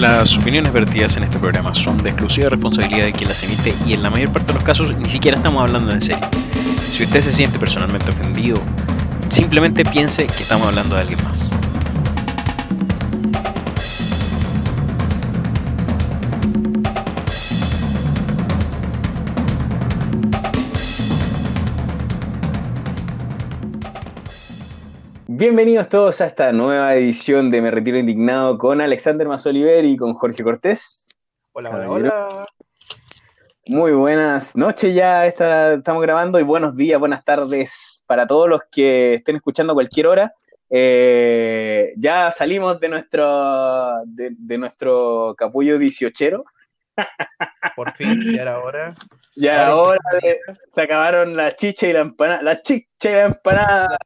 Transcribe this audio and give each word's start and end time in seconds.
Las 0.00 0.36
opiniones 0.36 0.72
vertidas 0.72 1.16
en 1.16 1.22
este 1.22 1.38
programa 1.38 1.72
son 1.72 1.96
de 1.98 2.10
exclusiva 2.10 2.48
responsabilidad 2.48 3.04
de 3.04 3.12
quien 3.12 3.28
las 3.28 3.44
emite 3.44 3.72
y 3.86 3.92
en 3.92 4.02
la 4.02 4.10
mayor 4.10 4.32
parte 4.32 4.48
de 4.48 4.54
los 4.54 4.64
casos 4.64 4.96
ni 4.96 5.08
siquiera 5.08 5.36
estamos 5.36 5.62
hablando 5.62 5.94
en 5.94 6.02
serio. 6.02 6.28
Si 6.90 7.04
usted 7.04 7.22
se 7.22 7.32
siente 7.32 7.60
personalmente 7.60 8.10
ofendido, 8.10 8.56
simplemente 9.28 9.84
piense 9.84 10.26
que 10.26 10.42
estamos 10.42 10.66
hablando 10.66 10.96
de 10.96 11.02
alguien 11.02 11.22
más. 11.22 11.50
Bienvenidos 25.36 25.88
todos 25.88 26.20
a 26.20 26.26
esta 26.26 26.52
nueva 26.52 26.94
edición 26.94 27.50
de 27.50 27.60
Me 27.60 27.72
Retiro 27.72 27.98
Indignado 27.98 28.56
con 28.56 28.80
Alexander 28.80 29.26
Mazoliver 29.26 29.84
y 29.84 29.96
con 29.96 30.14
Jorge 30.14 30.44
Cortés. 30.44 31.08
Hola, 31.54 31.70
hola, 31.70 31.90
hola. 31.90 32.46
Muy 33.66 33.90
buenas 33.90 34.54
noches 34.54 34.94
ya 34.94 35.26
está, 35.26 35.74
estamos 35.74 36.02
grabando 36.02 36.38
y 36.38 36.44
buenos 36.44 36.76
días, 36.76 37.00
buenas 37.00 37.24
tardes 37.24 38.04
para 38.06 38.28
todos 38.28 38.48
los 38.48 38.60
que 38.70 39.14
estén 39.14 39.34
escuchando 39.34 39.72
a 39.72 39.74
cualquier 39.74 40.06
hora. 40.06 40.34
Eh, 40.70 41.94
ya 41.96 42.30
salimos 42.30 42.78
de 42.78 42.90
nuestro, 42.90 44.04
de, 44.06 44.56
nuestro 44.56 45.34
capullo 45.36 45.80
dieciochero. 45.80 46.44
Por 47.74 47.92
fin, 47.96 48.20
ya 48.36 48.42
era 48.42 48.60
hora. 48.60 48.94
Ya 49.36 49.62
era 49.62 49.76
hora 49.76 50.00
de, 50.22 50.38
se 50.72 50.82
acabaron 50.82 51.36
la 51.36 51.56
chicha 51.56 51.88
y 51.88 51.92
la 51.92 52.00
empanada. 52.00 52.42
La 52.42 52.62
chicha 52.62 53.10
y 53.10 53.12
la 53.12 53.24
empanada. 53.24 53.98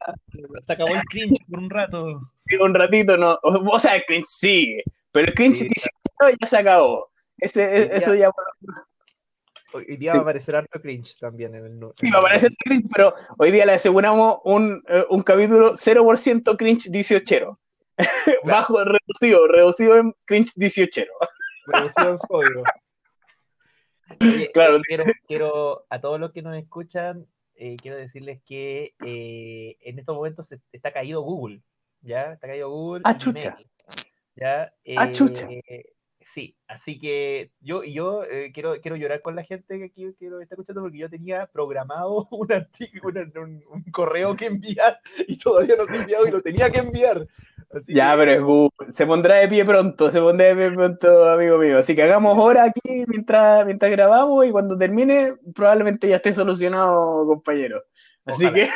Se 0.65 0.73
acabó 0.73 0.93
el 0.95 1.03
cringe 1.03 1.45
por 1.49 1.59
un 1.59 1.69
rato. 1.69 2.21
Sí, 2.47 2.55
un 2.55 2.73
ratito 2.73 3.15
no. 3.17 3.37
O 3.43 3.79
sea, 3.79 3.95
el 3.95 4.03
cringe 4.05 4.25
sigue. 4.27 4.81
Pero 5.11 5.27
el 5.27 5.33
cringe 5.33 5.57
sí, 5.59 5.69
ya 6.41 6.47
se 6.47 6.57
acabó. 6.57 7.11
Ese, 7.37 7.95
eso 7.95 8.15
ya. 8.15 8.31
Hoy 9.71 9.97
día 9.97 10.13
va 10.13 10.19
a 10.19 10.21
aparecer 10.21 10.55
harto 10.55 10.81
cringe 10.81 11.15
también 11.19 11.53
en 11.53 11.65
el 11.65 11.79
Sí, 11.97 12.09
va 12.09 12.17
a 12.17 12.19
aparecer 12.19 12.51
cringe, 12.57 12.87
pero 12.91 13.13
hoy 13.37 13.51
día 13.51 13.67
le 13.67 13.73
aseguramos 13.73 14.39
un, 14.43 14.81
eh, 14.87 15.05
un 15.09 15.21
capítulo 15.21 15.75
0% 15.75 16.57
cringe 16.57 16.89
18. 16.89 17.59
Bajo, 18.45 18.83
reducido, 18.83 19.47
reducido 19.47 19.97
en 19.97 20.13
cringe 20.25 20.53
18. 20.55 21.03
Reducido 21.67 22.09
en 22.09 22.17
sodio. 22.17 22.63
claro. 24.53 24.81
quiero, 24.87 25.03
quiero, 25.27 25.85
a 25.89 25.99
todos 26.01 26.19
los 26.19 26.31
que 26.31 26.41
nos 26.41 26.55
escuchan, 26.57 27.27
eh, 27.55 27.75
quiero 27.81 27.97
decirles 27.97 28.41
que 28.45 28.93
eh, 29.05 29.77
en 29.81 29.99
estos 29.99 30.15
momentos 30.15 30.49
está 30.71 30.91
caído 30.91 31.21
Google. 31.21 31.61
¿Ya? 32.01 32.33
Está 32.33 32.47
caído 32.47 32.69
Google. 32.69 33.01
Ah, 33.05 33.17
chucha. 33.17 33.57
¿Ya? 34.35 34.73
ah, 34.97 35.11
chucha. 35.11 35.47
Sí, 36.33 36.55
así 36.67 36.99
que 36.99 37.51
yo, 37.59 37.83
yo 37.83 38.23
eh, 38.23 38.51
quiero, 38.53 38.79
quiero 38.81 38.95
llorar 38.95 39.21
con 39.23 39.35
la 39.35 39.43
gente 39.43 39.79
que 39.79 39.85
aquí 39.85 40.05
quiero 40.19 40.39
está 40.39 40.53
escuchando 40.53 40.81
porque 40.81 40.99
yo 40.99 41.09
tenía 41.09 41.47
programado 41.47 42.27
un, 42.31 42.51
artículo, 42.51 43.21
un, 43.35 43.83
correo 43.91 44.35
que 44.35 44.45
enviar 44.45 44.99
y 45.27 45.37
todavía 45.37 45.75
no 45.75 45.85
se 45.85 45.93
ha 45.93 46.01
enviado 46.01 46.27
y 46.27 46.31
lo 46.31 46.41
tenía 46.41 46.69
que 46.69 46.79
enviar. 46.79 47.27
ya, 47.87 48.15
pero 48.15 48.69
es 48.87 48.95
se 48.95 49.07
pondrá 49.07 49.37
de 49.37 49.47
pie 49.47 49.65
pronto, 49.65 50.11
se 50.11 50.21
pondrá 50.21 50.47
de 50.47 50.55
pie 50.55 50.71
pronto, 50.71 51.29
amigo 51.29 51.57
mío. 51.57 51.79
Así 51.79 51.95
que 51.95 52.03
hagamos 52.03 52.37
hora 52.37 52.65
aquí 52.65 53.05
mientras, 53.07 53.65
mientras 53.65 53.89
grabamos 53.89 54.45
y 54.45 54.51
cuando 54.51 54.77
termine 54.77 55.33
probablemente 55.55 56.09
ya 56.09 56.17
esté 56.17 56.31
solucionado, 56.33 57.25
compañero. 57.25 57.83
Así 58.25 58.51
que... 58.53 58.69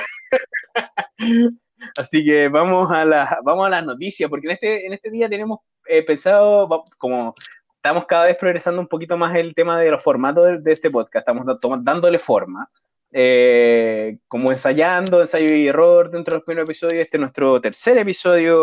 Así 1.98 2.24
que 2.24 2.48
vamos 2.48 2.90
a 2.92 3.04
la, 3.04 3.40
vamos 3.44 3.68
a 3.68 3.70
las 3.70 3.86
noticias, 3.86 4.30
porque 4.30 4.48
en 4.48 4.54
este, 4.54 4.88
en 4.88 4.94
este 4.94 5.12
día 5.12 5.28
tenemos 5.28 5.60
he 5.88 6.04
pensado, 6.04 6.84
como 6.98 7.36
estamos 7.76 8.06
cada 8.06 8.26
vez 8.26 8.38
progresando 8.38 8.80
un 8.80 8.88
poquito 8.88 9.18
más 9.18 9.36
el 9.36 9.54
tema 9.54 9.80
de 9.80 9.92
los 9.92 10.02
formatos 10.02 10.64
de, 10.64 10.72
este 10.72 10.90
podcast, 10.90 11.28
estamos 11.28 11.84
dándole 11.84 12.20
forma, 12.20 12.68
eh, 13.12 14.18
como 14.28 14.50
ensayando, 14.52 15.22
ensayo 15.22 15.54
y 15.54 15.68
error 15.68 16.10
dentro 16.10 16.36
de 16.36 16.40
los 16.40 16.46
primeros 16.46 16.70
episodios, 16.70 17.02
este 17.02 17.18
es 17.18 17.22
nuestro 17.22 17.62
tercer 17.62 17.98
episodio 17.98 18.58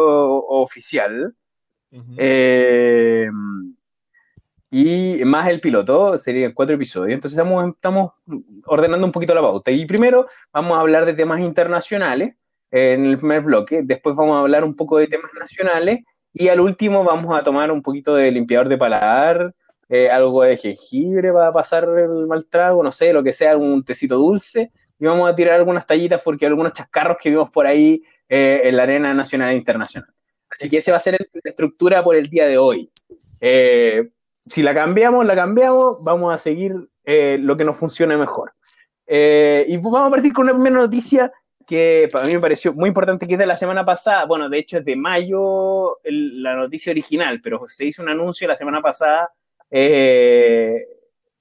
oficial. 0.47 1.35
Eh, 2.17 3.29
y 4.73 5.25
más 5.25 5.49
el 5.49 5.61
piloto, 5.61 6.17
serían 6.17 6.53
cuatro 6.53 6.77
episodios. 6.77 7.15
Entonces 7.15 7.37
estamos, 7.37 7.71
estamos 7.71 8.13
ordenando 8.67 9.07
un 9.07 9.13
poquito 9.13 9.35
la 9.35 9.41
pauta. 9.41 9.71
Y 9.71 9.85
primero 9.85 10.29
vamos 10.53 10.77
a 10.77 10.81
hablar 10.81 11.05
de 11.07 11.15
temas 11.15 11.41
internacionales 11.41 12.35
en 12.71 13.07
el 13.07 13.19
primer 13.19 13.43
bloque, 13.43 13.81
después 13.83 14.17
vamos 14.17 14.37
a 14.37 14.41
hablar 14.41 14.63
un 14.65 14.77
poco 14.77 14.99
de 14.99 15.09
temas 15.09 15.33
nacionales 15.39 16.01
y 16.33 16.49
al 16.49 16.61
último 16.61 17.05
vamos 17.05 17.39
a 17.39 17.43
tomar 17.43 17.71
un 17.71 17.83
poquito 17.83 18.15
de 18.15 18.31
limpiador 18.31 18.69
de 18.69 18.79
paladar, 18.79 19.55
eh, 19.89 20.09
algo 20.09 20.43
de 20.43 20.57
jengibre 20.57 21.33
para 21.33 21.53
pasar 21.53 21.89
el 21.99 22.27
mal 22.29 22.47
trago, 22.47 22.83
no 22.83 22.93
sé, 22.93 23.13
lo 23.13 23.25
que 23.25 23.33
sea, 23.33 23.57
un 23.57 23.85
tecito 23.85 24.17
dulce. 24.17 24.71
Y 25.01 25.07
vamos 25.07 25.29
a 25.29 25.35
tirar 25.35 25.55
algunas 25.55 25.87
tallitas 25.87 26.21
porque 26.23 26.45
hay 26.45 26.51
algunos 26.51 26.73
chascarros 26.73 27.17
que 27.21 27.31
vimos 27.31 27.51
por 27.51 27.67
ahí 27.67 28.03
eh, 28.29 28.61
en 28.65 28.77
la 28.77 28.85
arena 28.85 29.13
nacional 29.15 29.51
e 29.51 29.57
internacional. 29.57 30.09
Así 30.49 30.69
que 30.69 30.79
esa 30.79 30.93
va 30.93 30.99
a 30.99 31.01
ser 31.01 31.19
la 31.33 31.51
estructura 31.51 32.05
por 32.05 32.15
el 32.15 32.29
día 32.29 32.47
de 32.47 32.59
hoy. 32.59 32.91
Eh, 33.41 34.09
si 34.37 34.63
la 34.63 34.75
cambiamos, 34.75 35.27
la 35.27 35.35
cambiamos, 35.35 36.05
vamos 36.05 36.33
a 36.33 36.39
seguir 36.39 36.75
lo 37.05 37.57
que 37.57 37.65
nos 37.65 37.77
funcione 37.77 38.17
mejor. 38.17 38.53
y 39.09 39.77
vamos 39.79 40.07
a 40.07 40.11
partir 40.11 40.33
con 40.33 40.45
una 40.45 40.53
primera 40.53 40.77
noticia 40.77 41.33
que 41.71 42.09
para 42.11 42.27
mí 42.27 42.35
me 42.35 42.41
pareció 42.41 42.73
muy 42.73 42.89
importante, 42.89 43.29
que 43.29 43.35
es 43.35 43.39
de 43.39 43.47
la 43.47 43.55
semana 43.55 43.85
pasada, 43.85 44.25
bueno, 44.25 44.49
de 44.49 44.59
hecho 44.59 44.79
es 44.79 44.85
de 44.85 44.97
mayo 44.97 46.01
la 46.03 46.57
noticia 46.57 46.91
original, 46.91 47.41
pero 47.41 47.63
se 47.69 47.85
hizo 47.85 48.03
un 48.03 48.09
anuncio 48.09 48.49
la 48.49 48.57
semana 48.57 48.83
pasada, 48.83 49.31
eh, 49.71 50.85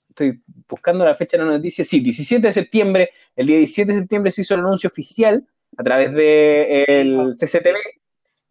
estoy 0.08 0.40
buscando 0.68 1.04
la 1.04 1.16
fecha 1.16 1.36
de 1.36 1.46
la 1.46 1.50
noticia, 1.50 1.84
sí, 1.84 2.00
17 2.02 2.46
de 2.46 2.54
septiembre, 2.54 3.10
el 3.36 3.48
día 3.48 3.58
17 3.58 3.92
de 3.92 4.00
septiembre 4.02 4.30
se 4.30 4.44
hizo 4.44 4.54
el 4.54 4.60
anuncio 4.60 4.88
oficial 4.88 5.44
a 5.76 5.84
través 5.84 6.14
del 6.14 7.32
de 7.32 7.36
CCTV. 7.36 7.78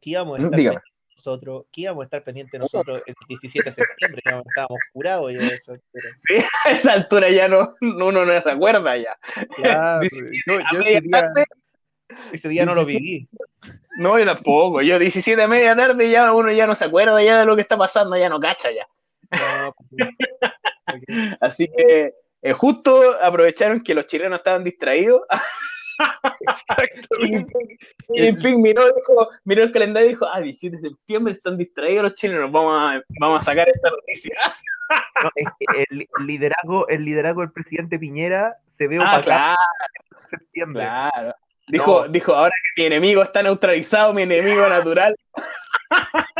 ¿Qué 0.00 0.10
íbamos 0.10 0.40
a 0.40 0.42
estar 0.42 0.82
nosotros, 1.14 1.66
¿qué 1.72 1.82
íbamos 1.82 2.02
a 2.02 2.04
estar 2.06 2.24
pendientes 2.24 2.58
nosotros 2.58 3.02
el 3.06 3.14
17 3.28 3.70
de 3.70 3.72
septiembre? 3.72 4.22
Ya 4.24 4.42
estábamos 4.44 4.80
curados 4.92 5.32
ya 5.32 5.46
eso. 5.46 5.76
Sí, 6.16 6.34
a 6.64 6.70
esa 6.72 6.92
altura 6.92 7.30
ya 7.30 7.46
no, 7.46 7.70
uno 7.82 8.24
no 8.24 8.42
se 8.42 8.50
acuerda 8.50 8.96
ya. 8.96 9.16
Claro, 9.54 10.08
yo, 10.44 10.58
ese 12.32 12.48
día 12.48 12.64
no 12.64 12.74
lo 12.74 12.84
viví. 12.84 13.28
No, 13.98 14.18
yo 14.18 14.24
tampoco. 14.24 14.80
Yo 14.82 14.98
17 14.98 15.42
a 15.42 15.48
media 15.48 15.74
tarde 15.76 16.10
ya 16.10 16.32
uno 16.32 16.52
ya 16.52 16.66
no 16.66 16.74
se 16.74 16.84
acuerda 16.84 17.22
ya 17.22 17.40
de 17.40 17.46
lo 17.46 17.56
que 17.56 17.62
está 17.62 17.76
pasando, 17.76 18.16
ya 18.16 18.28
no 18.28 18.40
cacha 18.40 18.70
ya. 18.70 18.86
Pues, 19.30 20.08
Así 21.40 21.68
que 21.68 22.14
eh, 22.42 22.52
justo 22.52 23.16
aprovecharon 23.22 23.82
que 23.82 23.94
los 23.94 24.06
chilenos 24.06 24.38
estaban 24.38 24.64
distraídos. 24.64 25.22
y 28.14 28.32
Ping 28.32 28.62
miró, 28.62 28.82
miró 29.44 29.64
el 29.64 29.72
calendario 29.72 30.08
y 30.08 30.12
dijo, 30.12 30.26
ah, 30.32 30.40
17 30.40 30.76
de 30.76 30.82
septiembre 30.82 31.32
están 31.32 31.58
distraídos 31.58 32.04
los 32.04 32.14
chilenos, 32.14 32.52
vamos 32.52 32.74
a, 32.80 33.02
vamos 33.20 33.40
a 33.40 33.44
sacar 33.44 33.68
esta 33.68 33.90
noticia. 33.90 34.36
el, 35.90 36.08
liderazgo, 36.24 36.88
el 36.88 37.04
liderazgo 37.04 37.40
del 37.42 37.50
presidente 37.50 37.98
Piñera 37.98 38.56
se 38.78 38.86
ve 38.86 38.98
ah, 39.04 39.20
claro, 39.22 39.56
septiembre. 40.30 40.84
Claro. 40.84 41.34
Dijo, 41.68 42.08
dijo, 42.08 42.34
ahora 42.34 42.52
que 42.74 42.82
mi 42.82 42.86
enemigo 42.86 43.22
está 43.22 43.42
neutralizado, 43.42 44.14
mi 44.14 44.22
enemigo 44.22 44.66
natural. 44.68 45.16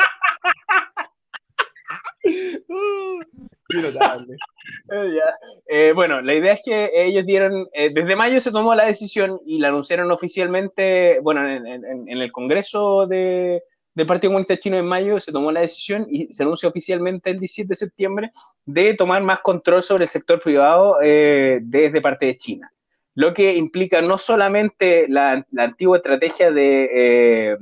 Eh, 4.91 5.21
eh, 5.67 5.93
bueno, 5.95 6.23
la 6.23 6.35
idea 6.35 6.55
es 6.55 6.63
que 6.65 6.91
ellos 6.95 7.27
dieron, 7.27 7.69
eh, 7.73 7.91
desde 7.93 8.17
mayo 8.17 8.41
se 8.41 8.51
tomó 8.51 8.75
la 8.75 8.87
decisión 8.87 9.39
y 9.45 9.59
la 9.59 9.69
anunciaron 9.69 10.11
oficialmente, 10.11 11.21
bueno, 11.23 11.47
en, 11.47 12.09
el 12.09 12.33
Congreso 12.33 13.07
de, 13.07 13.63
del 13.95 14.07
Partido 14.07 14.31
Comunista 14.31 14.57
Chino 14.57 14.79
en 14.79 14.87
mayo 14.87 15.21
se 15.21 15.33
tomó 15.33 15.53
la 15.53 15.61
decisión 15.61 16.07
y 16.09 16.33
se 16.33 16.45
anunció 16.45 16.71
oficialmente 16.71 17.31
el 17.31 17.39
17 17.39 17.69
de 17.69 17.75
septiembre 17.75 18.31
de 18.65 18.95
tomar 18.95 19.23
más 19.23 19.41
control 19.41 19.83
sobre 19.83 20.05
el 20.05 20.09
sector 20.09 20.41
privado 20.41 20.97
desde 21.01 22.01
parte 22.01 22.27
de 22.27 22.39
China 22.39 22.73
lo 23.19 23.35
que 23.35 23.57
implica 23.57 24.01
no 24.01 24.17
solamente 24.17 25.07
la, 25.09 25.45
antigua 25.59 25.97
estrategia 25.97 26.53
de, 26.53 27.59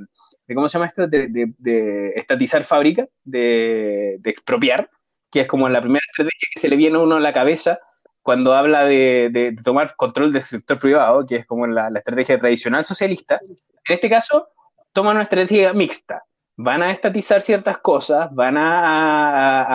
¿cómo 0.53 0.69
se 0.69 0.77
llama 0.77 0.85
esto? 0.85 1.07
De, 1.07 2.13
estatizar 2.15 2.63
fábricas, 2.63 3.09
de, 3.23 4.19
expropiar, 4.23 4.87
que 5.31 5.39
es 5.41 5.47
como 5.47 5.67
la 5.67 5.81
primera 5.81 6.05
estrategia 6.11 6.47
que 6.53 6.59
se 6.61 6.69
le 6.69 6.75
viene 6.75 6.97
a 6.97 6.99
uno 6.99 7.15
a 7.15 7.19
la 7.19 7.33
cabeza 7.33 7.79
cuando 8.21 8.53
habla 8.53 8.85
de, 8.85 9.55
tomar 9.63 9.95
control 9.95 10.31
del 10.31 10.43
sector 10.43 10.79
privado, 10.79 11.25
que 11.25 11.37
es 11.37 11.47
como 11.47 11.65
la, 11.65 11.87
estrategia 11.87 12.37
tradicional 12.37 12.85
socialista. 12.85 13.39
En 13.49 13.95
este 13.95 14.11
caso, 14.11 14.49
toman 14.93 15.15
una 15.15 15.23
estrategia 15.23 15.73
mixta. 15.73 16.23
Van 16.57 16.83
a 16.83 16.91
estatizar 16.91 17.41
ciertas 17.41 17.79
cosas, 17.79 18.29
van 18.31 18.57
a 18.59 19.73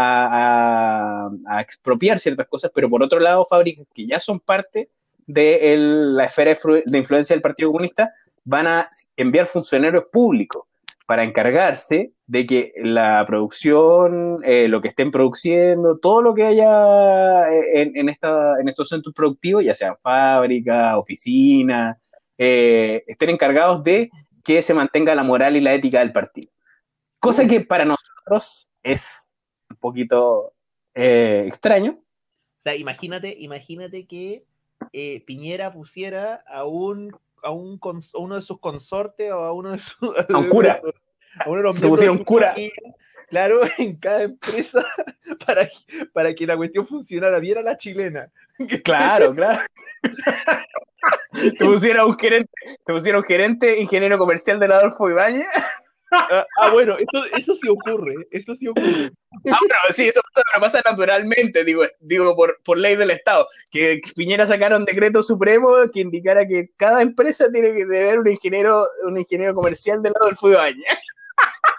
expropiar 1.61 2.21
ciertas 2.21 2.47
cosas, 2.47 2.71
pero 2.73 2.87
por 2.87 3.03
otro 3.03 3.19
lado, 3.19 3.45
fábricas 3.51 3.89
que 3.93 4.07
ya 4.07 4.21
son 4.21 4.39
parte 4.39 4.89
de 5.27 5.77
la 5.77 6.25
esfera 6.25 6.57
de 6.87 6.99
influencia 6.99 7.35
del 7.35 7.43
Partido 7.43 7.71
Comunista 7.71 8.13
van 8.45 8.67
a 8.67 8.91
enviar 9.17 9.47
funcionarios 9.47 10.05
públicos 10.13 10.65
para 11.07 11.25
encargarse 11.25 12.13
de 12.27 12.47
que 12.47 12.73
la 12.77 13.25
producción, 13.27 14.41
eh, 14.45 14.69
lo 14.69 14.81
que 14.81 14.89
estén 14.89 15.11
produciendo, 15.11 15.99
todo 15.99 16.23
lo 16.23 16.35
que 16.35 16.45
haya 16.45 17.51
eh, 17.51 17.93
en, 17.95 18.09
estos 18.09 18.89
centros 18.89 19.15
productivos, 19.15 19.65
ya 19.65 19.75
sean 19.75 19.97
fábricas, 20.03 20.97
oficinas, 20.97 21.99
eh, 22.39 23.05
estén 23.07 23.31
encargados 23.31 23.85
de 23.85 24.11
que 24.43 24.63
se 24.63 24.75
mantenga 24.75 25.15
la 25.15 25.23
moral 25.23 25.57
y 25.57 25.61
la 25.61 25.75
ética 25.75 25.99
del 25.99 26.13
partido. 26.13 26.51
Cosa 27.21 27.47
que 27.47 27.61
para 27.61 27.85
nosotros 27.85 28.71
es 28.83 29.31
un 29.71 29.77
poquito 29.77 30.55
extraño. 30.95 31.99
O 32.01 32.63
sea, 32.65 32.75
imagínate, 32.75 33.37
imagínate 33.39 34.07
que 34.07 34.45
Piñera 34.91 35.73
pusiera 35.73 36.43
a 36.47 36.65
un 36.65 37.13
a, 37.43 37.51
un, 37.51 37.81
uno 38.15 38.37
de 38.37 38.43
sus 38.43 38.61
consortes 38.61 39.31
o 39.33 39.45
a 39.45 39.53
uno 39.53 39.73
de 39.73 39.79
sus. 39.79 39.99
A 40.33 40.39
un 40.39 40.49
cura. 40.49 40.81
A 41.39 41.49
uno 41.49 41.59
de 41.59 41.63
los 41.63 41.77
Se 41.77 41.89
pusieron 41.89 42.19
cura. 42.25 42.55
claro, 43.29 43.61
en 43.79 43.97
cada 43.97 44.23
empresa 44.23 44.85
para, 45.47 45.69
para 46.13 46.35
que 46.35 46.47
la 46.47 46.57
cuestión 46.57 46.87
funcionara 46.87 47.39
bien 47.39 47.59
a 47.59 47.63
la 47.63 47.77
chilena. 47.77 48.31
Claro, 48.85 49.35
claro. 49.35 49.61
te 51.33 51.65
pusiera 51.65 52.05
un 52.05 52.17
gerente, 52.19 52.53
te 52.85 52.93
pusiera 52.93 53.19
un 53.19 53.25
gerente 53.25 53.81
ingeniero 53.81 54.19
comercial 54.19 54.61
del 54.61 54.73
Adolfo 54.73 55.11
Ibáñez 55.11 55.47
Ah, 56.15 56.47
ah, 56.61 56.71
bueno, 56.71 56.97
eso, 56.99 57.25
eso 57.37 57.55
sí 57.55 57.69
ocurre, 57.69 58.15
eso 58.31 58.55
sí 58.55 58.69
ocurre. 58.69 59.11
Ah, 59.51 59.59
pero 59.61 59.93
sí, 59.93 60.09
eso 60.09 60.21
pasa, 60.61 60.83
naturalmente, 60.85 61.65
digo, 61.65 61.85
digo 62.01 62.37
por, 62.37 62.61
por 62.63 62.77
ley 62.77 62.97
del 62.97 63.11
Estado, 63.11 63.49
que 63.71 64.01
Piñera 64.15 64.47
sacara 64.47 64.77
un 64.77 64.85
decreto 64.85 65.23
supremo 65.23 65.71
que 65.93 66.01
indicara 66.01 66.47
que 66.47 66.69
cada 66.77 67.01
empresa 67.01 67.51
tiene 67.51 67.73
que 67.75 67.87
tener 67.87 68.19
un 68.19 68.29
ingeniero, 68.29 68.85
un 69.05 69.19
ingeniero 69.19 69.55
comercial 69.55 70.03
del 70.03 70.13
lado 70.13 70.27
del 70.27 70.37
Fuibaña. 70.37 70.99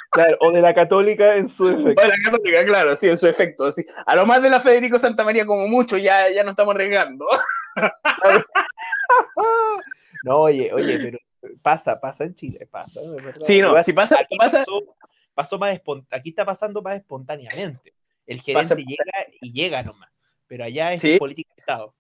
Claro, 0.10 0.38
o 0.42 0.52
de 0.52 0.62
la 0.62 0.74
católica 0.74 1.36
en 1.36 1.50
su 1.50 1.68
efecto. 1.70 2.02
O 2.02 2.04
de 2.04 2.08
la 2.08 2.18
católica, 2.24 2.66
claro, 2.66 2.96
sí, 2.96 3.10
en 3.10 3.18
su 3.18 3.28
efecto. 3.28 3.72
Sí. 3.72 3.84
A 4.06 4.16
lo 4.16 4.26
más 4.26 4.42
de 4.42 4.50
la 4.50 4.60
Federico 4.60 5.00
Santa 5.00 5.24
María 5.24 5.46
como 5.46 5.68
mucho, 5.68 5.98
ya, 5.98 6.30
ya 6.30 6.44
no 6.44 6.52
estamos 6.52 6.76
arriesgando. 6.76 7.26
No, 10.24 10.40
oye, 10.44 10.72
oye, 10.74 11.00
pero 11.00 11.20
Pasa, 11.62 12.00
pasa 12.00 12.24
en 12.24 12.36
Chile, 12.36 12.68
pasa. 12.70 13.02
Sí, 13.36 13.60
no, 13.60 13.82
si 13.84 13.94
pasa, 13.94 14.20
aquí 14.20 14.38
pasa. 14.38 14.64
Pasó, 15.34 15.58
más 15.58 15.80
aquí 16.12 16.30
está 16.30 16.46
pasando 16.46 16.82
más 16.82 16.98
espontáneamente. 16.98 17.94
El 18.26 18.42
gerente 18.42 18.76
llega 18.76 19.28
y 19.42 19.52
llega 19.52 19.84
nomás, 19.84 20.10
pero 20.48 20.64
allá 20.64 20.94
es 20.94 21.20
política 21.20 21.54
de 21.56 21.60
Estado. 21.60 21.94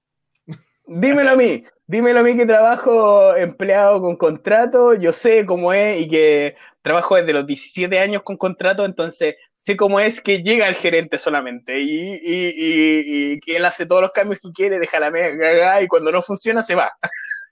Dímelo 0.86 1.31
a 1.31 1.36
mí, 1.36 1.63
dímelo 1.88 2.19
a 2.19 2.24
mí 2.24 2.36
que 2.36 2.45
trabajo 2.45 3.36
empleado 3.36 4.01
con 4.01 4.18
contrato, 4.18 4.94
yo 4.94 5.13
sé 5.13 5.46
cómo 5.46 5.74
es 5.74 6.01
y 6.01 6.10
que 6.10 6.56
trabajo 6.81 7.16
desde 7.16 7.31
los 7.31 7.48
17 7.48 7.98
años 8.00 8.22
con 8.24 8.36
contrato, 8.36 8.84
entonces 8.84 9.36
sé 9.56 9.78
cómo 9.78 10.01
es 10.01 10.19
que 10.19 10.44
llega 10.44 10.68
el 10.68 10.75
gerente 10.75 11.18
solamente 11.18 11.80
y, 11.80 12.19
y, 12.22 13.39
que 13.39 13.56
él 13.56 13.63
hace 13.63 13.86
todos 13.86 14.01
los 14.01 14.12
cambios 14.12 14.42
que 14.42 14.51
quiere, 14.51 14.78
deja 14.78 15.00
la 15.00 15.10
mega 15.10 15.81
y 15.81 15.88
cuando 15.88 16.12
no 16.12 16.22
funciona 16.22 16.62
se 16.63 16.75
va. 16.75 16.92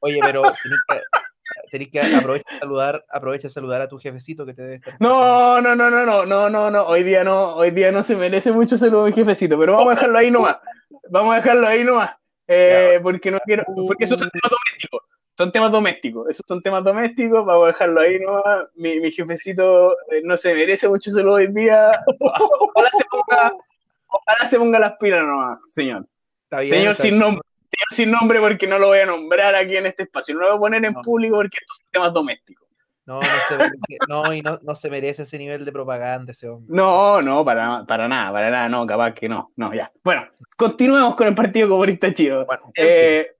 Oye, 0.02 0.20
pero 0.22 0.44
Tenés 1.72 1.90
que 1.90 2.02
aprovechar 2.02 2.60
saludar, 2.60 3.06
aprovecha 3.10 3.50
saludar 3.50 3.82
a 3.82 3.88
tu 3.88 3.98
jefecito 3.98 4.46
que 4.46 4.54
te 4.54 4.62
debe 4.62 4.76
estar. 4.76 4.94
No, 5.00 5.62
no, 5.62 5.74
no, 5.74 5.90
no, 5.90 6.06
no, 6.06 6.26
no, 6.26 6.50
no, 6.50 6.70
no. 6.70 6.84
Hoy 6.84 7.04
día 7.04 7.24
no, 7.24 7.56
hoy 7.56 7.72
día 7.72 7.94
no 7.94 8.04
se 8.04 8.18
merece 8.18 8.52
mucho 8.52 8.78
saludar 8.78 9.06
a 9.06 9.10
mi 9.10 9.14
jefecito, 9.14 9.58
pero 9.58 9.78
vamos 9.78 9.94
a 9.94 9.96
dejarlo 9.96 10.18
ahí 10.18 10.30
nomás. 10.30 10.58
Vamos 11.10 11.32
a 11.32 11.38
dejarlo 11.38 11.68
ahí 11.68 11.86
nomás. 11.86 12.14
Eh, 12.46 13.00
porque 13.02 13.32
no 13.32 13.40
quiero, 13.46 13.64
porque 13.88 14.04
esos 14.04 14.20
son 14.20 14.30
temas 14.30 14.52
domésticos. 14.52 15.02
Son 15.38 15.52
temas 15.54 15.72
domésticos, 15.72 16.30
esos 16.30 16.46
son 16.46 16.62
temas 16.62 16.84
domésticos, 16.84 17.46
vamos 17.46 17.64
a 17.64 17.68
dejarlo 17.68 18.02
ahí 18.02 18.20
nomás. 18.20 18.68
Mi, 18.76 19.00
mi 19.00 19.10
jefecito 19.10 19.94
eh, 20.12 20.22
no 20.26 20.36
se 20.36 20.54
merece 20.54 20.90
mucho 20.90 21.10
saludo 21.10 21.36
hoy 21.36 21.48
día. 21.54 21.92
Ojalá 22.20 22.90
se 22.98 23.06
ponga, 23.06 23.54
ojalá 24.08 24.50
se 24.50 24.60
ponga 24.60 24.78
las 24.78 24.98
pilas 24.98 25.26
nomás, 25.26 25.62
señor. 25.72 26.06
señor 26.50 26.98
sin 26.98 27.18
nombre 27.18 27.42
sin 27.90 28.12
nombre 28.12 28.40
porque 28.40 28.68
no 28.68 28.80
lo 28.80 28.88
voy 28.88 29.00
a 29.00 29.06
nombrar 29.06 29.56
aquí 29.56 29.78
en 29.78 29.86
este 29.86 30.04
espacio. 30.04 30.36
No 30.36 30.42
lo 30.42 30.48
voy 30.48 30.56
a 30.58 30.60
poner 30.60 30.86
en 30.86 30.94
público 30.96 31.36
porque 31.38 31.58
estos 31.60 31.78
son 31.78 31.88
temas 31.92 32.14
domésticos. 32.14 32.68
No, 33.06 33.20
no 33.20 33.28
se, 33.50 33.58
merece, 33.58 33.98
no, 34.08 34.34
y 34.34 34.42
no, 34.42 34.60
no, 34.62 34.76
se 34.76 34.90
merece 34.90 35.24
ese 35.24 35.38
nivel 35.40 35.66
de 35.66 35.72
propaganda 35.72 36.32
ese 36.32 36.48
hombre. 36.48 36.68
No, 36.70 37.20
no, 37.22 37.44
para, 37.44 37.84
para 37.86 38.08
nada, 38.08 38.32
para 38.32 38.52
nada, 38.52 38.70
no, 38.70 38.86
capaz 38.86 39.14
que 39.14 39.28
no, 39.28 39.52
no, 39.56 39.74
ya. 39.74 39.92
Bueno, 40.04 40.28
continuemos 40.56 41.16
con 41.16 41.28
el 41.28 41.36
Partido 41.36 41.68
Comunista 41.68 42.14
Chido. 42.14 42.46
Eh, 42.76 43.32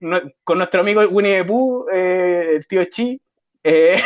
con 0.42 0.58
nuestro 0.58 0.80
amigo 0.80 1.02
Winnie 1.02 1.38
the 1.38 1.44
Pooh, 1.44 1.86
eh, 1.92 2.56
el 2.56 2.66
tío 2.66 2.84
Chi, 2.86 3.20
eh, 3.62 4.02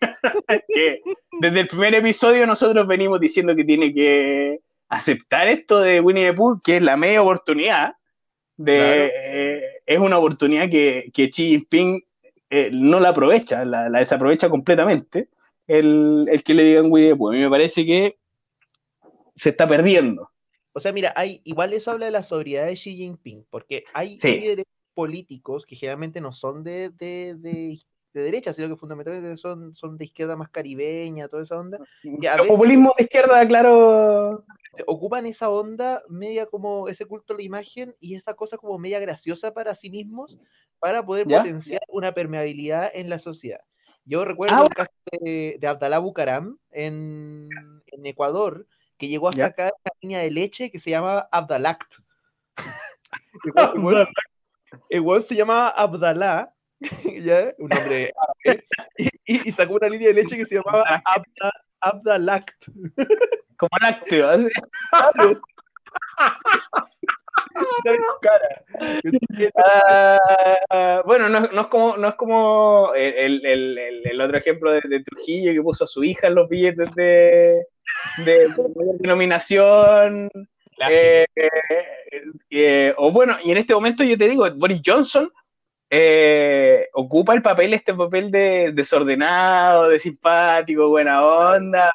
que 0.68 1.00
desde 1.40 1.60
el 1.60 1.68
primer 1.68 1.94
episodio 1.94 2.46
nosotros 2.46 2.86
venimos 2.86 3.18
diciendo 3.18 3.56
que 3.56 3.64
tiene 3.64 3.94
que 3.94 4.60
aceptar 4.90 5.48
esto 5.48 5.80
de 5.80 6.00
Winnie 6.00 6.26
the 6.26 6.34
Pooh, 6.34 6.58
que 6.62 6.76
es 6.76 6.82
la 6.82 6.98
media 6.98 7.22
oportunidad 7.22 7.94
de, 8.58 9.80
es 9.86 9.98
una 9.98 10.18
oportunidad 10.18 10.68
que, 10.68 11.10
que 11.14 11.30
Xi 11.30 11.50
Jinping 11.50 12.04
eh, 12.50 12.70
no 12.72 13.00
la 13.00 13.10
aprovecha, 13.10 13.64
la, 13.64 13.90
desaprovecha 13.90 14.50
completamente, 14.50 15.28
el, 15.66 16.28
que 16.44 16.54
le 16.54 16.64
digan 16.64 16.90
Winnie 16.90 17.16
pues 17.16 17.34
a 17.34 17.36
mí 17.36 17.42
me 17.42 17.50
parece 17.50 17.86
que 17.86 18.18
se 19.34 19.50
está 19.50 19.66
perdiendo. 19.66 20.30
O 20.72 20.80
sea, 20.80 20.92
mira, 20.92 21.12
hay, 21.16 21.40
igual 21.44 21.72
eso 21.72 21.90
habla 21.90 22.06
de 22.06 22.12
la 22.12 22.22
sobriedad 22.22 22.66
de 22.66 22.74
Xi 22.74 22.96
Jinping, 22.96 23.46
porque 23.50 23.84
hay 23.94 24.10
líderes 24.12 24.66
políticos 24.94 25.64
que 25.66 25.76
generalmente 25.76 26.20
no 26.20 26.32
son 26.32 26.64
de, 26.64 26.90
de, 26.90 27.34
de, 27.38 27.80
derecha, 28.12 28.52
sino 28.52 28.68
que 28.68 28.76
fundamentalmente 28.76 29.36
son, 29.36 29.74
son 29.74 29.96
de 29.96 30.06
izquierda 30.06 30.36
más 30.36 30.50
caribeña, 30.50 31.28
toda 31.28 31.44
esa 31.44 31.58
onda. 31.58 31.78
El 32.02 32.46
populismo 32.48 32.94
de 32.96 33.04
izquierda, 33.04 33.46
claro 33.46 34.44
ocupan 34.86 35.26
esa 35.26 35.50
onda 35.50 36.02
media 36.08 36.46
como 36.46 36.88
ese 36.88 37.06
culto 37.06 37.32
a 37.32 37.36
la 37.36 37.42
imagen 37.42 37.94
y 38.00 38.14
esa 38.14 38.34
cosa 38.34 38.56
como 38.56 38.78
media 38.78 39.00
graciosa 39.00 39.52
para 39.52 39.74
sí 39.74 39.90
mismos 39.90 40.44
para 40.78 41.04
poder 41.04 41.26
potenciar 41.26 41.82
una 41.88 42.12
permeabilidad 42.12 42.90
en 42.94 43.10
la 43.10 43.18
sociedad. 43.18 43.60
Yo 44.04 44.24
recuerdo 44.24 44.56
ah, 44.58 44.64
el 44.64 44.74
caso 44.74 44.90
de, 45.20 45.58
Abdalá 45.66 45.98
Bucaram 45.98 46.58
en, 46.70 47.48
Ecuador, 48.04 48.66
que 48.96 49.08
llegó 49.08 49.28
a 49.28 49.32
sacar 49.32 49.74
una 49.84 49.92
línea 50.00 50.18
de 50.20 50.30
leche 50.30 50.70
que 50.70 50.78
se 50.78 50.90
llama 50.90 51.28
Abdalact. 51.30 51.92
igual, 54.90 55.22
se 55.24 55.34
llama 55.34 55.68
Abdalá, 55.68 56.54
un 57.58 57.68
nombre 57.68 58.12
árabe, 58.44 58.64
y, 59.24 59.52
sacó 59.52 59.74
una 59.74 59.88
línea 59.88 60.08
de 60.08 60.14
leche 60.14 60.36
que 60.36 60.46
se 60.46 60.56
llamaba 60.56 61.02
Abdalact. 61.80 62.66
Como 63.56 63.70
lácteo. 63.80 64.28
Ah, 70.70 71.02
bueno, 71.04 71.28
no, 71.28 71.60
es 71.60 71.66
como, 71.68 71.96
no 71.96 72.08
es 72.08 72.14
como 72.14 72.92
el, 72.94 74.20
otro 74.20 74.38
ejemplo 74.38 74.72
de, 74.72 75.02
Trujillo 75.04 75.52
que 75.52 75.62
puso 75.62 75.84
a 75.84 75.88
su 75.88 76.04
hija 76.04 76.28
en 76.28 76.34
los 76.34 76.48
billetes 76.48 76.94
de, 76.94 77.64
de, 78.24 78.54
denominación. 79.00 80.30
Eh, 80.88 81.26
eh, 82.50 82.94
o 82.96 83.10
bueno, 83.10 83.36
y 83.42 83.50
en 83.50 83.58
este 83.58 83.74
momento 83.74 84.04
yo 84.04 84.16
te 84.16 84.28
digo, 84.28 84.48
Boris 84.54 84.80
Johnson 84.84 85.30
eh, 85.90 86.86
ocupa 86.92 87.34
el 87.34 87.42
papel, 87.42 87.72
este 87.72 87.94
papel 87.94 88.30
de 88.30 88.72
desordenado, 88.72 89.88
de 89.88 89.98
simpático, 89.98 90.88
buena 90.88 91.24
onda, 91.24 91.92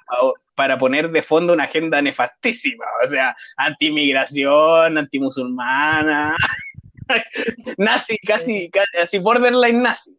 para 0.56 0.78
poner 0.78 1.12
de 1.12 1.22
fondo 1.22 1.54
una 1.54 1.64
agenda 1.66 2.02
nefastísima, 2.02 2.86
o 3.04 3.08
sea, 3.08 3.36
anti-inmigración, 3.58 4.98
anti-musulmana, 4.98 6.36
nazi, 7.78 8.18
casi, 8.18 8.70
casi, 8.72 9.20
borderline 9.20 9.82
nazi. 9.82 10.18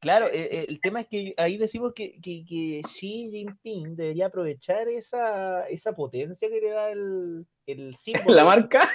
Claro, 0.00 0.28
eh, 0.28 0.48
eh, 0.50 0.66
el, 0.68 0.80
tema 0.80 1.02
es 1.02 1.08
que 1.08 1.34
ahí 1.36 1.58
decimos 1.58 1.92
que, 1.94 2.18
que, 2.22 2.80
Xi 2.86 3.28
Jinping 3.30 3.96
debería 3.96 4.26
aprovechar 4.26 4.88
esa, 4.88 5.68
esa 5.68 5.92
potencia 5.92 6.48
que 6.48 6.60
le 6.60 6.70
da 6.70 6.90
el, 6.90 7.46
el 7.66 7.96
símbolo. 8.02 8.34
¿La 8.34 8.44
marca? 8.44 8.88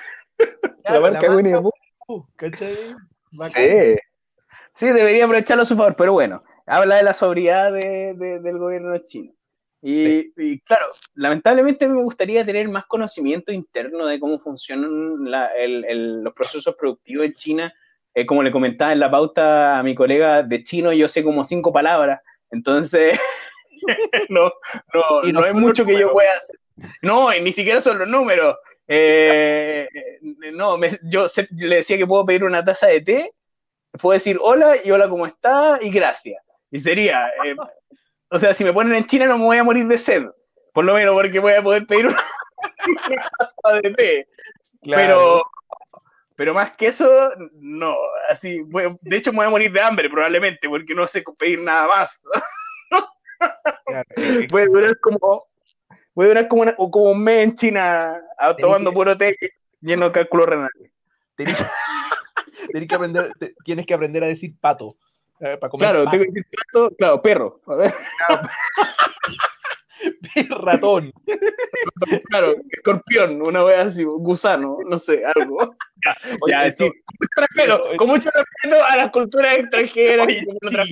la 0.84 1.00
marca, 1.00 1.36
Winnie 1.36 1.54
¿cachai? 3.38 3.96
Sí. 3.96 4.00
sí, 4.76 4.86
debería 4.88 5.26
aprovecharlo 5.26 5.64
a 5.64 5.66
su 5.66 5.76
favor, 5.76 5.96
pero 5.98 6.14
bueno, 6.14 6.42
habla 6.66 6.96
de 6.96 7.04
la 7.04 7.14
sobriedad 7.14 7.72
del 7.72 8.58
gobierno 8.58 8.98
chino. 9.00 9.36
Y, 9.88 10.60
claro, 10.62 10.88
lamentablemente 11.14 11.88
me 11.88 12.02
gustaría 12.02 12.44
tener 12.44 12.68
más 12.70 12.86
conocimiento 12.88 13.52
interno 13.52 14.08
de 14.08 14.20
cómo 14.20 14.40
funcionan 14.40 15.18
los 16.24 16.34
procesos 16.34 16.76
productivos 16.76 17.28
en 17.28 17.34
China. 17.34 17.74
Eh, 18.16 18.26
como 18.26 18.42
le 18.42 18.52
comentaba 18.52 18.94
en 18.94 19.00
la 19.00 19.12
pauta 19.12 19.78
a 19.78 19.84
mi 19.84 19.94
colega 19.94 20.42
de 20.42 20.64
chino, 20.64 20.92
yo 20.92 21.08
sé 21.08 21.24
como 21.24 21.46
cinco 21.46 21.72
palabras, 21.72 22.22
entonces 22.50 23.20
no, 24.30 24.52
no, 24.94 25.32
no, 25.32 25.44
hay 25.44 25.54
mucho 25.54 25.86
que 25.86 26.00
yo 26.00 26.12
pueda 26.12 26.34
hacer. 26.34 26.58
No, 27.04 27.30
ni 27.34 27.52
siquiera 27.52 27.80
son 27.80 28.00
los 28.00 28.08
números. 28.08 28.56
Eh, 28.88 29.90
no, 30.54 30.80
yo 31.04 31.28
le 31.52 31.78
decía 31.78 31.98
que 31.98 32.06
puedo 32.06 32.26
pedir 32.26 32.44
una 32.44 32.64
taza 32.64 32.88
de 32.88 33.02
té, 33.02 33.34
puedo 34.00 34.14
decir 34.14 34.38
hola 34.42 34.76
y 34.84 34.92
hola, 34.92 35.10
¿cómo 35.10 35.26
está? 35.26 35.80
Y 35.82 35.90
gracias. 35.90 36.42
Y 36.72 36.80
sería, 36.80 37.30
eh, 37.44 37.56
O 38.30 38.40
sea, 38.40 38.54
si 38.54 38.64
me 38.64 38.74
ponen 38.74 38.96
en 38.96 39.08
China 39.08 39.28
no 39.28 39.38
me 39.38 39.46
voy 39.46 39.58
a 39.58 39.64
morir 39.64 39.88
de 39.88 39.98
sed. 39.98 40.24
Por 40.74 40.86
lo 40.86 40.94
menos 40.94 41.14
porque 41.14 41.40
voy 41.40 41.54
a 41.54 41.64
poder 41.64 41.88
pedir 41.88 42.08
una, 42.08 42.22
taza 43.38 43.80
de 43.82 43.94
té. 43.94 44.28
Pero, 44.84 45.42
pero 46.36 46.54
más 46.54 46.76
que 46.76 46.88
eso, 46.88 47.32
no. 47.54 47.96
Así, 48.30 48.62
de 49.02 49.18
hecho, 49.18 49.32
me 49.32 49.38
voy 49.38 49.48
a 49.48 49.52
morir 49.52 49.72
de 49.72 49.82
hambre 49.82 50.10
probablemente 50.10 50.68
porque 50.68 50.94
no 50.94 51.08
sé 51.08 51.24
pedir 51.40 51.62
nada 51.62 51.88
más. 51.88 52.22
puede 54.50 54.68
durar 54.68 55.00
como 55.00 55.48
voy 56.16 56.26
a 56.26 56.30
durar 56.30 56.48
como, 56.48 56.66
como 56.90 57.12
un 57.12 57.24
mes 57.24 57.44
en 57.44 57.56
China 57.56 58.22
tomando 58.60 58.92
puro 58.92 59.16
té 59.18 59.38
lleno 59.82 60.06
de 60.06 60.12
cálculo 60.12 60.46
renal. 60.46 60.70
Tienes 61.36 61.58
que 62.88 62.96
aprender, 62.96 63.32
tienes 63.64 63.86
que 63.86 63.94
aprender 63.94 64.24
a 64.24 64.28
decir 64.28 64.54
pato. 64.60 64.96
Eh, 65.40 65.58
para 65.60 65.70
comer 65.70 65.90
claro, 65.90 66.10
tengo 66.10 66.24
que 66.24 66.32
decir 66.32 66.46
pato, 66.52 66.96
claro, 66.96 67.22
perro. 67.22 67.60
A 67.68 67.76
ver. 67.76 67.94
Ratón. 70.50 71.12
Claro, 72.30 72.56
escorpión, 72.70 73.42
una 73.42 73.64
vez 73.64 73.80
así, 73.80 74.04
gusano, 74.04 74.78
no 74.88 75.00
sé, 75.00 75.24
algo. 75.36 75.76
Ya, 76.48 76.74
con, 76.76 76.88
mucho 76.88 77.42
respeto, 77.42 77.98
con 77.98 78.08
mucho 78.08 78.30
respeto 78.30 78.86
a 78.86 78.96
las 78.98 79.12
culturas 79.12 79.58
extranjeras. 79.58 80.28
Oye, 80.28 80.46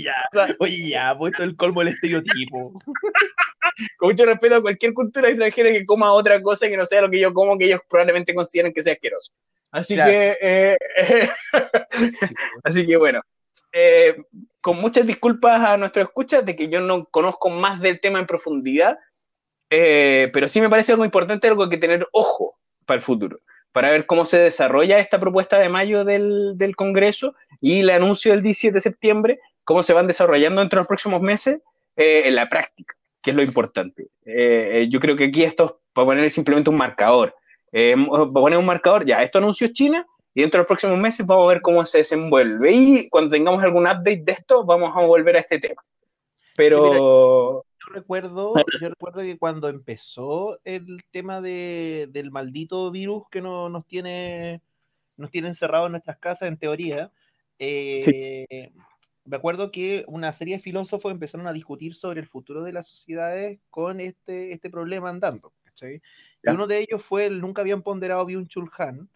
ya, 0.03 0.15
oye, 0.59 0.89
ya, 0.89 1.15
puesto 1.17 1.43
el 1.43 1.55
colmo 1.55 1.81
del 1.81 1.93
estereotipo. 1.93 2.73
con 3.97 4.09
mucho 4.09 4.25
respeto 4.25 4.55
a 4.55 4.61
cualquier 4.61 4.93
cultura 4.93 5.29
extranjera 5.29 5.71
que 5.71 5.85
coma 5.85 6.11
otra 6.11 6.41
cosa 6.41 6.67
que 6.67 6.77
no 6.77 6.85
sea 6.85 7.01
lo 7.01 7.09
que 7.09 7.19
yo 7.19 7.33
como, 7.33 7.57
que 7.57 7.65
ellos 7.65 7.81
probablemente 7.89 8.33
consideren 8.33 8.73
que 8.73 8.81
sea 8.81 8.93
asqueroso. 8.93 9.31
Así 9.71 9.95
que, 9.95 10.37
eh, 10.39 10.77
así 12.63 12.85
que 12.85 12.97
bueno, 12.97 13.21
eh, 13.71 14.15
con 14.63 14.79
muchas 14.79 15.05
disculpas 15.05 15.61
a 15.61 15.75
nuestros 15.75 16.07
escuchas 16.07 16.45
de 16.45 16.55
que 16.55 16.69
yo 16.69 16.79
no 16.79 17.03
conozco 17.05 17.49
más 17.49 17.81
del 17.81 17.99
tema 17.99 18.19
en 18.19 18.25
profundidad, 18.25 18.97
eh, 19.69 20.29
pero 20.31 20.47
sí 20.47 20.61
me 20.61 20.69
parece 20.69 20.93
algo 20.93 21.03
importante, 21.03 21.47
algo 21.47 21.67
que 21.67 21.77
tener 21.77 22.07
ojo 22.13 22.55
para 22.85 22.95
el 22.95 23.01
futuro, 23.01 23.41
para 23.73 23.91
ver 23.91 24.05
cómo 24.05 24.23
se 24.23 24.39
desarrolla 24.39 24.99
esta 24.99 25.19
propuesta 25.19 25.59
de 25.59 25.67
mayo 25.67 26.05
del, 26.05 26.53
del 26.55 26.77
Congreso 26.77 27.35
y 27.59 27.81
el 27.81 27.89
anuncio 27.89 28.31
del 28.31 28.41
17 28.41 28.75
de 28.75 28.81
septiembre, 28.81 29.39
cómo 29.65 29.83
se 29.83 29.91
van 29.91 30.07
desarrollando 30.07 30.61
entre 30.61 30.77
los 30.77 30.87
próximos 30.87 31.21
meses 31.21 31.59
en 31.97 32.33
la 32.33 32.47
práctica, 32.47 32.95
que 33.21 33.31
es 33.31 33.37
lo 33.37 33.43
importante. 33.43 34.07
yo 34.25 34.99
creo 34.99 35.17
que 35.17 35.25
aquí 35.25 35.43
esto 35.43 35.65
es 35.65 35.71
para 35.93 36.05
poner 36.05 36.31
simplemente 36.31 36.69
un 36.69 36.77
marcador 36.77 37.35
eh, 37.75 37.95
poner 38.31 38.59
un 38.59 38.67
marcador, 38.67 39.03
ya, 39.03 39.23
esto 39.23 39.39
anunció 39.39 39.67
China, 39.73 40.05
y 40.33 40.41
dentro 40.41 40.57
de 40.57 40.61
los 40.61 40.67
próximos 40.67 40.99
meses 40.99 41.25
vamos 41.25 41.45
a 41.45 41.53
ver 41.53 41.61
cómo 41.61 41.85
se 41.85 41.99
desenvuelve. 41.99 42.71
Y 42.71 43.09
cuando 43.09 43.31
tengamos 43.31 43.63
algún 43.63 43.83
update 43.83 44.23
de 44.23 44.31
esto, 44.31 44.63
vamos 44.65 44.95
a 44.95 45.01
volver 45.01 45.35
a 45.35 45.39
este 45.39 45.59
tema. 45.59 45.83
Pero... 46.55 47.63
yo, 47.63 47.93
recuerdo, 47.93 48.53
yo 48.81 48.89
recuerdo 48.89 49.21
que 49.21 49.37
cuando 49.37 49.67
empezó 49.69 50.59
el 50.63 51.03
tema 51.11 51.41
de, 51.41 52.07
del 52.11 52.31
maldito 52.31 52.89
virus 52.91 53.23
que 53.29 53.41
no, 53.41 53.69
nos 53.69 53.85
tiene 53.85 54.61
nos 55.17 55.31
tiene 55.31 55.49
encerrados 55.49 55.87
en 55.87 55.93
nuestras 55.93 56.17
casas, 56.17 56.47
en 56.47 56.57
teoría, 56.57 57.11
eh, 57.59 58.71
me 59.25 59.35
acuerdo 59.35 59.71
que 59.71 60.03
una 60.07 60.33
serie 60.33 60.55
de 60.55 60.61
filósofos 60.61 61.11
empezaron 61.11 61.47
a 61.47 61.53
discutir 61.53 61.95
sobre 61.95 62.19
el 62.19 62.27
futuro 62.27 62.63
de 62.63 62.73
las 62.73 62.87
sociedades 62.87 63.59
con 63.69 63.99
este, 63.99 64.53
este 64.53 64.69
problema 64.69 65.09
andando. 65.09 65.53
¿cachai? 65.63 66.01
Y 66.43 66.49
uno 66.49 66.67
de 66.67 66.79
ellos 66.79 67.03
fue 67.03 67.25
el 67.27 67.39
nunca 67.39 67.61
habían 67.61 67.83
ponderado 67.83 68.25
Byung-Chul 68.25 68.69
Han, 68.77 69.09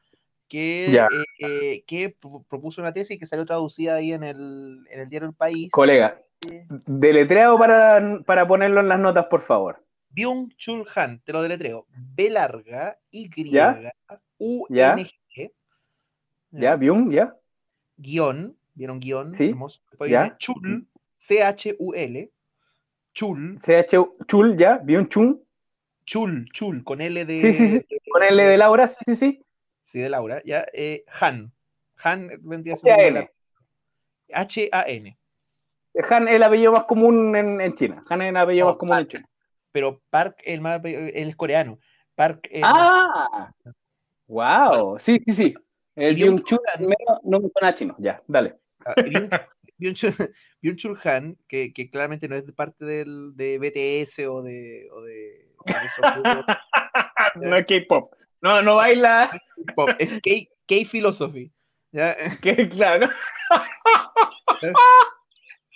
que, 0.47 0.87
eh, 0.87 1.07
eh, 1.39 1.83
que 1.85 2.15
propuso 2.49 2.81
una 2.81 2.93
tesis 2.93 3.19
que 3.19 3.25
salió 3.25 3.45
traducida 3.45 3.95
ahí 3.95 4.13
en 4.13 4.23
el, 4.23 4.85
en 4.89 5.01
el 5.01 5.09
diario 5.09 5.29
El 5.29 5.35
País. 5.35 5.71
Colega, 5.71 6.21
deletreado 6.85 7.57
para, 7.57 8.21
para 8.25 8.47
ponerlo 8.47 8.81
en 8.81 8.87
las 8.87 8.99
notas, 8.99 9.25
por 9.25 9.41
favor. 9.41 9.83
Byung-Chul 10.11 10.87
Han, 10.95 11.19
te 11.19 11.33
lo 11.33 11.41
deletreo. 11.41 11.85
B 11.89 12.29
larga, 12.29 12.97
Y, 13.11 13.29
U, 14.39 14.65
N, 14.69 15.11
G. 15.35 15.51
Ya, 16.51 16.75
Byung, 16.75 17.11
ya. 17.11 17.35
Guión, 17.97 18.55
¿vieron 18.73 18.99
guion? 18.99 19.33
Sí. 19.33 19.53
Ya. 20.07 20.35
Chul, 20.37 20.87
C-H-U-L. 21.19 22.31
Chul. 23.13 23.59
C-H-Chul, 23.61 24.57
ya. 24.57 24.79
Byung-Chul. 24.81 25.41
Chul, 26.05 26.49
Chul, 26.53 26.83
con 26.85 27.01
L 27.01 27.25
de. 27.25 27.37
Sí, 27.37 27.53
sí, 27.53 27.67
sí. 27.67 27.85
Con 28.09 28.23
L 28.23 28.45
de 28.45 28.57
Laura, 28.57 28.87
sí, 28.87 28.97
sí, 29.05 29.15
sí. 29.15 29.43
Sí, 29.91 29.99
de 29.99 30.09
Laura, 30.09 30.41
ya. 30.45 30.65
Eh, 30.73 31.03
Han. 31.19 31.51
Han 32.03 32.29
vendría 32.41 32.75
a 32.75 32.77
ser. 32.77 33.31
H-A-N. 34.33 35.17
Han 36.09 36.27
es 36.27 36.33
el 36.35 36.43
apellido 36.43 36.71
más 36.71 36.83
común 36.83 37.35
en, 37.35 37.73
China. 37.73 38.01
Han 38.09 38.21
es 38.21 38.29
el 38.29 38.37
apellido 38.37 38.67
más 38.67 38.77
común 38.77 38.99
en 38.99 39.07
China. 39.07 39.27
Pero 39.71 40.01
Park 40.09 40.41
el 40.45 40.61
más, 40.61 40.83
él 40.83 41.29
es 41.29 41.35
coreano. 41.35 41.79
Park. 42.15 42.49
ah, 42.63 43.51
wow. 44.27 44.99
Sí, 44.99 45.21
sí, 45.27 45.33
sí. 45.33 45.55
El 45.95 46.15
Byung 46.15 46.43
Chul 46.43 46.59
no 47.23 47.39
me 47.39 47.49
suena 47.49 47.73
chino. 47.73 47.95
Ya, 47.97 48.21
dale. 48.27 48.55
Ah, 48.85 48.93
Chul 50.75 50.99
Han, 51.03 51.37
que, 51.47 51.73
que, 51.73 51.89
claramente 51.89 52.27
no 52.27 52.35
es 52.35 52.51
parte 52.51 52.85
del, 52.85 53.35
de 53.35 53.57
BTS 53.57 54.19
o 54.27 54.41
de, 54.43 54.89
o 54.91 55.01
de 55.01 55.47
no 57.35 57.55
es 57.55 57.65
K-pop. 57.65 58.13
No, 58.41 58.61
no 58.61 58.75
baila. 58.75 59.29
Es 59.99 60.21
K-philosophy. 60.67 61.51
claro. 62.71 63.09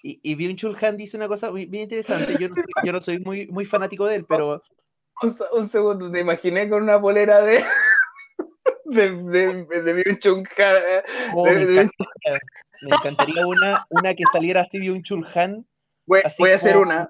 Y, 0.04 0.20
y 0.24 0.36
Byung 0.36 0.56
Chul 0.56 0.78
Han 0.82 0.98
dice 0.98 1.18
una 1.18 1.28
cosa 1.28 1.52
bien 1.52 1.74
interesante. 1.76 2.36
Yo 2.40 2.50
no, 2.50 2.56
soy, 2.56 2.66
yo 2.84 2.92
no 2.92 3.02
soy 3.02 3.20
muy, 3.20 3.48
muy 3.48 3.66
fanático 3.66 4.06
de 4.06 4.16
él, 4.16 4.26
pero. 4.26 4.64
Un, 5.54 5.70
segundo, 5.70 6.12
te 6.12 6.20
imaginé 6.20 6.68
con 6.70 6.84
una 6.84 7.00
polera 7.00 7.42
de. 7.42 7.64
de, 8.86 9.12
de, 9.12 9.66
de 9.66 9.94
Byung 9.94 10.20
Chul 10.20 10.50
Han. 10.58 11.04
Oh, 11.36 11.46
me, 11.46 11.90
encantaría 12.88 13.46
una, 13.46 13.86
una 13.90 14.16
que 14.16 14.24
saliera 14.32 14.62
así 14.62 14.80
Byung 14.80 15.04
Chul 15.04 15.28
Han. 15.36 15.66
Voy, 16.06 16.22
voy 16.40 16.52
a 16.52 16.56
hacer 16.56 16.78
una. 16.78 17.08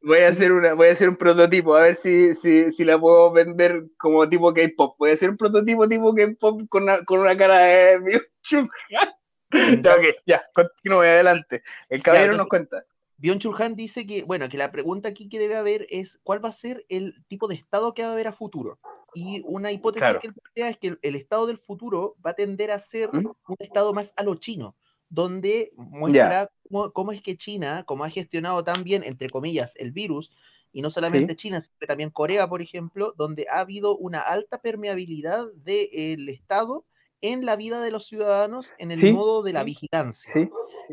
Voy 0.00 0.18
a 0.20 0.28
hacer 0.28 0.52
una, 0.52 0.74
voy 0.74 0.88
a 0.88 0.92
hacer 0.92 1.08
un 1.08 1.16
prototipo, 1.16 1.74
a 1.74 1.82
ver 1.82 1.94
si, 1.94 2.34
si, 2.34 2.70
si 2.70 2.84
la 2.84 2.98
puedo 2.98 3.32
vender 3.32 3.84
como 3.96 4.28
tipo 4.28 4.54
K-pop. 4.54 4.96
Voy 4.98 5.10
a 5.10 5.14
hacer 5.14 5.30
un 5.30 5.36
prototipo 5.36 5.88
tipo 5.88 6.14
K-pop 6.14 6.62
con 6.68 6.84
una, 6.84 7.04
con 7.04 7.20
una 7.20 7.36
cara 7.36 7.58
de 7.58 7.98
Byung 7.98 8.70
ya, 8.90 9.94
okay, 9.96 10.12
ya, 10.26 10.40
continúe 10.54 11.02
adelante. 11.02 11.62
El 11.88 12.02
caballero 12.02 12.36
nos 12.36 12.48
cuenta. 12.48 12.84
Byung 13.16 13.40
Chul 13.40 13.56
dice 13.74 14.06
que, 14.06 14.22
bueno, 14.22 14.48
que 14.48 14.56
la 14.56 14.70
pregunta 14.70 15.08
aquí 15.08 15.28
que 15.28 15.40
debe 15.40 15.56
haber 15.56 15.86
es 15.90 16.18
cuál 16.22 16.44
va 16.44 16.50
a 16.50 16.52
ser 16.52 16.84
el 16.88 17.14
tipo 17.26 17.48
de 17.48 17.56
estado 17.56 17.92
que 17.92 18.02
va 18.02 18.10
a 18.10 18.12
haber 18.12 18.28
a 18.28 18.32
futuro. 18.32 18.78
Y 19.14 19.42
una 19.44 19.72
hipótesis 19.72 20.18
que 20.20 20.28
él 20.28 20.34
plantea 20.34 20.68
es 20.68 20.78
que 20.78 20.98
el, 21.00 21.16
estado 21.16 21.46
del 21.46 21.58
futuro 21.58 22.14
va 22.24 22.30
a 22.30 22.34
tender 22.34 22.70
a 22.70 22.78
ser 22.78 23.10
¿Mm? 23.12 23.26
un 23.26 23.56
estado 23.58 23.92
más 23.92 24.12
a 24.16 24.22
lo 24.22 24.36
chino 24.36 24.76
donde 25.08 25.72
muestra 25.76 26.50
cómo, 26.92 27.12
es 27.12 27.22
que 27.22 27.36
China, 27.36 27.84
como 27.86 28.04
ha 28.04 28.10
gestionado 28.10 28.62
tan 28.64 28.84
bien, 28.84 29.02
entre 29.02 29.30
comillas, 29.30 29.72
el 29.76 29.92
virus, 29.92 30.30
y 30.72 30.82
no 30.82 30.90
solamente 30.90 31.34
China, 31.34 31.60
sino 31.60 31.74
también 31.86 32.10
Corea, 32.10 32.48
por 32.48 32.60
ejemplo, 32.60 33.14
donde 33.16 33.46
ha 33.50 33.60
habido 33.60 33.96
una 33.96 34.20
alta 34.20 34.58
permeabilidad 34.60 35.46
del 35.54 36.28
Estado 36.28 36.84
en 37.20 37.44
la 37.46 37.56
vida 37.56 37.80
de 37.80 37.90
los 37.90 38.06
ciudadanos 38.06 38.70
en 38.78 38.92
el 38.92 39.12
modo 39.12 39.42
de 39.42 39.52
la 39.52 39.64
vigilancia. 39.64 40.48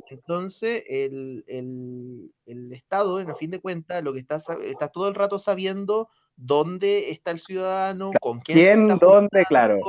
Entonces, 0.09 0.83
el, 0.87 2.31
Estado, 2.71 3.19
en 3.19 3.29
a 3.29 3.35
fin 3.35 3.51
de 3.51 3.59
cuentas, 3.59 4.03
lo 4.03 4.13
que 4.13 4.19
está, 4.19 4.39
está 4.63 4.87
todo 4.87 5.07
el 5.07 5.15
rato 5.15 5.39
sabiendo 5.39 6.09
dónde 6.35 7.11
está 7.11 7.31
el 7.31 7.39
ciudadano, 7.39 8.11
con 8.19 8.39
quién. 8.39 8.57
¿Quién, 8.57 8.99
dónde? 8.99 9.45
Claro. 9.45 9.79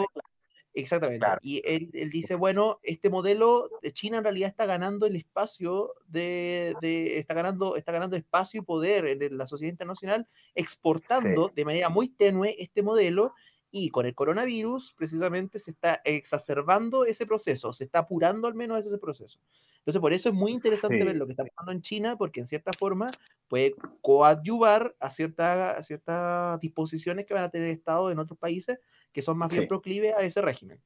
Exactamente. 0.77 1.27
Y 1.41 1.63
él, 1.65 1.91
dice, 2.11 2.35
bueno, 2.35 2.81
este 2.83 3.09
modelo 3.09 3.71
de 3.81 3.95
China 3.95 4.19
en 4.19 4.25
realidad 4.25 4.51
está 4.51 4.67
ganando 4.67 5.07
el 5.07 5.17
espacio 5.17 5.95
de, 6.07 6.77
está 7.19 7.33
ganando, 7.33 7.77
está 7.77 7.93
ganando 7.93 8.15
espacio 8.15 8.61
y 8.61 8.65
poder 8.65 9.07
en 9.07 9.39
la 9.39 9.47
sociedad 9.47 9.73
internacional, 9.73 10.29
exportando 10.55 11.51
de 11.55 11.65
manera 11.65 11.89
muy 11.89 12.11
tenue 12.11 12.57
este 12.59 12.83
modelo 12.83 13.33
y 13.71 13.89
con 13.89 14.05
el 14.05 14.15
coronavirus 14.15 14.93
precisamente 14.99 15.61
se 15.61 15.71
está 15.71 16.03
exacerbando 16.05 17.07
ese 17.07 17.25
proceso, 17.25 17.73
se 17.73 17.85
está 17.85 18.01
apurando 18.01 18.47
al 18.47 18.55
menos 18.55 18.85
ese 18.85 18.99
proceso. 18.99 19.41
Entonces, 19.79 20.01
por 20.01 20.13
eso 20.13 20.29
es 20.29 20.35
muy 20.35 20.53
interesante 20.53 21.03
ver 21.05 21.17
lo 21.17 21.25
que 21.25 21.31
está 21.31 21.45
pasando 21.45 21.73
en 21.73 21.81
China, 21.81 22.17
porque 22.19 22.41
en 22.41 22.49
cierta 22.49 22.73
forma 22.79 23.11
puede 23.49 23.75
coadyuvar 24.03 24.95
a, 25.01 25.11
cierta, 25.11 25.79
a 25.79 25.83
ciertas 25.85 26.61
disposiciones 26.61 27.25
que 27.25 27.33
van 27.33 27.45
a 27.45 27.51
tener 27.51 27.69
Estado 27.69 28.11
en 28.11 28.19
otros 28.19 28.39
países 28.39 28.79
que 29.13 29.23
son 29.23 29.39
más 29.39 29.55
bien 29.55 29.69
proclives 29.69 30.15
a 30.15 30.23
ese 30.23 30.41
régimen. 30.41 30.81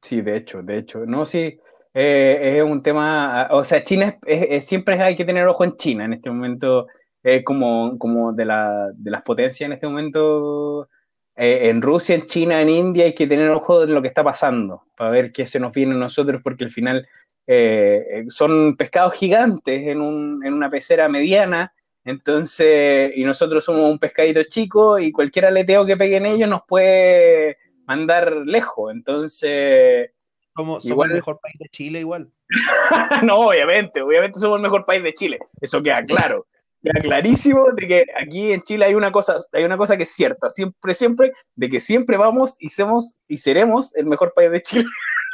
Sí, 0.00 0.20
de 0.20 0.36
hecho, 0.36 0.62
de 0.62 0.78
hecho. 0.78 1.06
No, 1.06 1.24
sí, 1.24 1.58
eh, 1.94 2.56
es 2.58 2.62
un 2.62 2.82
tema, 2.82 3.48
o 3.50 3.64
sea, 3.64 3.84
China 3.84 4.18
es, 4.26 4.66
siempre 4.66 5.00
hay 5.00 5.14
que 5.14 5.24
tener 5.24 5.46
ojo 5.46 5.64
en 5.64 5.76
China 5.76 6.04
en 6.04 6.14
este 6.14 6.30
momento, 6.30 6.86
es 7.22 7.44
como, 7.44 7.98
como 7.98 8.32
de, 8.32 8.44
la, 8.44 8.90
de 8.94 9.10
las 9.10 9.22
potencias 9.22 9.66
en 9.66 9.72
este 9.72 9.86
momento. 9.86 10.88
Eh, 11.34 11.70
en 11.70 11.80
Rusia, 11.80 12.14
en 12.14 12.26
China, 12.26 12.60
en 12.60 12.68
India 12.68 13.04
hay 13.04 13.14
que 13.14 13.26
tener 13.26 13.48
ojo 13.48 13.84
en 13.84 13.94
lo 13.94 14.02
que 14.02 14.08
está 14.08 14.22
pasando 14.22 14.84
para 14.96 15.10
ver 15.10 15.32
qué 15.32 15.46
se 15.46 15.58
nos 15.58 15.72
viene 15.72 15.94
a 15.94 15.98
nosotros, 15.98 16.42
porque 16.44 16.64
al 16.64 16.70
final 16.70 17.08
eh, 17.46 18.24
son 18.28 18.76
pescados 18.76 19.14
gigantes 19.14 19.86
en, 19.86 20.00
un, 20.00 20.44
en 20.44 20.52
una 20.52 20.68
pecera 20.68 21.08
mediana 21.08 21.72
Entonces, 22.04 23.12
y 23.14 23.24
nosotros 23.24 23.64
somos 23.64 23.90
un 23.90 23.98
pescadito 23.98 24.42
chico 24.44 24.98
y 24.98 25.12
cualquier 25.12 25.46
aleteo 25.46 25.86
que 25.86 25.96
pegue 25.96 26.16
en 26.16 26.26
ellos 26.26 26.48
nos 26.48 26.62
puede 26.66 27.58
mandar 27.86 28.32
lejos. 28.44 28.92
Entonces, 28.92 30.10
somos, 30.54 30.84
igual... 30.84 31.10
el 31.10 31.16
mejor 31.16 31.38
país 31.40 31.56
de 31.58 31.68
Chile 31.68 32.00
igual. 32.00 32.30
no, 33.22 33.48
obviamente, 33.48 34.02
obviamente 34.02 34.40
somos 34.40 34.56
el 34.56 34.62
mejor 34.62 34.84
país 34.84 35.02
de 35.02 35.14
Chile. 35.14 35.38
Eso 35.60 35.82
queda 35.82 36.04
claro. 36.04 36.46
Queda 36.82 37.00
clarísimo 37.00 37.66
de 37.76 37.86
que 37.86 38.06
aquí 38.20 38.52
en 38.52 38.60
Chile 38.62 38.86
hay 38.86 38.94
una 38.94 39.12
cosa, 39.12 39.36
hay 39.52 39.62
una 39.62 39.76
cosa 39.76 39.96
que 39.96 40.02
es 40.02 40.12
cierta, 40.12 40.50
siempre, 40.50 40.94
siempre, 40.94 41.32
de 41.54 41.68
que 41.68 41.80
siempre 41.80 42.16
vamos 42.16 42.56
y 42.58 42.70
somos 42.70 43.14
y 43.28 43.38
seremos 43.38 43.94
el 43.94 44.06
mejor 44.06 44.32
país 44.34 44.50
de 44.50 44.62
Chile. 44.62 44.88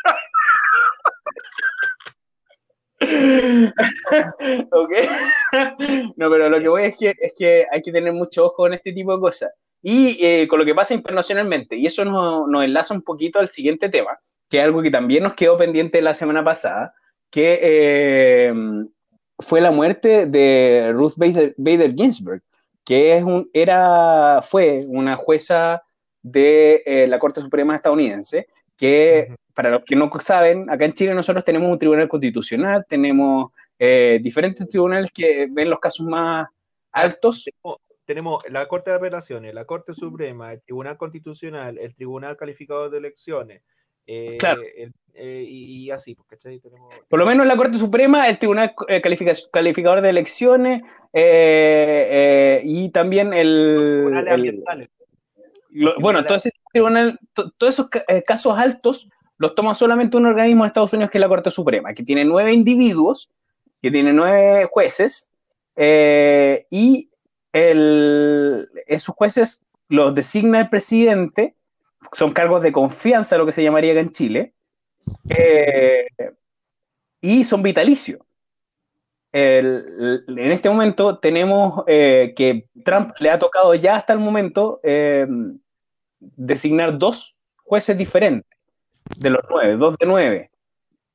ok. 4.71 4.93
no, 6.17 6.31
pero 6.31 6.49
lo 6.49 6.61
que 6.61 6.69
voy 6.69 6.83
es 6.85 6.97
que, 6.97 7.15
es 7.19 7.33
que 7.37 7.67
hay 7.71 7.83
que 7.83 7.93
tener 7.93 8.13
mucho 8.13 8.47
ojo 8.47 8.67
en 8.67 8.75
este 8.75 8.93
tipo 8.93 9.15
de 9.15 9.21
cosas. 9.21 9.51
Y 9.83 10.19
eh, 10.25 10.49
con 10.49 10.59
lo 10.59 10.65
que 10.65 10.75
pasa 10.75 10.95
internacionalmente, 10.95 11.77
y 11.77 11.87
eso 11.87 12.05
nos, 12.05 12.49
nos, 12.49 12.65
enlaza 12.65 12.95
un 12.95 13.03
poquito 13.03 13.39
al 13.39 13.49
siguiente 13.49 13.89
tema, 13.89 14.19
que 14.49 14.59
es 14.59 14.65
algo 14.65 14.83
que 14.83 14.91
también 14.91 15.23
nos 15.23 15.35
quedó 15.35 15.57
pendiente 15.57 16.03
la 16.03 16.17
semana 16.17 16.45
pasada, 16.45 16.95
que 17.31 17.61
eh, 17.63 18.53
fue 19.39 19.61
la 19.61 19.71
muerte 19.71 20.27
de 20.27 20.91
Ruth 20.93 21.15
Bader, 21.17 21.95
Ginsburg, 21.95 22.43
que 22.85 23.17
es 23.17 23.23
un, 23.23 23.49
era, 23.53 24.43
fue 24.43 24.83
una 24.89 25.17
jueza 25.17 25.83
de 26.23 26.83
eh, 26.87 27.07
la 27.07 27.19
Corte 27.19 27.41
Suprema 27.41 27.77
estadounidense, 27.77 28.49
que 28.77 29.35
para 29.59 29.71
los 29.71 29.83
que 29.85 29.97
no 29.97 30.09
saben, 30.21 30.71
acá 30.71 30.85
en 30.85 30.93
Chile 30.93 31.13
nosotros 31.13 31.45
tenemos 31.45 31.69
un 31.69 31.81
tribunal 31.81 32.07
constitucional, 32.07 32.87
tenemos 32.89 33.51
eh, 33.77 34.21
diferentes 34.23 34.69
tribunales 34.69 35.11
que 35.11 35.49
ven 35.51 35.69
los 35.69 35.81
casos 35.81 36.07
más 36.07 36.47
altos. 36.93 37.45
Tenemos 38.05 38.45
la 38.49 38.69
Corte 38.69 38.91
de 38.91 38.97
Apelaciones, 38.99 39.53
la 39.53 39.65
Corte 39.65 39.95
Suprema, 39.95 40.53
el 40.53 40.63
Tribunal 40.63 40.97
Constitucional, 40.97 41.77
el 41.77 41.93
Tribunal 41.97 42.37
Calificador 42.37 42.89
de 42.89 42.99
Elecciones. 42.99 43.63
Eh, 44.07 44.37
claro. 44.39 44.63
Eh, 44.63 45.45
y, 45.49 45.91
así, 45.91 46.15
pues, 46.15 46.39
Tenemos... 46.39 46.95
Por 47.09 47.19
lo 47.19 47.27
menos 47.27 47.45
la 47.45 47.57
Corte 47.57 47.79
Suprema, 47.79 48.29
el 48.29 48.39
Tribunal 48.39 48.77
Calificador 49.51 50.03
de 50.03 50.09
Elecciones 50.09 50.83
y 51.13 52.91
también 52.93 53.33
el... 53.33 54.13
el 54.25 54.89
bueno, 56.01 56.21
entonces 56.21 56.53
todos 57.59 57.75
esos 57.75 57.89
casos 58.25 58.57
altos 58.57 59.11
los 59.39 59.55
toma 59.55 59.75
solamente 59.75 60.17
un 60.17 60.27
organismo 60.27 60.65
de 60.65 60.69
Estados 60.69 60.93
Unidos 60.93 61.11
que 61.11 61.19
es 61.19 61.23
la 61.23 61.29
Corte 61.29 61.51
Suprema, 61.51 61.95
que 61.95 62.03
tiene 62.03 62.25
nueve 62.25 62.53
individuos, 62.53 63.31
que 63.81 63.91
tiene 63.91 64.13
nueve 64.13 64.69
jueces, 64.71 65.31
eh, 65.77 66.67
y 66.71 67.09
esos 67.53 69.15
jueces 69.15 69.63
los 69.89 70.15
designa 70.15 70.61
el 70.61 70.69
presidente, 70.69 71.55
son 72.13 72.33
cargos 72.33 72.63
de 72.63 72.73
confianza, 72.73 73.39
lo 73.39 73.47
que 73.47 73.53
se 73.53 73.63
llamaría 73.63 73.93
acá 73.93 74.01
en 74.01 74.13
Chile, 74.13 74.55
eh, 75.31 76.07
y 77.21 77.45
son 77.45 77.63
vitalicios. 77.63 78.21
en 79.33 80.51
este 80.51 80.69
momento 80.69 81.19
tenemos 81.19 81.85
eh, 81.87 82.33
que 82.37 82.67
Trump 82.85 83.13
le 83.21 83.31
ha 83.31 83.39
tocado 83.39 83.75
ya 83.75 83.97
hasta 83.97 84.13
el 84.13 84.19
momento 84.19 84.81
designar 86.19 86.99
dos 86.99 87.37
jueces 87.65 87.97
diferentes 87.97 88.58
de 89.17 89.31
los 89.31 89.43
nueve, 89.51 89.77
dos 89.77 89.97
de 89.99 90.07
nueve. 90.07 90.51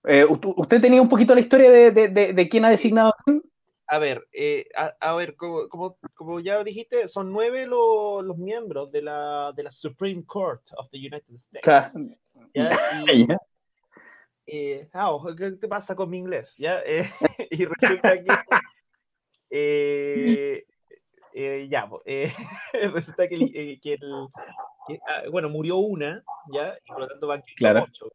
Eh, 0.05 0.25
¿Usted 0.25 0.81
tenía 0.81 1.01
un 1.01 1.09
poquito 1.09 1.33
la 1.33 1.41
historia 1.41 1.71
de, 1.71 1.91
de, 1.91 2.33
de, 2.33 2.49
quién 2.49 2.65
ha 2.65 2.69
designado 2.69 3.13
a 3.87 3.99
ver, 3.99 4.27
eh, 4.31 4.65
a, 4.99 5.13
ver, 5.13 5.35
como, 5.35 5.67
como, 6.15 6.39
ya 6.39 6.63
dijiste, 6.63 7.07
son 7.07 7.31
nueve 7.31 7.67
los 7.67 8.37
miembros 8.37 8.91
de 8.91 9.03
la, 9.03 9.51
de 9.55 9.63
la 9.63 9.71
Supreme 9.71 10.25
Court 10.25 10.63
of 10.77 10.89
the 10.89 10.97
United 10.97 11.35
States. 11.35 11.93
Eh, 14.45 14.89
ah, 14.93 15.17
¿Qué 15.37 15.51
te 15.51 15.69
pasa 15.69 15.95
con 15.95 16.09
mi 16.09 16.17
inglés? 16.17 16.53
¿Ya? 16.57 16.81
y 17.49 17.63
resulta 17.63 18.17
que 18.17 18.25
ya, 21.69 21.89
resulta 22.93 23.27
que, 23.29 23.79
que 23.81 23.93
el, 23.93 24.27
bueno, 25.31 25.49
murió 25.49 25.77
una, 25.77 26.23
¿ya? 26.51 26.77
Y 26.83 26.87
por 26.91 27.01
lo 27.01 27.07
tanto 27.07 27.27
van 27.27 27.43
claro. 27.55 27.85
ocho. 27.87 28.11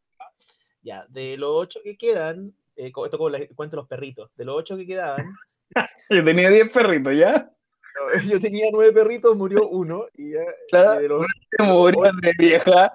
Ya, 0.81 1.05
de 1.09 1.37
los 1.37 1.51
ocho 1.53 1.79
que 1.83 1.97
quedan, 1.97 2.53
eh, 2.75 2.87
esto 2.87 3.17
como 3.17 3.29
les 3.29 3.49
cuento 3.53 3.75
los 3.75 3.87
perritos, 3.87 4.31
de 4.35 4.45
los 4.45 4.55
ocho 4.55 4.77
que 4.77 4.87
quedaban. 4.87 5.25
yo 6.09 6.23
tenía 6.23 6.49
diez 6.49 6.71
perritos, 6.71 7.15
¿ya? 7.15 7.51
Yo 8.31 8.39
tenía 8.39 8.67
nueve 8.71 8.93
perritos, 8.93 9.35
murió 9.35 9.67
uno, 9.67 10.05
y 10.15 10.31
ya. 10.31 10.45
Claro, 10.69 10.99
y 10.99 11.03
de 11.03 11.09
los, 11.09 11.25
murió 11.59 12.11
de 12.21 12.33
vieja. 12.37 12.93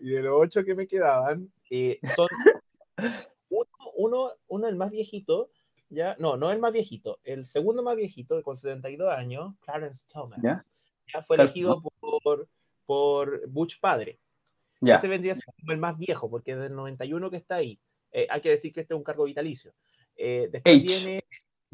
y 0.00 0.10
de 0.10 0.22
los 0.22 0.34
ocho 0.36 0.64
que 0.64 0.74
me 0.74 0.86
quedaban, 0.86 1.50
eh, 1.70 1.98
son 2.14 2.28
uno, 3.48 3.68
uno, 3.96 4.32
uno, 4.48 4.68
el 4.68 4.76
más 4.76 4.90
viejito, 4.90 5.50
¿ya? 5.94 6.16
No, 6.18 6.36
no 6.36 6.50
el 6.50 6.58
más 6.58 6.72
viejito, 6.72 7.18
el 7.24 7.46
segundo 7.46 7.82
más 7.82 7.96
viejito, 7.96 8.42
con 8.42 8.56
72 8.56 9.12
años, 9.12 9.54
Clarence 9.60 10.04
Thomas, 10.12 10.40
¿ya? 10.42 10.62
fue 11.26 11.36
elegido 11.36 11.82
por, 12.22 12.48
por 12.86 13.48
Bush 13.48 13.78
padre. 13.80 14.18
Ya. 14.80 14.96
Ese 14.96 15.08
vendría 15.08 15.34
siendo 15.34 15.72
el 15.72 15.78
más 15.78 15.96
viejo, 15.96 16.28
porque 16.28 16.52
es 16.52 16.58
del 16.58 16.74
91 16.74 17.30
que 17.30 17.36
está 17.36 17.56
ahí. 17.56 17.78
Eh, 18.12 18.26
hay 18.28 18.40
que 18.40 18.50
decir 18.50 18.72
que 18.72 18.80
este 18.80 18.94
es 18.94 18.98
un 18.98 19.04
cargo 19.04 19.24
vitalicio. 19.24 19.72
Eh, 20.16 20.48
después 20.50 20.84
viene... 20.84 21.24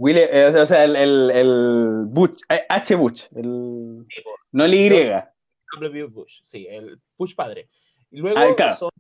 Eh, 0.03 0.47
o 0.47 0.67
sea, 0.67 0.85
el, 0.85 0.97
el, 0.97 1.31
el 1.31 2.05
Bush, 2.07 2.41
H. 2.49 2.95
Bush, 2.95 3.25
el, 3.35 4.07
no 4.53 4.65
el 4.65 4.75
Y. 4.75 4.89
W. 5.79 6.05
Bush, 6.07 6.41
sí, 6.45 6.67
el 6.69 6.99
Bush 7.19 7.35
padre. 7.35 7.69
Y 8.11 8.21
luego 8.21 8.39
ah, 8.39 8.55
claro. 8.57 8.77
son, 8.77 8.91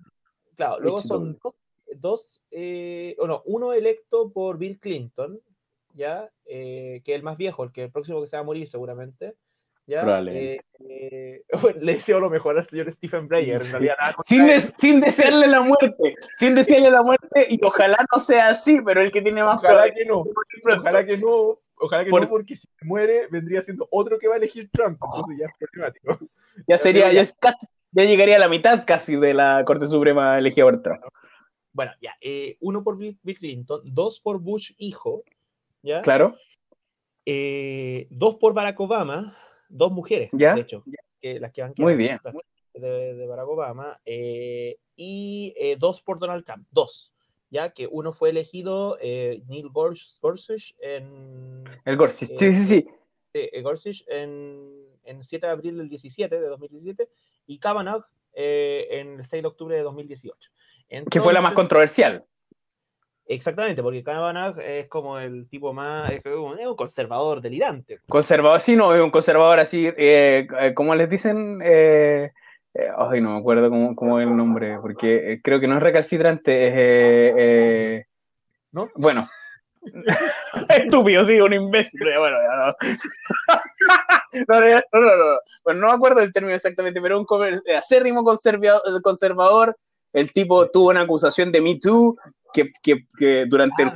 claro, 0.57 0.81
luego 0.81 1.01
son 1.01 1.39
dos, 1.43 1.55
eh, 2.51 3.17
uno 3.45 3.73
electo 3.73 4.31
por 4.33 4.59
Bill 4.59 4.79
Clinton, 4.79 5.41
¿ya? 5.95 6.31
Eh, 6.47 7.03
que 7.05 7.13
es 7.13 7.17
el 7.17 7.23
más 7.23 7.37
viejo, 7.37 7.65
el 7.65 7.73
que 7.73 7.85
el 7.85 7.91
próximo 7.91 8.21
que 8.21 8.29
se 8.29 8.37
va 8.37 8.41
a 8.41 8.45
morir 8.45 8.69
seguramente. 8.69 9.35
¿ya? 9.91 10.23
Eh, 10.29 10.61
le 11.81 11.93
deseo 11.95 12.21
lo 12.21 12.31
mejor 12.31 12.57
al 12.57 12.65
señor 12.65 12.91
Stephen 12.93 13.29
Breyer, 13.29 13.61
en 13.61 13.73
realidad. 13.73 13.97
sin, 14.25 14.49
sin, 14.79 15.01
desearle 15.01 15.49
la 15.49 15.61
muerte, 15.61 16.15
sin 16.35 16.55
desearle 16.55 16.91
la 16.91 17.03
muerte, 17.03 17.47
y 17.49 17.63
ojalá 17.63 17.99
no 18.13 18.21
sea 18.21 18.49
así, 18.49 18.81
pero 18.83 19.01
el 19.01 19.11
que 19.11 19.21
tiene 19.21 19.43
más 19.43 19.59
Ojalá 19.59 19.93
que 19.93 20.05
no, 20.05 20.25
ojalá 20.65 21.05
que 21.05 21.19
no, 21.19 21.59
ojalá 21.77 22.05
que 22.05 22.11
no, 22.11 22.29
porque 22.29 22.57
si 22.57 22.69
muere 22.83 23.27
vendría 23.31 23.63
siendo 23.63 23.89
otro 23.91 24.19
que 24.19 24.29
va 24.29 24.35
a 24.35 24.39
elegir 24.39 24.71
Trump, 24.73 24.99
entonces 25.03 25.39
ya 25.39 25.47
es 25.47 25.53
problemático. 25.59 26.19
Ya 26.69 26.79
sería, 26.79 27.13
ya, 27.13 27.25
ya, 27.93 28.05
llegaría 28.05 28.37
a 28.37 28.41
la 28.41 28.49
mitad 28.49 28.85
casi 28.87 29.17
de 29.17 29.35
la 29.35 29.65
Corte 29.65 29.87
Suprema 29.87 30.39
elegida 30.39 30.65
por 30.65 30.83
Trump. 30.83 31.03
Bueno, 31.73 31.93
ya, 32.01 32.17
eh, 32.21 32.57
uno 32.61 32.83
por 32.83 32.97
Bill 32.99 33.19
Clinton, 33.23 33.81
dos 33.85 34.19
por 34.21 34.41
Bush 34.41 34.73
hijo, 34.79 35.23
¿ya? 35.83 36.01
Claro. 36.01 36.37
Eh, 37.25 38.09
dos 38.11 38.37
por 38.37 38.55
Barack 38.55 38.81
Obama, 38.81 39.37
dos 39.69 39.93
mujeres, 39.93 40.31
¿Ya? 40.33 40.55
de 40.55 40.63
hecho, 40.63 40.83
las 41.23 41.53
que 41.53 41.63
van 41.63 41.75
Muy 41.79 41.97
bien. 41.97 42.19
De, 42.75 43.27
Barack 43.27 43.49
Obama, 43.49 44.01
eh, 44.05 44.79
y 44.97 45.55
dos 45.77 46.03
por 46.03 46.19
Donald 46.19 46.45
Trump, 46.45 46.67
dos, 46.71 47.13
ya 47.51 47.73
que 47.73 47.89
uno 47.91 48.13
fue 48.13 48.31
elegido 48.31 48.97
Neil 49.01 49.69
Gorsuch 49.69 50.75
en... 50.81 51.65
El 51.85 51.97
Gorsuch, 51.97 52.29
sí, 52.29 52.53
sí, 52.53 52.65
sí. 53.33 53.61
Gorsuch 53.63 54.03
en, 54.09 54.87
en 55.05 55.23
7 55.23 55.47
de 55.47 55.53
abril 55.53 55.79
del 55.79 55.89
17, 55.89 56.41
de 56.41 56.47
2017, 56.49 57.09
y 57.47 57.59
Kavanaugh 57.59 58.05
en 58.33 59.21
el 59.21 59.27
6 59.27 59.43
de 59.43 59.49
octubre 59.49 59.77
de 59.77 59.83
2018 59.83 60.51
que 61.11 61.21
fue 61.21 61.33
la 61.33 61.41
más 61.41 61.53
controversial. 61.53 62.25
Exactamente, 63.27 63.81
porque 63.81 64.03
Kavanaugh 64.03 64.59
es 64.59 64.89
como 64.89 65.21
el 65.21 65.49
tipo 65.49 65.73
más, 65.73 66.11
es 66.11 66.21
un 66.27 66.75
conservador 66.75 67.41
delirante. 67.41 68.01
Conservador, 68.09 68.61
sí, 68.61 68.75
no, 68.75 68.93
es 68.93 69.01
un 69.01 69.13
conservador 69.13 69.61
así, 69.61 69.87
eh, 69.87 70.49
eh 70.59 70.75
¿cómo 70.75 70.97
les 70.97 71.09
dicen? 71.09 71.61
Eh, 71.63 72.33
eh, 72.75 72.89
ay, 72.97 73.21
no 73.21 73.35
me 73.35 73.39
acuerdo 73.39 73.71
cómo, 73.95 74.19
es 74.19 74.27
el 74.27 74.37
nombre, 74.37 74.81
porque 74.81 75.41
creo 75.45 75.61
que 75.61 75.69
no 75.69 75.77
es 75.77 75.83
recalcitrante, 75.83 78.01
es... 78.01 78.07
¿No? 78.73 78.89
Bueno. 78.97 79.29
Estúpido, 80.69 81.25
sí, 81.25 81.41
un 81.41 81.53
imbécil. 81.53 82.01
Bueno, 82.01 82.37
ya 82.37 82.57
no. 82.57 82.73
no, 84.49 84.61
no, 85.01 85.17
no, 85.17 85.39
Bueno, 85.65 85.81
no 85.81 85.87
me 85.87 85.93
acuerdo 85.95 86.21
el 86.21 86.33
término 86.33 86.57
exactamente, 86.57 87.01
pero 87.01 87.21
un 87.21 87.27
acérrimo 87.77 88.25
conservador, 88.25 88.83
conservador 89.03 89.77
el 90.13 90.33
tipo 90.33 90.71
tuvo 90.71 90.91
una 90.91 91.03
acusación 91.03 91.53
de 91.53 91.61
Me 91.61 91.79
Too 91.79 92.17
que, 92.53 92.71
que, 92.83 93.47
durante, 93.47 93.85
ah, 93.85 93.95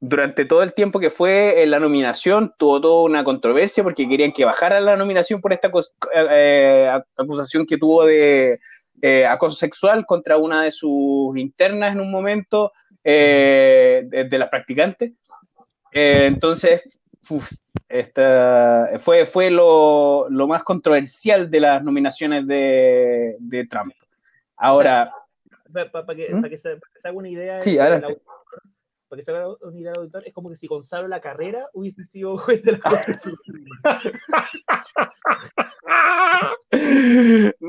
durante 0.00 0.44
todo 0.44 0.62
el 0.62 0.74
tiempo 0.74 1.00
que 1.00 1.10
fue 1.10 1.62
en 1.62 1.70
la 1.70 1.80
nominación 1.80 2.52
tuvo 2.58 2.80
toda 2.80 3.04
una 3.04 3.24
controversia 3.24 3.82
porque 3.82 4.08
querían 4.08 4.32
que 4.32 4.44
bajara 4.44 4.80
la 4.80 4.96
nominación 4.96 5.40
por 5.40 5.52
esta 5.52 5.68
eh, 5.68 6.26
eh, 6.30 7.00
acusación 7.16 7.64
que 7.64 7.78
tuvo 7.78 8.04
de 8.04 8.60
eh, 9.02 9.26
acoso 9.26 9.56
sexual 9.56 10.06
contra 10.06 10.36
una 10.36 10.62
de 10.62 10.72
sus 10.72 11.36
internas 11.36 11.92
en 11.92 12.00
un 12.00 12.10
momento 12.10 12.72
de, 13.02 14.28
las 14.30 14.48
practicantes. 14.48 15.12
Eh, 15.92 16.26
entonces, 16.26 16.82
uf, 17.28 17.50
esta, 17.88 18.90
fue, 19.00 19.26
fue 19.26 19.50
lo, 19.50 20.26
lo, 20.30 20.46
más 20.46 20.64
controversial 20.64 21.50
de 21.50 21.60
las 21.60 21.84
nominaciones 21.84 22.46
de, 22.46 23.36
de 23.38 23.66
Trump. 23.66 23.92
Ahora. 24.64 25.12
Para, 25.72 25.90
para, 25.90 26.06
para, 26.06 26.16
que, 26.16 26.34
¿Mm? 26.34 26.40
para 26.40 26.48
que, 26.48 26.58
se, 26.58 26.78
se, 27.00 27.08
haga 27.08 27.16
una 27.16 27.28
idea. 27.28 27.60
Sí, 27.60 27.78
adelante. 27.78 28.20
Para 29.08 29.20
que 29.20 29.24
se 29.24 29.30
haga 29.30 29.48
una 29.60 29.78
idea 29.78 29.92
del 29.92 30.00
auditor, 30.00 30.22
es 30.26 30.32
como 30.32 30.48
que 30.48 30.56
si 30.56 30.66
Gonzalo 30.66 31.06
La 31.06 31.20
Carrera 31.20 31.68
hubiese 31.74 32.04
sido 32.04 32.38
juez 32.38 32.62
de 32.62 32.72
la 32.72 32.78
Corte 32.80 33.12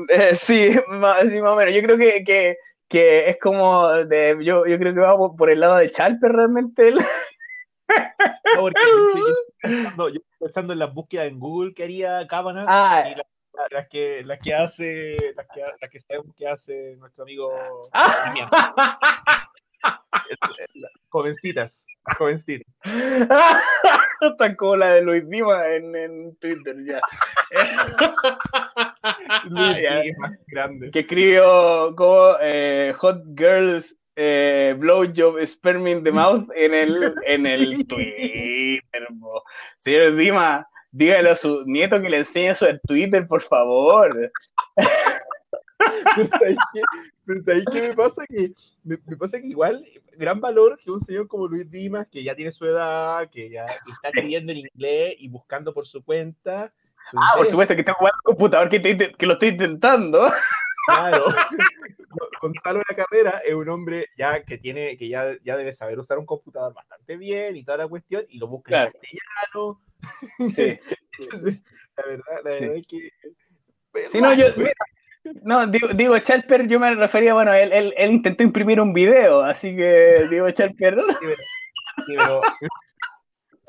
eh, 0.08 0.34
sí, 0.34 0.70
más, 0.88 1.28
sí, 1.28 1.40
más 1.40 1.52
o 1.52 1.56
menos. 1.56 1.74
Yo 1.74 1.82
creo 1.82 1.98
que, 1.98 2.24
que, 2.24 2.56
que 2.88 3.28
es 3.28 3.38
como 3.40 3.88
de, 3.88 4.38
yo, 4.42 4.66
yo 4.66 4.78
creo 4.78 4.94
que 4.94 5.00
va 5.00 5.16
por, 5.16 5.36
por 5.36 5.50
el 5.50 5.60
lado 5.60 5.76
de 5.76 5.90
Chalper 5.90 6.32
realmente. 6.32 6.88
El... 6.88 6.94
No, 6.94 8.60
porque 8.60 8.80
yo, 8.86 9.18
yo, 9.18 9.34
pensando, 9.60 10.08
yo 10.08 10.20
pensando 10.38 10.72
en 10.72 10.78
las 10.78 10.94
búsquedas 10.94 11.28
en 11.28 11.38
Google 11.38 11.74
que 11.74 11.84
haría 11.84 12.26
Kavanaugh 12.26 12.66
ah, 12.68 13.04
y 13.08 13.14
las, 13.70 13.88
que, 13.88 14.22
las 14.24 14.38
que 14.40 14.54
hace, 14.54 15.16
las 15.34 15.46
que, 15.52 15.60
las 15.80 15.90
que 15.90 16.00
sabemos 16.00 16.34
que 16.36 16.48
hace 16.48 16.96
nuestro 16.96 17.24
amigo 17.24 17.52
jovencitas, 21.08 21.84
jovencitas. 22.18 22.66
Tan 24.38 24.54
como 24.56 24.76
la 24.76 24.94
de 24.94 25.02
Luis 25.02 25.28
Dima 25.28 25.68
en, 25.68 25.94
en 25.94 26.36
Twitter 26.36 26.76
ya. 26.84 27.00
Luis 29.44 29.82
ya. 29.82 30.02
más 30.18 30.32
grande. 30.46 30.90
Que 30.90 31.00
escribió 31.00 31.94
como 31.96 32.36
eh, 32.40 32.94
Hot 32.98 33.22
Girls 33.36 33.96
eh, 34.16 34.74
blowjob 34.78 35.38
sperm 35.46 35.86
in 35.86 36.02
the 36.02 36.10
mouth 36.10 36.48
en 36.54 36.74
el, 36.74 37.14
en 37.26 37.46
el 37.46 37.86
Twitter. 37.86 38.82
Bo. 39.10 39.44
Señor 39.76 40.16
Dima, 40.16 40.66
dígale 40.96 41.30
a 41.30 41.36
su 41.36 41.64
nieto 41.66 42.00
que 42.00 42.08
le 42.08 42.18
enseñe 42.18 42.50
eso 42.50 42.66
en 42.66 42.80
Twitter, 42.80 43.26
por 43.26 43.42
favor. 43.42 44.32
pero 47.26 47.52
ahí 47.54 47.64
que 47.70 47.82
me 47.82 47.94
pasa 47.94 48.24
que 48.26 48.52
me, 48.82 48.98
me, 49.04 49.16
pasa 49.16 49.38
que 49.38 49.46
igual 49.46 49.84
gran 50.16 50.40
valor 50.40 50.78
que 50.82 50.90
un 50.90 51.04
señor 51.04 51.28
como 51.28 51.46
Luis 51.48 51.70
Dimas 51.70 52.06
que 52.10 52.24
ya 52.24 52.34
tiene 52.34 52.50
su 52.50 52.64
edad 52.64 53.28
que 53.30 53.50
ya 53.50 53.64
está 53.64 54.08
escribiendo 54.08 54.52
en 54.52 54.58
inglés 54.58 55.16
y 55.18 55.28
buscando 55.28 55.74
por 55.74 55.86
su 55.86 56.02
cuenta 56.02 56.72
su 57.10 57.18
ah 57.18 57.22
interés. 57.22 57.36
por 57.36 57.46
supuesto 57.46 57.74
que 57.74 57.80
está 57.80 57.92
jugando 57.92 58.18
computador 58.22 58.68
que, 58.68 58.80
te, 58.80 59.12
que 59.12 59.26
lo 59.26 59.34
estoy 59.34 59.50
intentando 59.50 60.30
claro 60.86 61.24
Gonzalo 62.40 62.78
de 62.78 62.84
la 62.88 62.96
Carrera 62.96 63.42
es 63.44 63.54
un 63.54 63.68
hombre 63.68 64.06
ya 64.16 64.42
que 64.42 64.58
tiene 64.58 64.96
que 64.96 65.08
ya, 65.08 65.36
ya 65.44 65.56
debe 65.56 65.72
saber 65.72 65.98
usar 65.98 66.18
un 66.18 66.26
computador 66.26 66.72
bastante 66.72 67.16
bien 67.16 67.56
y 67.56 67.64
toda 67.64 67.78
la 67.78 67.88
cuestión 67.88 68.24
y 68.28 68.38
lo 68.38 68.46
busca 68.46 68.68
claro. 68.68 68.92
en 68.92 68.92
castellano 68.92 69.80
sí. 70.54 70.78
la 71.96 72.06
verdad 72.06 72.40
la 72.44 72.50
Sí. 72.50 72.60
verdad 72.60 72.76
es 72.76 72.86
que 72.86 74.20
no, 74.20 74.34
yo, 74.34 74.46
no, 75.42 75.66
digo, 75.66 75.88
digo 75.88 76.18
Chalper, 76.18 76.68
yo 76.68 76.78
me 76.78 76.94
refería, 76.94 77.34
bueno, 77.34 77.52
él, 77.52 77.72
él, 77.72 77.94
él, 77.96 78.12
intentó 78.12 78.42
imprimir 78.42 78.80
un 78.80 78.92
video, 78.92 79.42
así 79.42 79.74
que 79.74 80.26
digo 80.30 80.50
Chalper. 80.50 80.96
Sí, 82.06 82.14
pero, 82.16 82.40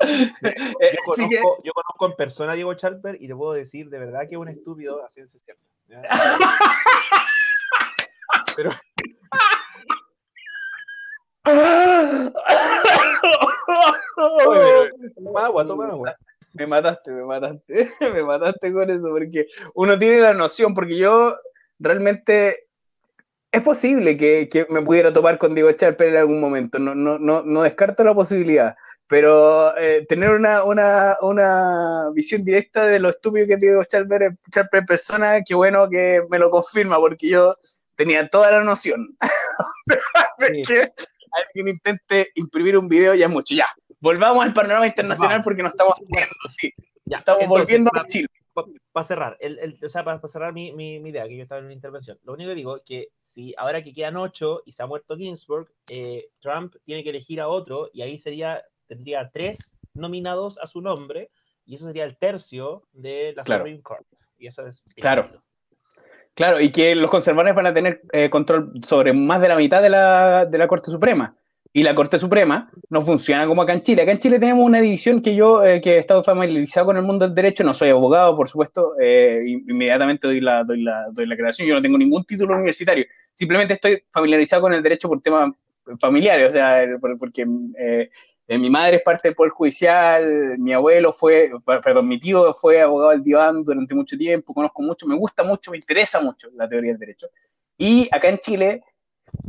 conozco, 1.04 1.28
que... 1.28 1.36
yo, 1.36 1.72
conozco, 1.72 2.06
en 2.06 2.16
persona 2.16 2.52
a 2.52 2.54
Diego 2.54 2.74
Chalper 2.74 3.16
y 3.20 3.26
te 3.26 3.34
puedo 3.34 3.52
decir 3.52 3.88
de 3.88 3.98
verdad 3.98 4.28
que 4.28 4.34
es 4.34 4.40
un 4.40 4.48
estúpido, 4.48 5.04
así 5.04 5.20
es 5.20 5.30
cierto. 5.42 5.62
Pero. 8.56 8.70
Oye, 14.16 14.90
toma 15.14 15.46
agua, 15.46 15.66
toma 15.66 15.86
agua. 15.86 16.16
Me 16.52 16.66
mataste, 16.66 17.10
me 17.10 17.24
mataste, 17.24 17.90
me 18.12 18.22
mataste 18.22 18.72
con 18.72 18.90
eso, 18.90 19.08
porque 19.10 19.46
uno 19.74 19.98
tiene 19.98 20.20
la 20.20 20.34
noción, 20.34 20.74
porque 20.74 20.96
yo 20.96 21.36
realmente 21.78 22.60
es 23.52 23.62
posible 23.62 24.16
que, 24.16 24.48
que 24.50 24.66
me 24.68 24.82
pudiera 24.82 25.12
topar 25.12 25.38
con 25.38 25.54
Diego 25.54 25.72
Charper 25.72 26.08
en 26.08 26.16
algún 26.16 26.40
momento, 26.40 26.78
no, 26.78 26.94
no, 26.94 27.18
no, 27.18 27.42
no 27.42 27.62
descarto 27.62 28.04
la 28.04 28.14
posibilidad, 28.14 28.76
pero 29.08 29.76
eh, 29.78 30.04
tener 30.06 30.30
una, 30.30 30.62
una, 30.64 31.16
una, 31.22 32.10
visión 32.12 32.44
directa 32.44 32.86
de 32.86 33.00
lo 33.00 33.08
estúpido 33.08 33.46
que 33.46 33.54
es 33.54 33.60
Diego 33.60 33.82
Charper, 33.84 34.36
Charper 34.50 34.80
en 34.80 34.86
persona, 34.86 35.42
qué 35.44 35.54
bueno 35.54 35.88
que 35.88 36.22
me 36.28 36.38
lo 36.38 36.50
confirma, 36.50 36.98
porque 36.98 37.28
yo 37.28 37.54
tenía 37.96 38.28
toda 38.28 38.50
la 38.52 38.62
noción. 38.62 39.16
sí. 40.38 40.62
que 40.62 40.92
alguien 41.32 41.68
intente 41.68 42.28
imprimir 42.34 42.76
un 42.76 42.88
video 42.88 43.14
ya 43.14 43.26
es 43.26 43.32
mucho, 43.32 43.54
ya. 43.54 43.66
Volvamos 44.00 44.44
al 44.44 44.52
panorama 44.52 44.86
internacional 44.86 45.42
porque 45.42 45.62
nos 45.62 45.72
estamos 45.72 45.94
viendo, 46.06 46.34
sí. 46.48 46.72
Ya, 47.06 47.18
estamos 47.18 47.42
entonces, 47.42 47.66
volviendo 47.66 47.90
para, 47.90 48.04
a 48.04 48.06
Chile. 48.06 48.28
Para 48.52 48.68
pa 48.92 49.04
cerrar, 49.04 49.36
el, 49.40 49.58
el, 49.58 49.78
o 49.82 49.88
sea, 49.88 50.04
para, 50.04 50.20
pa 50.20 50.28
cerrar 50.28 50.52
mi, 50.52 50.72
mi, 50.72 51.00
mi, 51.00 51.10
idea, 51.10 51.26
que 51.26 51.36
yo 51.36 51.42
estaba 51.42 51.60
en 51.60 51.64
una 51.64 51.74
intervención, 51.74 52.18
lo 52.24 52.34
único 52.34 52.50
que 52.50 52.54
digo 52.54 52.76
es 52.76 52.82
que 52.84 53.08
si 53.24 53.54
ahora 53.56 53.82
que 53.82 53.94
quedan 53.94 54.16
ocho 54.16 54.62
y 54.66 54.72
se 54.72 54.82
ha 54.82 54.86
muerto 54.86 55.16
Ginsburg, 55.16 55.68
eh, 55.94 56.28
Trump 56.40 56.74
tiene 56.84 57.02
que 57.02 57.10
elegir 57.10 57.40
a 57.40 57.48
otro 57.48 57.88
y 57.92 58.02
ahí 58.02 58.18
sería, 58.18 58.62
tendría 58.88 59.30
tres 59.32 59.58
nominados 59.94 60.58
a 60.58 60.66
su 60.66 60.80
nombre 60.80 61.30
y 61.66 61.76
eso 61.76 61.86
sería 61.86 62.04
el 62.04 62.16
tercio 62.16 62.82
de 62.92 63.34
la 63.36 63.44
claro. 63.44 63.62
Supreme 63.62 63.82
Court. 63.82 64.06
Y 64.38 64.46
eso 64.46 64.66
es 64.66 64.82
claro. 64.96 65.28
Claro, 66.34 66.60
y 66.60 66.70
que 66.70 66.94
los 66.94 67.10
conservadores 67.10 67.54
van 67.54 67.66
a 67.66 67.74
tener 67.74 68.00
eh, 68.12 68.30
control 68.30 68.72
sobre 68.84 69.12
más 69.12 69.40
de 69.40 69.48
la 69.48 69.56
mitad 69.56 69.82
de 69.82 69.90
la, 69.90 70.46
de 70.46 70.56
la 70.56 70.68
Corte 70.68 70.90
Suprema. 70.90 71.36
Y 71.72 71.82
la 71.82 71.94
Corte 71.94 72.18
Suprema 72.18 72.70
no 72.88 73.02
funciona 73.02 73.46
como 73.46 73.62
acá 73.62 73.74
en 73.74 73.82
Chile. 73.82 74.02
Acá 74.02 74.12
en 74.12 74.20
Chile 74.20 74.38
tenemos 74.38 74.64
una 74.64 74.80
división 74.80 75.20
que 75.20 75.34
yo, 75.34 75.64
eh, 75.64 75.80
que 75.80 75.96
he 75.96 75.98
estado 75.98 76.24
familiarizado 76.24 76.86
con 76.86 76.96
el 76.96 77.02
mundo 77.02 77.26
del 77.26 77.34
derecho, 77.34 77.64
no 77.64 77.74
soy 77.74 77.90
abogado, 77.90 78.36
por 78.36 78.48
supuesto, 78.48 78.94
eh, 79.00 79.42
inmediatamente 79.66 80.28
doy 80.28 80.40
la, 80.40 80.64
doy, 80.64 80.82
la, 80.82 81.08
doy 81.12 81.26
la 81.26 81.36
creación, 81.36 81.68
yo 81.68 81.74
no 81.74 81.82
tengo 81.82 81.98
ningún 81.98 82.24
título 82.24 82.54
universitario, 82.54 83.04
simplemente 83.34 83.74
estoy 83.74 84.02
familiarizado 84.10 84.62
con 84.62 84.72
el 84.72 84.82
derecho 84.82 85.08
por 85.08 85.20
temas 85.20 85.50
familiares, 86.00 86.48
o 86.48 86.50
sea, 86.50 86.84
porque 87.18 87.46
eh, 87.78 88.10
mi 88.56 88.70
madre 88.70 88.96
es 88.96 89.02
parte 89.02 89.28
del 89.28 89.34
Poder 89.34 89.52
Judicial, 89.52 90.56
mi 90.58 90.72
abuelo 90.72 91.12
fue, 91.12 91.50
perdón, 91.82 92.08
mi 92.08 92.18
tío 92.18 92.54
fue 92.54 92.80
abogado 92.80 93.10
del 93.10 93.22
diván 93.22 93.62
durante 93.62 93.94
mucho 93.94 94.16
tiempo, 94.16 94.54
conozco 94.54 94.80
mucho, 94.80 95.06
me 95.06 95.16
gusta 95.16 95.44
mucho, 95.44 95.70
me 95.70 95.76
interesa 95.76 96.20
mucho 96.20 96.48
la 96.54 96.66
teoría 96.66 96.92
del 96.92 96.98
derecho. 96.98 97.28
Y 97.76 98.08
acá 98.10 98.28
en 98.28 98.38
Chile 98.38 98.82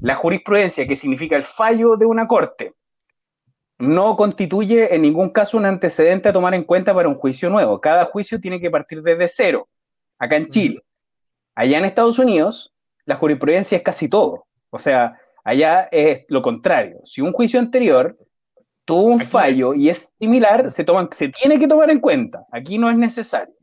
la 0.02 0.16
jurisprudencia, 0.16 0.86
que 0.86 0.98
significa 0.98 1.38
el 1.38 1.46
fallo 1.46 1.96
de 1.96 2.06
una 2.06 2.28
corte, 2.28 2.74
no 3.78 4.18
constituye 4.18 4.94
en 4.94 5.02
ningún 5.02 5.30
caso 5.30 5.58
un 5.58 5.66
antecedente 5.66 6.28
a 6.28 6.34
tomar 6.34 6.54
en 6.54 6.66
cuenta 6.66 6.94
para 6.94 7.08
un 7.08 7.16
juicio 7.16 7.50
nuevo. 7.50 7.80
Cada 7.80 8.04
juicio 8.06 8.42
tiene 8.42 8.60
que 8.60 8.70
partir 8.70 9.02
desde 9.02 9.30
cero, 9.30 9.70
acá 10.18 10.36
en 10.36 10.50
Chile. 10.50 10.84
Allá 11.56 11.78
en 11.78 11.86
Estados 11.86 12.20
Unidos, 12.20 12.74
la 13.06 13.16
jurisprudencia 13.16 13.78
es 13.78 13.84
casi 13.84 14.10
todo. 14.10 14.46
O 14.70 14.78
sea, 14.78 15.18
allá 15.46 15.88
es 15.92 16.26
lo 16.28 16.42
contrario. 16.42 17.00
Si 17.06 17.22
un 17.22 17.32
juicio 17.32 17.60
anterior 17.60 18.18
tuvo 18.90 19.04
un 19.04 19.22
Aquí 19.22 19.30
fallo 19.30 19.76
y 19.76 19.88
es 19.90 20.16
similar, 20.20 20.72
se, 20.72 20.84
toma, 20.84 21.08
se 21.12 21.30
tiene 21.30 21.60
que 21.60 21.68
tomar 21.68 21.92
en 21.92 22.00
cuenta. 22.00 22.48
Aquí 22.52 22.80
no 22.80 22.90
es 22.90 22.98
necesario. 22.98 23.54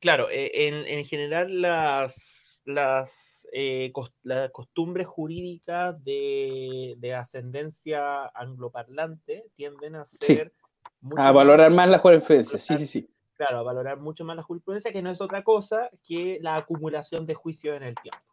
Claro, 0.00 0.28
en, 0.30 0.74
en 0.86 1.06
general 1.06 1.62
las, 1.62 2.60
las 2.66 3.10
eh, 3.54 3.90
cost 3.94 4.14
las 4.24 4.50
costumbres 4.50 5.06
jurídicas 5.06 6.04
de, 6.04 6.94
de, 6.98 7.14
ascendencia 7.14 8.26
angloparlante 8.34 9.46
tienden 9.56 9.96
a 9.96 10.04
ser... 10.04 10.52
Sí. 11.00 11.08
a 11.16 11.32
valorar 11.32 11.70
más, 11.70 11.76
más 11.76 11.88
la 11.88 11.98
jurisprudencia, 11.98 12.58
sí, 12.58 12.76
sí, 12.76 12.86
sí. 12.86 13.10
Claro, 13.36 13.58
a 13.58 13.62
valorar 13.62 13.98
mucho 13.98 14.24
más 14.24 14.36
la 14.36 14.42
jurisprudencia, 14.42 14.92
que 14.92 15.00
no 15.00 15.10
es 15.10 15.22
otra 15.22 15.42
cosa 15.42 15.88
que 16.06 16.38
la 16.42 16.56
acumulación 16.56 17.24
de 17.24 17.34
juicios 17.34 17.78
en 17.78 17.84
el 17.84 17.94
tiempo. 17.94 18.27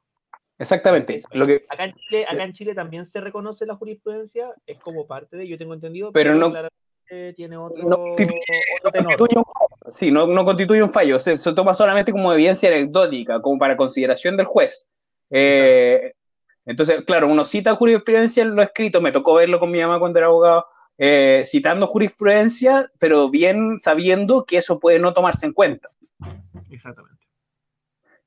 Exactamente. 0.58 1.22
Lo 1.32 1.46
que... 1.46 1.64
acá, 1.70 1.86
en 1.86 1.94
Chile, 1.94 2.26
acá 2.28 2.44
en 2.44 2.54
Chile 2.54 2.74
también 2.74 3.06
se 3.06 3.20
reconoce 3.20 3.66
la 3.66 3.76
jurisprudencia, 3.76 4.54
es 4.66 4.80
como 4.80 5.06
parte 5.06 5.38
de, 5.38 5.48
yo 5.48 5.58
tengo 5.58 5.74
entendido, 5.74 6.12
pero, 6.12 6.32
pero 6.32 6.40
no, 6.40 6.50
claramente 6.50 7.34
tiene 7.36 7.58
otro, 7.58 7.84
no, 7.84 7.98
constituye, 7.98 8.42
otro 8.84 9.02
no 9.02 9.08
constituye 9.10 9.38
un 9.38 9.44
fallo. 9.44 9.92
Sí, 9.92 10.12
no, 10.12 10.28
no 10.28 10.46
constituye 10.46 10.84
un 10.84 10.90
fallo, 10.90 11.20
se, 11.20 11.38
se, 11.38 11.54
toma 11.54 11.74
solamente 11.74 12.12
como 12.12 12.32
evidencia 12.34 12.70
anecdótica, 12.70 13.42
como 13.42 13.60
para 13.60 13.78
consideración 13.78 14.38
del 14.38 14.46
juez. 14.46 14.88
Eh, 15.30 16.14
entonces, 16.66 17.04
claro, 17.06 17.28
uno 17.28 17.46
cita 17.46 17.76
jurisprudencia 17.76 18.44
en 18.44 18.56
lo 18.56 18.62
escrito, 18.62 19.02
me 19.02 19.12
tocó 19.12 19.36
verlo 19.36 19.60
con 19.60 19.72
mi 19.72 19.80
mamá 19.80 20.00
cuando 20.00 20.20
era 20.20 20.28
abogado, 20.28 20.66
eh, 20.98 21.44
citando 21.46 21.88
jurisprudencia, 21.88 22.90
pero 22.98 23.30
bien 23.30 23.80
sabiendo 23.82 24.46
que 24.46 24.58
eso 24.58 24.80
puede 24.80 25.00
no 25.00 25.14
tomarse 25.14 25.46
en 25.46 25.54
cuenta. 25.54 25.90
Exactamente. 26.72 27.15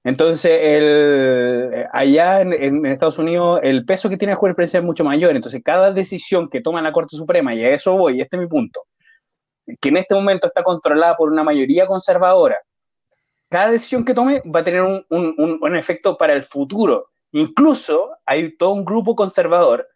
Entonces, 0.08 0.58
el, 0.62 1.86
allá 1.92 2.40
en, 2.40 2.86
Estados 2.86 3.18
Unidos, 3.18 3.60
el 3.62 3.84
peso 3.84 4.08
que 4.08 4.16
tiene 4.16 4.32
la 4.32 4.38
jurisprudencia 4.38 4.78
es 4.78 4.84
mucho 4.84 5.04
mayor. 5.04 5.36
Entonces, 5.36 5.60
cada 5.62 5.92
decisión 5.92 6.48
que 6.48 6.62
toma 6.62 6.80
la 6.80 6.92
Corte 6.92 7.14
Suprema, 7.14 7.54
y 7.54 7.62
a 7.62 7.74
eso 7.74 7.94
voy, 7.94 8.22
este 8.22 8.36
es 8.36 8.40
mi 8.40 8.48
punto, 8.48 8.84
que 9.78 9.90
en 9.90 9.98
este 9.98 10.14
momento 10.14 10.46
está 10.46 10.62
controlada 10.62 11.14
por 11.14 11.30
una 11.30 11.44
mayoría 11.44 11.86
conservadora, 11.86 12.56
cada 13.50 13.70
decisión 13.70 14.02
que 14.02 14.14
tome 14.14 14.42
va 14.46 14.60
a 14.60 14.64
tener 14.64 14.80
un, 14.80 15.04
un, 15.10 15.34
un, 15.36 15.58
un 15.60 15.76
efecto 15.76 16.16
para 16.16 16.32
el 16.32 16.44
futuro. 16.44 17.10
Incluso 17.32 18.16
hay 18.24 18.56
todo 18.56 18.72
un 18.72 18.86
grupo 18.86 19.14
conservador 19.14 19.86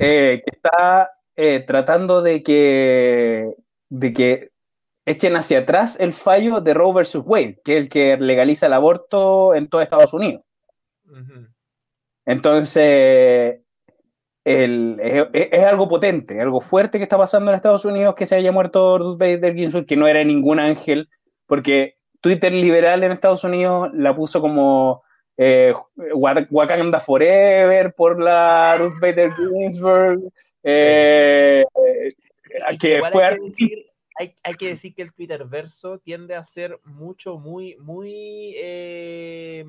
eh, 0.00 0.42
que 0.44 0.56
está 0.56 1.12
eh, 1.36 1.60
tratando 1.60 2.22
de 2.22 2.42
que, 2.42 3.54
de 3.88 4.12
que 4.12 4.50
echen 5.06 5.36
hacia 5.36 5.60
atrás 5.60 5.98
el 6.00 6.12
fallo 6.12 6.60
de 6.60 6.74
Roe 6.74 6.94
versus 6.94 7.22
Wade, 7.24 7.60
que 7.64 7.76
es 7.76 7.82
el 7.82 7.88
que 7.88 8.16
legaliza 8.16 8.66
el 8.66 8.72
aborto 8.72 9.54
en 9.54 9.68
todo 9.68 9.82
Estados 9.82 10.12
Unidos. 10.12 10.42
Entonces, 12.24 13.60
es, 14.44 15.64
algo 15.64 15.88
potente, 15.88 16.40
algo 16.40 16.60
fuerte 16.60 16.98
que 16.98 17.04
está 17.04 17.18
pasando 17.18 17.50
en 17.50 17.56
Estados 17.56 17.84
Unidos 17.84 18.14
que 18.14 18.26
se 18.26 18.36
haya 18.36 18.52
muerto 18.52 18.98
Ruth 18.98 19.18
Bader 19.18 19.54
Ginsburg, 19.54 19.86
que 19.86 19.96
no 19.96 20.06
era 20.06 20.22
ningún 20.24 20.58
ángel, 20.58 21.08
porque 21.46 21.96
Twitter 22.20 22.52
liberal 22.52 23.02
en 23.02 23.12
Estados 23.12 23.44
Unidos 23.44 23.90
la 23.94 24.14
puso 24.14 24.40
como 24.40 25.02
eh, 25.36 25.74
Wakanda 26.14 27.00
Forever 27.00 27.94
por 27.94 28.22
la 28.22 28.76
Ruth 28.78 29.00
Bader 29.00 29.32
Ginsburg. 29.34 30.20
Eh, 30.62 31.64
que 32.78 33.00
decir, 33.00 33.89
hay, 34.42 34.54
que 34.54 34.68
decir 34.68 34.94
que 34.94 35.02
el 35.02 35.12
Twitter 35.12 35.44
verso 35.44 35.98
tiende 35.98 36.34
a 36.34 36.46
ser 36.46 36.78
mucho, 36.84 37.38
muy, 37.38 37.76
muy, 37.76 38.54
eh, 38.56 39.64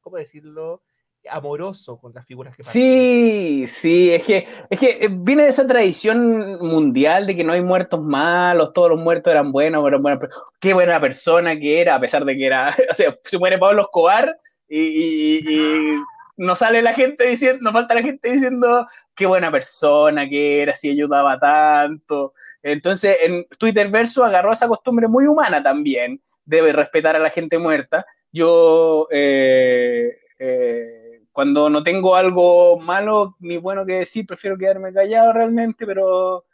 ¿cómo 0.00 0.16
decirlo? 0.16 0.82
amoroso 1.30 1.98
con 1.98 2.12
las 2.12 2.26
figuras 2.26 2.54
que 2.54 2.64
Sí, 2.64 3.64
sí, 3.66 4.10
es 4.12 4.22
que, 4.22 4.46
es 4.68 4.78
que 4.78 5.08
viene 5.10 5.44
de 5.44 5.48
esa 5.48 5.66
tradición 5.66 6.58
mundial 6.60 7.26
de 7.26 7.34
que 7.34 7.44
no 7.44 7.54
hay 7.54 7.62
muertos 7.62 8.02
malos, 8.02 8.72
todos 8.74 8.90
los 8.90 9.00
muertos 9.00 9.30
eran 9.30 9.50
buenos, 9.50 9.82
pero 9.84 10.00
bueno, 10.00 10.20
qué 10.60 10.74
buena 10.74 11.00
persona 11.00 11.58
que 11.58 11.80
era, 11.80 11.94
a 11.94 12.00
pesar 12.00 12.24
de 12.24 12.36
que 12.36 12.46
era, 12.46 12.76
o 12.90 12.94
sea, 12.94 13.16
se 13.24 13.38
muere 13.38 13.58
Pablo 13.58 13.82
Escobar 13.82 14.36
y, 14.68 15.96
no 16.36 16.56
sale 16.56 16.82
la 16.82 16.94
gente 16.94 17.26
diciendo, 17.26 17.58
no 17.62 17.72
falta 17.72 17.94
la 17.94 18.02
gente 18.02 18.32
diciendo 18.32 18.86
qué 19.14 19.26
buena 19.26 19.50
persona 19.50 20.28
que 20.28 20.62
era, 20.62 20.74
si 20.74 20.90
ayudaba 20.90 21.38
tanto. 21.38 22.34
Entonces, 22.62 23.16
en 23.22 23.46
Twitter 23.58 23.88
Verso 23.88 24.24
agarró 24.24 24.52
esa 24.52 24.68
costumbre 24.68 25.08
muy 25.08 25.26
humana 25.26 25.62
también, 25.62 26.20
debe 26.44 26.72
respetar 26.72 27.16
a 27.16 27.20
la 27.20 27.30
gente 27.30 27.58
muerta. 27.58 28.04
Yo, 28.32 29.08
eh, 29.10 30.18
eh, 30.38 31.20
cuando 31.32 31.70
no 31.70 31.82
tengo 31.82 32.16
algo 32.16 32.78
malo 32.78 33.36
ni 33.40 33.56
bueno 33.56 33.86
que 33.86 33.94
decir, 33.94 34.26
prefiero 34.26 34.58
quedarme 34.58 34.92
callado 34.92 35.32
realmente, 35.32 35.86
pero 35.86 36.44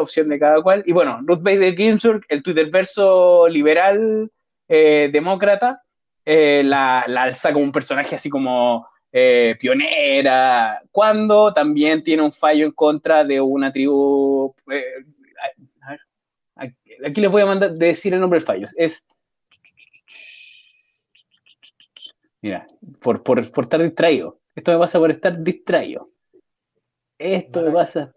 opción 0.00 0.28
de 0.28 0.38
cada 0.38 0.60
cual. 0.62 0.82
Y 0.86 0.92
bueno, 0.92 1.20
Ruth 1.24 1.42
Bader 1.42 1.76
Ginsburg, 1.76 2.24
el 2.28 2.42
Twitter 2.42 2.68
verso 2.70 3.46
liberal, 3.48 4.30
eh, 4.68 5.08
demócrata, 5.12 5.82
eh, 6.24 6.62
la, 6.64 7.00
alza 7.00 7.52
como 7.52 7.64
un 7.64 7.72
personaje 7.72 8.16
así 8.16 8.28
como 8.28 8.86
eh, 9.12 9.56
pionera, 9.58 10.82
cuando 10.92 11.52
también 11.52 12.02
tiene 12.02 12.22
un 12.22 12.32
fallo 12.32 12.66
en 12.66 12.72
contra 12.72 13.24
de 13.24 13.40
una 13.40 13.72
tribu. 13.72 14.54
Eh, 14.70 15.04
aquí 17.04 17.20
les 17.20 17.30
voy 17.30 17.42
a 17.42 17.46
mandar 17.46 17.72
decir 17.72 18.12
el 18.14 18.20
nombre 18.20 18.38
del 18.38 18.46
fallo. 18.46 18.66
Es. 18.76 19.06
Mira, 22.40 22.66
por, 23.00 23.22
por, 23.22 23.40
estar 23.40 23.82
distraído. 23.82 24.38
Esto 24.54 24.72
me 24.72 24.78
pasa 24.78 24.98
por 24.98 25.10
estar 25.10 25.42
distraído. 25.42 26.10
Esto 27.18 27.62
me 27.62 27.70
pasa. 27.72 28.12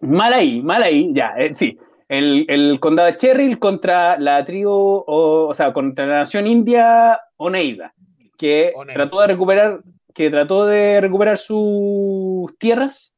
Mal 0.00 0.32
ahí, 0.32 0.62
mal 0.62 0.82
ahí, 0.82 1.10
ya, 1.12 1.34
sí. 1.54 1.78
El, 2.08 2.78
condado 2.80 3.10
de 3.10 3.16
Cherrill 3.16 3.58
contra 3.58 4.18
la 4.18 4.44
tribu, 4.44 5.04
o, 5.06 5.52
sea, 5.52 5.72
contra 5.72 6.06
la 6.06 6.18
nación 6.18 6.46
india 6.46 7.20
Oneida, 7.36 7.92
que 8.38 8.72
trató 8.94 9.20
de 9.20 9.26
recuperar, 9.26 9.80
que 10.18 10.30
trató 10.30 10.66
de 10.66 11.00
recuperar 11.00 11.38
sus 11.38 12.52
tierras 12.58 13.14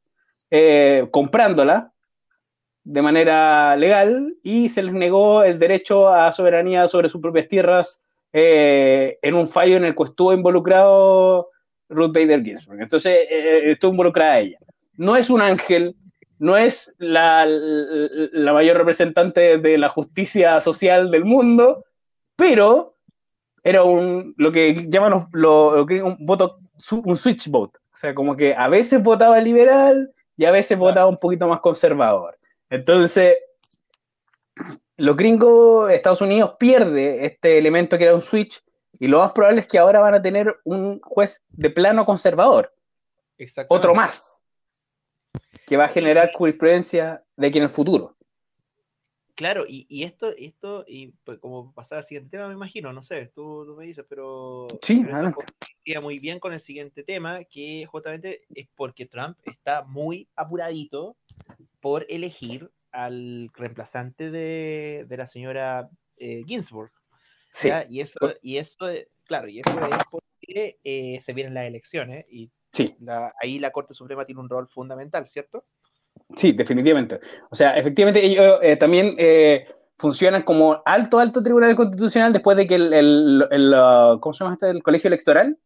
eh, 0.51 1.09
comprándola 1.11 1.95
de 2.85 3.01
manera 3.01 3.75
legal 3.75 4.37
y 4.43 4.69
se 4.69 4.83
les 4.83 4.93
negó 4.93 5.43
el 5.43 5.59
derecho 5.59 6.11
a 6.11 6.31
soberanía 6.31 6.89
sobre 6.89 7.09
sus 7.09 7.23
propias 7.23 7.49
tierras 7.49 8.03
eh, 8.35 9.19
en 9.23 9.33
un 9.33 9.49
fallo 9.49 9.79
en 9.79 9.87
el 9.87 9.97
que 9.97 10.03
estuvo 10.03 10.35
involucrado 10.35 11.49
Ruth 11.89 12.13
Bader 12.13 12.45
Ginsburg. 12.45 12.83
Entonces, 12.83 13.27
eh, 13.31 13.73
estuvo 13.73 13.93
involucrada 13.93 14.41
ella. 14.41 14.59
No 14.99 15.17
es 15.17 15.31
un 15.31 15.41
ángel, 15.41 15.97
no 16.39 16.59
es 16.59 16.95
la, 16.99 17.47
mayor 18.53 18.77
representante 18.77 19.57
de 19.57 19.79
la 19.79 19.89
justicia 19.89 20.61
social 20.61 21.11
del 21.11 21.25
mundo, 21.25 21.83
pero 22.37 22.99
era 23.63 23.85
un, 23.85 24.35
lo 24.37 24.53
que 24.53 24.87
llaman 24.91 25.29
lo, 25.33 25.87
un 25.87 26.17
voto, 26.21 26.60
un 26.93 27.17
switch 27.17 27.49
vote. 27.49 27.79
O 27.93 27.97
sea, 27.97 28.15
como 28.15 28.37
que 28.37 28.55
a 28.55 28.69
veces 28.69 29.03
votaba 29.03 29.41
liberal 29.41 30.13
y 30.37 30.45
a 30.45 30.51
veces 30.51 30.79
votaba 30.79 31.09
un 31.09 31.19
poquito 31.19 31.47
más 31.49 31.61
conservador. 31.61 32.39
Entonces, 32.69 33.37
los 34.97 35.17
gringos, 35.17 35.93
Estados 35.93 36.21
Unidos 36.21 36.55
pierde 36.59 37.25
este 37.25 37.59
elemento 37.59 37.99
que 37.99 38.05
era 38.05 38.15
un 38.15 38.21
switch 38.21 38.63
y 38.99 39.07
lo 39.07 39.21
más 39.21 39.33
probable 39.33 39.61
es 39.61 39.67
que 39.67 39.79
ahora 39.79 40.01
van 40.01 40.15
a 40.15 40.23
tener 40.23 40.55
un 40.65 41.01
juez 41.01 41.43
de 41.49 41.71
plano 41.71 42.05
conservador. 42.05 42.73
Otro 43.69 43.95
más 43.95 44.41
que 45.67 45.77
va 45.77 45.85
a 45.85 45.89
generar 45.89 46.33
jurisprudencia 46.35 47.23
de 47.37 47.47
aquí 47.47 47.59
en 47.59 47.65
el 47.65 47.71
futuro. 47.71 48.17
Claro, 49.35 49.65
y, 49.67 50.05
esto, 50.05 50.35
esto, 50.37 50.85
y 50.87 51.09
pues, 51.25 51.39
como 51.39 51.73
pasar 51.73 51.99
al 51.99 52.05
siguiente 52.05 52.31
tema, 52.31 52.49
me 52.49 52.55
imagino, 52.55 52.93
no 52.93 53.03
sé, 53.03 53.31
tú, 53.35 53.75
me 53.79 53.87
dices, 53.87 54.05
pero 54.09 54.67
sí, 54.83 55.05
muy 56.03 56.19
bien 56.19 56.39
con 56.41 56.53
el 56.53 56.61
siguiente 56.61 57.03
tema, 57.03 57.45
que 57.45 57.87
justamente 57.87 58.43
es 58.55 58.69
porque 58.77 59.07
Trump 59.07 59.39
está 59.45 59.83
muy 59.83 60.29
apuradito 60.37 61.17
por 61.81 62.07
elegir 62.09 62.71
al 62.93 63.51
reemplazante 63.55 64.31
de, 64.31 65.07
la 65.09 65.27
señora 65.27 65.89
eh, 66.17 66.43
Ginsburg. 66.47 66.93
Sí. 67.51 67.69
Y 67.89 68.01
eso, 68.01 68.35
y 68.43 68.59
eso, 68.59 68.87
claro, 69.25 69.49
y 69.49 69.61
eso 69.61 69.81
es 69.83 70.05
porque 70.11 70.79
eh, 70.85 71.21
se 71.23 71.33
vienen 71.33 71.55
las 71.55 71.67
elecciones 71.67 72.27
y 72.31 72.51
Sí. 72.73 72.85
ahí 73.43 73.59
la 73.59 73.73
Corte 73.73 73.95
Suprema 73.95 74.25
tiene 74.25 74.41
un 74.41 74.49
rol 74.49 74.69
fundamental, 74.69 75.27
¿cierto? 75.27 75.65
Sí, 76.37 76.51
definitivamente. 76.53 77.21
O 77.51 77.57
sea, 77.57 77.77
efectivamente 77.77 78.25
ellos 78.25 78.59
eh, 78.63 78.77
también 78.77 79.15
eh, 79.19 79.67
funcionan 79.99 80.43
como 80.43 80.83
alto, 80.85 81.19
alto 81.19 81.43
tribunal 81.43 81.75
constitucional 81.75 82.33
después 82.33 82.57
de 82.57 82.67
que 82.67 82.77
el, 82.77 82.93
el, 83.51 83.75
uh, 83.75 84.19
¿cómo 84.21 84.33
se 84.33 84.45
llama 84.45 84.55
este? 84.55 84.71
El 84.71 84.83
colegio 84.83 85.09
electoral, 85.09 85.59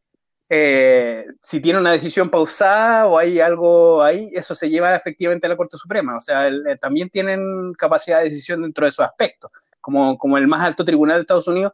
eh, 0.49 1.25
si 1.43 1.61
tiene 1.61 1.79
una 1.79 1.93
decisión 1.93 2.31
pausada 2.31 3.07
o 3.07 3.19
hay 3.19 3.41
algo 3.41 4.03
ahí, 4.03 4.31
eso 4.33 4.55
se 4.55 4.69
lleva 4.69 4.95
efectivamente 4.95 5.47
a 5.47 5.51
la 5.51 5.57
Corte 5.57 5.77
Suprema. 5.77 6.17
O 6.17 6.21
sea, 6.21 6.49
también 6.81 7.11
tienen 7.11 7.73
capacidad 7.75 8.19
de 8.19 8.25
decisión 8.25 8.63
dentro 8.63 8.85
de 8.85 8.91
esos 8.91 9.05
aspectos. 9.05 9.51
Como, 9.81 10.17
como 10.17 10.39
el 10.39 10.49
más 10.49 10.63
alto 10.63 10.85
tribunal 10.85 11.17
de 11.17 11.21
Estados 11.23 11.49
Unidos, 11.49 11.73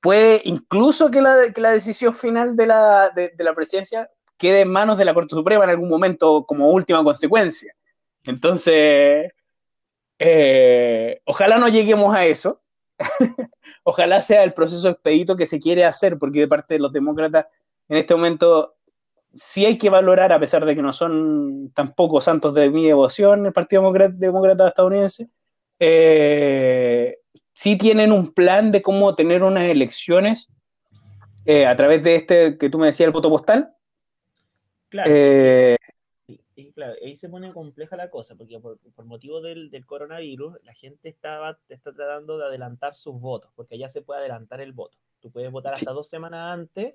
puede 0.00 0.40
incluso 0.44 1.10
que 1.10 1.20
la, 1.20 1.52
que 1.52 1.60
la 1.60 1.72
decisión 1.72 2.14
final 2.14 2.54
de 2.54 2.66
la, 2.66 3.10
de 3.10 3.32
la 3.44 3.52
presidencia 3.54 4.08
quede 4.38 4.62
en 4.62 4.72
manos 4.72 4.96
de 4.96 5.04
la 5.04 5.12
Corte 5.14 5.34
Suprema 5.34 5.64
en 5.64 5.70
algún 5.70 5.88
momento 5.88 6.44
como 6.46 6.70
última 6.70 7.02
consecuencia. 7.04 7.74
Entonces, 8.24 9.32
eh, 10.18 11.20
ojalá 11.24 11.58
no 11.58 11.68
lleguemos 11.68 12.14
a 12.14 12.26
eso. 12.26 12.58
ojalá 13.82 14.20
sea 14.20 14.44
el 14.44 14.52
proceso 14.52 14.88
expedito 14.88 15.36
que 15.36 15.46
se 15.46 15.60
quiere 15.60 15.84
hacer, 15.84 16.18
porque 16.18 16.40
de 16.40 16.48
parte 16.48 16.74
de 16.74 16.80
los 16.80 16.92
demócratas 16.92 17.46
en 17.88 17.96
este 17.96 18.14
momento 18.14 18.76
sí 19.34 19.64
hay 19.64 19.78
que 19.78 19.90
valorar, 19.90 20.32
a 20.32 20.40
pesar 20.40 20.64
de 20.64 20.74
que 20.74 20.82
no 20.82 20.92
son 20.92 21.72
tampoco 21.74 22.20
santos 22.20 22.54
de 22.54 22.68
mi 22.68 22.86
devoción 22.86 23.46
el 23.46 23.52
Partido 23.52 23.90
Demócrata, 24.12 24.68
Estadounidense, 24.68 25.28
eh, 25.78 27.18
sí 27.52 27.76
tienen 27.76 28.12
un 28.12 28.32
plan 28.32 28.70
de 28.72 28.82
cómo 28.82 29.14
tener 29.14 29.42
unas 29.42 29.64
elecciones 29.64 30.48
eh, 31.46 31.64
a 31.64 31.76
través 31.76 32.02
de 32.02 32.16
este 32.16 32.58
que 32.58 32.68
tú 32.68 32.78
me 32.78 32.86
decías, 32.86 33.06
el 33.06 33.12
voto 33.12 33.30
postal, 33.30 33.74
Claro. 34.90 35.10
Eh, 35.14 35.76
y, 36.60 36.72
claro, 36.72 36.94
ahí 37.02 37.16
se 37.16 37.28
pone 37.28 37.52
compleja 37.52 37.96
la 37.96 38.10
cosa, 38.10 38.34
porque 38.34 38.58
por, 38.60 38.78
motivo 39.04 39.40
del, 39.40 39.70
coronavirus, 39.86 40.58
la 40.64 40.74
gente 40.74 41.08
estaba, 41.08 41.58
está 41.68 41.92
tratando 41.92 42.38
de 42.38 42.44
adelantar 42.44 42.94
sus 42.94 43.20
votos, 43.20 43.50
porque 43.56 43.78
ya 43.78 43.88
se 43.88 44.02
puede 44.02 44.20
adelantar 44.20 44.60
el 44.60 44.72
voto. 44.72 44.98
Tú 45.20 45.30
puedes 45.30 45.50
votar 45.50 45.74
hasta 45.74 45.92
dos 45.92 46.08
semanas 46.08 46.52
antes 46.52 46.94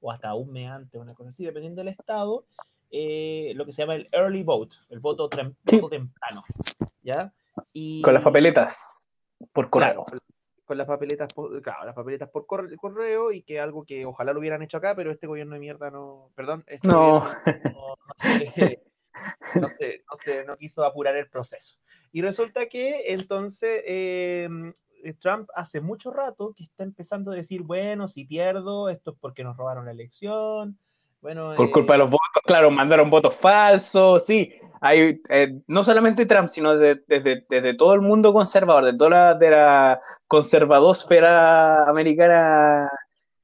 o 0.00 0.12
hasta 0.12 0.34
un 0.34 0.52
mes 0.52 0.70
antes, 0.70 1.00
una 1.00 1.14
cosa 1.14 1.30
así, 1.30 1.44
dependiendo 1.44 1.80
del 1.80 1.88
estado, 1.88 2.44
eh, 2.90 3.52
lo 3.56 3.64
que 3.66 3.72
se 3.72 3.82
llama 3.82 3.96
el 3.96 4.08
early 4.12 4.42
vote, 4.42 4.76
el 4.90 5.00
voto, 5.00 5.28
temprano. 5.28 6.44
¿ya? 7.02 7.32
Y, 7.72 8.02
Con 8.02 8.14
las 8.14 8.22
papeletas 8.22 9.08
por 9.52 9.70
correo 9.70 10.04
con 10.68 10.76
las 10.76 10.86
papeletas 10.86 11.32
por, 11.32 11.62
claro, 11.62 11.86
las 11.86 11.94
papeletas 11.94 12.28
por 12.28 12.44
correo 12.46 13.32
y 13.32 13.42
que 13.42 13.58
algo 13.58 13.84
que 13.84 14.04
ojalá 14.04 14.34
lo 14.34 14.40
hubieran 14.40 14.62
hecho 14.62 14.76
acá, 14.76 14.94
pero 14.94 15.10
este 15.10 15.26
gobierno 15.26 15.54
de 15.54 15.60
mierda 15.60 15.90
no, 15.90 16.30
perdón, 16.34 16.62
este 16.66 16.86
no. 16.86 17.24
no, 17.24 17.26
no, 17.72 17.96
quiso 20.58 20.84
apurar 20.84 21.16
el 21.16 21.28
proceso. 21.28 21.76
Y 22.12 22.22
resulta 22.22 22.66
que 22.66 23.12
entonces 23.12 23.82
em, 23.86 24.72
Trump 25.20 25.48
hace 25.54 25.80
mucho 25.80 26.10
rato 26.10 26.54
que 26.56 26.64
está 26.64 26.84
empezando 26.84 27.32
a 27.32 27.34
decir, 27.34 27.62
bueno, 27.62 28.08
si 28.08 28.24
pierdo, 28.24 28.88
esto 28.88 29.12
es 29.12 29.16
porque 29.20 29.44
nos 29.44 29.56
robaron 29.56 29.86
la 29.86 29.92
elección, 29.92 30.78
Bueno, 31.20 31.54
Por 31.56 31.70
culpa 31.70 31.94
de 31.94 31.98
los 31.98 32.10
votos, 32.10 32.42
claro, 32.44 32.70
mandaron 32.70 33.10
votos 33.10 33.34
falsos, 33.34 34.24
sí. 34.24 34.52
Hay, 34.80 35.20
eh, 35.28 35.60
no 35.66 35.82
solamente 35.82 36.26
Trump, 36.26 36.48
sino 36.48 36.76
desde 36.76 37.02
de, 37.08 37.60
de, 37.60 37.74
todo 37.74 37.94
el 37.94 38.00
mundo 38.00 38.32
conservador, 38.32 38.84
de 38.84 38.96
toda 38.96 39.10
la, 39.10 39.34
de 39.34 39.50
la 39.50 40.00
conservadosfera 40.28 41.88
americana, 41.88 42.88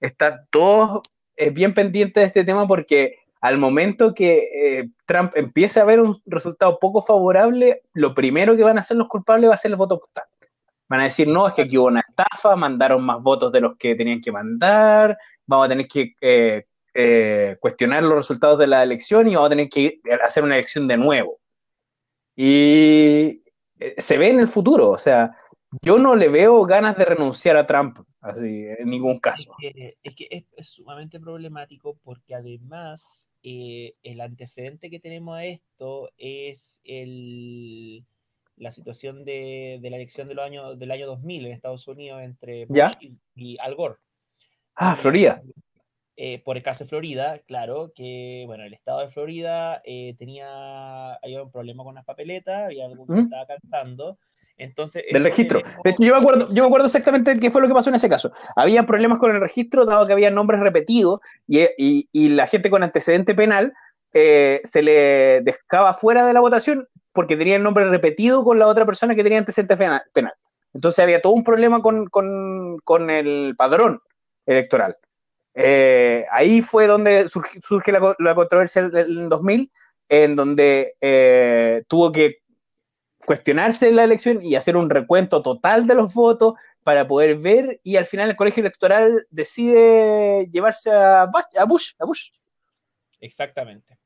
están 0.01 0.47
todos 0.51 1.01
eh, 1.37 1.51
bien 1.51 1.75
pendientes 1.75 2.23
de 2.23 2.27
este 2.27 2.45
tema 2.45 2.69
porque 2.69 3.24
al 3.45 3.59
momento 3.59 4.15
que 4.15 4.49
eh, 4.55 4.89
Trump 5.05 5.33
empiece 5.35 5.79
a 5.79 5.85
ver 5.85 6.01
un 6.01 6.19
resultado 6.25 6.79
poco 6.79 7.03
favorable, 7.03 7.83
lo 7.93 8.15
primero 8.15 8.57
que 8.57 8.63
van 8.63 8.79
a 8.79 8.81
hacer 8.81 8.97
los 8.97 9.07
culpables 9.07 9.51
va 9.51 9.55
a 9.55 9.59
ser 9.59 9.73
el 9.73 9.77
voto 9.77 10.01
postal. 10.01 10.25
Van 10.89 11.01
a 11.01 11.05
decir, 11.05 11.29
no, 11.29 11.47
es 11.47 11.53
que 11.53 11.61
aquí 11.61 11.77
hubo 11.77 11.89
una 11.89 12.01
estafa, 12.01 12.57
mandaron 12.57 13.05
más 13.05 13.23
votos 13.23 13.53
de 13.53 13.61
los 13.61 13.77
que 13.77 13.97
tenían 13.97 14.23
que 14.23 14.33
mandar, 14.33 15.19
vamos 15.45 15.67
a 15.67 15.69
tener 15.69 15.87
que 15.87 16.15
eh, 16.23 16.65
eh, 16.95 17.59
cuestionar 17.61 18.03
los 18.05 18.17
resultados 18.17 18.59
de 18.59 18.67
la 18.67 18.83
elección 18.83 19.29
y 19.29 19.35
vamos 19.35 19.49
a 19.49 19.51
tener 19.51 19.69
que 19.69 20.01
hacer 20.25 20.43
una 20.43 20.57
elección 20.57 20.89
de 20.89 20.97
nuevo. 20.97 21.39
Y 22.35 23.43
se 23.99 24.17
ve 24.17 24.31
en 24.31 24.41
el 24.41 24.49
futuro, 24.49 24.89
o 24.89 24.99
sea, 24.99 25.37
yo 25.83 25.99
no 25.99 26.17
le 26.17 26.31
veo 26.31 26.65
ganas 26.65 26.97
de 26.97 27.05
renunciar 27.05 27.59
a 27.59 27.67
Trump, 27.67 27.99
así, 28.23 28.65
en 28.79 28.89
ningún 28.89 29.19
caso. 29.19 29.55
Es 29.61 30.15
que 30.17 30.47
es, 30.57 30.67
sumamente 30.67 31.21
problemático 31.21 31.99
porque 32.03 32.35
además 32.35 33.03
el 33.45 34.21
antecedente 34.21 34.91
que 34.91 35.01
tenemos 35.01 35.37
a 35.37 35.45
esto 35.45 36.11
es 36.17 36.79
el 36.85 38.05
la 38.57 38.73
situación 38.73 39.25
de, 39.25 39.79
la 39.83 39.97
elección 39.97 40.27
del 40.27 40.39
año, 40.39 40.77
del 40.77 40.91
año 40.91 41.07
2000 41.07 41.47
en 41.47 41.53
Estados 41.53 41.87
Unidos 41.89 42.23
entre 42.23 42.67
Bush 42.67 43.13
y, 43.35 43.59
Al 43.59 43.75
Gore. 43.75 43.97
Ah, 44.77 44.97
Florida. 44.97 45.43
Eh, 46.17 46.41
por 46.45 46.57
el 46.57 46.63
caso 46.63 46.85
de 46.85 46.91
Florida, 46.91 47.41
claro, 47.41 47.93
que 47.95 48.45
bueno, 48.47 48.63
el 48.63 48.73
estado 48.73 49.01
de 49.01 49.11
Florida 49.11 49.83
eh, 49.85 50.15
tenía 50.17 51.15
había 51.15 51.43
un 51.43 51.51
problema 51.51 51.83
con 51.83 51.97
las 51.97 52.05
papeletas, 52.05 52.67
había 52.67 52.87
algo 52.87 53.07
que 53.07 53.21
estaba 53.21 53.47
cantando. 53.47 54.19
Entonces, 54.57 55.03
del 55.13 55.25
registro. 55.25 55.61
yo 55.99 56.15
me, 56.15 56.21
acuerdo, 56.21 56.49
yo 56.53 56.63
me 56.63 56.67
acuerdo 56.67 56.87
exactamente 56.87 57.39
qué 57.41 57.51
fue 57.51 57.61
lo 57.61 57.69
que 57.69 57.75
pasó 57.75 57.91
en 57.91 57.97
ese 57.97 58.09
caso. 58.09 58.33
Había 58.55 58.85
problemas 58.85 59.19
con 59.19 59.35
el 59.35 59.41
registro, 59.41 59.85
dado 59.85 60.07
que 60.07 60.13
había 60.13 60.31
nombres 60.31 60.61
repetidos 60.61 61.21
y, 61.49 61.67
y, 61.77 62.29
la 62.29 62.47
gente 62.47 62.71
con 62.71 62.83
antecedente 62.83 63.35
penal 63.35 63.73
eh, 64.13 64.61
se 64.65 64.83
le 64.83 65.41
dejaba 65.41 65.93
fuera 65.93 66.25
de 66.25 66.33
la 66.33 66.41
votación 66.41 66.89
porque 67.13 67.37
tenía 67.37 67.57
el 67.57 67.63
nombre 67.63 67.85
repetido 67.87 68.45
con 68.45 68.59
la 68.59 68.69
otra 68.69 68.87
persona 68.87 69.15
que 69.15 69.25
tenía 69.25 69.39
antecedentes 69.39 69.77
penal. 70.13 70.33
Entonces 70.73 70.99
había 71.01 71.23
todo 71.23 71.33
un 71.33 71.45
problema 71.45 71.81
con, 71.83 73.11
el 73.11 73.55
padrón 73.57 74.01
electoral. 74.47 74.97
Eh, 75.55 76.27
ahí 76.33 76.63
fue 76.63 76.87
donde 76.87 77.29
surge, 77.29 77.93
la, 77.93 78.35
controversia 78.35 78.91
en 78.93 79.29
2000, 79.29 79.71
en 80.09 80.37
donde 80.37 80.97
eh, 81.01 81.85
tuvo 81.89 82.11
que 82.11 82.39
cuestionarse 83.27 83.91
la 83.91 84.05
elección 84.05 84.43
y 84.43 84.55
hacer 84.55 84.77
un 84.77 84.91
recuento 84.91 85.43
total 85.43 85.87
de 85.87 85.95
los 85.95 86.15
votos 86.15 86.55
para 86.83 87.09
poder 87.09 87.37
ver 87.37 87.81
y 87.83 87.97
al 87.97 88.05
final 88.05 88.31
el 88.31 88.37
colegio 88.37 88.61
electoral 88.61 89.27
decide 89.31 90.49
llevarse 90.51 90.91
a, 90.91 91.23
a 91.23 91.65
Bush, 91.65 91.93
a 91.99 92.05
Bush. 92.05 92.31
Exactamente. 93.21 93.99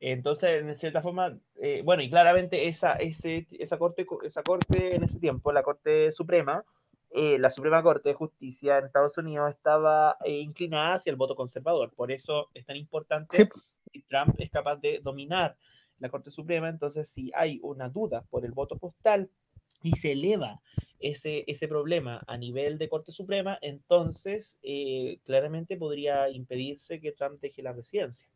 Entonces, 0.00 0.62
en 0.62 0.76
cierta 0.76 1.02
forma, 1.02 1.36
eh, 1.56 1.82
bueno, 1.84 2.02
y 2.02 2.10
claramente 2.10 2.68
esa, 2.68 2.92
ese, 2.92 3.46
esa, 3.58 3.78
corte, 3.78 4.06
esa 4.24 4.42
corte 4.42 4.94
en 4.94 5.02
ese 5.02 5.18
tiempo, 5.18 5.50
la 5.50 5.62
Corte 5.62 6.12
Suprema, 6.12 6.64
eh, 7.10 7.38
la 7.38 7.50
Suprema 7.50 7.82
Corte 7.82 8.10
de 8.10 8.14
Justicia 8.14 8.78
en 8.78 8.84
Estados 8.84 9.16
Unidos 9.18 9.50
estaba 9.50 10.16
eh, 10.24 10.38
inclinada 10.38 10.94
hacia 10.94 11.10
el 11.10 11.16
voto 11.16 11.34
conservador. 11.34 11.92
Por 11.94 12.12
eso 12.12 12.48
es 12.54 12.64
tan 12.64 12.76
importante 12.76 13.48
que 13.92 14.02
Trump 14.02 14.34
es 14.38 14.50
capaz 14.50 14.76
de 14.76 15.00
dominar 15.02 15.56
la 15.98 16.08
Corte 16.08 16.30
Suprema. 16.30 16.68
Entonces, 16.68 17.08
si 17.08 17.30
hay 17.34 17.60
una 17.62 17.88
duda 17.88 18.24
por 18.30 18.44
el 18.44 18.52
voto 18.52 18.76
postal 18.76 19.28
y 19.82 19.92
se 19.96 20.12
eleva 20.12 20.60
ese, 21.00 21.44
ese 21.46 21.68
problema 21.68 22.22
a 22.26 22.36
nivel 22.36 22.78
de 22.78 22.88
Corte 22.88 23.12
Suprema, 23.12 23.58
entonces 23.62 24.56
claramente 25.24 25.76
podría 25.76 26.28
impedirse 26.30 27.00
que 27.00 27.12
Trump 27.12 27.40
deje 27.40 27.62
la 27.62 27.72
presidencia 27.72 28.26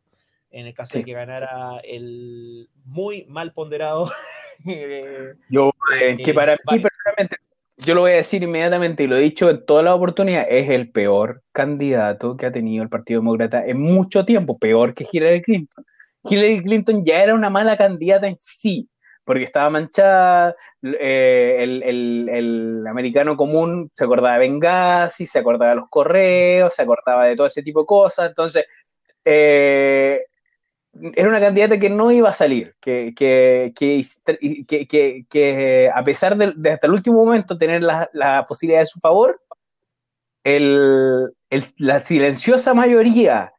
en 0.53 0.67
el 0.67 0.73
caso 0.73 0.99
de 0.99 1.03
que 1.03 1.13
ganara 1.13 1.79
el 1.83 2.69
muy 2.85 3.25
mal 3.25 3.51
ponderado. 3.51 4.11
Eh, 4.65 5.33
yo, 5.49 5.73
eh, 5.99 6.15
que 6.23 6.33
para 6.33 6.53
mí 6.53 6.79
personalmente, 6.79 7.35
yo 7.79 7.95
lo 7.95 8.01
voy 8.01 8.11
a 8.11 8.15
decir 8.17 8.43
inmediatamente 8.43 9.03
y 9.03 9.07
lo 9.07 9.17
he 9.17 9.19
dicho 9.19 9.49
en 9.49 9.65
toda 9.65 9.83
la 9.83 9.93
oportunidad, 9.93 10.45
es 10.47 10.69
el 10.69 10.89
peor 10.89 11.41
candidato 11.51 12.37
que 12.37 12.45
ha 12.45 12.51
tenido 12.51 12.81
el 12.81 12.87
Partido 12.87 13.19
Demócrata 13.19 13.65
en 13.65 13.81
mucho 13.81 14.23
tiempo, 14.23 14.53
peor 14.53 14.93
que 14.93 15.05
Hillary 15.11 15.41
Clinton. 15.41 15.85
Hillary 16.23 16.63
Clinton 16.63 17.05
ya 17.05 17.23
era 17.23 17.35
una 17.35 17.49
mala 17.49 17.77
candidata 17.77 18.27
en 18.27 18.35
sí, 18.35 18.89
porque 19.25 19.43
estaba 19.43 19.69
manchada, 19.69 20.55
eh, 20.81 21.57
el, 21.59 22.29
el, 22.29 22.87
americano 22.87 23.37
común 23.37 23.89
se 23.95 24.03
acordaba 24.03 24.33
de 24.33 24.39
Benghazi, 24.39 25.25
se 25.25 25.39
acordaba 25.39 25.71
de 25.71 25.77
los 25.77 25.89
correos, 25.89 26.73
se 26.73 26.81
acordaba 26.81 27.25
de 27.25 27.35
todo 27.35 27.47
ese 27.47 27.63
tipo 27.63 27.81
de 27.81 27.85
cosas, 27.85 28.29
entonces 28.29 28.65
eh, 29.25 30.21
era 31.15 31.29
una 31.29 31.39
candidata 31.39 31.79
que 31.79 31.89
no 31.89 32.11
iba 32.11 32.29
a 32.29 32.33
salir, 32.33 32.73
que, 32.79 33.13
que, 33.15 33.73
que, 33.75 35.25
que 35.29 35.91
a 35.93 36.03
pesar 36.03 36.37
de, 36.37 36.71
hasta 36.71 36.87
el 36.87 36.93
último 36.93 37.23
momento 37.23 37.57
tener 37.57 37.81
la, 37.81 38.09
la 38.13 38.45
posibilidad 38.45 38.81
de 38.81 38.85
su 38.85 38.99
favor, 38.99 39.41
el, 40.43 41.33
el, 41.49 41.63
la 41.77 42.01
silenciosa 42.01 42.73
mayoría 42.73 43.53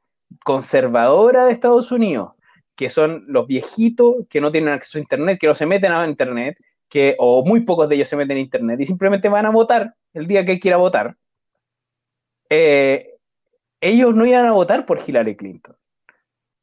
conservadora 0.44 1.46
de 1.46 1.52
Estados 1.52 1.90
Unidos, 1.90 2.32
que 2.76 2.90
son 2.90 3.24
los 3.28 3.46
viejitos 3.46 4.26
que 4.28 4.40
no 4.40 4.50
tienen 4.50 4.72
acceso 4.74 4.98
a 4.98 5.02
Internet, 5.02 5.38
que 5.40 5.46
no 5.46 5.54
se 5.54 5.66
meten 5.66 5.92
a 5.92 6.06
Internet, 6.06 6.58
que, 6.88 7.16
o 7.18 7.44
muy 7.44 7.60
pocos 7.60 7.88
de 7.88 7.96
ellos 7.96 8.08
se 8.08 8.16
meten 8.16 8.36
a 8.36 8.40
Internet 8.40 8.80
y 8.80 8.86
simplemente 8.86 9.28
van 9.28 9.46
a 9.46 9.50
votar 9.50 9.94
el 10.12 10.26
día 10.26 10.44
que 10.44 10.58
quiera 10.58 10.76
votar, 10.76 11.16
eh, 12.50 13.14
ellos 13.80 14.14
no 14.14 14.24
iban 14.26 14.46
a 14.46 14.52
votar 14.52 14.86
por 14.86 15.00
Hillary 15.04 15.36
Clinton. 15.36 15.76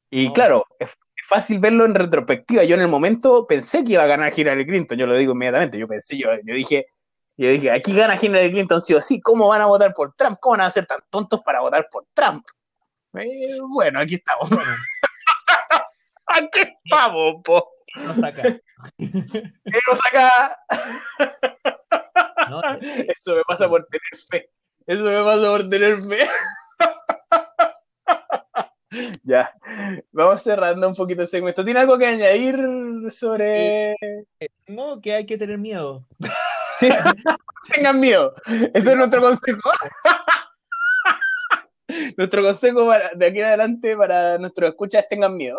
Y 0.10 0.32
claro, 0.34 0.65
es, 0.80 0.97
fácil 1.28 1.60
verlo 1.60 1.86
en 1.86 1.95
retrospectiva. 1.95 2.63
Yo 2.63 2.76
en 2.76 2.82
el 2.82 2.88
momento 2.89 3.47
pensé 3.47 3.84
que 3.84 3.93
iba 3.93 4.04
a 4.04 4.08
ganar 4.08 4.38
Hillary 4.38 4.65
Clinton, 4.65 4.97
yo 4.97 5.08
lo 5.08 5.15
digo 5.15 5.32
inmediatamente. 5.32 5.78
Yo 5.78 5.88
pensé, 5.88 6.17
yo, 6.17 6.30
yo 6.43 6.56
dije, 6.56 6.88
yo 7.38 7.50
dije, 7.50 7.71
aquí 7.71 7.93
gana 7.93 8.17
Hillary 8.21 8.52
Clinton 8.52 8.82
sí 8.82 8.93
o 8.93 9.02
sí. 9.02 9.21
¿Cómo 9.21 9.47
van 9.47 9.62
a 9.62 9.67
votar 9.67 9.93
por 9.93 10.13
Trump? 10.15 10.38
¿Cómo 10.41 10.58
van 10.58 10.67
a 10.67 10.71
ser 10.71 10.86
tan 10.86 11.00
tontos 11.10 11.41
para 11.41 11.62
votar 11.62 11.88
por 11.89 12.06
Trump? 12.13 12.45
Eh, 13.13 13.58
bueno, 13.69 14.00
aquí 14.00 14.15
estamos. 14.15 14.50
Aquí 16.34 16.62
estamos, 16.84 17.41
po. 17.44 17.72
Nos 17.96 18.15
saca. 18.15 18.44
nos 18.98 20.00
saca. 20.04 20.58
Eso 23.08 23.36
me 23.36 23.44
pasa 23.44 23.70
por 23.70 23.86
tener 23.88 24.17
fe. 24.30 24.50
Eso 24.88 25.04
me 25.04 25.24
pasa 25.24 25.50
por 25.50 25.70
tener 25.70 26.02
fe. 26.04 26.28
ya, 29.24 29.54
vamos 30.12 30.41
cerrando 30.41 30.88
un 30.88 30.96
poquito 30.96 31.22
el 31.22 31.28
segmento. 31.28 31.63
¿Tiene 31.63 31.82
algo 31.82 31.98
que 31.98 32.08
añadir 32.08 32.60
sobre...? 33.10 33.91
Eh, 33.91 34.50
no, 34.67 35.00
que 35.02 35.13
hay 35.13 35.26
que 35.26 35.38
tener 35.38 35.58
miedo. 35.58 36.06
Sí, 36.78 36.89
tengan 37.74 38.00
miedo. 38.00 38.34
Este 38.46 38.91
es 38.91 38.98
nuestro 38.98 39.22
consejo. 39.22 39.72
nuestro 42.17 42.44
consejo 42.44 42.91
de 43.15 43.26
aquí 43.26 43.39
en 43.39 43.46
adelante 43.46 43.96
para 43.96 44.38
nuestros 44.38 44.72
escuchas 44.72 45.06
tengan 45.10 45.38
miedo. 45.38 45.58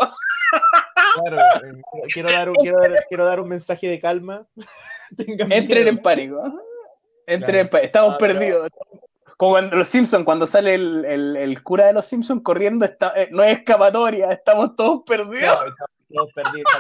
Claro, 1.14 1.38
eh, 1.38 1.82
quiero, 2.12 2.30
dar 2.30 2.48
un, 2.48 2.54
quiero, 2.56 3.24
dar, 3.24 3.40
un 3.40 3.48
mensaje 3.48 3.88
de 3.88 4.00
calma. 4.00 4.46
Entren 5.18 5.88
en 5.88 5.98
pánico. 5.98 6.42
Entren 7.26 7.60
en 7.60 7.68
pánico. 7.68 7.86
Estamos 7.86 8.16
perdidos. 8.16 8.70
Como 9.36 9.52
cuando 9.52 9.76
los 9.76 9.88
Simpsons, 9.88 10.24
cuando 10.24 10.46
sale 10.46 10.74
el, 10.74 11.04
el, 11.04 11.62
cura 11.62 11.86
de 11.86 11.92
los 11.92 12.06
Simpsons 12.06 12.42
corriendo, 12.42 12.84
está, 12.84 13.12
eh, 13.16 13.28
no 13.32 13.42
es 13.42 13.58
escapatoria, 13.58 14.30
estamos 14.30 14.76
todos 14.76 15.02
perdidos. 15.04 15.74
todos 16.08 16.32
perdidos, 16.32 16.70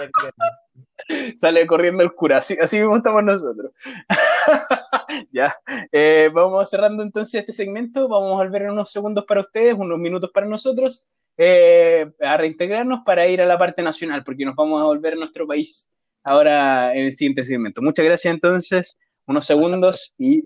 sale, 1.34 1.66
corriendo 1.66 2.04
el 2.04 2.14
cura, 2.14 2.38
así, 2.38 2.56
así 2.60 2.78
mismo 2.78 2.96
estamos 2.96 3.24
nosotros. 3.24 3.72
ya, 5.32 5.56
eh, 5.90 6.30
vamos 6.32 6.70
cerrando 6.70 7.02
entonces 7.02 7.40
este 7.40 7.52
segmento, 7.52 8.08
vamos 8.08 8.34
a 8.34 8.44
volver 8.44 8.62
en 8.62 8.70
unos 8.70 8.92
segundos 8.92 9.24
para 9.26 9.40
ustedes, 9.40 9.74
unos 9.74 9.98
minutos 9.98 10.30
para 10.32 10.46
nosotros, 10.46 11.08
eh, 11.36 12.10
a 12.20 12.36
reintegrarnos 12.36 13.00
para 13.04 13.26
ir 13.26 13.40
a 13.40 13.46
la 13.46 13.58
parte 13.58 13.82
nacional, 13.82 14.22
porque 14.24 14.44
nos 14.44 14.54
vamos 14.54 14.80
a 14.80 14.84
volver 14.84 15.14
a 15.14 15.16
nuestro 15.16 15.46
país 15.46 15.88
ahora 16.24 16.94
en 16.94 17.06
el 17.06 17.16
siguiente 17.16 17.44
segmento. 17.44 17.82
Muchas 17.82 18.04
gracias 18.04 18.32
entonces, 18.32 18.98
unos 19.26 19.46
segundos 19.46 20.14
y 20.18 20.44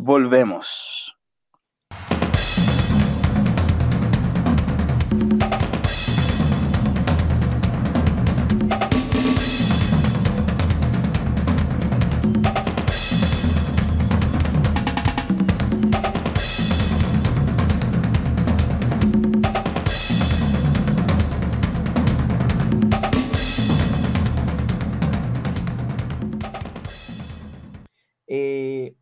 volvemos. 0.00 1.15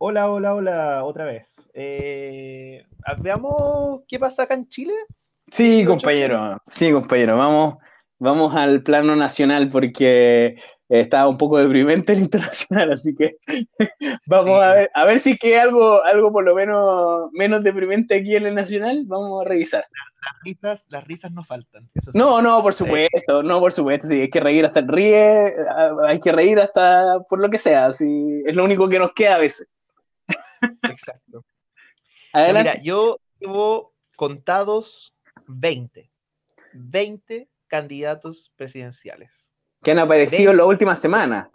Hola, 0.06 0.30
hola, 0.30 0.54
hola, 0.54 1.02
otra 1.02 1.24
vez. 1.24 1.48
Eh, 1.72 2.84
veamos 3.20 4.02
qué 4.06 4.18
pasa 4.18 4.42
acá 4.42 4.52
en 4.52 4.68
Chile. 4.68 4.92
Sí, 5.50 5.82
compañero, 5.86 6.52
sí, 6.66 6.92
compañero, 6.92 7.38
vamos, 7.38 7.76
vamos 8.18 8.54
al 8.54 8.82
plano 8.82 9.16
nacional 9.16 9.70
porque 9.70 10.56
está 10.90 11.26
un 11.26 11.38
poco 11.38 11.56
deprimente 11.56 12.12
el 12.12 12.18
internacional, 12.18 12.92
así 12.92 13.14
que 13.14 13.38
vamos 14.26 14.60
a 14.60 14.74
ver, 14.74 14.90
a 14.92 15.06
ver 15.06 15.20
si 15.20 15.38
que 15.38 15.58
algo, 15.58 16.04
algo 16.04 16.30
por 16.30 16.44
lo 16.44 16.54
menos 16.54 17.30
menos 17.32 17.64
deprimente 17.64 18.16
aquí 18.16 18.36
en 18.36 18.44
el 18.44 18.54
nacional, 18.54 19.04
vamos 19.06 19.40
a 19.40 19.48
revisar. 19.48 19.86
Las 20.20 20.42
risas, 20.44 20.86
las 20.90 21.04
risas 21.04 21.32
no 21.32 21.44
faltan. 21.44 21.88
No, 22.12 22.42
no, 22.42 22.62
por 22.62 22.74
supuesto, 22.74 23.42
no, 23.42 23.58
por 23.58 23.72
supuesto, 23.72 24.08
sí, 24.08 24.20
hay 24.20 24.28
que 24.28 24.40
reír 24.40 24.66
hasta 24.66 24.80
el 24.80 24.88
ríe, 24.88 25.54
hay 26.06 26.20
que 26.20 26.32
reír 26.32 26.60
hasta 26.60 27.20
por 27.20 27.40
lo 27.40 27.48
que 27.48 27.56
sea, 27.56 27.90
sí, 27.94 28.42
es 28.44 28.54
lo 28.54 28.64
único 28.64 28.86
que 28.90 28.98
nos 28.98 29.14
queda 29.14 29.36
a 29.36 29.38
veces. 29.38 29.66
Exacto. 30.82 31.44
Adelante. 32.32 32.70
Mira, 32.70 32.82
yo 32.82 33.18
llevo 33.38 33.94
contados 34.16 35.14
20. 35.46 36.10
20 36.72 37.48
candidatos 37.68 38.52
presidenciales. 38.56 39.30
Que 39.82 39.92
han 39.92 39.98
aparecido 39.98 40.50
en 40.50 40.58
la 40.58 40.64
última 40.64 40.96
semana. 40.96 41.50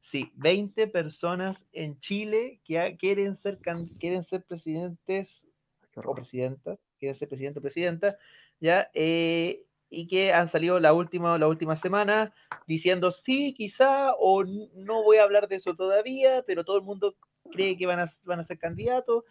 Sí, 0.00 0.32
20 0.36 0.86
personas 0.88 1.66
en 1.72 1.98
Chile 1.98 2.60
que 2.64 2.96
quieren 2.98 3.36
ser, 3.36 3.58
quieren 4.00 4.24
ser 4.24 4.42
presidentes 4.44 5.46
o 5.94 6.14
presidentas, 6.14 6.78
quieren 6.98 7.14
ser 7.14 7.28
presidente 7.28 7.58
o 7.58 7.62
presidenta, 7.62 8.16
¿ya? 8.60 8.90
Eh, 8.94 9.64
y 9.90 10.06
que 10.06 10.32
han 10.32 10.48
salido 10.48 10.80
la 10.80 10.92
última, 10.92 11.38
la 11.38 11.48
última 11.48 11.76
semana 11.76 12.32
diciendo 12.66 13.10
sí, 13.10 13.54
quizá, 13.54 14.12
o 14.18 14.44
no 14.44 15.02
voy 15.02 15.18
a 15.18 15.24
hablar 15.24 15.48
de 15.48 15.56
eso 15.56 15.74
todavía, 15.74 16.42
pero 16.46 16.64
todo 16.64 16.76
el 16.76 16.84
mundo 16.84 17.16
cree 17.50 17.76
que 17.76 17.86
van 17.86 18.00
a, 18.00 18.10
van 18.24 18.40
a 18.40 18.44
ser 18.44 18.58
candidatos, 18.58 19.24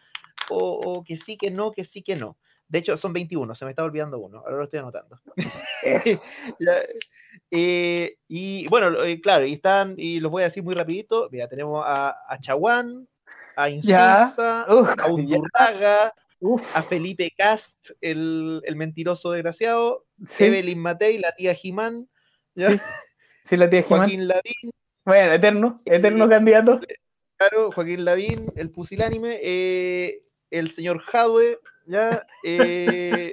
o, 0.50 0.58
o 0.58 1.04
que 1.04 1.18
sí, 1.18 1.38
que 1.38 1.52
no, 1.52 1.72
que 1.72 1.84
sí, 1.84 2.02
que 2.02 2.16
no. 2.16 2.38
De 2.68 2.80
hecho, 2.80 2.98
son 2.98 3.14
21, 3.14 3.56
se 3.56 3.66
me 3.66 3.72
está 3.72 3.84
olvidando 3.84 4.20
uno, 4.20 4.40
ahora 4.40 4.58
lo 4.58 4.64
estoy 4.64 4.80
anotando. 4.80 5.20
Eh, 7.52 8.18
y 8.28 8.68
bueno, 8.68 9.04
eh, 9.04 9.22
claro, 9.22 9.46
y 9.46 9.54
están, 9.54 9.94
y 9.96 10.20
los 10.20 10.32
voy 10.32 10.42
a 10.42 10.48
decir 10.48 10.64
muy 10.64 10.74
rapidito, 10.74 11.30
mira, 11.32 11.48
tenemos 11.48 11.84
a, 11.86 12.18
a 12.28 12.40
Chaguán, 12.42 13.08
a 13.56 13.70
Insulza, 13.70 14.64
a 14.64 15.08
Undurraga, 15.08 16.14
a 16.76 16.82
Felipe 16.82 17.32
Cast, 17.38 17.92
el, 18.02 18.62
el 18.66 18.76
mentiroso 18.76 19.32
desgraciado, 19.32 20.06
Evelyn 20.40 20.80
Matei, 20.80 21.20
la 21.20 21.34
tía 21.36 21.54
Jimán, 21.54 22.10
sí. 22.56 23.58
la 23.58 23.70
tía. 23.70 23.84
Joaquín 23.84 24.28
Lavín. 24.28 24.72
Bueno, 25.06 25.34
eterno, 25.34 25.82
eterno 25.86 26.28
candidato. 26.28 26.82
Claro, 27.38 27.72
Joaquín 27.72 28.04
Lavín, 28.04 28.52
el 28.56 28.72
pusilánime, 28.72 29.40
eh, 29.42 30.22
el 30.50 30.72
señor 30.72 31.00
Jadwe, 31.02 31.60
¿ya? 31.86 32.26
Eh, 32.44 33.32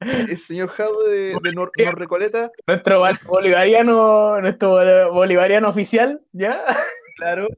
el 0.00 0.40
señor 0.40 0.68
Jadwe 0.68 1.08
de, 1.08 1.38
de 1.42 1.52
Nor, 1.52 1.70
Recoleta. 1.74 2.50
Nuestro 2.66 3.02
bolivariano, 3.26 4.40
nuestro 4.42 5.12
bolivariano 5.12 5.68
oficial, 5.68 6.20
¿ya? 6.32 6.62
Claro. 7.16 7.48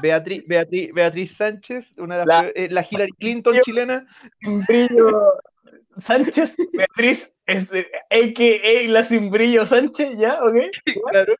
Beatriz, 0.00 0.44
Beatriz, 0.46 0.92
Beatriz 0.92 1.36
Sánchez, 1.36 1.92
una 1.96 2.18
de 2.18 2.26
las, 2.26 2.44
la, 2.44 2.50
eh, 2.50 2.68
la 2.70 2.86
Hillary 2.88 3.12
Clinton 3.18 3.54
chilena. 3.62 4.06
Brillo 4.68 5.32
Sánchez, 5.98 6.56
Beatriz, 6.72 7.32
a.k.a. 7.46 8.88
la 8.88 9.04
sin 9.04 9.30
brillo 9.30 9.64
Sánchez, 9.64 10.16
¿ya? 10.18 10.42
¿Ok? 10.44 10.56
Claro. 11.10 11.34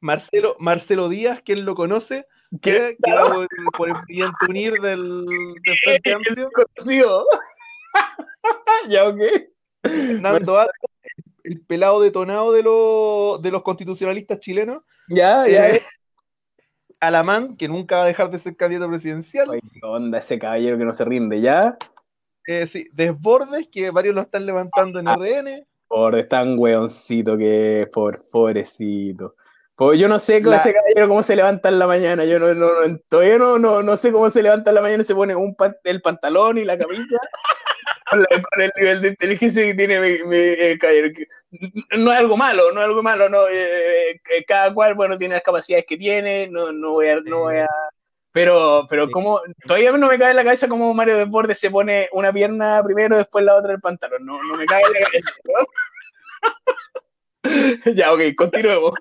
Marcelo, 0.00 0.56
Marcelo 0.58 1.08
Díaz, 1.08 1.40
¿quién 1.44 1.64
lo 1.64 1.74
conoce? 1.74 2.26
¿Qué? 2.62 2.96
Que 3.02 3.12
por, 3.12 3.48
por, 3.76 3.88
el 3.88 3.94
brillante 4.04 4.46
unir 4.48 4.72
del, 4.74 5.24
del 5.64 5.76
Frente 5.82 6.12
Amplio. 6.14 6.48
Conocido. 6.52 7.26
ya, 8.88 9.08
ok. 9.08 9.20
Alto, 10.24 10.66
el 11.44 11.60
pelado 11.60 12.00
detonado 12.00 12.52
de, 12.52 12.62
lo, 12.62 13.38
de 13.42 13.50
los 13.50 13.62
constitucionalistas 13.62 14.40
chilenos. 14.40 14.82
Ya, 15.08 15.46
ya. 15.46 15.70
Eh, 15.70 15.82
Alamán, 17.00 17.56
que 17.56 17.68
nunca 17.68 17.96
va 17.96 18.02
a 18.04 18.06
dejar 18.06 18.30
de 18.30 18.38
ser 18.38 18.56
candidato 18.56 18.88
presidencial. 18.88 19.50
Ay, 19.50 19.60
¿qué 19.60 19.80
onda 19.86 20.18
ese 20.18 20.38
caballero 20.38 20.78
que 20.78 20.84
no 20.84 20.92
se 20.92 21.04
rinde, 21.04 21.40
¿ya? 21.40 21.76
Eh, 22.46 22.66
sí, 22.66 22.88
Desbordes, 22.92 23.68
que 23.70 23.90
varios 23.90 24.14
lo 24.14 24.22
están 24.22 24.46
levantando 24.46 24.98
en 24.98 25.08
ah, 25.08 25.16
RN. 25.16 25.66
Por 25.88 26.20
tan 26.24 26.58
weoncito 26.58 27.36
que 27.36 27.80
es, 27.80 27.88
por, 27.88 28.26
pobrecito. 28.28 29.34
Pues 29.76 30.00
yo 30.00 30.08
no 30.08 30.18
sé 30.18 30.42
cómo 30.42 30.56
ese 30.56 30.72
caballero 30.72 31.08
cómo 31.08 31.22
se 31.22 31.36
levanta 31.36 31.68
en 31.68 31.78
la 31.78 31.86
mañana. 31.86 32.24
Yo 32.24 32.38
no, 32.38 32.54
no, 32.54 32.68
todavía 33.08 33.38
no, 33.38 33.58
no, 33.58 33.82
no, 33.82 33.96
sé 33.96 34.10
cómo 34.10 34.30
se 34.30 34.42
levanta 34.42 34.70
en 34.70 34.74
la 34.74 34.80
mañana 34.80 35.02
y 35.02 35.06
se 35.06 35.14
pone 35.14 35.36
un 35.36 35.54
el 35.84 36.00
pantalón 36.00 36.58
y 36.58 36.64
la 36.64 36.78
camisa. 36.78 37.18
con, 38.10 38.62
el 38.62 38.72
nivel 38.76 39.02
de 39.02 39.08
inteligencia 39.08 39.62
que 39.62 39.74
tiene 39.74 39.96
el 39.96 40.78
caballero. 40.78 41.08
No 41.98 42.12
es 42.12 42.18
algo 42.18 42.36
malo, 42.36 42.72
no 42.72 42.80
es 42.80 42.86
algo 42.86 43.02
malo, 43.02 43.28
no. 43.28 43.46
Eh, 43.48 44.12
eh, 44.12 44.44
cada 44.46 44.72
cual, 44.72 44.94
bueno, 44.94 45.18
tiene 45.18 45.34
las 45.34 45.42
capacidades 45.42 45.84
que 45.86 45.98
tiene, 45.98 46.48
no, 46.48 46.72
no 46.72 46.92
voy 46.92 47.08
a, 47.08 47.20
no 47.20 47.40
voy 47.40 47.58
a 47.58 47.68
pero, 48.36 48.86
pero 48.90 49.10
como, 49.10 49.40
todavía 49.66 49.92
no 49.92 50.08
me 50.08 50.18
cae 50.18 50.28
en 50.28 50.36
la 50.36 50.44
cabeza 50.44 50.68
como 50.68 50.92
Mario 50.92 51.16
Desbordes 51.16 51.58
se 51.58 51.70
pone 51.70 52.10
una 52.12 52.30
pierna 52.30 52.82
primero, 52.84 53.16
después 53.16 53.42
la 53.42 53.54
otra 53.54 53.72
el 53.72 53.80
pantalón. 53.80 54.26
No, 54.26 54.42
no 54.42 54.58
me 54.58 54.66
cae 54.66 54.82
en 54.82 54.92
la 54.92 55.00
cabeza. 55.06 55.30
ya, 57.94 58.12
ok, 58.12 58.20
continuemos. 58.36 58.94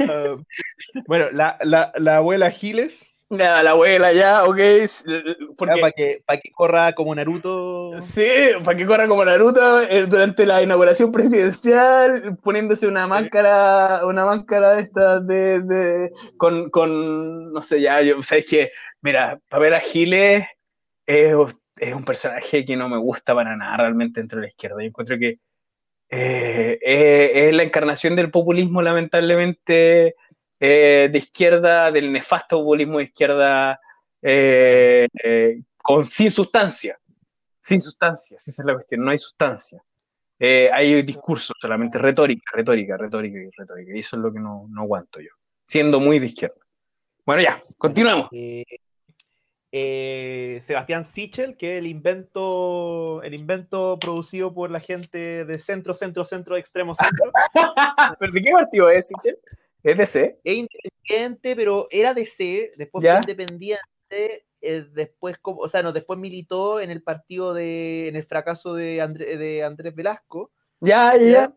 Uh, 0.00 0.42
bueno, 1.06 1.26
la, 1.32 1.58
la, 1.62 1.92
la, 1.96 2.16
abuela 2.16 2.50
Giles. 2.50 3.04
La, 3.28 3.62
la 3.62 3.70
abuela 3.70 4.12
ya, 4.12 4.44
ok. 4.44 4.58
Porque... 5.56 5.80
Para 5.80 5.92
que, 5.92 6.22
para 6.24 6.40
que 6.40 6.50
corra 6.52 6.94
como 6.94 7.14
Naruto. 7.14 8.00
Sí, 8.00 8.28
para 8.64 8.76
que 8.76 8.86
corra 8.86 9.08
como 9.08 9.24
Naruto 9.24 9.82
eh, 9.82 10.06
durante 10.06 10.46
la 10.46 10.62
inauguración 10.62 11.10
presidencial, 11.10 12.38
poniéndose 12.42 12.86
una 12.86 13.06
máscara, 13.06 14.06
una 14.06 14.24
máscara 14.26 14.74
de 14.76 14.82
estas 14.82 15.26
de, 15.26 15.60
de, 15.60 16.12
con, 16.36 16.70
con, 16.70 17.52
no 17.52 17.62
sé, 17.62 17.80
ya, 17.80 18.00
yo, 18.02 18.22
sabes 18.22 18.46
que, 18.46 18.70
mira, 19.00 19.40
Pamela 19.48 19.80
Giles 19.80 20.44
es, 21.06 21.34
es 21.78 21.94
un 21.94 22.04
personaje 22.04 22.64
que 22.64 22.76
no 22.76 22.88
me 22.88 22.98
gusta 22.98 23.34
para 23.34 23.56
nada 23.56 23.76
realmente 23.76 24.20
dentro 24.20 24.38
de 24.38 24.46
la 24.46 24.48
izquierda. 24.48 24.76
Yo 24.80 24.88
encuentro 24.88 25.18
que 25.18 25.40
eh, 26.08 26.78
eh, 26.80 27.48
es 27.48 27.56
la 27.56 27.62
encarnación 27.62 28.16
del 28.16 28.30
populismo, 28.30 28.82
lamentablemente, 28.82 30.16
eh, 30.60 31.08
de 31.10 31.18
izquierda, 31.18 31.90
del 31.90 32.12
nefasto 32.12 32.58
populismo 32.58 32.98
de 32.98 33.04
izquierda, 33.04 33.80
con, 35.82 36.04
sin 36.04 36.30
sustancia. 36.30 36.98
Sin 37.60 37.80
sustancia, 37.80 38.36
esa 38.36 38.50
es 38.50 38.66
la 38.66 38.74
cuestión, 38.74 39.04
no 39.04 39.10
hay 39.10 39.18
sustancia. 39.18 39.82
hay 40.38 41.02
discurso, 41.02 41.52
solamente 41.58 41.98
retórica, 41.98 42.44
retórica, 42.52 42.96
retórica 42.96 43.38
retórica. 43.56 43.92
Y 43.94 43.98
eso 43.98 44.16
es 44.16 44.22
lo 44.22 44.32
que 44.32 44.40
no, 44.40 44.66
no 44.68 44.82
aguanto 44.82 45.20
yo, 45.20 45.30
siendo 45.66 45.98
muy 45.98 46.18
de 46.20 46.26
izquierda. 46.26 46.66
Bueno, 47.26 47.42
ya, 47.42 47.60
continuemos. 47.76 48.28
Eh, 48.30 48.64
Sebastián 49.72 51.04
Sichel, 51.04 51.56
que 51.56 51.74
es 51.74 51.78
el 51.80 51.86
invento, 51.86 53.22
el 53.22 53.34
invento 53.34 53.98
producido 53.98 54.54
por 54.54 54.70
la 54.70 54.80
gente 54.80 55.44
de 55.44 55.58
centro, 55.58 55.92
centro, 55.92 56.24
centro, 56.24 56.56
extremo, 56.56 56.94
centro. 56.94 57.30
¿Pero 58.18 58.32
de 58.32 58.42
qué 58.42 58.50
partido 58.52 58.88
es 58.90 59.08
Sichel? 59.08 59.38
¿Es 59.82 59.96
DC? 59.96 60.40
Es 60.42 60.56
independiente, 60.56 61.54
pero 61.54 61.86
era 61.90 62.14
DC, 62.14 62.72
después 62.76 63.04
fue 63.04 63.14
independiente, 63.14 64.46
eh, 64.60 64.86
después, 64.92 65.36
o 65.42 65.68
sea, 65.68 65.82
no, 65.82 65.92
después 65.92 66.18
militó 66.18 66.80
en 66.80 66.90
el 66.90 67.02
partido 67.02 67.54
de, 67.54 68.08
en 68.08 68.16
el 68.16 68.24
fracaso 68.24 68.74
de, 68.74 69.06
de 69.06 69.62
Andrés 69.62 69.94
Velasco. 69.94 70.50
Ya, 70.80 71.10
ya. 71.16 71.52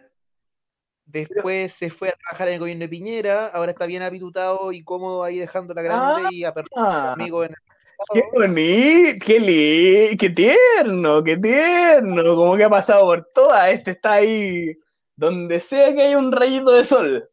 Después 1.06 1.74
se 1.74 1.90
fue 1.90 2.10
a 2.10 2.14
trabajar 2.14 2.50
en 2.50 2.54
el 2.56 2.60
gobierno 2.60 2.82
de 2.84 2.90
Piñera, 2.90 3.48
ahora 3.48 3.72
está 3.72 3.88
bien 3.88 4.04
habitutado 4.04 4.72
y 4.72 4.84
cómodo 4.84 5.24
ahí 5.24 5.40
dejando 5.40 5.74
la 5.74 5.82
grande 5.82 6.28
ah, 6.28 6.30
y 6.32 6.44
apertura 6.44 7.14
amigo 7.14 7.44
en 7.44 7.52
el 7.52 7.69
Qué 8.14 8.24
bonito, 8.32 9.26
qué 9.26 9.40
lindo, 9.40 10.18
qué 10.20 10.30
tierno, 10.30 11.24
qué 11.24 11.38
tierno, 11.38 12.36
como 12.36 12.56
que 12.56 12.64
ha 12.64 12.70
pasado 12.70 13.06
por 13.06 13.28
todas, 13.34 13.70
este 13.72 13.92
está 13.92 14.14
ahí, 14.14 14.78
donde 15.16 15.60
sea 15.60 15.94
que 15.94 16.04
haya 16.04 16.18
un 16.18 16.32
rayito 16.32 16.72
de 16.72 16.86
sol. 16.86 17.30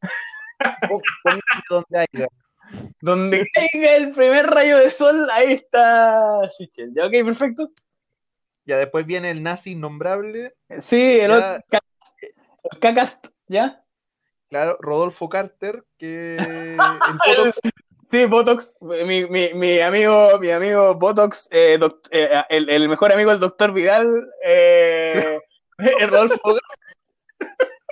donde 1.71 1.99
haya. 1.99 2.29
Donde 3.01 3.47
caiga 3.53 3.97
el 3.97 4.11
primer 4.13 4.47
rayo 4.47 4.79
de 4.79 4.91
sol, 4.91 5.29
ahí 5.31 5.53
está 5.53 6.41
Sichel. 6.51 6.93
¿Ya 6.95 7.07
ok? 7.07 7.13
Perfecto. 7.25 7.71
Ya 8.65 8.79
después 8.79 9.07
viene 9.07 9.31
el 9.31 9.45
nazi 9.45 9.73
innombrable. 9.73 10.55
Sí, 10.81 11.21
el 11.21 11.31
otro, 11.31 11.63
el 11.71 12.79
Cacast, 12.81 13.29
¿ya? 13.47 13.85
Claro, 14.49 14.77
Rodolfo 14.81 15.29
Carter, 15.29 15.85
que 15.97 16.37
Sí, 18.07 18.25
Botox, 18.25 18.79
mi, 18.81 19.27
mi, 19.27 19.53
mi, 19.53 19.81
amigo, 19.81 20.39
mi 20.39 20.49
amigo 20.53 20.95
Botox, 20.95 21.49
eh, 21.51 21.77
eh, 22.13 22.43
el, 22.51 22.71
el, 22.71 22.89
mejor 22.89 23.11
amigo 23.11 23.33
del 23.33 23.41
doctor 23.41 23.73
Vidal, 23.73 24.31
eh, 24.45 25.41
Rodolfo. 26.09 26.57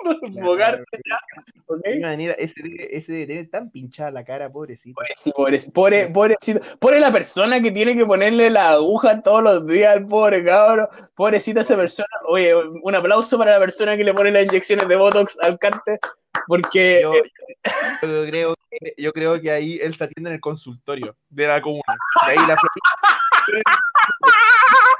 Manera, 2.00 2.34
ese, 2.34 2.54
ese 2.90 3.12
debe 3.12 3.26
tener 3.26 3.50
tan 3.50 3.70
pinchada 3.70 4.10
la 4.10 4.24
cara, 4.24 4.50
pobrecito. 4.50 4.94
Pues 4.94 5.12
sí, 5.16 5.32
pobre, 5.32 5.58
pobre, 5.72 6.06
pobrecito. 6.08 6.60
Pobre 6.78 7.00
la 7.00 7.12
persona 7.12 7.60
que 7.60 7.72
tiene 7.72 7.96
que 7.96 8.06
ponerle 8.06 8.50
la 8.50 8.70
aguja 8.70 9.22
todos 9.22 9.42
los 9.42 9.66
días 9.66 9.96
al 9.96 10.06
pobre 10.06 10.44
cabrón. 10.44 10.88
Pobrecita 11.14 11.62
esa 11.62 11.76
persona. 11.76 12.08
Oye, 12.26 12.54
un 12.54 12.94
aplauso 12.94 13.38
para 13.38 13.52
la 13.52 13.58
persona 13.58 13.96
que 13.96 14.04
le 14.04 14.14
pone 14.14 14.30
las 14.30 14.44
inyecciones 14.44 14.86
de 14.88 14.96
Botox 14.96 15.38
al 15.42 15.58
cante, 15.58 15.98
porque... 16.46 17.00
Yo, 17.02 17.14
yo, 17.14 17.22
creo 18.30 18.54
que, 18.70 18.94
yo 18.98 19.12
creo 19.12 19.40
que 19.40 19.50
ahí 19.50 19.78
él 19.80 19.96
se 19.96 20.04
atiende 20.04 20.30
en 20.30 20.34
el 20.34 20.40
consultorio 20.40 21.16
de 21.30 21.46
la 21.46 21.62
comuna. 21.62 21.96
De 22.26 22.32
ahí 22.32 22.38
la 22.46 22.56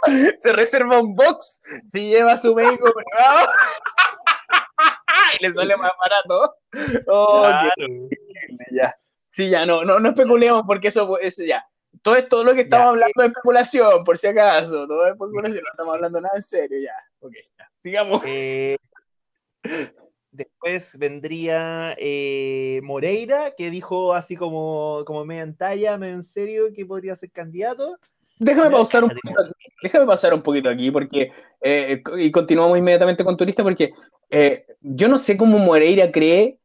se 0.38 0.52
reserva 0.52 1.00
un 1.00 1.14
box, 1.14 1.60
se 1.86 2.00
lleva 2.00 2.32
a 2.32 2.36
su 2.36 2.54
médico 2.54 2.92
privado 2.92 3.48
y 5.40 5.42
le 5.42 5.52
sale 5.52 5.76
más 5.76 5.92
barato. 5.98 6.56
Oh, 7.06 7.50
ya. 8.70 8.92
Sí, 9.30 9.50
ya, 9.50 9.66
no, 9.66 9.82
no, 9.84 9.98
no 9.98 10.10
especulemos 10.10 10.64
porque 10.66 10.88
eso, 10.88 11.18
eso 11.18 11.42
ya. 11.44 11.64
Todo, 12.02 12.16
es, 12.16 12.28
todo 12.28 12.44
lo 12.44 12.54
que 12.54 12.62
estamos 12.62 12.88
hablando 12.88 13.22
es 13.22 13.28
especulación, 13.28 14.04
por 14.04 14.18
si 14.18 14.26
acaso. 14.26 14.86
Todo 14.86 15.06
es 15.06 15.12
especulación, 15.12 15.62
no 15.62 15.70
estamos 15.70 15.94
hablando 15.94 16.20
nada 16.20 16.36
en 16.36 16.42
serio, 16.42 16.78
ya. 16.78 16.94
Ok, 17.20 17.32
ya. 17.58 17.70
Sigamos. 17.80 18.22
Eh, 18.26 18.76
después 20.30 20.96
vendría 20.98 21.94
eh, 21.98 22.80
Moreira, 22.82 23.54
que 23.56 23.70
dijo 23.70 24.14
así 24.14 24.36
como, 24.36 25.02
como 25.06 25.24
media 25.24 25.42
en 25.42 25.56
talla, 25.56 25.96
medio 25.96 26.14
en 26.14 26.24
serio, 26.24 26.72
que 26.74 26.84
podría 26.84 27.16
ser 27.16 27.30
candidato. 27.30 27.98
Déjame 28.38 28.70
pausar 28.70 29.04
un 29.04 29.10
poquito 29.10 29.40
aquí, 29.40 29.52
déjame 29.82 30.06
pasar 30.06 30.34
un 30.34 30.42
poquito 30.42 30.68
aquí 30.68 30.90
porque 30.90 31.30
eh, 31.60 32.02
y 32.18 32.30
continuamos 32.32 32.76
inmediatamente 32.76 33.22
con 33.22 33.36
turista 33.36 33.62
porque 33.62 33.92
eh, 34.28 34.66
yo 34.80 35.08
no 35.08 35.18
sé 35.18 35.36
cómo 35.36 35.58
Moreira 35.58 36.10
cree 36.10 36.58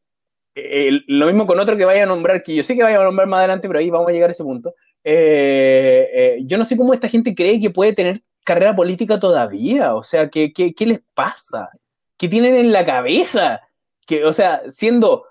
eh, 0.56 1.00
lo 1.08 1.28
mismo 1.28 1.46
con 1.46 1.60
otro 1.60 1.78
que 1.78 1.86
vaya 1.86 2.04
a 2.04 2.08
nombrar, 2.08 2.42
que 2.42 2.56
yo 2.56 2.64
sé 2.64 2.76
que 2.76 2.84
vaya 2.84 3.00
a 3.00 3.04
nombrar 3.04 3.28
más 3.28 3.40
adelante, 3.40 3.68
pero 3.68 3.80
ahí 3.80 3.90
vamos 3.90 4.10
a 4.10 4.12
llegar 4.12 4.30
a 4.30 4.32
ese 4.32 4.44
punto. 4.44 4.74
yo 5.04 6.58
no 6.58 6.66
sé 6.66 6.76
cómo 6.76 6.94
esta 6.94 7.08
gente 7.08 7.36
cree 7.36 7.62
que 7.62 7.70
puede 7.70 7.94
tener 7.94 8.22
carrera 8.44 8.76
política 8.76 9.20
todavía, 9.20 9.94
o 9.94 10.04
sea, 10.04 10.30
¿qué, 10.30 10.52
qué, 10.52 10.74
qué 10.74 10.86
les 10.88 11.02
pasa? 11.14 11.70
¿Qué 12.18 12.28
tienen 12.28 12.56
en 12.56 12.72
la 12.72 12.86
cabeza? 12.86 13.62
Que, 14.08 14.26
o 14.26 14.34
sea, 14.34 14.64
siendo 14.72 15.26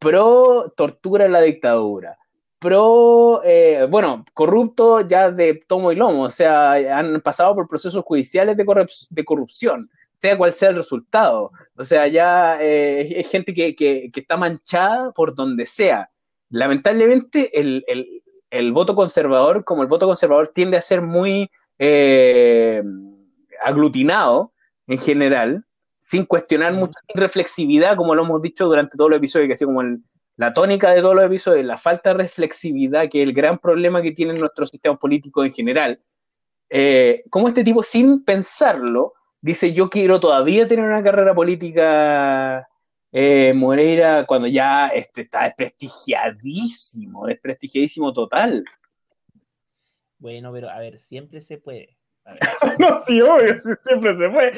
pro 0.00 0.72
tortura 0.76 1.24
en 1.24 1.32
la 1.32 1.40
dictadura, 1.40 2.18
pro, 2.58 3.42
eh, 3.44 3.86
bueno, 3.90 4.24
corrupto 4.32 5.00
ya 5.02 5.30
de 5.30 5.62
tomo 5.66 5.92
y 5.92 5.96
lomo, 5.96 6.22
o 6.22 6.30
sea, 6.30 6.72
han 6.98 7.20
pasado 7.20 7.54
por 7.54 7.68
procesos 7.68 8.04
judiciales 8.04 8.56
de, 8.56 8.64
de 9.10 9.24
corrupción, 9.24 9.90
sea 10.14 10.38
cual 10.38 10.52
sea 10.54 10.70
el 10.70 10.76
resultado. 10.76 11.52
O 11.76 11.84
sea, 11.84 12.06
ya 12.08 12.58
eh, 12.60 13.20
es 13.20 13.28
gente 13.28 13.52
que, 13.52 13.76
que, 13.76 14.10
está 14.14 14.36
manchada 14.36 15.12
por 15.12 15.34
donde 15.34 15.66
sea. 15.66 16.10
Lamentablemente, 16.48 17.58
el, 17.60 17.84
el, 17.86 18.22
el, 18.50 18.72
voto 18.72 18.94
conservador, 18.94 19.64
como 19.64 19.82
el 19.82 19.88
voto 19.88 20.06
conservador 20.06 20.48
tiende 20.48 20.76
a 20.76 20.82
ser 20.82 21.02
muy 21.02 21.50
eh, 21.78 22.82
aglutinado 23.62 24.52
en 24.86 24.98
general, 24.98 25.64
sin 25.98 26.24
cuestionar 26.24 26.72
mucha 26.72 26.98
reflexividad, 27.14 27.96
como 27.96 28.14
lo 28.14 28.24
hemos 28.24 28.42
dicho 28.42 28.66
durante 28.66 28.96
todo 28.96 29.08
el 29.08 29.14
episodio, 29.14 29.46
que 29.46 29.52
ha 29.54 29.56
sido 29.56 29.68
como 29.68 29.82
el, 29.82 30.02
la 30.36 30.52
tónica 30.52 30.90
de 30.90 31.00
todos 31.00 31.14
los 31.14 31.24
episodios, 31.24 31.64
la 31.64 31.78
falta 31.78 32.10
de 32.10 32.24
reflexividad, 32.24 33.08
que 33.08 33.22
es 33.22 33.28
el 33.28 33.34
gran 33.34 33.58
problema 33.58 34.02
que 34.02 34.12
tiene 34.12 34.34
nuestro 34.34 34.66
sistema 34.66 34.98
político 34.98 35.44
en 35.44 35.52
general, 35.52 36.00
eh, 36.70 37.22
como 37.30 37.48
este 37.48 37.62
tipo, 37.62 37.82
sin 37.82 38.24
pensarlo, 38.24 39.14
dice, 39.40 39.72
yo 39.72 39.88
quiero 39.90 40.18
todavía 40.18 40.66
tener 40.66 40.84
una 40.84 41.02
carrera 41.02 41.34
política, 41.34 42.66
eh, 43.12 43.52
Moreira, 43.54 44.26
cuando 44.26 44.48
ya 44.48 44.88
este, 44.88 45.20
está 45.22 45.44
desprestigiadísimo, 45.44 47.26
desprestigiadísimo 47.26 48.12
total. 48.12 48.64
Bueno, 50.18 50.52
pero 50.52 50.68
a 50.68 50.78
ver, 50.80 51.00
siempre 51.00 51.42
se 51.42 51.58
puede. 51.58 51.96
no, 52.78 52.98
sí, 53.00 53.20
obvio, 53.20 53.54
siempre 53.84 54.16
se 54.16 54.30
puede. 54.30 54.52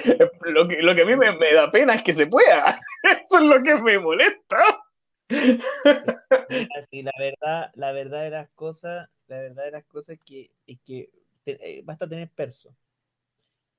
Lo 0.52 0.68
que, 0.68 0.80
lo 0.80 0.94
que 0.94 1.02
a 1.02 1.04
mí 1.04 1.16
me, 1.16 1.36
me 1.36 1.52
da 1.52 1.70
pena 1.70 1.96
es 1.96 2.02
que 2.02 2.12
se 2.12 2.26
pueda. 2.26 2.78
Eso 3.02 3.38
es 3.38 3.42
lo 3.42 3.62
que 3.62 3.74
me 3.74 3.98
molesta. 3.98 4.85
Sí, 6.90 7.02
la 7.02 7.12
verdad, 7.18 7.70
la 7.74 7.92
verdad 7.92 8.22
de 8.22 8.30
las 8.30 8.48
cosas, 8.50 9.08
la 9.28 9.38
verdad 9.38 9.64
de 9.64 9.70
las 9.72 9.84
cosas 9.84 10.10
es 10.10 10.20
que, 10.24 10.50
es 10.66 10.78
que 10.84 11.10
eh, 11.46 11.82
basta 11.84 12.08
tener 12.08 12.30
perso. 12.30 12.74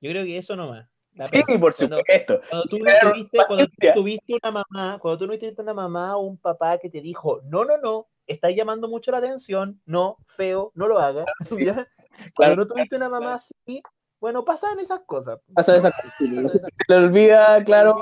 Yo 0.00 0.10
creo 0.10 0.24
que 0.24 0.38
eso 0.38 0.56
nomás. 0.56 0.88
Sí, 1.24 1.58
por 1.58 1.72
supuesto. 1.72 2.40
Cuando 2.48 2.68
tú, 2.68 2.78
tuviste, 2.78 3.38
cuando 3.46 3.66
tuviste 3.94 4.34
una 4.42 4.50
mamá, 4.52 4.98
cuando 5.00 5.18
tú 5.18 5.26
no 5.26 5.38
tuviste 5.38 5.62
una 5.62 5.74
mamá 5.74 6.16
o 6.16 6.20
un 6.20 6.36
papá 6.36 6.78
que 6.78 6.90
te 6.90 7.00
dijo, 7.00 7.40
no, 7.44 7.64
no, 7.64 7.78
no, 7.78 8.06
estás 8.26 8.54
llamando 8.54 8.88
mucho 8.88 9.10
la 9.10 9.18
atención, 9.18 9.80
no, 9.84 10.18
feo, 10.36 10.70
no 10.74 10.86
lo 10.86 10.98
hagas. 10.98 11.26
Cuando 12.34 12.56
no 12.56 12.66
tuviste 12.66 12.96
una 12.96 13.08
mamá 13.08 13.34
así, 13.34 13.82
bueno, 14.20 14.44
pasan 14.44 14.78
esas 14.80 15.00
cosas. 15.00 15.38
Pasan 15.54 15.76
esas 15.76 15.92
cosas. 15.92 16.16
Se 16.18 16.92
le 16.92 16.96
olvida, 16.96 17.62
claro, 17.64 18.00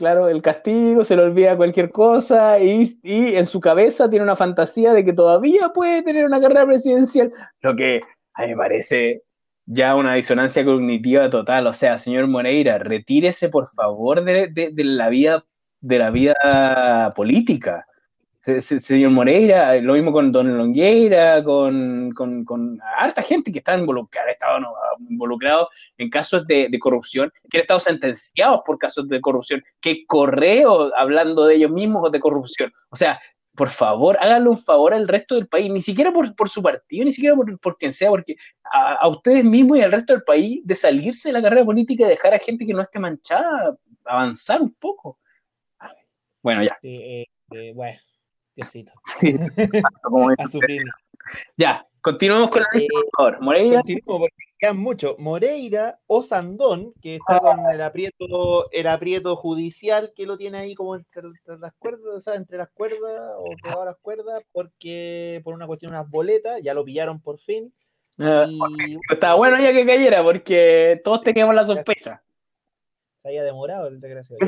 claro, 0.00 0.30
el 0.30 0.40
castigo, 0.40 1.04
se 1.04 1.14
le 1.14 1.22
olvida 1.22 1.58
cualquier 1.58 1.90
cosa 1.90 2.58
y, 2.58 2.98
en 3.04 3.44
su 3.44 3.60
cabeza 3.60 4.08
tiene 4.08 4.24
una 4.24 4.34
fantasía 4.34 4.94
de 4.94 5.04
que 5.04 5.12
todavía 5.12 5.74
puede 5.74 6.02
tener 6.02 6.24
una 6.24 6.40
carrera 6.40 6.64
presidencial, 6.64 7.30
lo 7.60 7.76
que 7.76 8.00
a 8.32 8.42
mí 8.42 8.48
me 8.48 8.56
parece 8.56 9.22
ya 9.66 9.94
una 9.94 10.14
disonancia 10.14 10.64
cognitiva 10.64 11.28
total. 11.28 11.66
O 11.66 11.74
sea, 11.74 11.98
señor 11.98 12.28
Moreira, 12.28 12.78
retírese 12.78 13.50
por 13.50 13.68
favor 13.68 14.24
de 14.24 14.72
la 14.74 15.08
vida 15.10 15.44
de 15.82 15.98
la 15.98 16.10
vida 16.10 17.12
política 17.14 17.86
señor 18.42 19.10
Moreira, 19.10 19.76
lo 19.76 19.94
mismo 19.94 20.12
con 20.12 20.32
Don 20.32 20.56
Longueira, 20.56 21.44
con, 21.44 22.12
harta 22.96 23.22
gente 23.22 23.52
que 23.52 23.58
está 23.58 23.76
involucrada, 23.76 24.30
estado 24.30 24.58
involucrado 25.08 25.68
en 25.98 26.08
casos 26.08 26.46
de, 26.46 26.70
corrupción, 26.78 27.30
que 27.50 27.58
han 27.58 27.62
estado 27.62 27.80
sentenciados 27.80 28.60
por 28.64 28.78
casos 28.78 29.08
de 29.08 29.20
corrupción, 29.20 29.62
que 29.80 30.06
correo 30.06 30.90
hablando 30.96 31.44
de 31.46 31.56
ellos 31.56 31.70
mismos 31.70 32.10
de 32.10 32.20
corrupción. 32.20 32.72
O 32.88 32.96
sea, 32.96 33.20
por 33.54 33.68
favor, 33.68 34.16
háganle 34.20 34.48
un 34.48 34.58
favor 34.58 34.94
al 34.94 35.06
resto 35.06 35.34
del 35.34 35.46
país, 35.46 35.70
ni 35.70 35.82
siquiera 35.82 36.10
por, 36.10 36.48
su 36.48 36.62
partido, 36.62 37.04
ni 37.04 37.12
siquiera 37.12 37.36
por, 37.36 37.76
quien 37.76 37.92
sea, 37.92 38.08
porque 38.08 38.36
a, 38.72 39.06
ustedes 39.08 39.44
mismos 39.44 39.78
y 39.78 39.82
al 39.82 39.92
resto 39.92 40.14
del 40.14 40.22
país 40.22 40.60
de 40.64 40.76
salirse 40.76 41.28
de 41.28 41.34
la 41.34 41.42
carrera 41.42 41.64
política 41.64 42.04
y 42.04 42.08
dejar 42.08 42.32
a 42.32 42.38
gente 42.38 42.64
que 42.64 42.72
no 42.72 42.80
esté 42.80 42.98
manchada 42.98 43.76
avanzar 44.04 44.62
un 44.62 44.72
poco. 44.72 45.18
Bueno, 46.42 46.62
ya. 46.62 46.78
Eh, 46.82 47.26
eh, 47.52 47.72
bueno 47.74 47.98
Ya, 51.56 51.86
continuemos 52.00 52.50
con 52.50 52.62
la 52.62 52.68
lista, 52.72 52.92
por 52.92 53.10
favor. 53.16 53.44
Moreira. 53.44 53.82
porque 54.04 54.34
quedan 54.58 54.78
mucho. 54.78 55.16
Moreira 55.18 55.98
o 56.06 56.22
Sandón, 56.22 56.92
que 57.00 57.16
está 57.16 57.36
ah. 57.36 57.40
con 57.40 57.70
el 57.72 57.80
aprieto, 57.80 58.70
el 58.72 58.86
aprieto 58.86 59.36
judicial 59.36 60.12
que 60.14 60.26
lo 60.26 60.36
tiene 60.36 60.58
ahí 60.58 60.74
como 60.74 60.96
entre, 60.96 61.22
las 61.58 61.72
cuerdas, 61.78 62.14
o 62.16 62.20
sea, 62.20 62.34
entre 62.34 62.58
las 62.58 62.68
cuerdas 62.70 63.34
o 63.38 63.44
pegado 63.62 63.82
a 63.82 63.86
las 63.86 63.98
cuerdas, 63.98 64.42
porque 64.52 65.40
por 65.44 65.54
una 65.54 65.66
cuestión 65.66 65.92
de 65.92 65.98
unas 65.98 66.10
boletas, 66.10 66.60
ya 66.62 66.74
lo 66.74 66.84
pillaron 66.84 67.20
por 67.20 67.38
fin. 67.38 67.72
Ah, 68.18 68.46
y... 68.48 68.96
Estaba 69.10 69.34
bueno 69.34 69.58
ya 69.58 69.72
que 69.72 69.86
cayera, 69.86 70.22
porque 70.22 71.00
todos 71.04 71.22
teníamos 71.22 71.54
la 71.54 71.64
sospecha. 71.64 72.22
Se 73.22 73.28
había 73.28 73.44
demorado 73.44 73.88
el 73.88 74.00
desgraciado. 74.00 74.38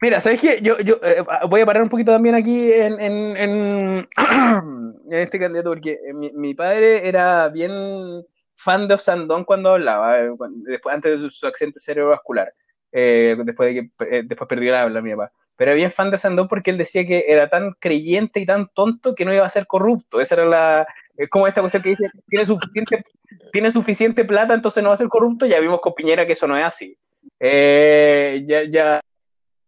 Mira, 0.00 0.20
¿sabes 0.20 0.40
qué? 0.40 0.60
Yo, 0.62 0.78
yo 0.80 0.98
eh, 1.02 1.22
voy 1.48 1.60
a 1.60 1.66
parar 1.66 1.82
un 1.82 1.90
poquito 1.90 2.12
también 2.12 2.34
aquí 2.34 2.72
en, 2.72 2.98
en, 3.00 3.36
en, 4.16 4.88
este 5.10 5.38
candidato, 5.38 5.70
porque 5.70 6.00
eh, 6.06 6.14
mi, 6.14 6.30
mi, 6.32 6.54
padre 6.54 7.06
era 7.06 7.48
bien 7.48 8.24
fan 8.56 8.88
de 8.88 8.94
Osandón 8.94 9.44
cuando 9.44 9.72
hablaba, 9.72 10.20
eh, 10.20 10.30
después, 10.66 10.94
antes 10.94 11.20
de 11.20 11.28
su, 11.28 11.46
accidente 11.46 11.80
cerebrovascular, 11.80 12.50
después 12.92 13.74
de 13.74 13.90
que 13.98 14.22
después 14.22 14.48
perdió 14.48 14.72
la 14.72 14.82
habla 14.82 15.02
mi 15.02 15.10
papá. 15.10 15.30
Pero 15.56 15.72
era 15.72 15.76
bien 15.76 15.90
fan 15.90 16.08
de 16.08 16.16
Osandón 16.16 16.48
porque 16.48 16.70
él 16.70 16.78
decía 16.78 17.06
que 17.06 17.26
era 17.28 17.50
tan 17.50 17.72
creyente 17.72 18.40
y 18.40 18.46
tan 18.46 18.68
tonto 18.68 19.14
que 19.14 19.26
no 19.26 19.34
iba 19.34 19.44
a 19.44 19.50
ser 19.50 19.66
corrupto. 19.66 20.18
Esa 20.18 20.36
era 20.36 20.46
la. 20.46 20.86
Es 21.14 21.28
como 21.28 21.46
esta 21.46 21.60
cuestión 21.60 21.82
que 21.82 21.90
dice: 21.90 22.10
tiene 22.28 22.46
suficiente, 22.46 23.04
tiene 23.52 23.70
suficiente 23.70 24.24
plata, 24.24 24.54
entonces 24.54 24.82
no 24.82 24.88
va 24.88 24.94
a 24.94 24.98
ser 24.98 25.08
corrupto. 25.08 25.44
Ya 25.44 25.60
vimos 25.60 25.82
con 25.82 25.92
Piñera 25.92 26.24
que 26.26 26.32
eso 26.32 26.46
no 26.46 26.56
es 26.56 26.64
así. 26.64 26.96
Ya, 27.40 28.64
ya 28.64 29.00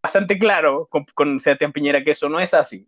bastante 0.03 0.39
claro 0.39 0.89
con, 1.15 1.41
Sebastián 1.41 1.73
Piñera 1.73 2.03
que 2.03 2.11
eso 2.11 2.29
no 2.29 2.41
es 2.41 2.53
así. 2.53 2.87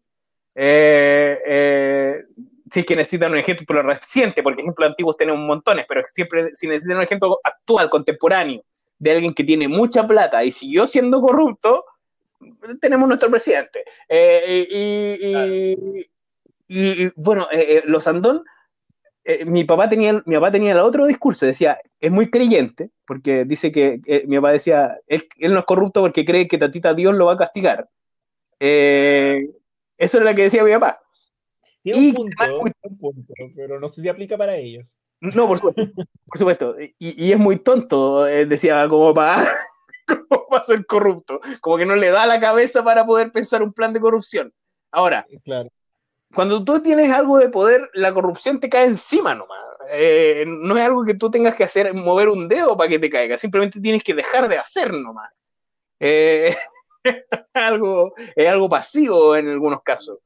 Eh, 0.57 1.39
eh, 1.47 2.25
si 2.71 2.81
es 2.81 2.87
que 2.87 2.95
necesitan 2.95 3.33
un 3.33 3.39
ejemplo 3.39 3.83
reciente, 3.83 4.43
porque 4.43 4.63
ejemplos 4.63 4.91
antiguos 4.91 5.17
tenemos 5.17 5.41
montones, 5.41 5.87
pero 5.89 6.03
siempre 6.13 6.51
si 6.55 6.67
necesitan 6.67 6.99
un 6.99 7.05
ejemplo 7.05 7.39
actual, 7.45 7.89
contemporáneo, 7.89 8.63
de 8.99 9.13
alguien 9.13 9.35
que 9.35 9.45
tiene 9.45 9.69
mucha 9.69 10.07
plata 10.07 10.43
y 10.43 10.51
siguió 10.51 10.87
siendo 10.87 11.21
corrupto, 11.21 11.85
tenemos 12.81 13.07
nuestro 13.09 13.31
presidente. 13.31 13.85
Eh, 14.09 14.67
y, 14.71 16.07
y, 16.69 17.11
bueno, 17.15 17.47
los 17.85 18.07
Andón 18.09 18.45
eh, 19.27 19.47
mi 19.47 19.65
papá 19.65 19.89
tenía 19.89 20.23
mi 20.27 20.35
papá 20.35 20.51
tenía 20.51 20.73
el 20.73 20.79
otro 20.81 21.07
discurso, 21.07 21.47
decía, 21.47 21.81
es 21.99 22.13
muy 22.13 22.31
creyente, 22.31 22.91
porque 23.07 23.47
dice 23.47 23.73
que 23.73 24.01
eh, 24.07 24.25
mi 24.27 24.37
papá 24.37 24.53
decía, 24.53 24.99
él, 25.07 25.27
no 25.41 25.61
es 25.61 25.65
corrupto 25.65 26.03
porque 26.03 26.27
cree 26.27 26.47
que 26.47 26.59
tatita 26.59 26.93
Dios 26.93 27.15
lo 27.15 27.27
va 27.27 27.33
a 27.33 27.39
castigar. 27.39 27.89
Eh, 28.61 29.49
eso 29.97 30.19
es 30.19 30.25
lo 30.25 30.35
que 30.35 30.43
decía 30.43 30.63
mi 30.63 30.73
papá. 30.73 31.01
Tiene 31.83 32.15
un, 32.19 32.31
punto, 32.99 33.33
pero 33.57 33.81
no 33.81 33.89
sé 33.89 34.03
si 34.03 34.09
aplica 34.09 34.37
para 34.37 34.57
ellos. 34.57 34.87
No, 35.21 35.47
por 35.47 35.59
supuesto. 35.59 35.93
por 36.27 36.39
supuesto. 36.39 36.77
Y, 36.99 37.33
es 37.33 37.39
muy 37.39 37.57
tonto, 37.57 38.25
decía 38.25 38.87
como 38.89 39.15
papá, 39.15 39.47
¿cómo 40.07 40.47
va 40.53 40.59
a 40.59 40.63
ser 40.63 40.85
corrupto? 40.85 41.41
Como 41.63 41.79
que 41.79 41.87
no 41.87 41.97
le 41.97 42.11
da 42.11 42.27
la 42.27 42.41
cabeza 42.41 42.85
para 42.85 43.07
poder 43.07 43.33
pensar 43.33 43.63
un 43.63 43.73
plan 43.73 43.95
de 43.95 44.01
corrupción. 44.01 44.53
Ahora, 44.91 45.27
claro 45.45 45.71
cuando 46.35 46.65
tú 46.65 46.81
tienes 46.81 47.11
algo 47.11 47.39
de 47.39 47.49
poder, 47.49 47.91
la 47.95 48.13
corrupción 48.13 48.61
te 48.61 48.69
cae 48.69 48.87
encima 48.87 49.35
nomás. 49.35 49.59
Eh, 49.91 50.45
no 50.47 50.77
es 50.77 50.85
algo 50.85 51.05
que 51.05 51.15
tú 51.15 51.31
tengas 51.31 51.55
que 51.55 51.65
hacer, 51.65 51.93
mover 51.95 52.29
un 52.29 52.49
dedo 52.49 52.77
para 52.77 52.89
que 52.89 52.99
te 52.99 53.11
caiga, 53.11 53.39
simplemente 53.39 53.81
tienes 53.81 54.03
que 54.03 54.15
dejar 54.15 54.49
de 54.49 54.59
hacer 54.59 54.93
nomás. 54.93 55.31
Eh, 56.01 56.55
algo, 57.55 58.15
es 58.35 58.49
algo 58.49 58.69
pasivo 58.69 59.37
en 59.37 59.49
algunos 59.49 59.83
casos. 59.83 60.19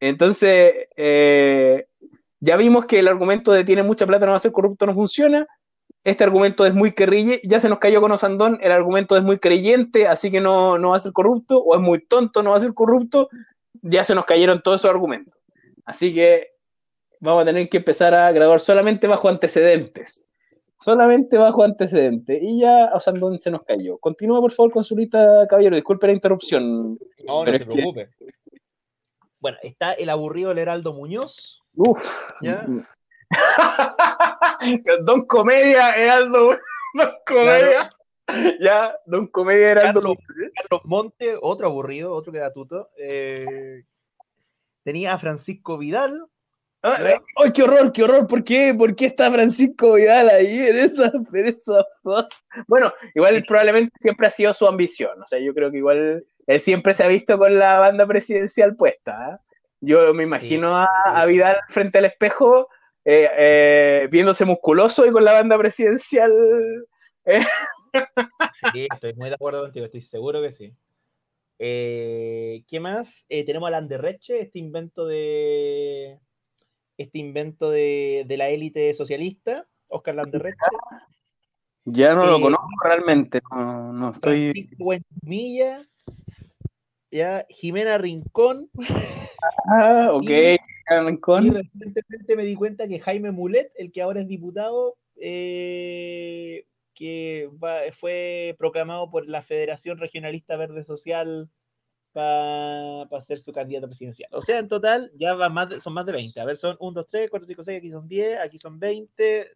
Entonces, 0.00 0.88
eh, 0.96 1.86
ya 2.40 2.56
vimos 2.56 2.86
que 2.86 2.98
el 2.98 3.08
argumento 3.08 3.52
de 3.52 3.64
tiene 3.64 3.82
mucha 3.82 4.06
plata 4.06 4.26
no 4.26 4.32
va 4.32 4.36
a 4.36 4.40
ser 4.40 4.52
corrupto 4.52 4.86
no 4.86 4.94
funciona. 4.94 5.46
Este 6.02 6.24
argumento 6.24 6.66
es 6.66 6.74
muy 6.74 6.92
creyente, 6.92 7.40
ya 7.48 7.60
se 7.60 7.68
nos 7.70 7.78
cayó 7.78 8.02
con 8.02 8.12
Osandón, 8.12 8.58
el 8.60 8.72
argumento 8.72 9.16
es 9.16 9.22
muy 9.22 9.38
creyente, 9.38 10.06
así 10.06 10.30
que 10.30 10.40
no, 10.40 10.78
no 10.78 10.90
va 10.90 10.96
a 10.96 11.00
ser 11.00 11.12
corrupto, 11.12 11.58
o 11.58 11.74
es 11.74 11.80
muy 11.80 12.04
tonto, 12.04 12.42
no 12.42 12.50
va 12.50 12.58
a 12.58 12.60
ser 12.60 12.74
corrupto, 12.74 13.30
ya 13.80 14.04
se 14.04 14.14
nos 14.14 14.26
cayeron 14.26 14.60
todos 14.60 14.82
esos 14.82 14.90
argumentos. 14.90 15.43
Así 15.84 16.14
que 16.14 16.54
vamos 17.20 17.42
a 17.42 17.46
tener 17.46 17.68
que 17.68 17.78
empezar 17.78 18.14
a 18.14 18.30
graduar 18.32 18.60
solamente 18.60 19.06
bajo 19.06 19.28
antecedentes. 19.28 20.26
Solamente 20.80 21.38
bajo 21.38 21.62
antecedentes. 21.62 22.38
Y 22.42 22.60
ya 22.60 22.90
Osandón 22.92 23.38
se 23.40 23.50
nos 23.50 23.62
cayó. 23.62 23.98
Continúa, 23.98 24.40
por 24.40 24.52
favor, 24.52 24.72
con 24.72 24.84
su 24.84 24.96
lista, 24.96 25.46
caballero. 25.48 25.76
Disculpe 25.76 26.06
la 26.06 26.12
interrupción. 26.12 26.98
No, 27.24 27.44
no 27.44 27.52
se 27.52 27.64
preocupe. 27.64 28.10
Bueno, 29.40 29.58
está 29.62 29.92
el 29.92 30.10
aburrido 30.10 30.50
el 30.50 30.58
Heraldo 30.58 30.92
Muñoz. 30.92 31.62
Uf. 31.74 32.32
Don 35.04 35.26
Comedia, 35.26 35.96
Heraldo. 35.96 36.56
Don 36.94 37.10
Comedia. 37.26 37.90
Ya, 38.60 38.96
Don 39.06 39.26
Comedia, 39.26 39.68
Heraldo. 39.68 40.00
Carlos, 40.00 40.82
Monte, 40.84 41.36
otro 41.40 41.66
aburrido, 41.66 42.12
otro 42.12 42.32
que 42.32 42.38
da 42.38 42.52
tuto. 42.52 42.90
Eh, 42.98 43.84
tenía 44.84 45.14
a 45.14 45.18
Francisco 45.18 45.78
Vidal. 45.78 46.24
Ah, 46.82 47.00
¡Ay, 47.36 47.50
qué 47.52 47.62
horror, 47.62 47.92
qué 47.92 48.02
horror! 48.04 48.26
¿Por 48.26 48.44
qué? 48.44 48.74
¿Por 48.76 48.94
qué 48.94 49.06
está 49.06 49.30
Francisco 49.32 49.94
Vidal 49.94 50.28
ahí 50.28 50.66
en 50.66 50.76
esa, 50.76 51.10
Bueno, 52.68 52.92
igual 53.14 53.42
probablemente 53.48 53.96
siempre 54.00 54.26
ha 54.26 54.30
sido 54.30 54.52
su 54.52 54.66
ambición. 54.66 55.22
O 55.22 55.26
sea, 55.26 55.38
yo 55.38 55.54
creo 55.54 55.70
que 55.70 55.78
igual 55.78 56.26
él 56.46 56.60
siempre 56.60 56.92
se 56.92 57.02
ha 57.02 57.08
visto 57.08 57.38
con 57.38 57.58
la 57.58 57.78
banda 57.78 58.06
presidencial 58.06 58.76
puesta. 58.76 59.30
¿eh? 59.32 59.38
Yo 59.80 60.12
me 60.12 60.24
imagino 60.24 60.76
a, 60.76 61.24
Vidal 61.24 61.56
frente 61.70 61.98
al 61.98 62.04
espejo, 62.04 62.68
eh, 63.04 63.30
eh, 63.34 64.08
viéndose 64.10 64.44
musculoso 64.44 65.06
y 65.06 65.10
con 65.10 65.24
la 65.24 65.32
banda 65.32 65.56
presidencial. 65.56 66.32
Sí, 68.72 68.88
estoy 68.92 69.14
muy 69.14 69.28
de 69.28 69.36
acuerdo 69.36 69.62
contigo, 69.62 69.86
estoy 69.86 70.00
seguro 70.00 70.42
que 70.42 70.52
sí. 70.52 70.74
Eh, 71.58 72.64
¿Qué 72.68 72.80
más? 72.80 73.24
Eh, 73.28 73.44
tenemos 73.44 73.68
a 73.68 73.70
Landerreche, 73.70 74.40
este 74.40 74.58
invento 74.58 75.06
de 75.06 76.18
este 76.96 77.18
invento 77.18 77.70
de, 77.70 78.24
la 78.28 78.48
élite 78.48 78.94
socialista, 78.94 79.66
Oscar 79.88 80.14
Landerreche. 80.14 80.56
Ya 81.84 82.14
no 82.14 82.26
lo 82.26 82.38
eh, 82.38 82.40
conozco 82.40 82.68
realmente, 82.82 83.40
no, 83.50 84.10
estoy. 84.10 84.68
Milla, 85.22 85.86
ya, 87.10 87.46
Jimena 87.48 87.98
Rincón. 87.98 88.70
Ah, 89.68 90.10
ok, 90.12 90.30
y, 90.30 90.58
Rincón. 91.04 91.46
Y 91.46 91.50
recientemente 91.50 92.36
me 92.36 92.44
di 92.44 92.54
cuenta 92.54 92.88
que 92.88 93.00
Jaime 93.00 93.30
Mulet, 93.32 93.70
el 93.76 93.92
que 93.92 94.02
ahora 94.02 94.20
es 94.20 94.28
diputado, 94.28 94.96
eh, 95.16 96.66
que 96.94 97.50
fue 97.98 98.54
proclamado 98.58 99.10
por 99.10 99.26
la 99.26 99.42
Federación 99.42 99.98
Regionalista 99.98 100.56
Verde 100.56 100.84
Social 100.84 101.48
para 102.12 103.20
ser 103.20 103.40
su 103.40 103.52
candidato 103.52 103.88
presidencial. 103.88 104.30
O 104.32 104.40
sea, 104.40 104.58
en 104.58 104.68
total 104.68 105.10
ya 105.16 105.34
va 105.34 105.48
más 105.48 105.82
son 105.82 105.94
más 105.94 106.06
de 106.06 106.12
20. 106.12 106.40
A 106.40 106.44
ver, 106.44 106.56
son 106.56 106.76
1, 106.78 106.92
2, 106.92 107.06
3, 107.10 107.30
4, 107.30 107.46
5, 107.46 107.64
6, 107.64 107.78
aquí 107.78 107.90
son 107.90 108.08
10, 108.08 108.38
aquí 108.38 108.58
son 108.58 108.78
20, 108.78 109.50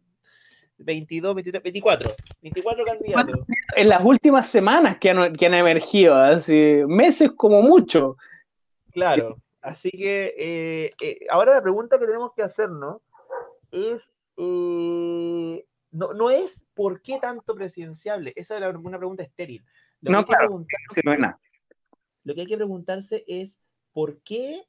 22, 0.78 1.34
23, 1.34 1.62
24. 1.62 2.16
24 2.42 2.84
candidatos. 2.84 3.46
En 3.76 3.88
las 3.88 4.04
últimas 4.04 4.48
semanas 4.48 4.98
que 4.98 5.10
han, 5.10 5.34
que 5.34 5.46
han 5.46 5.54
emergido, 5.54 6.16
así, 6.16 6.82
meses 6.86 7.30
como 7.36 7.62
mucho. 7.62 8.16
Claro, 8.92 9.36
así 9.60 9.90
que 9.90 10.34
eh, 10.36 10.92
eh, 11.00 11.26
ahora 11.30 11.54
la 11.54 11.62
pregunta 11.62 11.98
que 11.98 12.06
tenemos 12.06 12.32
que 12.34 12.42
hacernos 12.42 13.00
es 13.70 14.10
eh, 14.36 15.64
no, 15.98 16.14
no 16.14 16.30
es 16.30 16.64
por 16.74 17.02
qué 17.02 17.18
tanto 17.18 17.54
presidenciable, 17.54 18.32
esa 18.36 18.56
es 18.56 18.74
una 18.76 18.98
pregunta 18.98 19.22
estéril. 19.22 19.64
Lo 20.00 20.12
no, 20.12 20.24
claro, 20.24 20.64
si 20.94 21.00
no 21.04 21.12
es 21.12 21.18
nada. 21.18 21.40
Lo 22.22 22.34
que 22.34 22.42
hay 22.42 22.46
que 22.46 22.56
preguntarse 22.56 23.24
es 23.26 23.56
por 23.92 24.20
qué, 24.22 24.64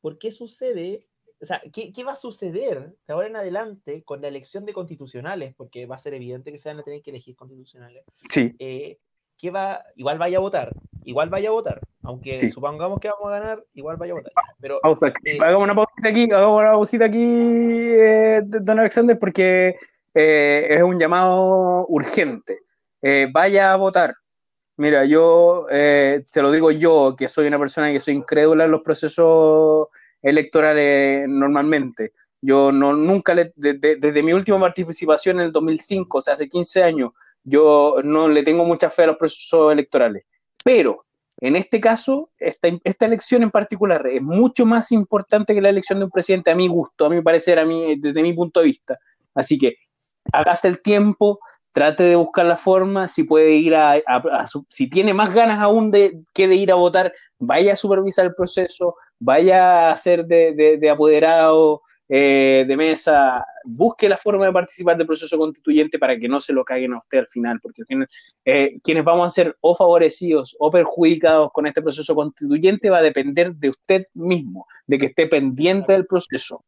por 0.00 0.18
qué 0.18 0.30
sucede, 0.30 1.06
o 1.42 1.46
sea, 1.46 1.60
¿qué, 1.72 1.92
qué 1.92 2.04
va 2.04 2.12
a 2.12 2.16
suceder 2.16 2.94
de 3.06 3.12
ahora 3.12 3.26
en 3.26 3.36
adelante 3.36 4.02
con 4.02 4.22
la 4.22 4.28
elección 4.28 4.64
de 4.64 4.72
constitucionales? 4.72 5.54
Porque 5.54 5.84
va 5.84 5.96
a 5.96 5.98
ser 5.98 6.14
evidente 6.14 6.52
que 6.52 6.58
se 6.58 6.70
van 6.70 6.78
a 6.78 6.82
tener 6.82 7.02
que 7.02 7.10
elegir 7.10 7.36
constitucionales. 7.36 8.04
Sí. 8.30 8.54
Eh, 8.58 8.98
¿qué 9.38 9.50
va, 9.50 9.84
igual 9.96 10.18
vaya 10.18 10.38
a 10.38 10.40
votar, 10.40 10.72
igual 11.04 11.28
vaya 11.28 11.50
a 11.50 11.52
votar, 11.52 11.80
aunque 12.02 12.50
supongamos 12.50 12.98
que 13.00 13.08
vamos 13.08 13.26
a 13.28 13.38
ganar, 13.38 13.64
igual 13.74 13.96
vaya 13.96 14.12
a 14.12 14.16
votar. 14.16 14.32
Pero, 14.58 14.80
eh, 15.24 15.38
hagamos 15.40 15.64
una 15.64 15.74
pausita 15.74 16.08
aquí, 16.08 16.24
hagamos 16.30 16.60
una 16.60 16.72
pausita 16.72 17.04
aquí, 17.04 17.18
eh, 17.20 18.40
don 18.44 18.78
Alexander, 18.78 19.18
porque 19.18 19.76
eh, 20.18 20.66
es 20.70 20.82
un 20.82 20.98
llamado 20.98 21.84
urgente. 21.88 22.60
Eh, 23.02 23.28
vaya 23.30 23.74
a 23.74 23.76
votar. 23.76 24.14
Mira, 24.78 25.04
yo 25.04 25.66
eh, 25.70 26.24
te 26.32 26.40
lo 26.40 26.50
digo 26.50 26.70
yo, 26.70 27.14
que 27.16 27.28
soy 27.28 27.46
una 27.48 27.58
persona 27.58 27.92
que 27.92 28.00
soy 28.00 28.14
incrédula 28.14 28.64
en 28.64 28.70
los 28.70 28.80
procesos 28.80 29.88
electorales 30.22 31.28
normalmente. 31.28 32.14
Yo 32.40 32.72
no 32.72 32.94
nunca, 32.94 33.34
desde 33.34 34.22
mi 34.22 34.32
última 34.32 34.58
participación 34.58 35.38
en 35.38 35.46
el 35.46 35.52
2005, 35.52 36.16
o 36.16 36.20
sea, 36.22 36.34
hace 36.34 36.48
15 36.48 36.82
años, 36.82 37.10
yo 37.44 37.96
no 38.02 38.28
le 38.28 38.42
tengo 38.42 38.64
mucha 38.64 38.88
fe 38.88 39.02
a 39.02 39.08
los 39.08 39.16
procesos 39.16 39.70
electorales. 39.70 40.24
Pero 40.64 41.04
en 41.40 41.56
este 41.56 41.78
caso, 41.78 42.30
esta, 42.38 42.68
esta 42.84 43.04
elección 43.04 43.42
en 43.42 43.50
particular 43.50 44.06
es 44.06 44.22
mucho 44.22 44.64
más 44.64 44.92
importante 44.92 45.54
que 45.54 45.60
la 45.60 45.68
elección 45.68 45.98
de 45.98 46.06
un 46.06 46.10
presidente, 46.10 46.50
a 46.50 46.54
mi 46.54 46.68
gusto, 46.68 47.04
a 47.04 47.10
mi 47.10 47.20
parecer, 47.20 47.58
a 47.58 47.66
mí, 47.66 47.96
desde 47.98 48.22
mi 48.22 48.32
punto 48.32 48.60
de 48.60 48.66
vista. 48.66 48.98
Así 49.34 49.58
que 49.58 49.76
hágase 50.32 50.68
el 50.68 50.80
tiempo, 50.82 51.38
trate 51.76 52.04
de 52.04 52.16
buscar 52.16 52.46
la 52.46 52.56
forma, 52.56 53.06
si 53.06 53.24
puede 53.24 53.52
ir 53.52 53.74
a, 53.74 54.02
si 54.70 54.88
tiene 54.88 55.12
más 55.12 55.34
ganas 55.34 55.60
aún 55.60 55.90
de 55.90 56.22
que 56.32 56.48
de 56.48 56.54
ir 56.54 56.72
a 56.72 56.74
votar, 56.74 57.12
vaya 57.38 57.74
a 57.74 57.76
supervisar 57.76 58.24
el 58.24 58.34
proceso, 58.34 58.94
vaya 59.18 59.90
a 59.90 59.96
ser 59.98 60.24
de, 60.24 60.88
apoderado 60.90 61.82
eh, 62.08 62.64
de 62.66 62.76
mesa, 62.78 63.44
busque 63.64 64.08
la 64.08 64.16
forma 64.16 64.46
de 64.46 64.52
participar 64.52 64.96
del 64.96 65.06
proceso 65.06 65.36
constituyente 65.36 65.98
para 65.98 66.16
que 66.16 66.28
no 66.28 66.40
se 66.40 66.54
lo 66.54 66.64
caguen 66.64 66.94
a 66.94 66.98
usted 66.98 67.18
al 67.18 67.28
final, 67.28 67.60
porque 67.60 67.82
eh, 68.46 68.78
quienes 68.82 69.04
vamos 69.04 69.26
a 69.26 69.30
ser 69.30 69.54
o 69.60 69.74
favorecidos 69.74 70.56
o 70.58 70.70
perjudicados 70.70 71.50
con 71.52 71.66
este 71.66 71.82
proceso 71.82 72.14
constituyente 72.14 72.88
va 72.88 72.98
a 72.98 73.02
depender 73.02 73.54
de 73.54 73.68
usted 73.68 74.06
mismo, 74.14 74.66
de 74.86 74.96
que 74.96 75.06
esté 75.06 75.26
pendiente 75.26 75.92
del 75.92 76.06
proceso. 76.06 76.64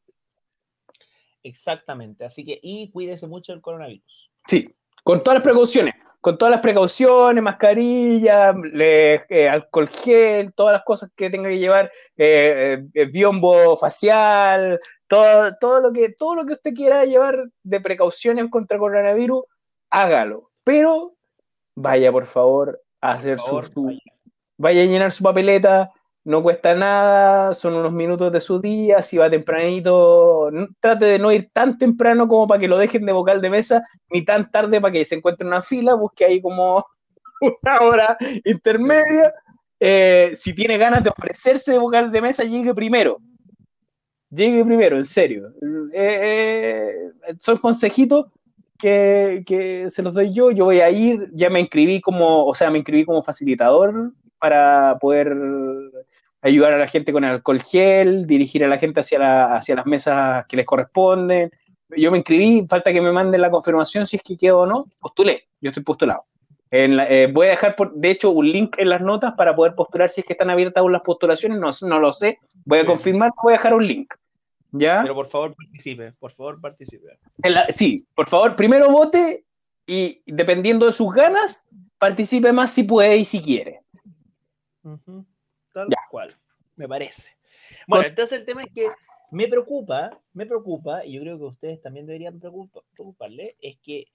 Exactamente, 1.42 2.24
así 2.24 2.44
que, 2.44 2.58
y 2.62 2.90
cuídese 2.90 3.26
mucho 3.26 3.52
del 3.52 3.60
coronavirus. 3.60 4.30
Sí, 4.46 4.64
con 5.04 5.22
todas 5.22 5.36
las 5.36 5.44
precauciones, 5.44 5.94
con 6.20 6.36
todas 6.36 6.50
las 6.50 6.60
precauciones, 6.60 7.42
mascarilla, 7.42 8.54
eh, 8.74 9.48
alcohol 9.50 9.88
gel, 9.88 10.52
todas 10.52 10.72
las 10.72 10.84
cosas 10.84 11.10
que 11.14 11.30
tenga 11.30 11.48
que 11.48 11.58
llevar, 11.58 11.90
eh, 12.16 12.84
eh, 12.92 13.04
biombo 13.06 13.76
facial, 13.76 14.78
todo, 15.06 15.54
todo, 15.60 15.80
lo 15.80 15.92
que, 15.92 16.10
todo 16.10 16.34
lo 16.34 16.44
que 16.46 16.54
usted 16.54 16.74
quiera 16.74 17.04
llevar 17.04 17.48
de 17.62 17.80
precauciones 17.80 18.50
contra 18.50 18.78
coronavirus, 18.78 19.44
hágalo. 19.90 20.50
Pero 20.64 21.14
vaya, 21.74 22.10
por 22.12 22.26
favor, 22.26 22.82
a 23.00 23.12
hacer 23.12 23.38
su, 23.38 23.98
vaya 24.56 24.82
a 24.82 24.86
llenar 24.86 25.12
su 25.12 25.22
papeleta, 25.22 25.90
no 26.28 26.42
cuesta 26.42 26.74
nada, 26.74 27.54
son 27.54 27.74
unos 27.74 27.90
minutos 27.90 28.30
de 28.30 28.42
su 28.42 28.60
día, 28.60 29.02
si 29.02 29.16
va 29.16 29.30
tempranito, 29.30 30.50
trate 30.78 31.06
de 31.06 31.18
no 31.18 31.32
ir 31.32 31.48
tan 31.54 31.78
temprano 31.78 32.28
como 32.28 32.46
para 32.46 32.60
que 32.60 32.68
lo 32.68 32.76
dejen 32.76 33.06
de 33.06 33.12
vocal 33.12 33.40
de 33.40 33.48
mesa, 33.48 33.82
ni 34.10 34.22
tan 34.26 34.50
tarde 34.50 34.78
para 34.78 34.92
que 34.92 35.06
se 35.06 35.14
encuentre 35.14 35.44
en 35.44 35.48
una 35.48 35.62
fila, 35.62 35.94
busque 35.94 36.26
ahí 36.26 36.42
como 36.42 36.84
una 37.40 37.80
hora 37.80 38.18
intermedia. 38.44 39.32
Eh, 39.80 40.32
si 40.34 40.54
tiene 40.54 40.76
ganas 40.76 41.02
de 41.02 41.08
ofrecerse 41.08 41.72
de 41.72 41.78
vocal 41.78 42.12
de 42.12 42.20
mesa, 42.20 42.44
llegue 42.44 42.74
primero. 42.74 43.16
llegue 44.28 44.62
primero, 44.66 44.98
en 44.98 45.06
serio. 45.06 45.48
Eh, 45.94 47.00
eh, 47.26 47.34
son 47.38 47.56
consejitos 47.56 48.26
que, 48.78 49.44
que, 49.46 49.86
se 49.88 50.02
los 50.02 50.12
doy 50.12 50.34
yo. 50.34 50.50
Yo 50.50 50.66
voy 50.66 50.80
a 50.80 50.90
ir, 50.90 51.30
ya 51.32 51.48
me 51.48 51.60
inscribí 51.60 52.02
como, 52.02 52.44
o 52.44 52.54
sea, 52.54 52.70
me 52.70 52.76
inscribí 52.76 53.06
como 53.06 53.22
facilitador 53.22 54.12
para 54.38 54.98
poder 55.00 55.34
ayudar 56.42 56.72
a 56.72 56.78
la 56.78 56.88
gente 56.88 57.12
con 57.12 57.24
el 57.24 57.30
alcohol 57.30 57.60
gel, 57.60 58.26
dirigir 58.26 58.64
a 58.64 58.68
la 58.68 58.78
gente 58.78 59.00
hacia, 59.00 59.18
la, 59.18 59.56
hacia 59.56 59.76
las 59.76 59.86
mesas 59.86 60.46
que 60.46 60.56
les 60.56 60.66
corresponden. 60.66 61.50
Yo 61.96 62.10
me 62.10 62.18
inscribí, 62.18 62.66
falta 62.68 62.92
que 62.92 63.00
me 63.00 63.12
manden 63.12 63.40
la 63.40 63.50
confirmación 63.50 64.06
si 64.06 64.16
es 64.16 64.22
que 64.22 64.36
quedo 64.36 64.60
o 64.60 64.66
no. 64.66 64.86
Postulé, 65.00 65.48
yo 65.60 65.68
estoy 65.68 65.82
postulado. 65.82 66.24
Eh, 66.70 67.30
voy 67.32 67.46
a 67.46 67.50
dejar, 67.50 67.74
por, 67.74 67.94
de 67.94 68.10
hecho, 68.10 68.30
un 68.30 68.50
link 68.50 68.76
en 68.78 68.90
las 68.90 69.00
notas 69.00 69.32
para 69.34 69.56
poder 69.56 69.74
postular 69.74 70.10
si 70.10 70.20
es 70.20 70.26
que 70.26 70.34
están 70.34 70.50
abiertas 70.50 70.82
aún 70.82 70.92
las 70.92 71.02
postulaciones. 71.02 71.58
No, 71.58 71.70
no 71.88 71.98
lo 71.98 72.12
sé. 72.12 72.38
Voy 72.64 72.80
a 72.80 72.86
confirmar, 72.86 73.32
voy 73.42 73.54
a 73.54 73.56
dejar 73.56 73.74
un 73.74 73.86
link. 73.86 74.14
¿Ya? 74.72 75.00
Pero 75.02 75.14
por 75.14 75.28
favor 75.28 75.54
participe, 75.54 76.12
por 76.12 76.32
favor 76.32 76.60
participe. 76.60 77.18
sí, 77.70 78.06
por 78.14 78.26
favor, 78.26 78.54
primero 78.54 78.90
vote 78.90 79.44
y 79.86 80.20
dependiendo 80.26 80.84
de 80.84 80.92
sus 80.92 81.12
ganas, 81.14 81.64
participe 81.98 82.52
más 82.52 82.72
si 82.72 82.82
puede 82.82 83.16
y 83.16 83.24
si 83.24 83.40
quiere. 83.40 83.80
Tal 85.86 86.08
cual, 86.10 86.34
me 86.76 86.88
parece. 86.88 87.30
Bueno, 87.86 88.06
entonces 88.06 88.38
el 88.38 88.44
tema 88.44 88.62
es 88.62 88.72
que 88.72 88.88
me 89.30 89.46
preocupa, 89.48 90.18
me 90.32 90.46
preocupa, 90.46 91.04
y 91.04 91.12
yo 91.12 91.20
creo 91.20 91.38
que 91.38 91.44
ustedes 91.44 91.80
también 91.82 92.06
deberían 92.06 92.40
preocuparle, 92.40 93.56
es 93.60 93.78
que 93.82 94.06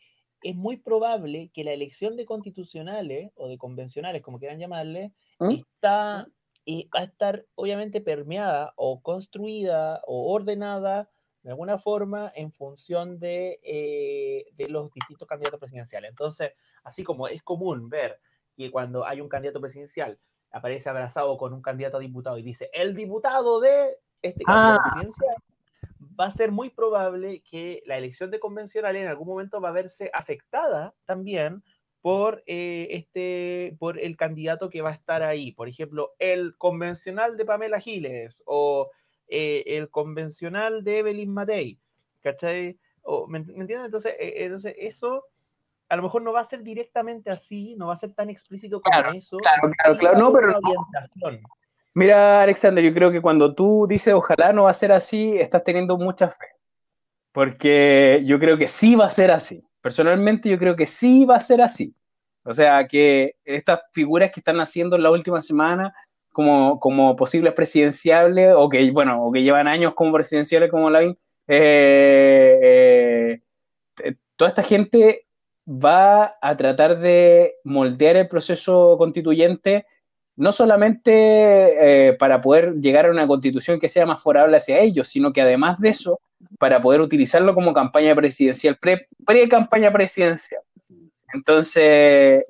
es 0.42 0.56
muy 0.56 0.78
probable 0.78 1.50
que 1.54 1.64
la 1.64 1.72
elección 1.72 2.18
de 2.18 2.26
constitucionales 2.26 3.32
o 3.36 3.48
de 3.48 3.58
convencionales, 3.58 4.22
como 4.22 4.40
quieran 4.40 4.60
llamarle, 4.60 5.14
¿Mm? 5.40 5.52
está, 5.52 6.28
y 6.66 6.90
va 6.90 7.02
a 7.02 7.04
estar 7.04 7.46
obviamente 7.56 8.02
permeada 8.02 8.74
o 8.76 9.02
construida 9.02 10.02
o 10.06 10.34
ordenada 10.34 11.10
de 11.44 11.50
alguna 11.50 11.78
forma 11.78 12.32
en 12.36 12.52
función 12.52 13.20
de, 13.20 13.60
eh, 13.64 14.46
de 14.54 14.70
los 14.70 14.92
distintos 14.94 15.28
candidatos 15.28 15.60
presidenciales. 15.60 16.10
Entonces, 16.10 16.54
así 16.84 17.04
como 17.04 17.28
es 17.28 17.44
común 17.44 17.90
ver 17.90 18.20
que 18.56 18.72
cuando 18.72 19.06
hay 19.06 19.20
un 19.20 19.30
candidato 19.30 19.60
presidencial 19.60 20.18
aparece 20.54 20.90
abrazado 20.90 21.38
con 21.38 21.52
un 21.52 21.62
candidato 21.62 21.98
a 21.98 22.00
diputado 22.00 22.38
y 22.38 22.44
dice 22.44 22.70
el 22.74 22.96
diputado 22.96 23.60
de 23.60 23.98
este 24.22 24.44
candidato 24.46 24.82
ah. 24.86 24.90
presidencial, 24.90 25.36
va 26.20 26.28
a 26.28 26.32
ser 26.32 26.52
muy 26.52 26.70
probable 26.70 27.42
que 27.42 27.84
la 27.86 27.98
elección 27.98 28.32
de 28.32 28.40
convencional 28.40 28.96
en 28.96 29.08
algún 29.08 29.28
momento 29.28 29.60
va 29.60 29.70
a 29.70 29.74
verse 29.74 30.10
afectada 30.14 30.94
también 31.06 31.64
por, 32.02 32.44
eh, 32.46 32.88
este, 32.92 33.76
por 33.80 34.00
el 34.00 34.16
candidato 34.16 34.70
que 34.70 34.82
va 34.82 34.92
a 34.92 34.94
estar 34.94 35.24
ahí. 35.24 35.52
Por 35.52 35.68
ejemplo, 35.68 36.14
el 36.20 36.56
convencional 36.58 37.36
de 37.36 37.46
Pamela 37.46 37.80
Giles 37.80 38.42
o 38.46 38.92
eh, 39.28 39.64
el 39.66 39.90
convencional 39.90 40.84
de 40.84 41.00
Evelyn 41.00 41.34
Matei. 41.34 41.80
¿Cachai? 42.22 42.78
¿me, 43.28 43.40
entiendes? 43.40 43.86
Entonces, 43.86 44.14
eh, 44.20 44.34
entonces, 44.46 44.76
eso 44.78 45.26
a 45.94 45.96
lo 45.96 46.02
mejor 46.02 46.24
no 46.24 46.34
va 46.34 46.42
a 46.42 46.46
ser 46.46 46.64
directamente 46.64 47.30
así, 47.30 47.76
no 47.78 47.88
va 47.88 47.94
a 47.94 47.98
ser 47.98 48.14
tan 48.14 48.28
explícito 48.32 48.82
como 48.82 49.12
eso. 49.12 49.38
Claro, 49.38 49.70
claro, 49.70 49.96
claro. 49.96 50.18
No, 50.18 50.34
pero. 50.34 50.60
Mira, 51.94 52.42
Alexander, 52.42 52.84
yo 52.84 52.92
creo 52.96 53.12
que 53.12 53.22
cuando 53.22 53.54
tú 53.54 53.86
dices 53.88 54.12
ojalá 54.16 54.52
no 54.52 54.64
va 54.64 54.72
a 54.72 54.74
ser 54.74 54.92
así, 54.92 55.38
estás 55.38 55.64
teniendo 55.64 55.96
mucha 55.96 56.30
fe. 56.30 56.48
Porque 57.32 58.24
yo 58.26 58.40
creo 58.40 58.58
que 58.58 58.68
sí 58.68 58.96
va 58.96 59.06
a 59.06 59.12
ser 59.12 59.30
así. 59.30 59.64
Personalmente, 59.82 60.50
yo 60.50 60.58
creo 60.58 60.76
que 60.76 60.88
sí 60.88 61.26
va 61.26 61.36
a 61.36 61.40
ser 61.40 61.62
así. 61.62 61.94
O 62.44 62.54
sea, 62.54 62.88
que 62.88 63.36
estas 63.46 63.82
figuras 63.92 64.32
que 64.32 64.40
están 64.40 64.60
haciendo 64.60 64.96
en 64.96 65.04
la 65.04 65.12
última 65.12 65.44
semana 65.44 65.94
como, 66.32 66.80
como 66.80 67.16
posibles 67.16 67.54
presidenciales, 67.54 68.56
o 68.58 68.68
que, 68.68 68.90
bueno, 68.90 69.24
o 69.24 69.32
que 69.32 69.44
llevan 69.44 69.68
años 69.68 69.94
como 69.94 70.12
presidenciales 70.12 70.72
como 70.72 70.90
la 70.90 71.04
eh, 71.48 73.40
eh, 74.04 74.16
toda 74.36 74.50
esta 74.50 74.64
gente 74.64 75.28
va 75.68 76.36
a 76.42 76.58
tratar 76.58 77.00
de 77.00 77.56
moldear 77.64 78.18
el 78.18 78.28
proceso 78.28 78.96
constituyente 78.98 79.86
no 80.36 80.52
solamente 80.52 82.10
eh, 82.10 82.14
para 82.14 82.42
poder 82.42 82.76
llegar 82.76 83.06
a 83.06 83.12
una 83.12 83.28
constitución 83.28 83.80
que 83.80 83.90
sea 83.90 84.06
más 84.06 84.22
favorable 84.22 84.58
hacia 84.58 84.80
ellos, 84.80 85.08
sino 85.08 85.32
que 85.32 85.42
además 85.42 85.80
de 85.80 85.90
eso, 85.90 86.20
para 86.58 86.82
poder 86.82 87.02
utilizarlo 87.02 87.54
como 87.54 87.74
campaña 87.74 88.16
presidencial, 88.16 88.78
pre-campaña 88.78 89.92
presidencial. 89.92 90.62
Entonces, 91.34 92.44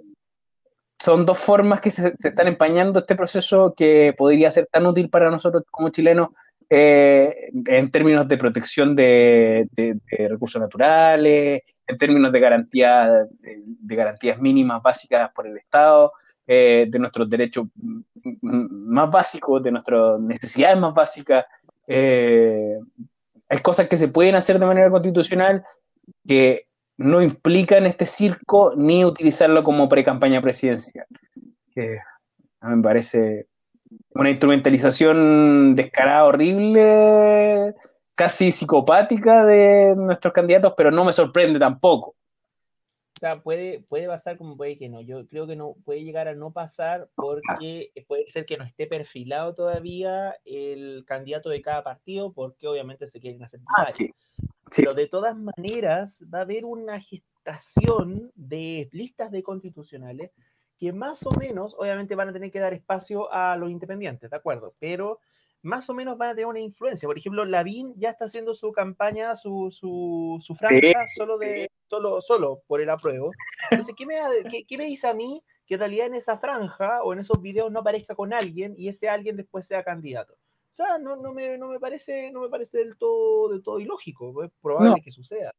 son 0.99 1.26
dos 1.26 1.38
formas 1.38 1.82
que 1.82 1.91
se, 1.91 2.14
están 2.24 2.47
empañando 2.47 2.99
este 2.99 3.16
proceso 3.16 3.74
que 3.76 4.14
podría 4.18 4.51
ser 4.51 4.68
tan 4.68 4.86
útil 4.86 5.09
para 5.09 5.30
nosotros 5.30 5.64
como 5.70 5.89
chilenos 5.89 6.30
eh, 6.70 7.51
en 7.66 7.91
términos 7.91 8.28
de 8.28 8.38
protección 8.38 8.95
de, 8.95 9.68
recursos 10.30 10.61
naturales, 10.61 11.61
en 11.88 11.97
términos 11.97 12.31
de, 12.31 12.39
garantía, 12.39 13.27
de 13.39 13.95
garantías 13.95 14.39
mínimas 14.39 14.81
básicas 14.81 15.31
por 15.34 15.47
el 15.47 15.57
Estado, 15.57 16.13
eh, 16.47 16.88
de 16.89 16.99
nuestros 16.99 17.29
derechos 17.29 17.67
más 18.41 19.09
básicos, 19.09 19.63
de 19.63 19.71
nuestras 19.71 20.19
necesidades 20.19 20.77
más 20.77 20.93
básicas. 20.93 21.45
Eh, 21.88 22.77
hay 23.49 23.59
cosas 23.59 23.88
que 23.88 23.97
se 23.97 24.07
pueden 24.07 24.36
hacer 24.36 24.59
de 24.59 24.65
manera 24.65 24.89
constitucional 24.89 25.63
que 26.27 26.67
no 26.97 27.21
implican 27.21 27.86
este 27.86 28.05
circo 28.05 28.73
ni 28.75 29.03
utilizarlo 29.05 29.63
como 29.63 29.89
pre-campaña 29.89 30.41
presidencial. 30.41 31.05
A 32.61 32.69
mí 32.69 32.75
me 32.77 32.84
parece 32.84 33.47
una 34.15 34.29
instrumentalización 34.29 35.75
descarada, 35.75 36.25
horrible, 36.25 37.73
casi 38.16 38.51
psicopática 38.51 39.45
de 39.45 39.95
nuestros 39.95 40.34
candidatos, 40.34 40.74
pero 40.76 40.91
no 40.91 41.05
me 41.05 41.14
sorprende 41.14 41.59
tampoco 41.59 42.16
sea, 43.24 43.41
puede, 43.41 43.86
puede 43.88 44.07
pasar 44.07 44.38
como 44.38 44.57
puede 44.57 44.78
que 44.78 44.89
no. 44.89 44.99
Yo 44.99 45.26
creo 45.28 45.47
que 45.47 45.55
no 45.55 45.76
puede 45.86 46.03
llegar 46.03 46.28
a 46.28 46.34
no 46.34 46.51
pasar 46.51 47.07
porque 47.16 47.91
puede 48.05 48.30
ser 48.30 48.45
que 48.45 48.57
no 48.57 48.66
esté 48.66 48.86
perfilado 48.86 49.55
todavía 49.55 50.36
el 50.43 51.05
candidato 51.07 51.49
de 51.49 51.61
cada 51.61 51.84
partido, 51.84 52.34
porque 52.34 52.68
obviamente 52.68 53.09
se 53.09 53.22
quieren 53.22 53.41
hacer 53.41 53.61
ah, 53.78 53.88
Pero 54.76 54.93
de 54.93 55.07
todas 55.07 55.38
maneras 55.38 56.22
va 56.34 56.39
a 56.39 56.41
haber 56.41 56.66
una 56.66 56.99
gestación 56.99 58.30
de 58.36 58.89
listas 58.91 59.32
de 59.32 59.41
constitucionales 59.41 60.32
que 60.78 60.91
más 60.91 61.26
o 61.26 61.32
menos, 61.32 61.74
obviamente, 61.78 62.16
van 62.16 62.28
a 62.28 62.34
tener 62.34 62.51
que 62.51 62.59
dar 62.59 62.74
espacio 62.74 63.32
a 63.32 63.55
los 63.55 63.72
independientes, 63.72 64.30
¿de 64.30 64.36
acuerdo? 64.36 64.74
Pero 64.80 65.22
más 65.64 65.89
o 65.89 65.93
menos 65.93 66.18
van 66.18 66.30
a 66.30 66.34
tener 66.34 66.45
una 66.45 66.59
influencia. 66.59 67.07
Por 67.07 67.18
ejemplo, 67.18 67.45
Lavín 67.45 67.93
ya 67.97 68.09
está 68.09 68.26
haciendo 68.26 68.53
su 68.53 68.72
campaña, 68.72 69.36
su, 69.36 69.72
su, 69.72 70.39
su 70.45 70.55
franja 70.55 71.07
solo, 71.16 71.38
de, 71.38 71.72
solo, 71.89 72.22
solo 72.22 72.61
por 72.68 72.82
el 72.82 72.89
apruebo. 72.89 73.32
Entonces, 73.72 73.95
¿qué 73.97 74.05
me, 74.05 74.16
qué, 74.68 74.78
me 74.78 74.86
dice 74.86 75.07
a 75.07 75.14
mí 75.14 75.41
que 75.66 75.76
en 75.76 75.80
realidad 75.80 76.07
en 76.07 76.16
esa 76.16 76.38
franja 76.38 77.01
o 77.03 77.14
en 77.14 77.20
esos 77.20 77.41
videos 77.41 77.72
no 77.72 77.80
aparezca 77.80 78.14
con 78.14 78.34
alguien 78.34 78.76
y 78.78 78.89
ese 78.89 79.07
alguien 79.07 79.38
después 79.38 79.66
sea 79.66 79.84
candidato? 79.84 80.36
O 80.74 80.76
sea, 80.76 80.97
no, 80.97 81.15
no, 81.15 81.34
me, 81.34 81.55
no, 81.59 81.67
me, 81.67 81.80
parece, 81.80 82.32
no 82.32 82.41
me 82.41 82.49
parece 82.49 82.80
del 82.80 82.97
todo, 82.97 83.49
del 83.49 83.61
todo 83.61 83.80
ilógico, 83.80 84.43
es 84.43 84.51
probable 84.59 85.03
que 85.03 85.11
suceda. 85.11 85.53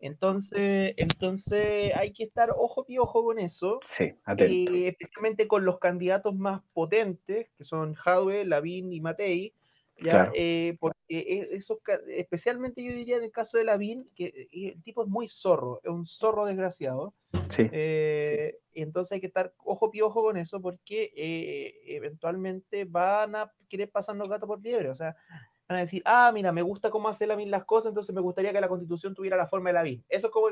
Entonces, 0.00 0.92
entonces 0.98 1.92
hay 1.96 2.12
que 2.12 2.24
estar 2.24 2.50
ojo 2.54 2.84
y 2.86 2.98
ojo 2.98 3.24
con 3.24 3.38
eso. 3.38 3.80
Sí, 3.82 4.12
eh, 4.36 4.88
especialmente 4.88 5.48
con 5.48 5.64
los 5.64 5.78
candidatos 5.78 6.36
más 6.36 6.60
potentes, 6.74 7.48
que 7.56 7.64
son 7.64 7.94
Jadwe, 7.94 8.44
Lavín 8.44 8.92
y 8.92 9.00
Matei. 9.00 9.54
¿Ya? 10.00 10.30
Eh, 10.34 10.76
porque 10.80 10.98
e, 11.08 11.48
eso, 11.52 11.80
especialmente 12.08 12.82
yo 12.82 12.92
diría 12.92 13.16
en 13.16 13.24
el 13.24 13.30
caso 13.30 13.58
de 13.58 13.64
Lavín, 13.64 14.08
que 14.14 14.48
eh, 14.52 14.72
el 14.74 14.82
tipo 14.82 15.02
es 15.02 15.08
muy 15.08 15.28
zorro, 15.28 15.80
es 15.82 15.90
un 15.90 16.06
zorro 16.06 16.46
desgraciado. 16.46 17.14
Sí, 17.48 17.68
Entonces 18.74 19.12
hay 19.12 19.20
que 19.20 19.26
estar 19.26 19.52
ojo 19.58 19.90
y 19.92 20.00
ojo 20.00 20.22
con 20.22 20.36
eso 20.36 20.60
porque 20.60 21.12
eventualmente 21.86 22.84
van 22.84 23.36
a 23.36 23.52
querer 23.68 23.90
pasarnos 23.90 24.28
gato 24.28 24.46
por 24.46 24.60
liebre. 24.60 24.90
O 24.90 24.96
sea, 24.96 25.16
van 25.70 25.78
a 25.78 25.82
decir, 25.82 26.02
ah, 26.04 26.32
mira, 26.34 26.50
me 26.50 26.62
gusta 26.62 26.90
cómo 26.90 27.08
hace 27.08 27.28
Lavín 27.28 27.50
las 27.50 27.64
cosas, 27.64 27.90
entonces 27.90 28.12
me 28.12 28.20
gustaría 28.20 28.52
que 28.52 28.60
la 28.60 28.66
constitución 28.66 29.14
tuviera 29.14 29.36
la 29.36 29.46
forma 29.46 29.70
de 29.70 29.74
Lavín. 29.74 30.04
Eso 30.08 30.26
es 30.26 30.32
como 30.32 30.48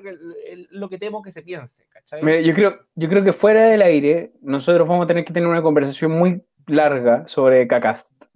lo 0.71 0.89
que 0.89 0.99
temo 0.99 1.23
que 1.23 1.33
se 1.33 1.43
piense, 1.43 1.83
yo, 2.13 2.55
creo, 2.55 2.79
yo 2.95 3.09
creo 3.09 3.25
que 3.25 3.33
fuera 3.33 3.67
del 3.67 3.83
aire, 3.83 4.33
nosotros 4.41 4.87
vamos 4.87 5.05
a 5.05 5.09
tener 5.09 5.25
que 5.25 5.33
tener 5.33 5.49
una 5.49 5.61
conversación 5.61 6.13
muy 6.13 6.45
larga 6.69 7.27
sobre 7.27 7.67
Cacast, 7.67 8.27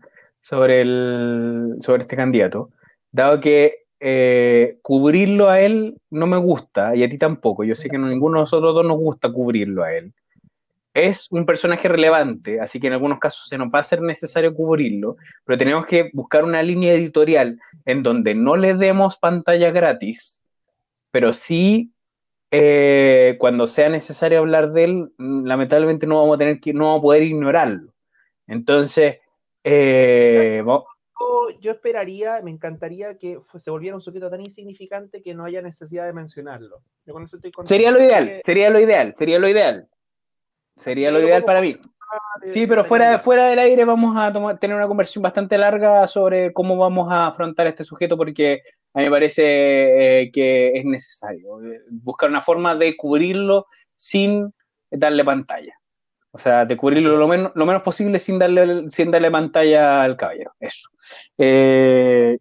sobre, 0.42 0.82
el, 0.82 1.76
sobre 1.80 2.02
este 2.02 2.16
candidato, 2.16 2.68
dado 3.10 3.40
que 3.40 3.86
eh, 4.00 4.78
cubrirlo 4.82 5.48
a 5.48 5.60
él 5.60 5.96
no 6.10 6.26
me 6.26 6.36
gusta, 6.36 6.94
y 6.94 7.02
a 7.02 7.08
ti 7.08 7.16
tampoco. 7.16 7.64
Yo 7.64 7.74
sé 7.74 7.88
que 7.88 7.96
ninguno 7.96 8.36
de 8.36 8.42
nosotros 8.42 8.74
dos 8.74 8.84
nos 8.84 8.98
gusta 8.98 9.32
cubrirlo 9.32 9.82
a 9.82 9.94
él 9.94 10.12
es 10.94 11.28
un 11.30 11.46
personaje 11.46 11.88
relevante, 11.88 12.60
así 12.60 12.78
que 12.78 12.88
en 12.88 12.92
algunos 12.94 13.18
casos 13.18 13.48
se 13.48 13.56
nos 13.56 13.68
va 13.68 13.78
a 13.78 13.82
ser 13.82 14.02
necesario 14.02 14.54
cubrirlo, 14.54 15.16
pero 15.44 15.56
tenemos 15.56 15.86
que 15.86 16.10
buscar 16.12 16.44
una 16.44 16.62
línea 16.62 16.92
editorial 16.92 17.58
en 17.86 18.02
donde 18.02 18.34
no 18.34 18.56
le 18.56 18.74
demos 18.74 19.16
pantalla 19.16 19.70
gratis, 19.70 20.42
pero 21.10 21.32
sí 21.32 21.92
eh, 22.50 23.36
cuando 23.38 23.66
sea 23.66 23.88
necesario 23.88 24.40
hablar 24.40 24.72
de 24.72 24.84
él, 24.84 25.12
lamentablemente 25.18 26.06
no 26.06 26.20
vamos 26.20 26.36
a 26.36 26.38
tener 26.38 26.60
que, 26.60 26.74
no 26.74 26.86
vamos 26.86 26.98
a 26.98 27.02
poder 27.02 27.22
ignorarlo. 27.22 27.94
Entonces, 28.46 29.16
eh, 29.64 30.62
yo, 31.60 31.70
esperaría, 31.70 32.40
me 32.42 32.50
encantaría 32.50 33.16
que 33.16 33.40
se 33.56 33.70
volviera 33.70 33.96
un 33.96 34.02
sujeto 34.02 34.28
tan 34.30 34.40
insignificante 34.40 35.22
que 35.22 35.34
no 35.34 35.44
haya 35.44 35.62
necesidad 35.62 36.06
de 36.06 36.12
mencionarlo. 36.12 36.82
sería 37.64 37.90
lo 37.90 38.02
ideal, 38.02 38.40
sería 38.42 38.70
lo 38.70 38.80
ideal, 38.80 39.12
sería 39.12 39.38
lo 39.38 39.48
ideal. 39.48 39.88
Sería 40.76 41.10
lo 41.10 41.20
ideal 41.20 41.44
para 41.44 41.60
mí. 41.60 41.76
Sí, 42.46 42.66
pero 42.66 42.84
fuera, 42.84 43.18
fuera 43.18 43.46
del 43.46 43.58
aire 43.58 43.84
vamos 43.84 44.16
a 44.16 44.32
tener 44.58 44.76
una 44.76 44.88
conversación 44.88 45.22
bastante 45.22 45.56
larga 45.56 46.06
sobre 46.06 46.52
cómo 46.52 46.76
vamos 46.76 47.10
a 47.10 47.28
afrontar 47.28 47.66
a 47.66 47.70
este 47.70 47.84
sujeto 47.84 48.16
porque 48.16 48.62
a 48.92 48.98
mí 48.98 49.04
me 49.06 49.10
parece 49.10 50.22
eh, 50.22 50.30
que 50.30 50.76
es 50.76 50.84
necesario 50.84 51.62
eh, 51.62 51.80
buscar 51.90 52.28
una 52.28 52.42
forma 52.42 52.74
de 52.74 52.96
cubrirlo 52.96 53.66
sin 53.94 54.52
darle 54.90 55.24
pantalla. 55.24 55.74
O 56.32 56.38
sea, 56.38 56.64
de 56.64 56.76
cubrirlo 56.76 57.16
lo 57.16 57.28
menos, 57.28 57.52
lo 57.54 57.66
menos 57.66 57.82
posible 57.82 58.18
sin 58.18 58.38
darle, 58.38 58.90
sin 58.90 59.10
darle 59.10 59.30
pantalla 59.30 60.02
al 60.02 60.16
caballero. 60.16 60.52
Eso. 60.58 60.88
Eh, 61.38 62.38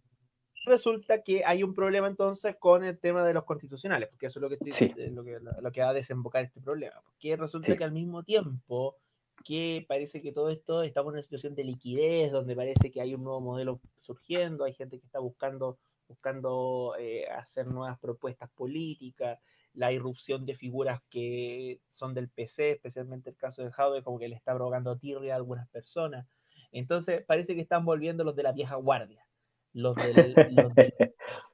Resulta 0.65 1.23
que 1.23 1.43
hay 1.43 1.63
un 1.63 1.73
problema 1.73 2.07
entonces 2.07 2.55
con 2.57 2.83
el 2.83 2.99
tema 2.99 3.25
de 3.25 3.33
los 3.33 3.45
constitucionales, 3.45 4.09
porque 4.09 4.27
eso 4.27 4.39
es 4.39 4.41
lo 4.41 4.49
que, 4.49 5.09
lo, 5.09 5.23
que 5.23 5.39
lo 5.61 5.71
que 5.71 5.81
va 5.81 5.89
a 5.89 5.93
desembocar 5.93 6.43
este 6.43 6.61
problema. 6.61 7.01
Porque 7.03 7.35
resulta 7.35 7.75
que 7.75 7.83
al 7.83 7.91
mismo 7.91 8.23
tiempo 8.23 8.95
que 9.43 9.83
parece 9.87 10.21
que 10.21 10.31
todo 10.31 10.51
esto 10.51 10.83
estamos 10.83 11.11
en 11.11 11.15
una 11.15 11.23
situación 11.23 11.55
de 11.55 11.63
liquidez, 11.63 12.31
donde 12.31 12.55
parece 12.55 12.91
que 12.91 13.01
hay 13.01 13.15
un 13.15 13.23
nuevo 13.23 13.41
modelo 13.41 13.79
surgiendo, 14.01 14.63
hay 14.63 14.73
gente 14.73 14.99
que 14.99 15.05
está 15.05 15.19
buscando, 15.19 15.79
buscando 16.07 16.95
eh, 16.99 17.27
hacer 17.27 17.65
nuevas 17.65 17.99
propuestas 17.99 18.49
políticas, 18.51 19.39
la 19.73 19.91
irrupción 19.91 20.45
de 20.45 20.55
figuras 20.55 21.01
que 21.09 21.79
son 21.91 22.13
del 22.13 22.29
PC, 22.29 22.71
especialmente 22.71 23.29
el 23.29 23.37
caso 23.37 23.63
de 23.63 23.71
Jaude, 23.71 24.03
como 24.03 24.19
que 24.19 24.27
le 24.27 24.35
está 24.35 24.53
provocando 24.53 24.97
tirria 24.97 25.33
a 25.33 25.37
algunas 25.37 25.67
personas. 25.69 26.27
Entonces 26.71 27.23
parece 27.25 27.55
que 27.55 27.61
están 27.61 27.85
volviendo 27.85 28.23
los 28.23 28.35
de 28.35 28.43
la 28.43 28.51
vieja 28.51 28.75
guardia, 28.75 29.25
los 29.73 29.95
del, 29.95 30.33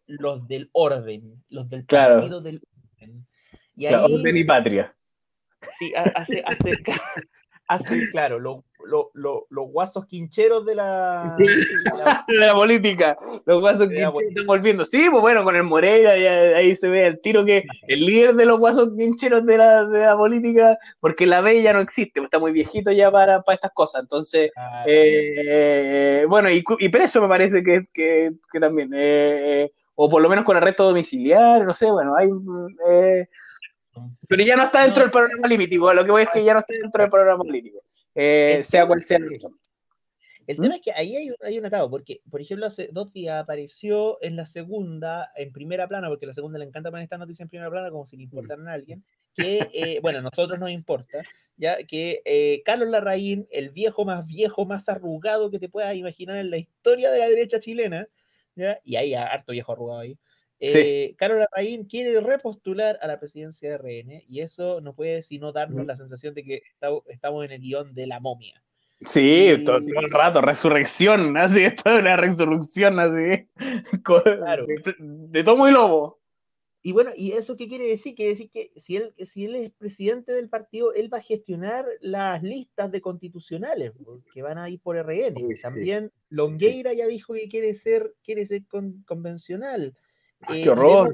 los 0.08 0.48
del, 0.48 0.70
orden, 0.74 1.44
los 1.50 1.70
del 1.70 1.86
partido 1.86 2.42
del 2.42 2.62
orden. 2.96 3.28
Y 3.76 3.86
ahí, 3.86 3.96
orden 3.96 4.38
y 4.38 4.44
patria. 4.44 4.96
Sí, 5.80 5.94
hace, 5.96 6.44
hace, 6.46 6.72
hace, 7.68 8.12
claro, 8.12 8.40
los 8.40 8.64
los 8.88 9.72
guasos 9.72 10.06
quincheros 10.06 10.66
de 10.66 10.76
la, 10.76 11.36
de 12.28 12.36
la, 12.36 12.54
política. 12.54 13.18
Los 13.46 13.62
guasos 13.62 13.88
quincheros 13.88 14.20
están 14.20 14.46
volviendo. 14.46 14.86
Sí, 14.86 15.08
pues 15.10 15.22
bueno, 15.22 15.44
con 15.44 15.56
el 15.56 15.64
Moreira, 15.64 16.12
ahí 16.12 16.76
se 16.76 16.88
ve 16.88 17.08
el 17.08 17.22
tiro 17.22 17.46
que 17.46 17.66
el 17.88 18.06
líder 18.06 18.36
de 18.36 18.46
los 18.46 18.60
guasos 18.60 18.92
quincheros 18.98 19.46
de 19.46 19.58
la, 19.58 19.86
de 19.86 20.00
la 20.00 20.18
política, 20.18 20.78
porque 21.02 21.26
la 21.26 21.42
B 21.42 21.62
ya 21.62 21.74
no 21.74 21.80
existe, 21.80 22.22
está 22.22 22.40
muy 22.40 22.52
viejito 22.52 22.92
ya 22.92 23.12
para, 23.12 23.42
para 23.42 23.56
estas 23.56 23.72
cosas. 23.74 24.02
Entonces, 24.02 24.52
eh, 24.86 26.26
bueno, 26.28 26.50
y, 26.50 26.64
y, 26.80 26.90
preso 26.90 27.22
me 27.22 27.28
parece 27.28 27.64
que, 27.64 27.82
que, 27.94 28.32
que 28.52 28.60
también. 28.60 28.92
Eh, 28.94 29.72
o 30.00 30.10
por 30.10 30.22
lo 30.22 30.30
menos 30.30 30.46
con 30.46 30.56
arresto 30.56 30.84
domiciliario, 30.86 31.66
no 31.66 31.74
sé, 31.74 31.90
bueno, 31.90 32.16
hay. 32.16 32.30
Eh, 32.90 33.28
pero 34.28 34.44
ya 34.44 34.56
no 34.56 34.64
está 34.64 34.84
dentro 34.84 35.02
del 35.02 35.12
programa 35.12 35.42
político, 35.42 35.92
lo 35.92 36.06
que 36.06 36.12
voy 36.12 36.22
a 36.22 36.26
decir 36.26 36.44
ya 36.44 36.54
no 36.54 36.60
está 36.60 36.74
dentro 36.74 37.02
del 37.02 37.10
programa 37.10 37.44
político, 37.44 37.80
eh, 38.18 38.64
sea 38.64 38.88
cual 38.88 39.04
sea 39.04 39.20
la 39.20 39.30
razón. 39.30 39.58
El 40.48 40.58
tema 40.58 40.76
es 40.78 40.82
que 40.82 40.94
ahí 40.94 41.16
hay, 41.16 41.30
hay 41.42 41.60
un 41.60 41.66
atado, 41.66 41.90
porque, 41.90 42.22
por 42.32 42.42
ejemplo, 42.42 42.66
hace 42.66 42.90
dos 42.92 43.12
días 43.12 43.44
apareció 43.44 44.18
en 44.22 44.38
la 44.38 44.46
segunda, 44.46 45.30
en 45.36 45.52
primera 45.52 45.90
plana, 45.90 46.08
porque 46.08 46.26
a 46.26 46.30
la 46.30 46.34
segunda 46.34 46.58
le 46.58 46.66
encanta 46.66 46.90
poner 46.90 47.04
esta 47.04 47.18
noticia 47.18 47.44
en 47.44 47.50
primera 47.50 47.70
plana 47.70 47.92
como 47.92 48.08
si 48.08 48.16
le 48.16 48.24
importaran 48.24 48.68
a 48.70 48.74
alguien, 48.74 49.04
que, 49.36 49.68
eh, 49.74 50.00
bueno, 50.02 50.20
a 50.20 50.22
nosotros 50.22 50.58
nos 50.58 50.72
importa, 50.72 51.22
ya 51.58 51.84
que 51.84 52.22
eh, 52.24 52.64
Carlos 52.66 52.88
Larraín, 52.88 53.46
el 53.52 53.72
viejo 53.72 54.06
más 54.06 54.26
viejo, 54.26 54.66
más 54.66 54.88
arrugado 54.88 55.52
que 55.52 55.60
te 55.60 55.68
puedas 55.68 55.94
imaginar 55.96 56.38
en 56.38 56.50
la 56.50 56.58
historia 56.58 57.12
de 57.12 57.20
la 57.20 57.28
derecha 57.28 57.60
chilena, 57.60 58.08
¿ya? 58.56 58.80
y 58.86 58.96
hay 58.96 59.16
harto 59.16 59.52
viejo 59.52 59.74
arrugado 59.74 60.00
ahí, 60.00 60.18
eh, 60.60 61.16
Carlos 61.18 61.40
Larraín 61.40 61.86
quiere 61.86 62.20
repostular 62.20 62.98
a 63.02 63.08
la 63.08 63.20
presidencia 63.20 63.70
de 63.70 63.78
RN 63.78 64.24
y 64.28 64.42
eso 64.42 64.82
no 64.82 64.94
puede 64.94 65.22
sino 65.22 65.52
darnos 65.52 65.86
la 65.86 65.96
sensación 65.96 66.34
de 66.34 66.44
que 66.44 66.62
estamos 67.08 67.46
en 67.46 67.52
el 67.52 67.62
guion 67.62 67.94
de 67.94 68.08
la 68.08 68.20
momia. 68.20 68.64
Sí, 69.02 69.64
todo, 69.64 69.78
el 69.78 70.10
rato, 70.10 70.42
resurrección, 70.42 71.38
así, 71.38 71.64
esto 71.66 71.90
es 71.92 72.02
una 72.02 72.18
resurrección 72.18 73.00
así, 73.00 73.48
de, 75.08 75.44
tomo 75.44 75.68
y 75.68 75.72
lobo. 75.72 76.20
Y 76.82 76.94
bueno, 76.94 77.12
¿y 77.16 77.34
eso 77.34 77.58
qué 77.58 77.68
quiere 77.68 77.88
decir? 77.88 78.16
Quiere 78.16 78.32
decir 78.32 78.50
que 78.50 78.72
si 78.78 78.96
él, 78.96 79.14
si 79.26 79.46
él 79.46 79.56
es 79.56 79.72
presidente 79.72 80.32
del 80.32 80.48
partido, 80.48 80.94
él 80.94 81.14
va 81.14 81.18
a 81.18 81.22
gestionar 81.22 81.86
las 82.00 82.42
listas 82.42 82.92
de 82.92 83.02
constitucionales 83.02 83.92
que 84.34 84.42
van 84.42 84.58
a 84.58 84.70
ir 84.70 84.80
por 84.80 84.96
RN. 84.96 85.36
También 85.62 86.12
Longueira 86.30 86.94
ya 86.94 87.06
dijo 87.06 87.34
que 87.34 87.50
quiere 87.50 87.74
ser, 87.74 88.16
quiere 88.24 88.46
ser 88.46 88.64
convencional. 89.06 89.96
Ah, 90.42 90.56
eh, 90.56 90.62
¡Qué 90.62 90.70
horror! 90.70 91.14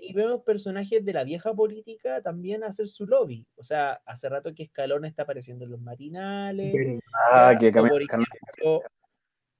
Y 0.00 0.12
vemos, 0.12 0.42
personajes, 0.42 1.04
de 1.04 1.12
la 1.12 1.24
vieja 1.24 1.52
política 1.52 2.22
también 2.22 2.62
hacer 2.62 2.88
su 2.88 3.04
lobby. 3.04 3.44
O 3.56 3.64
sea, 3.64 4.00
hace 4.06 4.28
rato 4.28 4.54
que 4.54 4.62
Escalona 4.62 5.08
está 5.08 5.24
apareciendo 5.24 5.64
en 5.64 5.72
los 5.72 5.80
matinales. 5.80 7.00
Ah, 7.30 7.56
que 7.58 7.68
o, 7.68 7.72
por 7.72 8.02
ejemplo, 8.02 8.82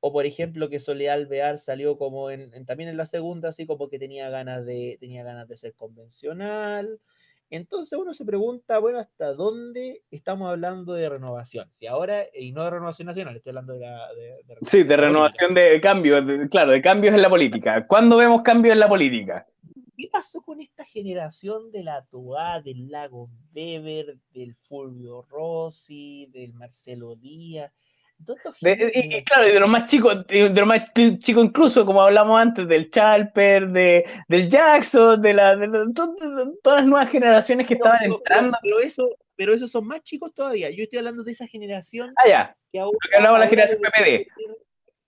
o 0.00 0.12
por 0.12 0.26
ejemplo 0.26 0.68
que 0.68 0.78
Soledad 0.78 1.14
Alvear 1.14 1.58
salió 1.58 1.98
como 1.98 2.30
en, 2.30 2.64
también 2.66 2.88
en 2.88 2.96
la 2.96 3.06
segunda, 3.06 3.48
así 3.48 3.66
como 3.66 3.88
que 3.88 3.98
tenía 3.98 4.30
ganas 4.30 4.64
de, 4.64 4.96
tenía 5.00 5.24
ganas 5.24 5.48
de 5.48 5.56
ser 5.56 5.74
convencional. 5.74 7.00
Entonces 7.50 7.98
uno 7.98 8.12
se 8.12 8.24
pregunta, 8.24 8.78
bueno, 8.78 8.98
¿hasta 8.98 9.32
dónde 9.32 10.02
estamos 10.10 10.50
hablando 10.50 10.92
de 10.92 11.08
renovación? 11.08 11.70
Si 11.78 11.86
ahora, 11.86 12.26
y 12.34 12.52
no 12.52 12.64
de 12.64 12.70
renovación 12.70 13.06
nacional, 13.06 13.36
estoy 13.36 13.50
hablando 13.50 13.72
de 13.72 13.80
la... 13.80 14.08
sí, 14.66 14.82
de 14.82 14.96
renovación 14.96 15.54
de 15.54 15.80
cambios, 15.80 16.24
claro, 16.50 16.72
de 16.72 16.82
cambios 16.82 17.14
en 17.14 17.22
la 17.22 17.30
política. 17.30 17.86
¿Cuándo 17.86 18.18
vemos 18.18 18.42
cambios 18.42 18.74
en 18.74 18.80
la 18.80 18.88
política? 18.88 19.46
¿Qué 19.96 20.08
pasó 20.12 20.42
con 20.42 20.60
esta 20.60 20.84
generación 20.84 21.72
de 21.72 21.82
la 21.82 22.04
Toa, 22.04 22.60
del 22.60 22.90
Lago 22.90 23.30
Weber, 23.54 24.18
del 24.32 24.54
Fulvio 24.54 25.22
Rossi, 25.22 26.26
del 26.26 26.52
Marcelo 26.52 27.16
Díaz? 27.16 27.72
Y, 28.60 29.24
claro, 29.24 29.44
de 29.44 29.60
los 29.60 29.68
más 29.68 29.86
chicos, 29.86 30.26
de 30.26 30.50
los 30.50 30.66
más 30.66 30.92
chicos 30.92 31.44
incluso, 31.44 31.86
como 31.86 32.02
hablamos 32.02 32.38
antes, 32.40 32.66
del 32.66 32.90
Chalper, 32.90 33.68
de, 33.68 34.04
del 34.28 34.48
Jackson, 34.48 35.22
de, 35.22 35.34
la, 35.34 35.56
de, 35.56 35.68
todas 35.94 36.80
las 36.80 36.86
nuevas 36.86 37.10
generaciones 37.10 37.66
que 37.66 37.74
estaban 37.74 38.04
entrando. 38.04 38.58
Pero 38.62 38.80
eso, 38.80 39.08
pero 39.36 39.54
esos 39.54 39.70
son 39.70 39.86
más 39.86 40.02
chicos 40.02 40.34
todavía. 40.34 40.70
Yo 40.70 40.82
estoy 40.82 40.98
hablando 40.98 41.22
de 41.22 41.32
esa 41.32 41.46
generación. 41.46 42.12
Ah, 42.16 42.28
ya. 42.28 42.56
Que 42.72 42.80
ahora, 42.80 42.98
hablamos 43.16 43.38
de 43.38 43.44
la 43.44 43.50
generación 43.50 43.80
PPD. 43.80 44.26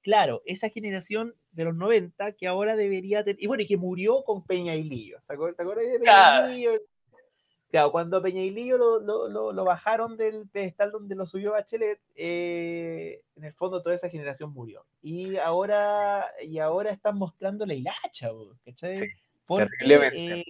Claro, 0.03 0.43
esa 0.47 0.71
generación 0.71 1.35
de 1.51 1.65
los 1.65 1.75
90 1.75 2.33
que 2.33 2.47
ahora 2.47 2.77
debería 2.77 3.23
tener. 3.25 3.43
Y 3.43 3.49
bueno, 3.49 3.65
y 3.65 3.67
que 3.67 3.77
murió 3.77 4.23
con 4.25 4.47
Peña 4.47 4.75
y 4.75 4.85
Lillo. 4.85 5.19
¿Te 5.27 5.35
acuerdas 5.35 5.57
de 5.59 5.99
Peña 5.99 6.49
y 6.49 6.55
Lillo? 6.55 6.73
Claro, 7.71 7.93
cuando 7.93 8.21
Peña 8.21 8.43
y 8.43 8.51
Lillo 8.51 8.77
lo, 8.79 9.65
bajaron 9.65 10.17
del 10.17 10.49
pedestal 10.49 10.91
donde 10.91 11.15
lo 11.15 11.25
subió 11.25 11.53
Bachelet, 11.53 12.01
eh, 12.17 13.23
en 13.37 13.45
el 13.45 13.53
fondo 13.55 13.81
toda 13.81 13.95
esa 13.95 14.09
generación 14.09 14.53
murió. 14.53 14.85
Y 15.03 15.37
ahora, 15.37 16.27
y 16.43 16.59
ahora 16.59 16.91
están 16.91 17.17
mostrando 17.17 17.65
la 17.65 17.75
hilacha, 17.75 18.31
¿cachai? 18.65 19.11
Porque 19.47 19.73
eh, 20.15 20.45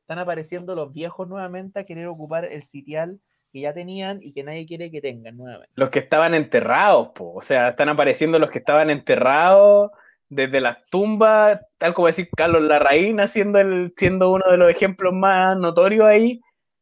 están 0.00 0.18
apareciendo 0.18 0.74
los 0.74 0.92
viejos 0.92 1.28
nuevamente 1.28 1.80
a 1.80 1.84
querer 1.84 2.06
ocupar 2.06 2.46
el 2.46 2.62
sitial 2.62 3.20
que 3.52 3.60
ya 3.60 3.74
tenían 3.74 4.20
y 4.22 4.32
que 4.32 4.42
nadie 4.42 4.66
quiere 4.66 4.90
que 4.90 5.02
tengan 5.02 5.36
nuevamente. 5.36 5.72
Los 5.74 5.90
que 5.90 5.98
estaban 5.98 6.34
enterrados, 6.34 7.08
po. 7.08 7.34
o 7.34 7.42
sea, 7.42 7.70
están 7.70 7.90
apareciendo 7.90 8.38
los 8.38 8.50
que 8.50 8.58
estaban 8.58 8.88
enterrados 8.88 9.90
desde 10.28 10.60
las 10.60 10.78
tumbas, 10.90 11.60
tal 11.78 11.94
como 11.94 12.08
decir 12.08 12.28
Carlos 12.36 12.62
Larraín 12.62 13.20
haciendo 13.20 13.58
el, 13.58 13.94
siendo 13.96 14.30
uno 14.30 14.44
de 14.50 14.58
los 14.58 14.70
ejemplos 14.70 15.12
más 15.12 15.56
notorios 15.56 16.06
ahí, 16.06 16.40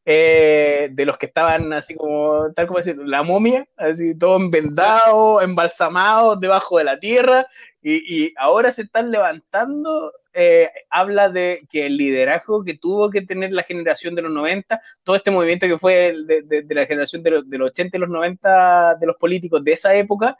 eh, 0.08 0.88
de 0.92 1.04
los 1.04 1.18
que 1.18 1.26
estaban 1.26 1.72
así 1.72 1.94
como, 1.96 2.52
tal 2.54 2.68
como 2.68 2.78
decir, 2.78 2.96
la 2.96 3.24
momia, 3.24 3.66
así 3.76 4.16
todo 4.16 4.36
envendado, 4.36 5.42
embalsamado 5.42 6.36
debajo 6.36 6.78
de 6.78 6.84
la 6.84 6.98
tierra, 6.98 7.46
y, 7.82 8.32
ahora 8.36 8.72
se 8.72 8.82
están 8.82 9.12
levantando, 9.12 10.12
eh, 10.32 10.70
habla 10.90 11.28
de 11.28 11.66
que 11.70 11.86
el 11.86 11.96
liderazgo 11.96 12.64
que 12.64 12.74
tuvo 12.74 13.10
que 13.10 13.22
tener 13.22 13.52
la 13.52 13.62
generación 13.62 14.14
de 14.16 14.22
los 14.22 14.32
90, 14.32 14.80
todo 15.04 15.16
este 15.16 15.30
movimiento 15.30 15.68
que 15.68 15.78
fue 15.78 16.14
de, 16.26 16.66
la 16.68 16.86
generación 16.86 17.22
de 17.22 17.30
los, 17.30 17.50
de 17.50 17.58
los 17.58 17.70
80 17.70 17.96
y 17.96 18.00
los 18.00 18.08
90 18.08 18.96
de 18.96 19.06
los 19.06 19.16
políticos 19.16 19.62
de 19.62 19.72
esa 19.72 19.94
época, 19.94 20.36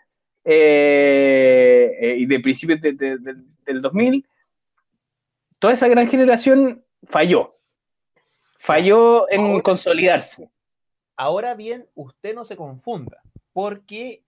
eh, 0.49 1.97
eh, 2.01 2.15
y 2.19 2.27
de 2.27 2.39
principios 2.39 2.81
del 2.81 3.81
2000, 3.81 4.25
toda 5.59 5.75
esa 5.75 5.89
gran 5.89 6.09
generación 6.09 6.85
falló. 7.03 7.59
Falló 8.59 9.29
en 9.29 9.61
consolidarse. 9.61 10.49
Ahora 11.17 11.55
bien, 11.55 11.89
usted 11.97 12.33
no 12.33 12.45
se 12.45 12.57
confunda, 12.57 13.21
porque 13.53 14.23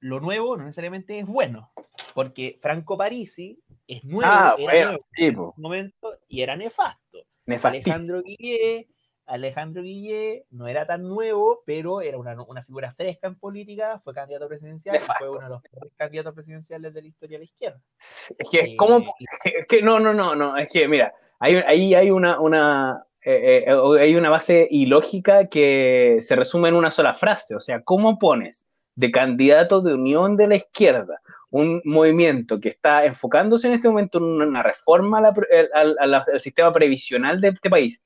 lo 0.00 0.18
nuevo 0.18 0.56
no 0.56 0.64
necesariamente 0.64 1.20
es 1.20 1.26
bueno, 1.26 1.70
porque 2.12 2.58
Franco 2.60 2.98
Parisi 2.98 3.60
es 3.86 4.02
nuevo, 4.02 4.32
ah, 4.32 4.56
en 4.58 4.98
ese 5.16 5.36
momento 5.56 6.18
y 6.26 6.42
era 6.42 6.56
nefasto. 6.56 7.24
Alejandro 7.46 8.22
Guillet 8.22 8.88
Alejandro 9.26 9.82
Guille 9.82 10.44
no 10.50 10.68
era 10.68 10.86
tan 10.86 11.02
nuevo, 11.02 11.62
pero 11.64 12.00
era 12.00 12.18
una, 12.18 12.40
una 12.42 12.64
figura 12.64 12.92
fresca 12.94 13.28
en 13.28 13.36
política, 13.36 14.00
fue 14.02 14.14
candidato 14.14 14.48
presidencial, 14.48 14.98
fue 15.18 15.30
uno 15.30 15.40
de 15.40 15.48
los 15.48 15.62
candidatos 15.96 16.34
presidenciales 16.34 16.92
de 16.92 17.02
la 17.02 17.08
historia 17.08 17.38
de 17.38 17.38
la 17.38 17.44
izquierda. 17.44 17.80
Es 17.98 18.48
que, 18.50 18.58
eh, 18.60 18.76
¿cómo? 18.76 19.14
Es 19.44 19.66
que, 19.66 19.82
no, 19.82 20.00
no, 20.00 20.12
no, 20.12 20.34
no, 20.34 20.56
es 20.56 20.68
que, 20.68 20.88
mira, 20.88 21.14
ahí, 21.38 21.56
ahí 21.66 21.94
hay 21.94 22.10
una, 22.10 22.40
una, 22.40 23.04
eh, 23.24 23.64
eh, 23.66 24.00
hay 24.00 24.16
una 24.16 24.30
base 24.30 24.66
ilógica 24.70 25.48
que 25.48 26.18
se 26.20 26.36
resume 26.36 26.68
en 26.68 26.74
una 26.74 26.90
sola 26.90 27.14
frase, 27.14 27.54
o 27.54 27.60
sea, 27.60 27.82
¿cómo 27.82 28.18
pones 28.18 28.66
de 28.96 29.10
candidato 29.10 29.80
de 29.80 29.94
unión 29.94 30.36
de 30.36 30.48
la 30.48 30.56
izquierda 30.56 31.20
un 31.50 31.80
movimiento 31.84 32.60
que 32.60 32.70
está 32.70 33.04
enfocándose 33.04 33.68
en 33.68 33.74
este 33.74 33.88
momento 33.88 34.18
en 34.18 34.24
una 34.24 34.62
reforma 34.62 35.18
al 35.18 36.40
sistema 36.40 36.72
previsional 36.72 37.40
de 37.40 37.48
este 37.48 37.68
país, 37.68 38.02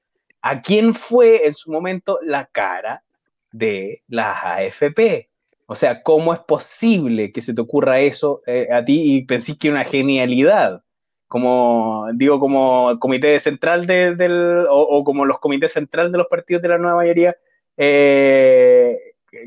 ¿A 0.48 0.62
quién 0.62 0.94
fue 0.94 1.44
en 1.44 1.54
su 1.54 1.72
momento 1.72 2.20
la 2.22 2.46
cara 2.46 3.02
de 3.50 4.04
las 4.06 4.44
AFP? 4.44 5.28
O 5.66 5.74
sea, 5.74 6.04
¿cómo 6.04 6.32
es 6.32 6.38
posible 6.38 7.32
que 7.32 7.42
se 7.42 7.52
te 7.52 7.60
ocurra 7.60 7.98
eso 7.98 8.42
eh, 8.46 8.68
a 8.72 8.84
ti 8.84 9.16
y 9.16 9.24
pensís 9.24 9.58
que 9.58 9.66
es 9.66 9.72
una 9.74 9.84
genialidad? 9.84 10.84
Como, 11.26 12.06
digo, 12.14 12.38
como 12.38 12.96
comité 13.00 13.40
central 13.40 13.88
del, 13.88 14.66
o, 14.70 15.02
como 15.02 15.24
los 15.24 15.40
comités 15.40 15.72
centrales 15.72 16.12
de 16.12 16.18
los 16.18 16.28
partidos 16.28 16.62
de 16.62 16.68
la 16.68 16.78
nueva 16.78 16.98
mayoría, 16.98 17.36
eh, 17.76 18.96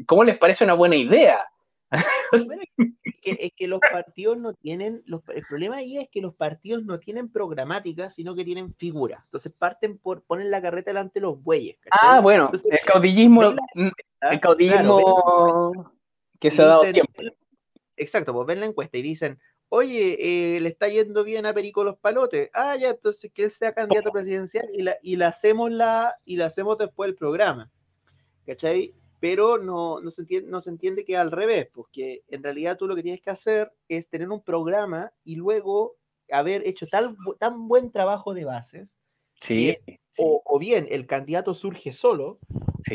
¿cómo 0.06 0.26
les 0.26 0.38
parece 0.38 0.66
una 0.66 0.74
buena 0.74 0.98
idea? 0.98 1.40
es, 3.24 3.52
que, 3.56 3.68
los 3.68 3.80
partidos 3.80 4.38
no 4.38 4.54
tienen, 4.54 5.04
el 5.08 5.44
problema 5.48 5.78
ahí 5.78 5.98
es 5.98 6.10
que 6.10 6.22
los 6.22 6.34
partidos 6.36 6.84
no 6.84 7.00
tienen 7.00 7.32
programática, 7.32 8.10
sino 8.10 8.36
que 8.36 8.46
tienen 8.46 8.74
figuras. 8.76 9.24
Entonces 9.26 9.52
parten 9.58 9.98
por 9.98 10.24
poner 10.24 10.48
la 10.48 10.62
carreta 10.62 10.92
delante 10.92 11.20
de 11.20 11.22
los 11.22 11.42
bueyes. 11.42 11.78
Ah, 11.92 12.20
bueno, 12.22 12.52
el 12.54 12.80
caudillismo, 12.86 13.44
el 13.76 13.92
¿ah? 14.22 14.40
caudillismo 14.40 15.94
que 16.40 16.52
se 16.52 16.62
ha 16.62 16.66
dado 16.66 16.84
siempre. 16.84 17.34
Exacto, 17.96 18.34
pues 18.34 18.48
ven 18.48 18.62
la 18.62 18.66
encuesta 18.66 18.98
y 18.98 19.02
dicen, 19.02 19.40
oye, 19.68 20.56
eh, 20.56 20.60
le 20.62 20.70
está 20.70 20.88
yendo 20.88 21.24
bien 21.24 21.46
a 21.46 21.54
Perico 21.54 21.84
los 21.84 21.98
palotes. 21.98 22.50
Ah, 22.54 22.76
ya, 22.76 22.90
entonces 22.90 23.32
que 23.34 23.46
él 23.46 23.52
sea 23.52 23.74
candidato 23.74 24.12
presidencial 24.12 24.68
y 24.74 24.82
la, 24.82 24.98
y 25.02 25.16
la 25.16 25.28
hacemos 25.28 25.72
la, 25.72 26.16
y 26.26 26.38
la 26.38 26.48
hacemos 26.48 26.78
después 26.78 27.10
del 27.10 27.16
programa. 27.16 27.70
¿Cachai? 28.46 28.96
Pero 29.20 29.58
no, 29.58 30.00
no, 30.00 30.12
se 30.12 30.22
entiende, 30.22 30.50
no 30.50 30.62
se 30.62 30.70
entiende 30.70 31.06
que 31.06 31.18
al 31.18 31.32
revés, 31.32 31.68
porque 31.74 32.24
en 32.30 32.44
realidad 32.44 32.78
tú 32.78 32.88
lo 32.88 32.96
que 32.96 33.04
tienes 33.04 33.22
que 33.22 33.30
hacer 33.30 33.72
es 33.88 34.08
tener 34.10 34.30
un 34.30 34.44
programa 34.44 35.12
y 35.24 35.36
luego 35.36 35.96
haber 36.32 36.66
hecho 36.68 36.88
tal, 36.88 37.16
tan 37.40 37.68
buen 37.68 37.92
trabajo 37.92 38.34
de 38.34 38.46
bases, 38.46 38.90
sí, 39.34 39.76
O, 40.18 40.60
bien 40.60 40.88
el 40.90 41.06
candidato 41.08 41.54
surge 41.54 41.94
solo, 41.94 42.40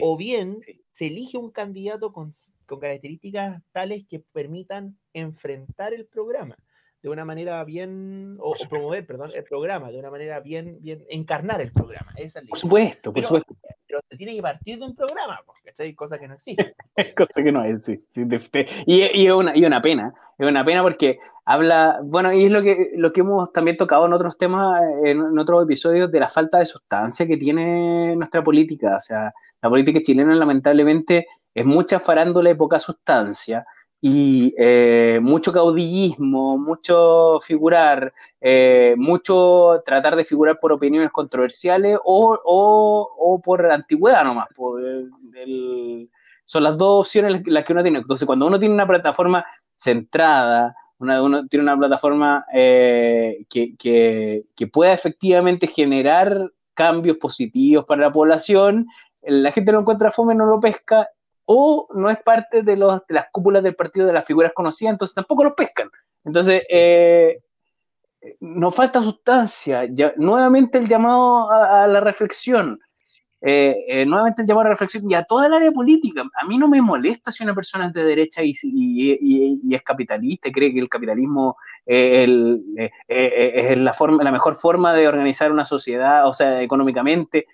o 0.00 0.16
bien 0.16 0.60
se 0.92 1.06
elige 1.06 1.36
un 1.36 1.50
candidato 1.50 2.12
con, 2.12 2.34
con 2.66 2.80
características 2.80 3.62
tales 3.72 4.04
que 4.08 4.20
permitan 4.20 4.98
enfrentar 5.12 5.94
el 5.94 6.06
programa 6.06 6.56
de 7.04 7.10
una 7.10 7.26
manera 7.26 7.62
bien, 7.64 8.38
o, 8.40 8.54
promover, 8.70 9.06
perdón, 9.06 9.30
el 9.34 9.44
programa, 9.44 9.90
de 9.90 9.98
una 9.98 10.10
manera 10.10 10.40
bien, 10.40 10.78
bien, 10.80 11.04
encarnar 11.10 11.60
el 11.60 11.70
programa. 11.70 12.14
Esa 12.16 12.40
por 12.48 12.58
supuesto, 12.58 13.12
por 13.12 13.22
supuesto. 13.22 13.54
Pero 13.94 14.02
se 14.10 14.16
tiene 14.16 14.34
que 14.34 14.42
partir 14.42 14.76
de 14.76 14.86
un 14.86 14.96
programa, 14.96 15.38
hay 15.78 15.94
cosas 15.94 16.18
que 16.18 16.26
no 16.26 16.34
existen. 16.34 16.74
Cosa 17.16 17.32
que 17.34 17.52
no 17.52 17.62
es, 17.62 17.84
sí. 17.84 18.02
y, 18.86 19.02
es 19.02 19.32
una, 19.32 19.56
y 19.56 19.64
una 19.64 19.80
pena, 19.80 20.12
es 20.36 20.48
una 20.48 20.64
pena 20.64 20.82
porque 20.82 21.18
habla, 21.44 22.00
bueno, 22.02 22.32
y 22.32 22.46
es 22.46 22.50
lo 22.50 22.60
que, 22.60 22.90
lo 22.96 23.12
que 23.12 23.20
hemos 23.20 23.52
también 23.52 23.76
tocado 23.76 24.06
en 24.06 24.12
otros 24.12 24.36
temas, 24.36 24.82
en, 25.04 25.38
otros 25.38 25.62
episodios, 25.62 26.10
de 26.10 26.18
la 26.18 26.28
falta 26.28 26.58
de 26.58 26.66
sustancia 26.66 27.24
que 27.28 27.36
tiene 27.36 28.16
nuestra 28.16 28.42
política. 28.42 28.96
O 28.96 29.00
sea, 29.00 29.32
la 29.62 29.68
política 29.68 30.00
chilena 30.02 30.34
lamentablemente 30.34 31.28
es 31.54 31.64
mucha 31.64 32.00
farándula 32.00 32.50
y 32.50 32.54
poca 32.54 32.80
sustancia 32.80 33.64
y 34.06 34.54
eh, 34.58 35.18
mucho 35.22 35.50
caudillismo, 35.50 36.58
mucho 36.58 37.40
figurar, 37.40 38.12
eh, 38.38 38.94
mucho 38.98 39.82
tratar 39.82 40.14
de 40.14 40.26
figurar 40.26 40.60
por 40.60 40.72
opiniones 40.72 41.10
controversiales 41.10 41.98
o, 42.04 42.38
o, 42.44 43.40
por 43.40 43.64
antigüedad 43.64 44.22
nomás. 44.22 44.48
son 46.44 46.62
las 46.64 46.76
dos 46.76 47.06
opciones 47.06 47.40
las 47.46 47.64
que 47.64 47.72
uno 47.72 47.82
tiene. 47.82 48.00
Entonces, 48.00 48.26
cuando 48.26 48.46
uno 48.46 48.58
tiene 48.60 48.74
una 48.74 48.86
plataforma 48.86 49.42
centrada, 49.74 50.76
uno 50.98 51.46
tiene 51.46 51.62
una 51.62 51.78
plataforma 51.78 52.44
eh, 52.52 53.46
que, 53.48 53.74
que, 53.74 54.44
que 54.54 54.66
pueda 54.66 54.92
efectivamente 54.92 55.66
generar 55.66 56.52
cambios 56.74 57.16
positivos 57.16 57.86
para 57.86 58.02
la 58.02 58.12
población, 58.12 58.86
la 59.22 59.50
gente 59.50 59.72
lo 59.72 59.80
encuentra 59.80 60.12
fome, 60.12 60.34
no 60.34 60.44
lo 60.44 60.60
pesca 60.60 61.08
o 61.46 61.88
no 61.94 62.10
es 62.10 62.18
parte 62.22 62.62
de, 62.62 62.76
los, 62.76 63.06
de 63.06 63.14
las 63.14 63.26
cúpulas 63.30 63.62
del 63.62 63.74
partido 63.74 64.06
de 64.06 64.12
las 64.12 64.24
figuras 64.24 64.52
conocidas, 64.54 64.92
entonces 64.92 65.14
tampoco 65.14 65.44
lo 65.44 65.54
pescan. 65.54 65.90
Entonces, 66.24 66.62
eh, 66.68 67.42
nos 68.40 68.74
falta 68.74 69.02
sustancia. 69.02 69.86
Ya, 69.90 70.12
nuevamente 70.16 70.78
el 70.78 70.88
llamado 70.88 71.50
a, 71.50 71.86
la 71.86 72.00
reflexión. 72.00 72.80
Eh, 73.46 73.84
eh, 73.88 74.06
nuevamente 74.06 74.40
el 74.40 74.48
llamado 74.48 74.68
a 74.68 74.70
reflexión 74.70 75.04
y 75.10 75.14
a 75.14 75.22
toda 75.22 75.46
el 75.46 75.52
área 75.52 75.70
política. 75.70 76.22
A 76.40 76.46
mí 76.46 76.56
no 76.56 76.66
me 76.66 76.80
molesta 76.80 77.30
si 77.30 77.44
una 77.44 77.54
persona 77.54 77.88
es 77.88 77.92
de 77.92 78.02
derecha 78.02 78.40
y, 78.42 78.54
y, 78.62 79.74
es 79.74 79.82
capitalista 79.82 80.48
y 80.48 80.52
cree 80.52 80.72
que 80.72 80.80
el 80.80 80.88
capitalismo 80.88 81.58
es 81.84 82.26
la, 83.76 83.92
forma, 83.92 84.24
la 84.24 84.32
mejor 84.32 84.54
forma 84.54 84.94
de 84.94 85.06
organizar 85.06 85.52
una 85.52 85.66
sociedad, 85.66 86.26
o 86.26 86.32
sea, 86.32 86.62
económicamente. 86.62 87.46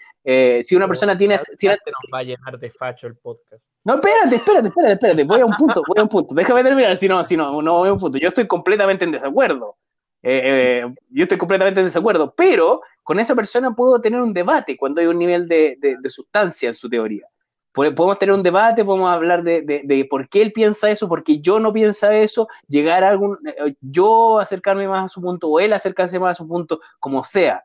si 0.62 0.76
una 0.76 0.86
persona 0.86 1.16
tiene... 1.16 1.38
Si 1.38 1.66
nos 1.66 1.78
va 2.14 2.18
a 2.18 2.22
llenar 2.22 2.56
de 2.56 2.70
facho 2.70 3.08
el 3.08 3.16
podcast. 3.16 3.60
No, 3.82 3.94
espérate, 3.94 4.36
espérate, 4.36 4.68
espérate, 4.68 4.92
espérate. 4.92 5.24
Voy 5.24 5.40
a 5.40 5.46
un 5.46 5.56
punto, 5.56 5.82
voy 5.88 5.98
a 5.98 6.02
un 6.02 6.08
punto. 6.08 6.34
Déjame 6.34 6.62
terminar, 6.62 6.96
si 6.96 7.08
no, 7.08 7.24
si 7.24 7.36
no, 7.36 7.60
no 7.62 7.78
voy 7.78 7.88
a 7.88 7.92
un 7.94 7.98
punto. 7.98 8.16
Yo 8.16 8.28
estoy 8.28 8.46
completamente 8.46 9.04
en 9.04 9.10
desacuerdo. 9.10 9.76
Eh, 10.22 10.82
eh, 10.82 10.94
yo 11.08 11.22
estoy 11.22 11.38
completamente 11.38 11.80
en 11.80 11.86
desacuerdo, 11.86 12.34
pero 12.36 12.82
con 13.02 13.18
esa 13.18 13.34
persona 13.34 13.74
puedo 13.74 14.00
tener 14.00 14.20
un 14.20 14.34
debate 14.34 14.76
cuando 14.76 15.00
hay 15.00 15.06
un 15.06 15.18
nivel 15.18 15.46
de, 15.48 15.98
sustancia 16.08 16.68
en 16.68 16.74
su 16.74 16.88
teoría. 16.88 17.26
Podemos 17.72 18.18
tener 18.18 18.34
un 18.34 18.42
debate, 18.42 18.84
podemos 18.84 19.10
hablar 19.10 19.44
de, 19.44 20.06
por 20.10 20.28
qué 20.28 20.42
él 20.42 20.52
piensa 20.52 20.90
eso, 20.90 21.08
por 21.08 21.22
qué 21.22 21.40
yo 21.40 21.60
no 21.60 21.72
piensa 21.72 22.16
eso, 22.16 22.48
llegar 22.66 23.04
a 23.04 23.08
algún, 23.08 23.38
eh, 23.46 23.74
yo 23.80 24.40
acercarme 24.40 24.88
más 24.88 25.04
a 25.04 25.08
su 25.08 25.20
punto 25.20 25.48
o 25.48 25.60
él 25.60 25.72
acercarse 25.72 26.18
más 26.18 26.32
a 26.32 26.42
su 26.42 26.48
punto, 26.48 26.80
como 26.98 27.22
sea, 27.24 27.64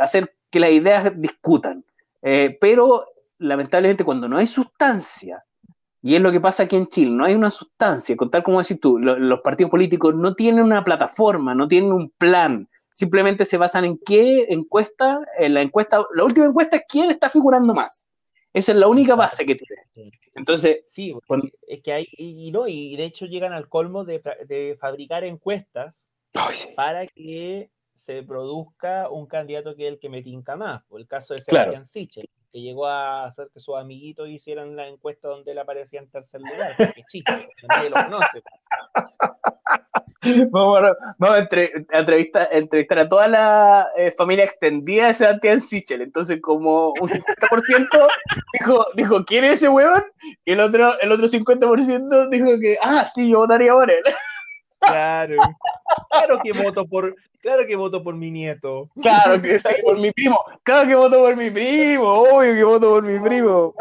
hacer 0.00 0.34
que 0.50 0.60
las 0.60 0.70
ideas 0.70 1.12
discutan. 1.16 1.84
pero 2.60 3.06
lamentablemente 3.38 4.04
cuando 4.04 4.28
no 4.28 4.38
hay 4.38 4.46
sustancia, 4.46 5.44
y 6.06 6.16
es 6.16 6.20
lo 6.20 6.30
que 6.30 6.40
pasa 6.40 6.64
aquí 6.64 6.76
en 6.76 6.86
Chile, 6.86 7.10
no 7.12 7.24
hay 7.24 7.34
una 7.34 7.48
sustancia, 7.48 8.14
con 8.14 8.30
tal 8.30 8.42
como 8.42 8.60
decís 8.60 8.78
tú, 8.78 8.98
los 8.98 9.40
partidos 9.40 9.70
políticos 9.70 10.14
no 10.14 10.34
tienen 10.34 10.62
una 10.62 10.84
plataforma, 10.84 11.54
no 11.54 11.66
tienen 11.66 11.92
un 11.92 12.10
plan, 12.10 12.68
simplemente 12.92 13.46
se 13.46 13.56
basan 13.56 13.86
en 13.86 13.98
qué 14.04 14.44
encuesta, 14.50 15.20
en 15.38 15.54
la 15.54 15.62
encuesta, 15.62 16.04
la 16.14 16.24
última 16.24 16.44
encuesta 16.44 16.76
es 16.76 16.82
quién 16.86 17.10
está 17.10 17.30
figurando 17.30 17.72
más. 17.72 18.06
Esa 18.52 18.72
es 18.72 18.78
la 18.78 18.86
única 18.86 19.14
base 19.14 19.46
que 19.46 19.54
tiene. 19.54 20.12
Entonces, 20.34 20.84
sí, 20.90 21.16
es 21.66 21.82
que 21.82 21.92
hay, 21.94 22.06
y, 22.18 22.52
no, 22.52 22.68
y 22.68 22.96
de 22.96 23.04
hecho 23.06 23.24
llegan 23.24 23.54
al 23.54 23.70
colmo 23.70 24.04
de, 24.04 24.76
fabricar 24.78 25.24
encuestas 25.24 26.06
para 26.76 27.06
que 27.06 27.70
se 28.02 28.22
produzca 28.22 29.08
un 29.08 29.24
candidato 29.24 29.74
que 29.74 29.86
es 29.86 29.92
el 29.94 29.98
que 29.98 30.10
me 30.10 30.22
tinca 30.22 30.54
más. 30.54 30.84
Por 30.84 31.00
el 31.00 31.08
caso 31.08 31.32
de 31.32 31.40
Sebastián 31.40 31.86
Sichel 31.86 32.28
que 32.54 32.60
llegó 32.60 32.86
a 32.86 33.26
hacer 33.26 33.50
que 33.52 33.58
sus 33.58 33.74
amiguitos 33.74 34.28
hicieran 34.28 34.76
la 34.76 34.86
encuesta 34.86 35.26
donde 35.26 35.50
él 35.50 35.58
aparecía 35.58 35.98
en 35.98 36.08
tercer 36.08 36.40
lugar, 36.40 36.72
porque 36.78 37.02
chico, 37.10 37.32
nadie 37.68 37.90
lo 37.90 37.96
conoce. 37.96 38.44
Vamos, 40.52 40.80
a, 40.80 41.38
entrevistar, 41.40 42.48
entrevistar, 42.52 42.98
a 43.00 43.08
toda 43.08 43.26
la 43.26 43.88
eh, 43.96 44.12
familia 44.12 44.44
extendida 44.44 45.08
de 45.08 45.14
Sebastián 45.14 45.60
Sichel. 45.60 46.00
Entonces, 46.00 46.40
como 46.40 46.92
un 46.92 47.08
50% 47.08 48.08
dijo, 48.52 48.86
dijo, 48.94 49.24
¿quién 49.24 49.44
es 49.44 49.54
ese 49.54 49.68
huevón? 49.68 50.04
Y 50.44 50.52
el 50.52 50.60
otro, 50.60 50.98
el 51.00 51.10
otro 51.10 51.26
50% 51.26 52.28
dijo 52.30 52.58
que, 52.60 52.78
ah, 52.80 53.04
sí, 53.12 53.28
yo 53.28 53.38
votaría 53.38 53.72
por 53.72 53.90
él. 53.90 54.02
Claro, 54.86 55.36
claro 56.10 56.40
que 56.42 56.52
voto 56.52 56.86
por, 56.86 57.14
claro 57.40 57.66
que 57.66 57.76
voto 57.76 58.02
por 58.02 58.14
mi 58.14 58.30
nieto. 58.30 58.90
Claro 59.00 59.40
que 59.40 59.58
sí, 59.58 59.68
por 59.82 59.98
mi 59.98 60.12
primo, 60.12 60.38
claro 60.62 60.88
que 60.88 60.94
voto 60.94 61.18
por 61.18 61.36
mi 61.36 61.50
primo, 61.50 62.12
obvio 62.12 62.54
que 62.54 62.64
voto 62.64 62.90
por 62.90 63.04
mi 63.04 63.18
primo. 63.18 63.74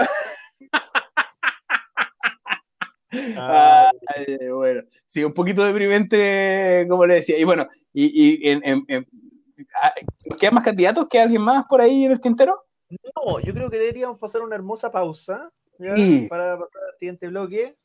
bueno, 4.53 4.81
sí, 5.05 5.23
un 5.23 5.33
poquito 5.33 5.63
deprimente, 5.63 6.85
como 6.89 7.05
le 7.05 7.15
decía. 7.15 7.37
Y 7.37 7.43
bueno, 7.43 7.67
y, 7.93 8.47
y 8.47 8.51
ah, 9.81 9.93
¿quedan 10.39 10.55
más 10.55 10.63
candidatos? 10.63 11.07
¿Queda 11.09 11.23
alguien 11.23 11.41
más 11.41 11.65
por 11.65 11.81
ahí 11.81 12.05
en 12.05 12.11
el 12.11 12.19
tintero? 12.19 12.65
No, 12.89 13.39
yo 13.39 13.53
creo 13.53 13.69
que 13.69 13.77
deberíamos 13.77 14.19
pasar 14.19 14.41
una 14.41 14.55
hermosa 14.55 14.91
pausa 14.91 15.51
para 16.29 16.57
pasar 16.57 16.81
al 16.91 16.97
siguiente 16.99 17.27
bloque 17.27 17.75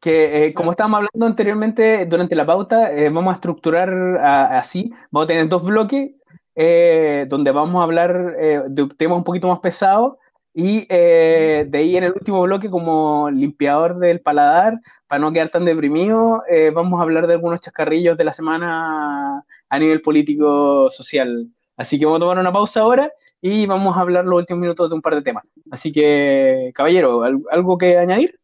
que 0.00 0.46
eh, 0.46 0.54
como 0.54 0.70
estábamos 0.70 0.98
hablando 0.98 1.26
anteriormente 1.26 2.06
durante 2.06 2.34
la 2.36 2.46
pauta, 2.46 2.92
eh, 2.92 3.08
vamos 3.10 3.32
a 3.32 3.34
estructurar 3.34 3.90
así, 4.18 4.90
vamos 5.10 5.24
a 5.24 5.28
tener 5.28 5.48
dos 5.48 5.64
bloques 5.64 6.10
eh, 6.54 7.26
donde 7.28 7.50
vamos 7.52 7.80
a 7.80 7.84
hablar 7.84 8.36
de 8.68 8.88
temas 8.96 9.18
un 9.18 9.24
poquito 9.24 9.48
más 9.48 9.60
pesados 9.60 10.14
Y 10.54 10.86
eh, 10.88 11.66
de 11.68 11.78
ahí 11.78 11.96
en 11.96 12.04
el 12.04 12.12
último 12.12 12.42
bloque, 12.42 12.68
como 12.70 13.30
limpiador 13.30 13.98
del 13.98 14.20
paladar, 14.20 14.80
para 15.06 15.20
no 15.20 15.32
quedar 15.32 15.50
tan 15.50 15.64
deprimido, 15.64 16.42
eh, 16.48 16.70
vamos 16.70 16.98
a 16.98 17.02
hablar 17.04 17.26
de 17.28 17.34
algunos 17.34 17.60
chascarrillos 17.60 18.16
de 18.16 18.24
la 18.24 18.32
semana 18.32 19.44
a 19.68 19.78
nivel 19.78 20.02
político-social. 20.02 21.48
Así 21.76 21.98
que 21.98 22.06
vamos 22.06 22.18
a 22.18 22.20
tomar 22.20 22.38
una 22.38 22.52
pausa 22.52 22.80
ahora 22.80 23.12
y 23.40 23.66
vamos 23.66 23.96
a 23.96 24.00
hablar 24.00 24.24
los 24.24 24.38
últimos 24.40 24.60
minutos 24.60 24.88
de 24.88 24.96
un 24.96 25.02
par 25.02 25.14
de 25.14 25.22
temas. 25.22 25.44
Así 25.70 25.92
que, 25.92 26.72
caballero, 26.74 27.22
¿algo 27.50 27.78
que 27.78 27.96
añadir? 27.98 28.34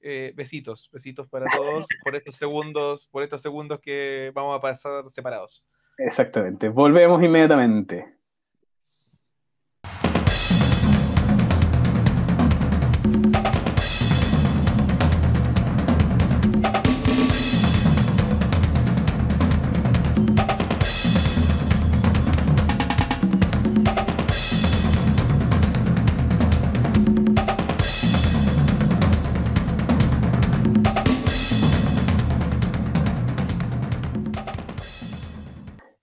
Eh, 0.00 0.32
besitos, 0.36 0.88
besitos 0.92 1.28
para 1.28 1.46
todos 1.46 1.86
por 2.04 2.14
estos 2.14 2.36
segundos, 2.36 3.08
por 3.10 3.24
estos 3.24 3.42
segundos 3.42 3.80
que 3.80 4.30
vamos 4.32 4.56
a 4.56 4.60
pasar 4.60 5.10
separados. 5.10 5.64
Exactamente. 5.98 6.68
Volvemos 6.68 7.22
inmediatamente. 7.22 8.17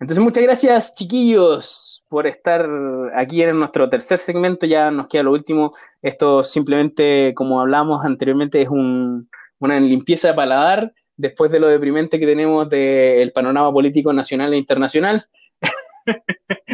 Entonces, 0.06 0.24
muchas 0.24 0.44
gracias, 0.44 0.94
chiquillos, 0.94 2.04
por 2.10 2.28
estar 2.28 2.70
aquí 3.16 3.42
en 3.42 3.58
nuestro 3.58 3.90
tercer 3.90 4.20
segmento. 4.20 4.68
Ya 4.68 4.92
nos 4.92 5.08
queda 5.08 5.24
lo 5.24 5.32
último. 5.32 5.72
Esto 6.04 6.44
simplemente, 6.44 7.34
como 7.36 7.60
hablamos 7.60 8.06
anteriormente, 8.06 8.62
es 8.62 8.70
una 8.70 9.80
limpieza 9.80 10.28
de 10.28 10.34
paladar 10.36 10.94
después 11.18 11.50
de 11.52 11.60
lo 11.60 11.68
deprimente 11.68 12.20
que 12.20 12.28
tenemos 12.28 12.70
del 12.70 13.32
panorama 13.32 13.74
político 13.74 14.14
nacional 14.14 14.54
e 14.54 14.58
internacional. 14.58 15.28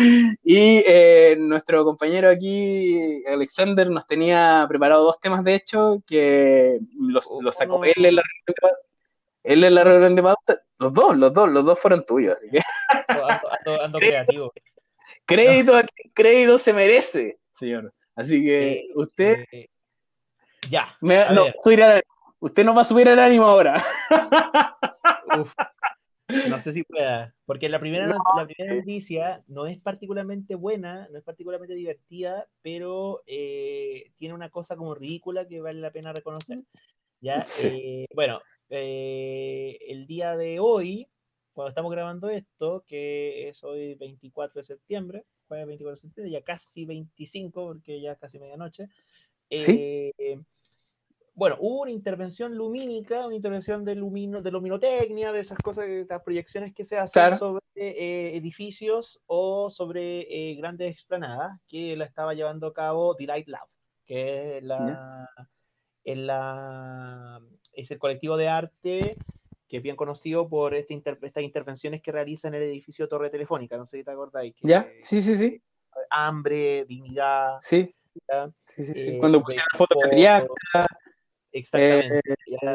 y 0.44 0.84
eh, 0.86 1.38
nuestro 1.40 1.86
compañero 1.86 2.30
aquí, 2.30 3.24
Alexander, 3.28 3.90
nos 3.90 4.06
tenía 4.08 4.66
preparado 4.68 5.06
dos 5.06 5.22
temas, 5.22 5.46
de 5.46 5.56
hecho, 5.56 6.04
que 6.06 6.80
los, 7.00 7.30
sacó 7.52 7.86
él 7.86 7.94
en 8.04 8.18
la 8.18 8.24
él 9.44 9.64
en 9.64 9.76
la 9.76 9.84
reunión 9.84 10.16
de 10.16 10.24
pauta, 10.24 10.62
los 10.78 10.94
dos, 10.94 11.18
los 11.18 11.34
dos, 11.34 11.50
los 11.50 11.66
dos 11.66 11.80
fueron 11.80 12.06
tuyos, 12.06 12.36
así 12.36 12.50
que. 12.50 12.60
Ando, 13.82 14.00
creativo. 14.00 14.54
Crédito, 15.26 15.74
crédito 16.14 16.60
se 16.60 16.74
merece, 16.74 17.40
señor. 17.52 17.94
Así 18.16 18.44
que 18.44 18.72
eh, 18.74 18.88
usted. 18.96 19.46
Eh, 19.52 19.70
ya. 20.70 20.96
no, 21.02 21.48
usted 22.40 22.64
no 22.64 22.76
va 22.76 22.82
a 22.82 22.86
subir 22.86 23.08
el 23.08 23.20
ánimo 23.20 23.46
ahora. 23.46 23.84
no 26.50 26.62
sé 26.62 26.72
si 26.72 26.84
pueda, 26.84 27.34
porque 27.46 27.68
la 27.70 27.80
primera, 27.80 28.06
la 28.08 28.46
primera 28.46 28.76
noticia 28.76 29.44
no 29.48 29.66
es 29.66 29.80
particularmente 29.80 30.56
buena, 30.56 31.08
no 31.12 31.18
es 31.18 31.24
particularmente 31.24 31.74
divertida, 31.74 32.48
pero 32.62 33.24
eh, 33.26 34.12
tiene 34.18 34.34
una 34.36 34.50
cosa 34.50 34.76
como 34.76 34.96
ridícula 34.96 35.48
que 35.48 35.62
vale 35.62 35.80
la 35.80 35.92
pena 35.92 36.14
reconocer. 36.14 36.60
¿ya? 37.22 37.46
bueno, 38.16 38.42
eh, 38.74 39.78
el 39.88 40.08
día 40.08 40.38
de 40.38 40.60
hoy, 40.60 41.08
cuando 41.54 41.70
estamos 41.70 41.92
grabando 41.92 42.30
esto, 42.30 42.86
que 42.88 43.50
es 43.50 43.62
hoy 43.66 43.96
24 43.96 44.62
de 44.62 44.66
septiembre, 44.66 45.26
jueves 45.50 45.68
24 45.68 45.96
de 45.96 46.02
septiembre, 46.02 46.32
ya 46.32 46.42
casi 46.42 46.86
25, 46.86 47.66
porque 47.66 48.00
ya 48.00 48.14
es 48.14 48.18
casi 48.18 48.40
medianoche. 48.40 48.88
¿Sí? 49.50 49.76
Eh, 50.18 50.42
bueno, 51.34 51.58
hubo 51.60 51.82
una 51.82 51.92
intervención 51.92 52.56
lumínica, 52.56 53.26
una 53.26 53.36
intervención 53.36 53.84
de, 53.84 53.96
lumino, 53.96 54.42
de 54.42 54.52
luminotecnia, 54.52 55.34
de 55.34 55.42
esas 55.42 55.58
cosas, 55.58 55.88
de 55.88 56.06
las 56.10 56.24
proyecciones 56.24 56.74
que 56.74 56.86
se 56.86 56.98
hacen 56.98 57.38
sobre 57.38 57.62
eh, 57.76 58.38
edificios 58.38 59.20
o 59.26 59.70
sobre 59.70 60.56
grandes 60.56 60.94
explanadas, 60.94 61.60
que 61.68 61.98
la 61.98 62.06
estaba 62.06 62.34
llevando 62.34 62.68
a 62.68 62.74
cabo 62.74 63.16
Delight 63.16 63.50
Lab, 63.50 63.68
que 64.06 64.60
es 64.60 64.64
la, 64.64 65.28
es 66.06 66.18
la 66.18 67.42
es 67.74 67.92
el 67.92 68.00
colectivo 68.00 68.38
de 68.38 68.48
arte 68.48 69.18
que 69.72 69.78
es 69.78 69.84
bien 69.84 69.96
conocido 69.96 70.50
por 70.50 70.76
este 70.76 71.02
estas 71.22 71.44
intervenciones 71.44 72.02
que 72.02 72.12
realiza 72.12 72.50
en 72.50 72.56
el 72.56 72.64
edificio 72.64 73.08
Torre 73.08 73.30
Telefónica, 73.30 73.78
no 73.78 73.86
sé 73.86 74.00
si 74.00 74.04
te 74.04 74.12
acordáis. 74.12 74.54
¿Ya? 74.62 74.86
Sí, 75.00 75.22
sí, 75.22 75.38
sí. 75.38 75.62
Hambre, 76.10 76.84
dignidad. 76.84 77.58
Sí. 77.62 77.96
Sí, 78.66 78.84
sí, 78.84 78.94
sí. 78.94 79.10
Eh, 79.12 79.18
Cuando 79.18 79.42
pusieron 79.42 79.66
la 79.72 79.78
foto 79.78 79.98
de 79.98 80.48
Exactamente. 81.54 82.22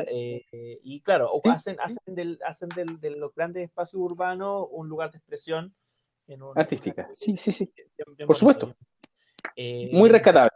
Eh, 0.08 0.44
eh, 0.50 0.80
y 0.82 1.02
claro, 1.02 1.30
hacen, 1.44 1.76
hacen, 1.80 2.14
del, 2.14 2.38
hacen 2.46 2.70
del, 2.70 2.98
de 2.98 3.10
los 3.10 3.34
grandes 3.34 3.64
espacios 3.64 4.00
urbanos 4.00 4.66
un 4.70 4.88
lugar 4.88 5.10
de 5.10 5.18
expresión. 5.18 5.74
Artística, 6.54 7.10
sí, 7.12 7.36
sí, 7.36 7.52
sí. 7.52 7.70
Por 8.26 8.34
supuesto. 8.34 8.74
Muy 9.92 10.08
rescatable. 10.08 10.50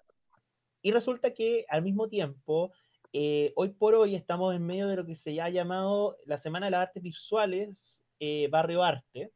Y 0.81 0.91
resulta 0.91 1.35
que 1.35 1.67
al 1.69 1.83
mismo 1.83 2.09
tiempo 2.09 2.73
eh, 3.13 3.53
hoy 3.57 3.71
por 3.71 3.95
hoy 3.95 4.15
estamos 4.15 4.55
en 4.55 4.65
medio 4.65 4.87
de 4.87 4.97
lo 4.97 5.05
que 5.05 5.17
se 5.17 5.41
ha 5.41 5.49
llamado 5.49 6.17
la 6.27 6.39
Semana 6.39 6.67
de 6.67 6.71
las 6.71 6.89
Artes 6.89 7.03
Visuales 7.03 7.99
eh, 8.21 8.49
Barrio 8.51 8.85
Arte, 8.85 9.33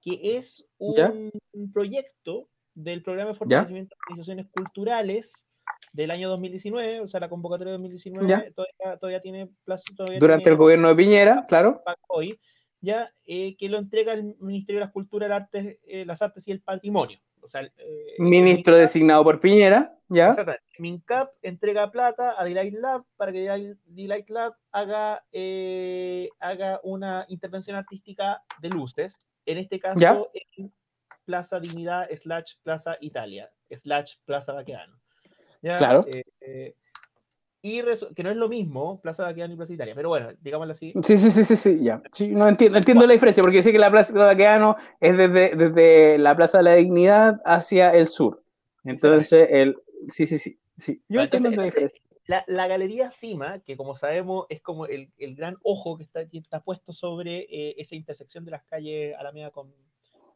que 0.00 0.36
es 0.36 0.64
un, 0.78 1.30
proyecto 1.72 2.48
del 2.74 3.02
programa 3.02 3.32
de 3.32 3.36
fortalecimiento 3.36 3.94
de 3.94 3.98
organizaciones 4.06 4.46
culturales 4.50 5.32
del 5.92 6.10
año 6.10 6.30
2019, 6.30 7.00
o 7.00 7.08
sea, 7.08 7.20
la 7.20 7.28
convocatoria 7.28 7.72
de 7.72 7.78
2019 7.78 8.54
todavía, 8.98 9.20
tiene 9.20 9.50
plazo. 9.64 9.84
Durante 10.18 10.48
el 10.48 10.56
gobierno 10.56 10.88
de 10.88 10.94
Piñera, 10.94 11.44
claro. 11.48 11.82
Hoy, 12.08 12.38
ya, 12.80 13.12
eh, 13.26 13.56
que 13.56 13.68
lo 13.68 13.78
entrega 13.78 14.14
el 14.14 14.36
Ministerio 14.38 14.80
de 14.80 14.86
las 14.86 14.92
Culturas, 14.92 15.28
las 15.82 16.22
Artes 16.22 16.46
y 16.46 16.52
el 16.52 16.62
Patrimonio. 16.62 17.18
Eh, 17.78 18.16
Ministro 18.18 18.76
designado 18.76 19.24
por 19.24 19.40
Piñera, 19.40 19.94
¿ya? 20.08 20.30
Exactamente. 20.30 20.64
MINCAP 20.78 21.30
entrega 21.42 21.90
plata 21.90 22.34
a 22.38 22.44
Delight 22.44 22.74
Lab 22.74 23.04
para 23.16 23.32
que 23.32 23.74
Delight 23.86 24.28
Lab 24.30 24.54
haga, 24.70 25.24
eh, 25.32 26.28
haga 26.38 26.80
una 26.84 27.24
intervención 27.28 27.76
artística 27.76 28.42
de 28.60 28.68
luces, 28.70 29.16
en 29.46 29.58
este 29.58 29.80
caso 29.80 30.30
en 30.56 30.72
Plaza 31.24 31.56
Dignidad 31.58 32.08
slash 32.22 32.52
Plaza 32.62 32.96
Italia, 33.00 33.50
slash 33.82 34.14
Plaza 34.24 34.52
Baqueano. 34.52 34.98
Claro. 35.60 36.04
Eh, 36.40 36.74
y 37.60 37.82
que 38.14 38.22
no 38.22 38.30
es 38.30 38.36
lo 38.36 38.48
mismo 38.48 39.00
Plaza 39.00 39.24
Baqueano 39.24 39.54
y 39.54 39.56
Plaza 39.56 39.72
Italia, 39.72 39.94
pero 39.94 40.08
bueno, 40.10 40.30
digámoslo 40.40 40.72
así. 40.72 40.92
Sí, 41.02 41.18
sí, 41.18 41.30
sí, 41.30 41.44
sí, 41.44 41.56
sí 41.56 41.82
ya. 41.82 42.00
Sí, 42.12 42.28
no 42.28 42.48
entiendo, 42.48 42.78
entiendo 42.78 43.06
la 43.06 43.12
diferencia, 43.12 43.42
porque 43.42 43.62
sé 43.62 43.72
que 43.72 43.78
la 43.78 43.90
Plaza 43.90 44.16
Baqueano 44.16 44.76
es 45.00 45.16
desde, 45.16 45.56
desde 45.56 46.18
la 46.18 46.36
Plaza 46.36 46.58
de 46.58 46.64
la 46.64 46.74
Dignidad 46.74 47.40
hacia 47.44 47.92
el 47.92 48.06
sur. 48.06 48.42
Entonces, 48.84 49.48
el, 49.50 49.76
sí, 50.08 50.26
sí, 50.26 50.38
sí, 50.38 50.58
sí. 50.76 51.02
Yo 51.08 51.20
entiendo 51.20 51.50
la 51.50 51.64
diferencia. 51.64 52.00
La, 52.26 52.44
la, 52.46 52.68
Galería 52.68 53.10
Cima, 53.10 53.60
que 53.60 53.76
como 53.76 53.96
sabemos 53.96 54.46
es 54.50 54.60
como 54.60 54.84
el, 54.84 55.10
el 55.16 55.34
gran 55.34 55.56
ojo 55.62 55.96
que 55.96 56.04
está, 56.04 56.28
que 56.28 56.38
está 56.38 56.60
puesto 56.60 56.92
sobre 56.92 57.46
eh, 57.50 57.74
esa 57.78 57.94
intersección 57.94 58.44
de 58.44 58.50
las 58.50 58.62
calles 58.64 59.16
Alameda 59.18 59.50
con 59.50 59.72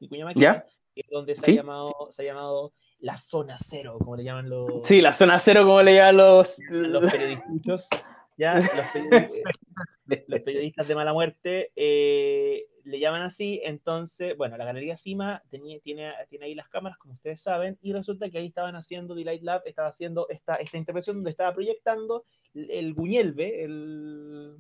Vicuña 0.01 0.25
Maquina, 0.25 0.65
donde 1.11 1.37
se, 1.37 1.51
ha 1.51 1.55
llamado, 1.55 2.11
se 2.13 2.23
ha 2.23 2.25
llamado 2.25 2.73
la 3.03 3.17
zona 3.17 3.59
cero, 3.59 3.97
como 3.99 4.17
le 4.17 4.25
llaman 4.25 4.49
los. 4.49 4.87
Sí, 4.87 5.01
la 5.01 5.13
zona 5.13 5.39
cero, 5.39 5.65
como 5.65 5.83
le 5.83 5.97
llaman 5.97 6.17
los. 6.17 6.59
Los 6.71 7.13
periodistas. 7.13 7.89
¿ya? 8.37 8.55
Los, 8.55 8.65
periodistas, 10.45 10.89
de 10.89 10.95
mala 10.95 11.13
muerte 11.13 11.73
eh, 11.75 12.67
le 12.85 13.01
llaman 13.01 13.23
así. 13.23 13.61
Entonces, 13.65 14.37
bueno, 14.37 14.57
la 14.57 14.65
Galería 14.65 14.97
Cima 14.97 15.43
tiene, 15.51 15.81
tiene, 15.81 16.13
tiene 16.31 16.47
ahí 16.47 16.55
las 16.55 16.69
cámaras, 16.69 16.97
como 16.99 17.15
ustedes 17.15 17.41
saben, 17.41 17.77
y 17.83 17.93
resulta 17.93 18.31
que 18.31 18.39
ahí 18.39 18.47
estaban 18.47 18.77
haciendo, 18.77 19.17
Delight 19.17 19.43
Lab 19.43 19.63
estaba 19.67 19.89
haciendo 19.89 20.29
esta, 20.29 20.55
esta 20.55 20.79
intervención 20.79 21.17
donde 21.17 21.31
estaba 21.31 21.53
proyectando 21.53 22.25
el 22.55 22.95
Buñelve, 22.95 23.65
el, 23.65 24.59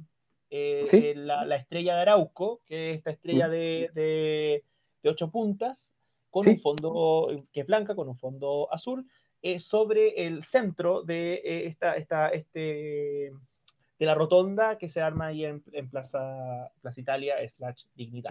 eh, 0.51 1.14
la, 1.14 1.56
estrella 1.56 1.94
de 1.94 2.02
Arauco, 2.02 2.60
que 2.66 2.90
es 2.90 2.98
esta 2.98 3.10
estrella 3.12 3.48
de, 3.48 3.89
de, 3.94 4.64
de 5.02 5.10
ocho 5.10 5.31
puntas, 5.31 5.89
con 6.33 6.49
un 6.49 6.61
fondo 6.61 7.29
que 7.53 7.61
es 7.61 7.67
blanca, 7.67 7.95
con 7.95 8.09
un 8.09 8.17
fondo 8.17 8.73
azul, 8.73 9.07
eh, 9.43 9.61
sobre 9.61 10.27
el 10.27 10.45
centro 10.45 11.03
de 11.03 11.35
eh, 11.35 11.67
esta, 11.67 11.95
esta, 11.95 12.29
este, 12.29 13.33
de 13.99 14.07
la 14.07 14.15
rotonda 14.15 14.79
que 14.79 14.89
se 14.89 15.03
arma 15.03 15.27
ahí 15.27 15.45
en, 15.45 15.63
en 15.73 15.91
Plaza, 15.91 16.71
Plaza 16.81 17.01
Italia 17.01 17.35
slash 17.57 17.83
Dignidad. 17.95 18.31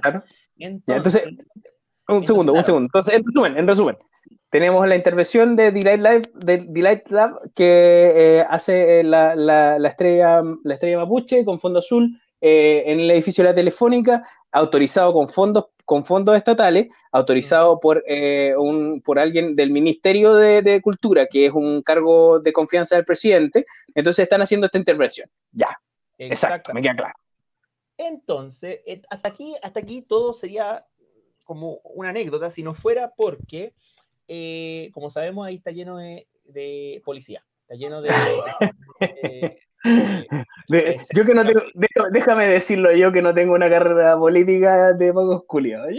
Entonces, 0.57 1.23
un 2.07 2.25
segundo, 2.25 2.53
un 2.53 2.63
segundo. 2.63 2.87
Entonces, 2.87 3.13
en 3.13 3.23
resumen, 3.23 3.57
en 3.57 3.67
resumen, 3.67 3.97
tenemos 4.49 4.87
la 4.87 4.95
intervención 4.95 5.55
de 5.55 5.71
Delight, 5.71 6.01
Live, 6.01 6.31
de 6.33 6.57
Delight 6.67 7.07
Lab 7.09 7.53
que 7.53 8.13
eh, 8.15 8.45
hace 8.49 9.03
la, 9.03 9.35
la, 9.35 9.77
la, 9.77 9.89
estrella, 9.89 10.41
la 10.63 10.73
estrella 10.73 10.97
mapuche 10.97 11.45
con 11.45 11.59
fondo 11.59 11.79
azul 11.79 12.19
en 12.43 12.99
el 12.99 13.11
edificio 13.11 13.43
de 13.43 13.51
la 13.51 13.55
Telefónica, 13.55 14.27
autorizado 14.51 15.13
con 15.13 15.29
fondos 15.29 15.65
con 15.85 16.03
fondos 16.05 16.35
estatales, 16.35 16.87
autorizado 17.11 17.79
por, 17.79 18.03
eh, 18.07 18.53
un, 18.57 19.01
por 19.01 19.19
alguien 19.19 19.55
del 19.55 19.71
Ministerio 19.71 20.33
de, 20.35 20.81
Cultura, 20.81 21.27
que 21.27 21.45
es 21.47 21.51
un 21.51 21.81
cargo 21.81 22.39
de 22.39 22.53
confianza 22.53 22.95
del 22.95 23.05
presidente, 23.05 23.65
entonces 23.93 24.23
están 24.23 24.41
haciendo 24.41 24.65
esta 24.65 24.77
intervención. 24.77 25.29
Ya, 25.51 25.75
exacto, 26.17 26.73
me 26.73 26.81
queda 26.81 26.95
claro. 26.95 27.13
Entonces, 27.97 28.79
eh, 28.85 29.01
hasta 29.09 29.29
aquí, 29.29 29.55
hasta 29.61 29.79
aquí 29.79 30.01
todo 30.01 30.33
sería 30.33 30.85
como 31.45 31.81
una 31.83 32.09
anécdota, 32.09 32.49
si 32.49 32.63
no 32.63 32.73
fuera 32.73 33.11
porque, 33.15 33.73
eh, 34.27 34.89
como 34.93 35.09
sabemos, 35.09 35.45
ahí 35.45 35.55
está 35.55 35.71
lleno 35.71 35.97
de, 35.97 36.27
de 36.45 37.01
policía, 37.05 37.43
está 37.61 37.75
lleno 37.75 38.01
de, 38.01 38.09
yo 41.15 41.25
que 41.25 41.33
no 41.33 41.45
tengo, 41.45 41.61
déjame, 42.11 42.47
decirlo 42.47 42.91
yo 42.91 43.11
que 43.11 43.21
no 43.21 43.33
tengo 43.33 43.53
una 43.53 43.69
carrera 43.69 44.17
política 44.17 44.93
de 44.93 45.13
pocos 45.13 45.43
culiados. 45.47 45.89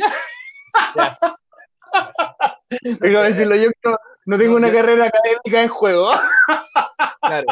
déjame 3.00 3.28
decirlo 3.28 3.56
yo 3.56 3.70
que 3.70 3.94
no, 4.24 4.38
tengo 4.38 4.56
una 4.56 4.72
carrera 4.72 5.06
académica 5.06 5.62
en 5.62 5.68
juego. 5.68 6.10
claro. 7.22 7.46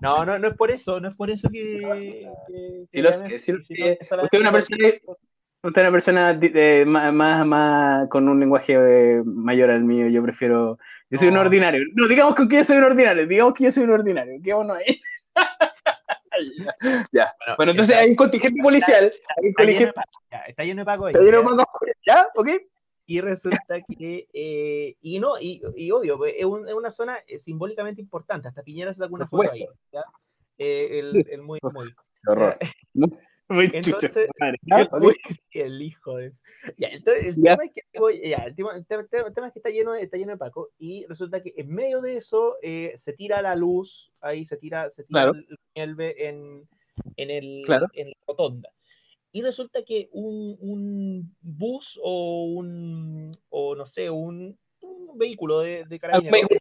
No, 0.00 0.24
no, 0.24 0.38
no 0.38 0.48
es 0.48 0.56
por 0.56 0.72
eso, 0.72 0.98
no 0.98 1.08
es 1.08 1.14
por 1.14 1.30
eso 1.30 1.48
que. 1.48 2.26
usted 2.92 4.28
es 4.32 4.40
una 4.40 4.50
persona. 4.50 4.88
Usted 5.64 5.80
es 5.80 5.86
una 5.86 5.92
persona 5.92 6.40
más, 7.12 7.46
más, 7.46 8.08
con 8.08 8.28
un 8.28 8.40
lenguaje 8.40 8.74
eh, 8.74 9.22
mayor 9.24 9.70
al 9.70 9.84
mío. 9.84 10.08
Yo 10.08 10.20
prefiero. 10.24 10.76
Yo 11.08 11.18
soy 11.18 11.28
un 11.28 11.36
ordinario. 11.36 11.84
No, 11.94 12.08
digamos 12.08 12.34
que 12.34 12.48
yo 12.48 12.64
soy 12.64 12.78
un 12.78 12.84
ordinario. 12.84 13.28
Digamos 13.28 13.54
que 13.54 13.64
yo 13.64 13.70
soy 13.70 13.84
un 13.84 13.90
ordinario. 13.90 14.40
¿Qué 14.42 14.52
bueno 14.52 14.74
ahí? 14.74 15.00
Ya. 17.12 17.34
Bueno, 17.56 17.72
entonces 17.72 17.96
hay 17.96 18.10
un 18.10 18.16
contingente 18.16 18.62
policial. 18.62 19.06
Está, 19.06 19.64
lleno, 19.64 19.86
de 19.86 19.92
Paco. 19.92 21.08
Está 21.08 21.20
lleno 21.22 21.40
de 21.40 21.56
Paco. 21.56 21.86
¿Ya? 22.06 22.26
¿Ok? 22.36 22.48
Y 23.06 23.20
resulta 23.20 23.80
que, 23.82 24.28
eh, 24.32 24.96
y 25.00 25.18
no, 25.18 25.38
y, 25.38 25.60
y 25.76 25.90
obvio, 25.90 26.16
pues, 26.16 26.34
es, 26.36 26.44
una 26.44 26.90
zona 26.90 27.18
eh, 27.26 27.38
simbólicamente 27.38 28.00
importante. 28.00 28.48
Hasta 28.48 28.62
Piñera 28.62 28.92
se 28.94 29.00
da 29.00 29.08
una 29.10 29.26
foto 29.26 29.52
ahí. 29.52 29.66
¿ya? 29.92 30.04
Eh, 30.58 30.98
el, 31.00 31.26
el, 31.28 31.42
muy, 31.42 31.58
muy. 31.62 31.94
horror. 32.26 32.56
Muy 33.52 33.70
entonces, 33.72 34.28
el 35.52 35.82
hijo 35.82 36.16
de 36.16 36.26
eso. 36.28 36.40
Ya, 36.78 36.88
entonces, 36.88 37.26
el, 37.26 37.42
Tema 37.42 37.64
es 37.64 37.72
que, 37.72 38.28
ya, 38.28 38.36
el, 38.38 38.54
tema, 38.54 38.74
el, 38.74 38.86
tema, 38.86 39.46
es 39.46 39.52
que 39.52 39.58
está 39.58 39.70
lleno, 39.70 39.94
está 39.94 40.16
lleno 40.16 40.32
de 40.32 40.38
Paco 40.38 40.70
y 40.78 41.04
resulta 41.06 41.42
que 41.42 41.52
en 41.56 41.68
medio 41.68 42.00
de 42.00 42.16
eso 42.16 42.56
eh, 42.62 42.94
se 42.96 43.12
tira 43.12 43.42
la 43.42 43.54
luz, 43.56 44.12
ahí 44.20 44.44
se 44.44 44.56
tira, 44.56 44.90
se 44.90 45.04
tira 45.04 45.32
el, 45.74 45.96
el 45.98 46.00
en, 46.00 46.68
en, 47.16 47.30
el, 47.30 47.62
en 47.94 48.08
la 48.08 48.14
rotonda. 48.26 48.70
Y 49.32 49.42
resulta 49.42 49.82
que 49.82 50.08
un, 50.12 50.56
un 50.60 51.36
bus 51.40 51.98
o 52.02 52.44
un, 52.44 53.36
o 53.48 53.74
no 53.74 53.86
sé, 53.86 54.08
un, 54.10 54.58
un 54.80 55.18
vehículo 55.18 55.60
de, 55.60 55.84
de 55.84 55.98
carabineros, 55.98 56.48
de 56.48 56.60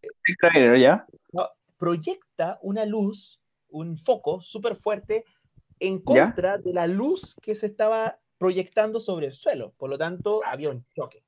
proyecta 1.77 2.59
una 2.61 2.85
luz, 2.85 3.39
un 3.69 3.97
foco 3.97 4.41
súper 4.41 4.75
fuerte 4.75 5.25
en 5.81 5.99
contra 5.99 6.59
de 6.59 6.73
la 6.73 6.87
luz 6.87 7.35
que 7.41 7.55
se 7.55 7.65
estaba 7.65 8.19
proyectando 8.37 8.99
sobre 8.99 9.27
el 9.27 9.33
suelo. 9.33 9.73
Por 9.77 9.89
lo 9.89 9.97
tanto, 9.97 10.41
había 10.45 10.69
un 10.69 10.85
choque. 10.95 11.23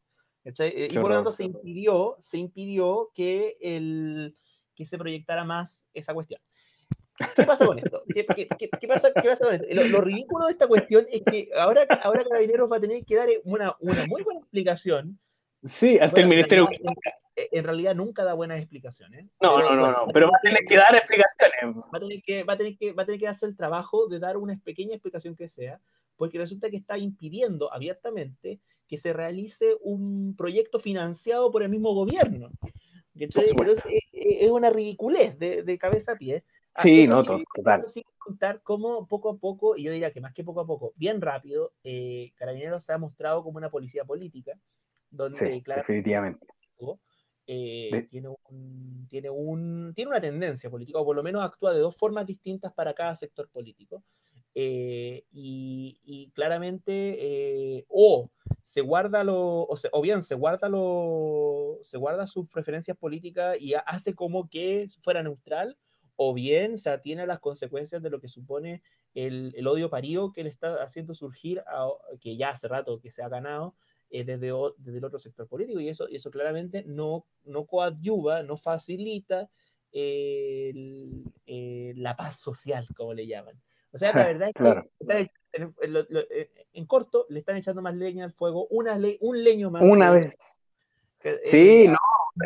Eh, 0.45 0.89
y 0.91 0.93
por 0.95 1.09
lo 1.09 1.15
tanto 1.15 1.31
se 1.31 1.45
impidió, 1.45 2.17
se 2.19 2.37
impidió 2.37 3.11
que, 3.15 3.57
el, 3.61 4.37
que 4.75 4.85
se 4.85 4.97
proyectara 4.97 5.43
más 5.43 5.85
esa 5.93 6.13
cuestión. 6.13 6.39
¿Qué 7.35 7.43
pasa 7.43 7.65
con 7.65 7.79
esto? 7.79 8.03
¿Qué, 8.13 8.23
pasa, 8.87 9.11
con 9.11 9.25
esto? 9.25 9.47
Lo, 9.89 10.01
ridículo 10.01 10.45
de 10.45 10.51
esta 10.51 10.67
cuestión 10.67 11.05
es 11.09 11.23
que 11.23 11.47
ahora, 11.57 11.85
ahora 12.03 12.23
Carabineros 12.23 12.71
va 12.71 12.77
a 12.77 12.81
tener 12.81 13.03
que 13.05 13.15
dar 13.15 13.29
una, 13.43 13.75
una 13.79 14.05
muy 14.07 14.23
buena 14.23 14.39
explicación. 14.39 15.19
Sí, 15.63 15.97
hasta 15.99 16.21
el 16.21 16.27
Ministerio 16.27 16.67
en 17.35 17.63
realidad 17.63 17.95
nunca 17.95 18.23
da 18.23 18.33
buenas 18.33 18.59
explicaciones. 18.59 19.25
No, 19.41 19.59
no, 19.59 19.75
no, 19.75 19.91
no, 19.91 20.07
pero 20.13 20.29
va 20.29 20.37
a 20.37 20.41
tener 20.41 20.65
que 20.67 20.77
dar 20.77 20.95
explicaciones. 20.95 21.83
Va 21.93 21.97
a 21.97 21.99
tener 21.99 22.21
que, 22.21 22.43
va 22.43 22.53
a 22.53 22.57
tener 22.57 22.77
que, 22.77 22.93
va 22.93 23.03
a 23.03 23.05
tener 23.05 23.19
que 23.19 23.27
hacer 23.27 23.49
el 23.49 23.55
trabajo 23.55 24.07
de 24.07 24.19
dar 24.19 24.37
una 24.37 24.59
pequeña 24.63 24.93
explicación 24.93 25.35
que 25.35 25.47
sea, 25.47 25.79
porque 26.15 26.37
resulta 26.37 26.69
que 26.69 26.77
está 26.77 26.97
impidiendo 26.97 27.73
abiertamente 27.73 28.59
que 28.87 28.97
se 28.97 29.13
realice 29.13 29.75
un 29.81 30.35
proyecto 30.37 30.79
financiado 30.79 31.51
por 31.51 31.63
el 31.63 31.69
mismo 31.69 31.93
gobierno. 31.93 32.51
Entonces, 33.15 33.53
es, 34.11 34.49
una 34.51 34.69
ridiculez 34.69 35.37
de, 35.39 35.63
de 35.63 35.77
cabeza 35.77 36.13
a 36.13 36.15
pie. 36.15 36.43
Sí, 36.75 37.07
no, 37.07 37.23
total. 37.23 37.85
Sin 37.89 38.03
contar 38.17 38.61
cómo 38.63 39.07
poco 39.07 39.29
a 39.29 39.37
poco, 39.37 39.75
y 39.75 39.83
yo 39.83 39.91
diría 39.91 40.11
que 40.11 40.21
más 40.21 40.33
que 40.33 40.43
poco 40.43 40.61
a 40.61 40.67
poco, 40.67 40.93
bien 40.95 41.21
rápido, 41.21 41.73
eh, 41.83 42.31
Carabineros 42.35 42.83
se 42.83 42.93
ha 42.93 42.97
mostrado 42.97 43.43
como 43.43 43.57
una 43.57 43.69
policía 43.69 44.03
política, 44.05 44.57
donde 45.11 45.37
sí, 45.37 45.63
definitivamente 45.65 46.47
eh, 47.47 48.07
tiene, 48.09 48.29
un, 48.29 49.07
tiene, 49.09 49.29
un, 49.29 49.93
tiene 49.95 50.11
una 50.11 50.21
tendencia 50.21 50.69
política, 50.69 50.99
o 50.99 51.05
por 51.05 51.15
lo 51.15 51.23
menos 51.23 51.43
actúa 51.43 51.73
de 51.73 51.79
dos 51.79 51.95
formas 51.95 52.25
distintas 52.25 52.73
para 52.73 52.93
cada 52.93 53.15
sector 53.15 53.49
político. 53.49 54.03
Eh, 54.55 55.25
y, 55.31 56.31
claramente, 56.35 57.17
eh, 57.19 57.85
o 57.89 58.29
se 58.61 58.81
guarda 58.81 59.23
lo, 59.23 59.63
o, 59.63 59.75
o, 59.91 60.01
bien 60.01 60.21
se 60.21 60.35
guarda 60.35 60.69
lo, 60.69 61.79
se 61.81 61.97
guarda 61.97 62.27
sus 62.27 62.47
preferencias 62.49 62.95
políticas 62.97 63.57
y 63.59 63.73
hace 63.73 64.13
como 64.13 64.47
que 64.49 64.89
fuera 65.01 65.23
neutral, 65.23 65.77
o 66.15 66.33
bien 66.33 66.77
se 66.77 66.91
atiene 66.91 67.23
a 67.23 67.25
las 67.25 67.39
consecuencias 67.39 68.03
de 68.03 68.09
lo 68.11 68.19
que 68.21 68.27
supone 68.27 68.83
el, 69.15 69.53
el 69.55 69.67
odio 69.67 69.89
parío 69.89 70.31
que 70.31 70.43
le 70.43 70.49
está 70.49 70.83
haciendo 70.83 71.15
surgir, 71.15 71.63
a, 71.67 71.89
que 72.21 72.37
ya 72.37 72.49
hace 72.49 72.67
rato 72.67 72.99
que 72.99 73.11
se 73.11 73.23
ha 73.23 73.29
ganado, 73.29 73.75
eh, 74.13 74.23
desde, 74.23 74.53
desde, 74.77 74.99
el 74.99 75.05
otro 75.05 75.17
sector 75.17 75.47
político 75.47 75.79
y 75.79 75.89
eso, 75.89 76.07
eso 76.07 76.29
claramente 76.29 76.83
no, 76.85 77.25
no 77.45 77.65
coadyuva, 77.65 78.43
no 78.43 78.57
facilita 78.57 79.49
eh, 79.91 80.71
la 81.95 82.15
paz 82.15 82.35
social, 82.35 82.87
como 82.95 83.15
le 83.15 83.25
llaman. 83.25 83.59
O 83.91 83.97
sea, 83.97 84.13
la 84.13 84.27
verdad 84.27 84.49
es 84.49 84.53
que 84.53 85.31
en, 86.73 86.85
corto 86.85 87.25
le 87.29 87.39
están 87.39 87.57
echando 87.57 87.81
más 87.81 87.95
leña 87.95 88.25
al 88.25 88.33
fuego, 88.33 88.67
una 88.67 88.99
un 89.19 89.43
leño 89.43 89.71
más. 89.71 89.81
Una 89.81 90.11
vez. 90.11 90.37
sí, 91.45 91.87
no, 91.87 91.97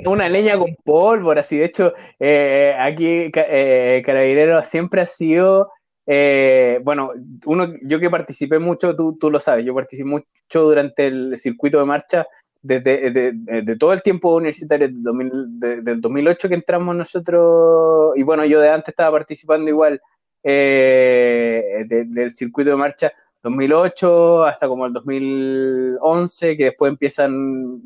una 0.10 0.30
leña 0.30 0.58
con 0.58 0.74
pólvora, 0.86 1.44
sí. 1.44 1.58
De 1.58 1.66
hecho, 1.66 1.94
eh, 2.18 2.78
aquí 2.80 3.30
Carabineros 3.30 4.68
siempre 4.68 5.02
ha 5.02 5.08
sido 5.08 5.70
eh, 6.10 6.80
bueno, 6.84 7.12
uno, 7.46 7.74
yo 7.82 8.00
que 8.00 8.10
participé 8.10 8.60
mucho, 8.60 8.96
tú, 8.96 9.18
tú, 9.18 9.30
lo 9.30 9.42
sabes, 9.42 9.66
yo 9.66 9.76
participé 9.76 10.08
mucho 10.08 10.62
durante 10.62 11.08
el 11.08 11.38
circuito 11.38 11.80
de 11.80 11.86
marcha 11.86 12.26
desde 12.62 13.12
de, 13.12 13.76
todo 13.78 13.94
el 13.94 14.02
tiempo 14.02 14.36
universitario 14.36 14.88
del, 14.90 16.02
2008 16.02 16.50
que 16.50 16.56
entramos 16.56 16.96
nosotros, 16.96 18.14
y 18.16 18.24
bueno, 18.24 18.46
yo 18.46 18.62
de 18.62 18.70
antes 18.70 18.90
estaba 18.90 19.18
participando 19.18 19.70
igual 19.70 20.02
eh, 20.44 21.86
del 21.88 22.32
circuito 22.32 22.72
de 22.72 22.78
marcha 22.78 23.12
2008 23.44 24.46
hasta 24.46 24.68
como 24.68 24.86
el 24.86 24.94
2011, 24.94 26.58
que 26.58 26.64
después 26.66 26.90
empiezan 26.90 27.82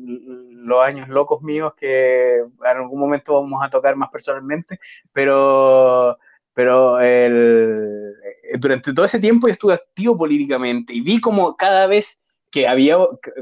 los 0.64 0.80
años 0.80 1.08
locos 1.08 1.42
míos 1.42 1.74
que 1.76 2.36
en 2.36 2.48
algún 2.62 3.00
momento 3.00 3.34
vamos 3.34 3.60
a 3.62 3.68
tocar 3.68 3.96
más 3.96 4.10
personalmente, 4.10 4.78
pero 5.12 6.18
pero 6.54 7.00
el, 7.00 7.66
eh, 8.24 8.58
durante 8.58 8.92
todo 8.92 9.04
ese 9.04 9.18
tiempo 9.18 9.46
yo 9.46 9.52
estuve 9.52 9.74
activo 9.74 10.16
políticamente 10.16 10.92
y 10.92 11.00
vi 11.00 11.20
como 11.20 11.56
cada 11.56 11.86
vez 11.86 12.20
que 12.50 12.68
había, 12.68 12.98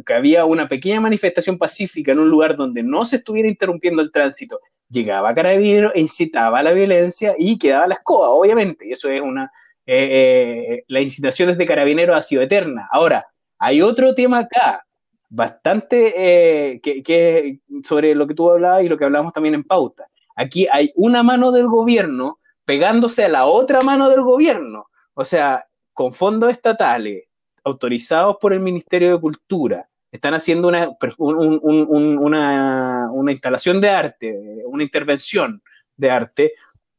que 0.06 0.14
había 0.14 0.44
una 0.44 0.68
pequeña 0.68 1.00
manifestación 1.00 1.58
pacífica 1.58 2.12
en 2.12 2.20
un 2.20 2.28
lugar 2.28 2.54
donde 2.54 2.82
no 2.82 3.04
se 3.04 3.16
estuviera 3.16 3.48
interrumpiendo 3.48 4.02
el 4.02 4.12
tránsito, 4.12 4.60
llegaba 4.88 5.34
Carabinero 5.34 5.90
incitaba 5.96 6.60
a 6.60 6.62
la 6.62 6.72
violencia 6.72 7.34
y 7.36 7.58
quedaba 7.58 7.88
la 7.88 7.94
escoba, 7.96 8.28
obviamente, 8.30 8.86
y 8.86 8.92
eso 8.92 9.08
es 9.08 9.20
una... 9.20 9.50
Eh, 9.86 10.66
eh, 10.68 10.84
la 10.86 11.00
incitación 11.00 11.48
desde 11.48 11.66
Carabinero 11.66 12.14
ha 12.14 12.22
sido 12.22 12.42
eterna. 12.42 12.88
Ahora, 12.92 13.26
hay 13.58 13.82
otro 13.82 14.14
tema 14.14 14.38
acá, 14.38 14.86
bastante 15.28 16.80
que, 16.80 17.02
que, 17.02 17.58
sobre 17.82 18.14
lo 18.14 18.28
que 18.28 18.34
tú 18.34 18.48
hablabas 18.48 18.84
y 18.84 18.88
lo 18.88 18.96
que 18.96 19.04
hablamos 19.04 19.32
también 19.32 19.56
en 19.56 19.64
pauta. 19.64 20.06
Aquí 20.36 20.68
hay 20.70 20.92
una 20.94 21.24
mano 21.24 21.50
del 21.50 21.66
gobierno 21.66 22.39
pegándose 22.70 23.24
a 23.24 23.28
la 23.28 23.46
otra 23.46 23.80
mano 23.80 24.08
del 24.08 24.22
gobierno. 24.22 24.90
O 25.14 25.24
sea, 25.24 25.66
con 25.92 26.14
fondos 26.14 26.52
estatales 26.52 27.24
autorizados 27.64 28.36
por 28.40 28.52
el 28.52 28.60
Ministerio 28.60 29.10
de 29.10 29.20
Cultura, 29.20 29.88
están 30.12 30.34
haciendo 30.34 30.68
una, 30.68 30.88
una, 31.18 33.32
instalación 33.32 33.80
de 33.80 33.88
arte, 33.88 34.62
una 34.66 34.84
intervención 34.84 35.60
de 35.96 36.10
arte, 36.12 36.52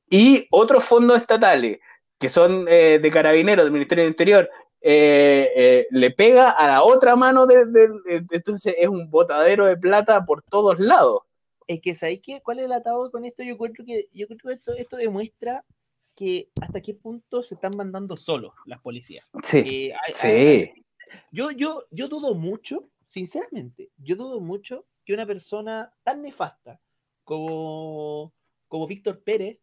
y 0.10 0.46
otros 0.52 0.84
fondos 0.84 1.22
estatales 1.22 1.80
que 2.20 2.28
son 2.28 2.66
eh, 2.68 3.00
de 3.02 3.10
carabineros 3.10 3.64
del 3.64 3.72
Ministerio 3.72 4.04
del 4.04 4.12
Interior, 4.12 4.50
eh, 4.82 5.52
eh, 5.56 5.88
le 5.90 6.12
pega 6.12 6.50
a 6.50 6.68
la 6.68 6.84
otra 6.84 7.16
mano, 7.16 7.46
de, 7.46 7.90
entonces 8.30 8.76
es 8.78 8.90
un 8.90 9.10
botadero 9.10 9.68
de 9.68 9.78
plata 9.78 10.26
por 10.26 10.42
todos 10.42 10.82
lados 10.82 11.22
es 11.74 11.82
que 11.82 11.96
¿sabéis 11.96 12.22
qué? 12.24 12.42
¿Cuál 12.42 12.60
es 12.60 12.66
el 12.66 12.74
atado 12.74 13.10
con 13.12 13.26
esto? 13.26 13.44
Yo 13.44 13.58
creo 13.58 13.74
que, 13.86 14.10
yo 14.12 14.28
creo 14.28 14.38
que 14.40 14.54
esto, 14.54 14.74
esto 14.74 14.98
demuestra 14.98 15.64
que 16.16 16.50
hasta 16.62 16.82
qué 16.82 16.94
punto 16.94 17.44
se 17.44 17.56
están 17.56 17.72
mandando 17.78 18.18
solos 18.18 18.54
las 18.66 18.82
policías. 18.82 19.26
Sí, 19.44 19.90
eh, 19.90 19.94
sí. 20.14 20.86
yo, 21.32 21.52
yo, 21.52 21.86
yo 21.92 22.08
dudo 22.08 22.36
mucho 22.36 22.90
sinceramente, 23.08 23.90
yo 23.98 24.16
dudo 24.16 24.40
mucho 24.40 24.86
que 25.06 25.14
una 25.14 25.26
persona 25.26 25.94
tan 26.04 26.22
nefasta 26.22 26.80
como, 27.24 28.34
como 28.68 28.88
Víctor 28.88 29.22
Pérez 29.24 29.60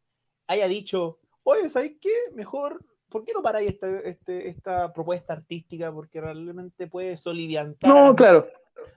haya 0.47 0.69
dicho, 0.69 1.19
oye, 1.45 1.69
¿sabes 1.69 1.93
qué? 2.01 2.13
Mejor, 2.35 2.85
¿por 3.09 3.25
qué 3.25 3.33
no 3.33 3.43
paráis 3.43 3.71
esta, 3.71 4.01
este, 4.01 4.49
esta 4.49 4.93
propuesta 4.93 5.33
artística? 5.33 5.93
Porque 5.93 6.21
realmente 6.21 6.87
puede 6.87 7.17
soliviantar. 7.17 7.89
No, 7.91 8.15
claro. 8.15 8.49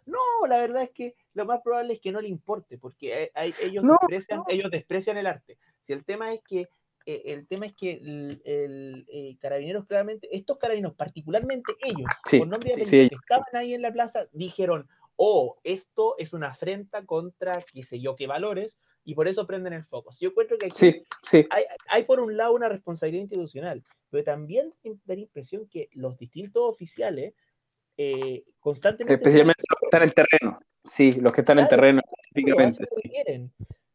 No, 0.06 0.20
la 0.48 0.58
verdad 0.58 0.84
es 0.84 0.92
que 0.92 1.16
lo 1.34 1.46
más 1.46 1.62
probable 1.62 1.94
es 1.94 2.00
que 2.02 2.12
no 2.12 2.22
le 2.22 2.28
importe, 2.28 2.78
porque 2.78 3.32
ellos, 3.62 3.84
No, 3.84 3.98
desprecian, 4.08 4.40
no. 4.40 4.46
ellos 4.50 4.72
desprecian 4.72 5.18
el 5.18 5.28
arte. 5.28 5.58
Si 5.82 5.94
el 5.94 6.04
tema 6.06 6.34
es 6.34 6.42
que 6.48 6.68
eh, 7.06 7.22
el 7.26 7.48
tema 7.48 7.66
es 7.66 7.74
que 7.74 7.94
el, 7.94 8.42
el, 8.46 9.06
eh, 9.08 9.36
carabineros 9.40 9.86
claramente, 9.88 10.28
estos 10.36 10.58
carabineros, 10.60 10.96
particularmente 10.96 11.74
ellos, 11.82 12.06
Sí, 12.26 12.40
con 12.40 12.50
nombre 12.50 12.72
sí, 12.76 12.84
sí, 12.84 13.00
ellos. 13.00 13.10
que 13.10 13.16
estaban 13.16 13.56
ahí 13.56 13.74
en 13.74 13.82
la 13.82 13.92
plaza, 13.92 14.28
dijeron, 14.34 14.88
oh, 15.16 15.58
esto 15.64 16.16
es 16.20 16.32
una 16.34 16.50
afrenta 16.50 17.04
contra 17.06 17.58
qué 17.74 17.82
sé 17.82 18.00
yo 18.00 18.16
qué 18.16 18.28
valores, 18.28 18.78
y 19.04 19.16
por 19.16 19.28
eso 19.28 19.48
prenden 19.48 19.74
el 19.74 19.84
foco. 19.84 20.14
Yo 20.20 20.30
encuentro 20.30 20.58
que 20.60 20.68
aquí 20.68 20.76
Sí, 20.76 21.04
sí. 21.24 21.48
hay, 21.50 21.64
hay 21.90 22.04
por 22.04 22.20
un 22.20 22.38
lado 22.38 22.54
una 22.54 22.70
responsabilidad 22.70 23.22
institucional, 23.24 23.84
pero 24.12 24.24
también 24.24 24.72
da 24.84 25.16
la 25.16 25.22
impresión 25.22 25.68
que 25.68 25.90
los 25.94 26.20
distintos 26.20 26.62
oficiales 26.70 27.34
eh, 28.02 28.44
constantemente 28.60 29.14
Especialmente 29.14 29.64
los 29.70 29.80
que 29.80 29.86
están 29.86 30.04
en 30.04 30.12
terreno. 30.12 30.60
Sí, 30.84 31.22
los 31.22 31.34
que 31.34 31.42
están 31.42 31.60
en 31.60 31.68
Claro, 31.68 31.82
terreno, 31.82 32.02
Claro, 32.02 32.18
específicamente. 32.22 33.50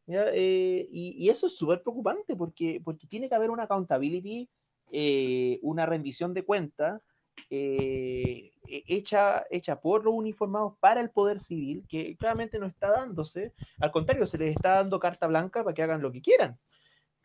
Eh, 0.09 0.89
y, 0.91 1.17
y 1.19 1.31
eso 1.31 1.49
es 1.49 1.57
súper 1.57 1.83
preocupante 1.83 2.37
porque, 2.37 2.81
porque 2.85 3.09
tiene 3.09 3.29
que 3.29 3.35
haber 3.35 3.51
una 3.51 3.65
accountability, 3.65 4.49
eh, 4.93 5.59
una 5.63 5.85
rendición 5.85 6.33
de 6.33 6.45
cuentas 6.45 7.03
eh, 7.51 8.51
eh, 8.69 8.83
hecha, 8.87 9.45
hecha 9.51 9.81
por 9.81 10.05
los 10.05 10.15
uniformados 10.15 10.75
para 10.81 11.01
el 11.01 11.11
poder 11.11 11.41
civil, 11.41 11.85
que 11.89 12.17
claramente 12.17 12.59
no 12.59 12.67
está 12.67 12.91
dándose. 12.91 13.53
Al 13.81 13.93
contrario, 13.93 14.27
se 14.27 14.39
les 14.39 14.57
está 14.57 14.71
dando 14.75 14.99
carta 14.99 15.27
blanca 15.27 15.63
para 15.63 15.75
que 15.75 15.83
hagan 15.83 16.03
lo 16.03 16.11
que 16.11 16.23
quieran. 16.23 16.59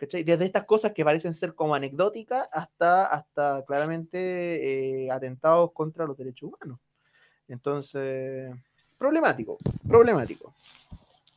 ¿Cachai? 0.02 0.24
Desde 0.24 0.46
estas 0.46 0.66
cosas 0.66 0.94
que 0.94 1.06
parecen 1.06 1.36
ser 1.36 1.54
como 1.54 1.76
anecdóticas 1.76 2.48
hasta, 2.52 3.06
hasta 3.06 3.64
claramente 3.68 5.06
eh, 5.06 5.12
atentados 5.12 5.72
contra 5.74 6.08
los 6.08 6.18
derechos 6.18 6.50
humanos. 6.50 6.80
Entonces, 7.48 8.52
problemático, 8.98 9.60
problemático. 9.88 10.56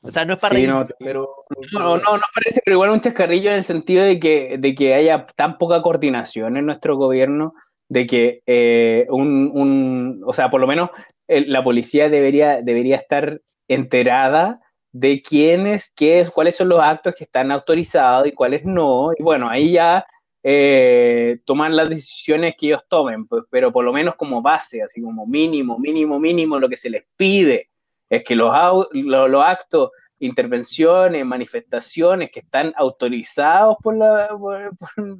O 0.00 0.10
sea, 0.10 0.24
no 0.24 0.34
es 0.34 0.40
para 0.40 0.56
Sí, 0.56 0.66
no, 0.66 0.86
pero... 0.98 1.44
No, 1.72 1.98
no, 1.98 2.16
no 2.16 2.22
parece, 2.34 2.62
pero 2.64 2.76
igual 2.76 2.90
un 2.90 3.00
chascarrillo 3.00 3.50
en 3.50 3.56
el 3.58 3.64
sentido 3.64 4.02
de 4.02 4.18
que, 4.18 4.56
de 4.58 4.74
que 4.74 4.94
haya 4.94 5.26
tan 5.36 5.58
poca 5.58 5.82
coordinación 5.82 6.56
en 6.56 6.64
nuestro 6.64 6.96
gobierno, 6.96 7.54
de 7.88 8.06
que 8.06 8.42
eh, 8.46 9.06
un, 9.10 9.50
un, 9.52 10.22
o 10.26 10.32
sea, 10.32 10.48
por 10.48 10.62
lo 10.62 10.66
menos 10.66 10.88
el- 11.28 11.52
la 11.52 11.62
policía 11.62 12.08
debería, 12.08 12.62
debería 12.62 12.96
estar 12.96 13.42
enterada 13.68 14.60
de 14.94 15.20
quiénes, 15.20 15.90
qué 15.96 16.20
es, 16.20 16.30
cuáles 16.30 16.54
son 16.56 16.68
los 16.68 16.78
actos 16.80 17.16
que 17.16 17.24
están 17.24 17.50
autorizados 17.50 18.28
y 18.28 18.32
cuáles 18.32 18.64
no, 18.64 19.10
y 19.18 19.22
bueno, 19.24 19.48
ahí 19.48 19.72
ya 19.72 20.06
eh, 20.42 21.38
toman 21.44 21.74
las 21.74 21.88
decisiones 21.88 22.54
que 22.56 22.66
ellos 22.66 22.84
tomen, 22.88 23.26
pues, 23.26 23.42
pero 23.50 23.72
por 23.72 23.84
lo 23.84 23.92
menos 23.92 24.14
como 24.14 24.40
base, 24.40 24.82
así 24.84 25.02
como 25.02 25.26
mínimo, 25.26 25.78
mínimo, 25.80 26.20
mínimo, 26.20 26.60
lo 26.60 26.68
que 26.68 26.76
se 26.76 26.90
les 26.90 27.02
pide 27.16 27.70
es 28.08 28.22
que 28.22 28.36
los, 28.36 28.54
los 28.92 29.44
actos 29.44 29.90
intervenciones, 30.20 31.26
manifestaciones 31.26 32.30
que 32.30 32.38
están 32.40 32.72
autorizados 32.76 33.76
por 33.82 33.96
la, 33.96 34.28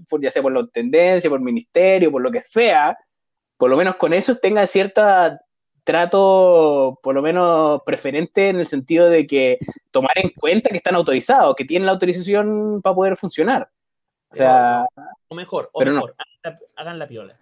por- 0.09 0.21
ya 0.23 0.31
sea 0.31 0.41
por 0.43 0.53
la 0.53 0.67
tendencia, 0.69 1.29
por 1.29 1.41
el 1.41 1.45
ministerio, 1.45 2.13
por 2.13 2.23
lo 2.23 2.31
que 2.31 2.43
sea, 2.43 2.97
por 3.57 3.71
lo 3.71 3.77
menos 3.77 3.97
con 3.97 4.13
eso 4.13 4.37
tengan 4.37 4.69
cierta 4.69 5.41
trato, 5.85 6.99
por 7.03 7.15
lo 7.15 7.23
menos 7.23 7.83
preferente 7.85 8.49
en 8.49 8.59
el 8.59 8.67
sentido 8.67 9.09
de 9.09 9.27
que 9.27 9.59
tomar 9.91 10.13
en 10.17 10.31
cuenta 10.31 10.71
que 10.71 10.79
están 10.79 10.97
autorizados, 10.97 11.55
que 11.55 11.65
tienen 11.65 11.87
la 11.87 11.93
autorización 11.93 12.81
para 12.83 12.95
poder 12.95 13.17
funcionar. 13.17 13.71
O 14.31 14.35
sea, 14.35 14.87
O 15.29 15.35
mejor, 15.35 15.71
o 15.73 15.79
Pero 15.79 15.93
no. 15.93 15.97
mejor, 15.97 16.15
hagan, 16.19 16.35
la, 16.43 16.51
hagan 16.51 16.59
la 16.59 16.69
hagan, 16.75 16.99
la 16.99 17.09
piola. 17.09 17.39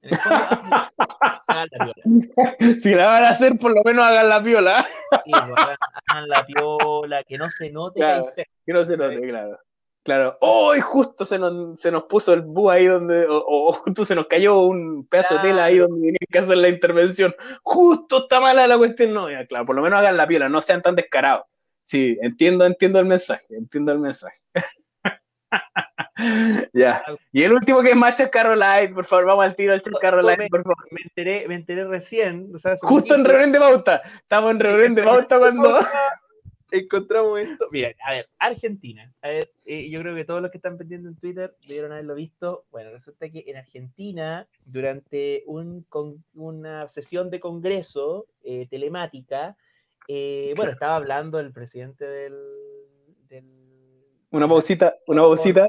si 2.82 2.94
la 2.94 3.06
van 3.06 3.24
a 3.24 3.30
hacer, 3.30 3.58
por 3.58 3.74
lo 3.74 3.82
menos 3.84 4.04
hagan 4.04 4.28
la 4.28 4.42
piola. 4.42 4.86
Sí, 5.24 5.30
pues, 5.30 5.42
hagan, 5.56 5.76
hagan 6.08 6.28
la 6.28 6.44
piola, 6.44 7.24
que 7.24 7.38
no 7.38 7.50
se 7.50 7.70
note 7.70 8.00
Claro. 8.00 8.28
Que 8.66 8.72
no 8.72 8.84
se 8.84 8.96
note, 8.96 9.26
claro. 9.26 9.58
Claro. 10.08 10.38
¡Oh! 10.40 10.74
y 10.74 10.80
justo 10.80 11.26
se 11.26 11.38
nos, 11.38 11.78
se 11.78 11.92
nos 11.92 12.04
puso 12.04 12.32
el 12.32 12.40
búho 12.40 12.70
ahí 12.70 12.86
donde. 12.86 13.26
O, 13.26 13.44
o 13.46 13.72
justo 13.74 14.06
se 14.06 14.14
nos 14.14 14.26
cayó 14.26 14.62
un 14.62 15.06
pedazo 15.06 15.34
de 15.34 15.42
tela 15.42 15.64
ahí 15.64 15.76
donde 15.76 15.98
tenían 15.98 16.16
que 16.30 16.38
hacer 16.38 16.56
la 16.56 16.70
intervención. 16.70 17.34
Justo 17.62 18.22
está 18.22 18.40
mala 18.40 18.66
la 18.66 18.78
cuestión. 18.78 19.12
No, 19.12 19.30
ya, 19.30 19.44
claro, 19.44 19.66
por 19.66 19.76
lo 19.76 19.82
menos 19.82 19.98
hagan 19.98 20.16
la 20.16 20.26
piola, 20.26 20.48
no 20.48 20.62
sean 20.62 20.80
tan 20.80 20.96
descarados. 20.96 21.44
Sí, 21.82 22.16
entiendo, 22.22 22.64
entiendo 22.64 22.98
el 23.00 23.04
mensaje, 23.04 23.44
entiendo 23.50 23.92
el 23.92 23.98
mensaje. 23.98 24.38
ya. 26.72 27.04
Y 27.30 27.42
el 27.42 27.52
último 27.52 27.82
que 27.82 27.90
es 27.90 27.96
más 27.96 28.14
Chascarro 28.14 28.56
Light, 28.56 28.94
por 28.94 29.04
favor, 29.04 29.26
vamos 29.26 29.44
al 29.44 29.56
tiro 29.56 29.74
al 29.74 29.82
Chascarro 29.82 30.22
No, 30.22 30.28
Light, 30.28 30.50
por 30.50 30.62
favor. 30.62 30.86
Me 30.90 31.02
enteré, 31.02 31.46
me 31.48 31.54
enteré 31.54 31.84
recién. 31.84 32.50
o 32.54 32.58
sea, 32.58 32.78
Justo 32.80 33.14
en 33.14 33.26
reunión 33.26 33.52
de 33.52 33.58
pauta. 33.58 34.00
Estamos 34.22 34.52
en 34.52 34.60
reunión 34.60 34.94
de 34.94 35.02
pauta 35.02 35.38
cuando. 35.38 35.80
encontramos 36.70 37.38
esto. 37.40 37.66
Mira, 37.72 37.92
a 38.06 38.12
ver, 38.12 38.28
Argentina. 38.38 39.12
A 39.22 39.28
ver, 39.28 39.50
eh, 39.66 39.88
yo 39.90 40.00
creo 40.00 40.14
que 40.14 40.24
todos 40.24 40.42
los 40.42 40.50
que 40.50 40.58
están 40.58 40.78
pendientes 40.78 41.10
en 41.10 41.16
Twitter 41.16 41.54
debieron 41.66 41.92
haberlo 41.92 42.14
visto. 42.14 42.64
Bueno, 42.70 42.90
resulta 42.90 43.28
que 43.28 43.44
en 43.46 43.56
Argentina, 43.56 44.46
durante 44.64 45.44
un, 45.46 45.84
con, 45.88 46.24
una 46.34 46.88
sesión 46.88 47.30
de 47.30 47.40
congreso 47.40 48.26
eh, 48.42 48.66
telemática, 48.70 49.56
eh, 50.08 50.54
bueno, 50.56 50.72
estaba 50.72 50.96
hablando 50.96 51.38
el 51.38 51.52
presidente 51.52 52.06
del. 52.06 52.34
del 53.28 53.44
Una 54.30 54.48
pausita, 54.48 54.94
una 55.06 55.22
pausita, 55.22 55.68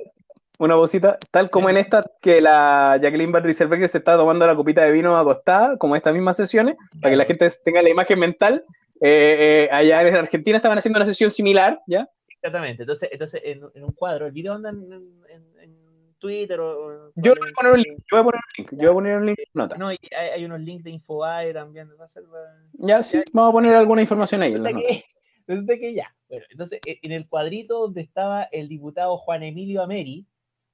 una 0.60 0.76
pausita. 0.76 1.18
Tal 1.32 1.50
como 1.50 1.70
en 1.70 1.78
esta, 1.78 2.04
que 2.22 2.40
la 2.40 2.98
Jacqueline 3.02 3.34
Van 3.34 3.44
Rieselberger 3.44 3.90
se 3.90 3.98
está 3.98 4.16
tomando 4.16 4.48
la 4.48 4.56
copita 4.56 4.84
de 4.84 4.92
vino 4.92 5.18
acostada, 5.18 5.78
como 5.78 5.96
estas 5.96 6.14
mismas 6.14 6.38
sesiones, 6.38 6.76
para 7.02 7.12
que 7.12 7.18
la 7.18 7.26
gente 7.26 7.50
tenga 7.64 7.82
la 7.82 7.90
imagen 7.90 8.20
mental. 8.20 8.64
Eh, 9.02 9.66
eh, 9.66 9.70
allá 9.72 10.02
en 10.08 10.16
Argentina 10.16 10.58
estaban 10.58 10.78
haciendo 10.78 10.98
una 11.00 11.06
sesión 11.06 11.32
similar, 11.32 11.82
¿ya? 11.88 12.10
Exactamente. 12.28 12.84
Entonces, 12.84 13.10
entonces 13.12 13.42
en, 13.44 13.62
en 13.74 13.84
un 13.84 13.92
cuadro, 13.94 14.26
el 14.26 14.32
video 14.32 14.54
anda 14.54 14.70
en, 14.70 14.92
en- 14.94 15.60
en 15.62 15.80
Twitter 16.20 16.60
o. 16.60 17.12
Yo 17.16 17.34
voy 17.36 17.50
a 17.50 17.54
poner 17.54 17.72
un 17.74 17.78
link, 17.82 17.98
yo 18.00 18.06
voy 18.12 18.20
a 18.20 18.24
poner 18.24 18.40
un 18.46 18.54
link, 18.58 18.70
yo 18.72 18.78
voy 18.78 18.88
a 18.88 18.94
poner 18.94 19.18
un 19.18 19.26
link 19.28 19.40
nota. 19.54 19.78
No, 19.78 19.92
y 19.94 19.98
hay, 20.18 20.30
hay 20.32 20.46
unos 20.46 20.60
links 20.60 20.84
de 20.84 20.92
Infobae 20.92 21.54
también. 21.54 21.90
Va 22.00 22.06
a 22.06 22.10
ser, 22.10 22.24
va- 22.24 22.68
Ya, 22.74 23.02
sí, 23.04 23.22
vamos 23.34 23.50
a 23.50 23.54
poner 23.54 23.74
alguna 23.74 24.02
información 24.02 24.42
ahí 24.42 24.52
resulta 24.56 24.74
que, 24.78 25.06
resulta 25.48 25.78
que 25.78 25.94
ya. 25.94 26.14
Bueno, 26.28 26.46
entonces, 26.50 26.82
e- 26.86 27.00
en 27.04 27.12
el 27.14 27.28
cuadrito 27.28 27.80
donde 27.80 28.02
estaba 28.02 28.44
el 28.44 28.68
diputado 28.68 29.18
Juan 29.18 29.44
Emilio 29.44 29.82
Ameri, 29.82 30.26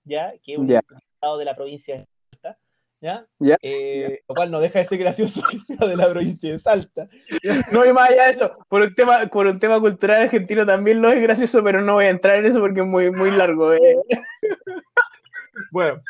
¿ya? 0.03 0.33
Que 0.43 0.53
es 0.53 0.59
un 0.59 0.67
Ya. 0.67 0.81
diputado 0.81 1.37
de 1.37 1.45
la 1.45 1.55
provincia 1.55 1.95
de 1.97 2.05
¿ya? 3.01 3.25
Ya, 3.39 3.57
Eh, 3.61 4.21
Lo 4.27 4.35
cual 4.35 4.51
no 4.51 4.59
deja 4.59 4.79
de 4.79 4.85
ser 4.85 4.97
gracioso 4.97 5.41
que 5.51 5.59
sea 5.59 5.87
de 5.87 5.95
la 5.95 6.09
provincia 6.09 6.51
de 6.51 6.59
Salta. 6.59 7.07
No, 7.71 7.85
y 7.85 7.93
más 7.93 8.09
allá 8.09 8.25
de 8.25 8.31
eso, 8.31 8.57
por 8.69 8.81
un 8.81 8.95
tema, 8.95 9.27
por 9.27 9.47
un 9.47 9.59
tema 9.59 9.79
cultural 9.79 10.23
argentino 10.23 10.65
también 10.65 11.01
lo 11.01 11.09
es 11.09 11.21
gracioso, 11.21 11.63
pero 11.63 11.81
no 11.81 11.93
voy 11.95 12.05
a 12.05 12.09
entrar 12.09 12.37
en 12.37 12.45
eso 12.47 12.59
porque 12.59 12.81
es 12.81 12.87
muy, 12.87 13.11
muy 13.11 13.31
largo. 13.31 13.73
eh. 13.73 13.95
Bueno, 15.71 16.01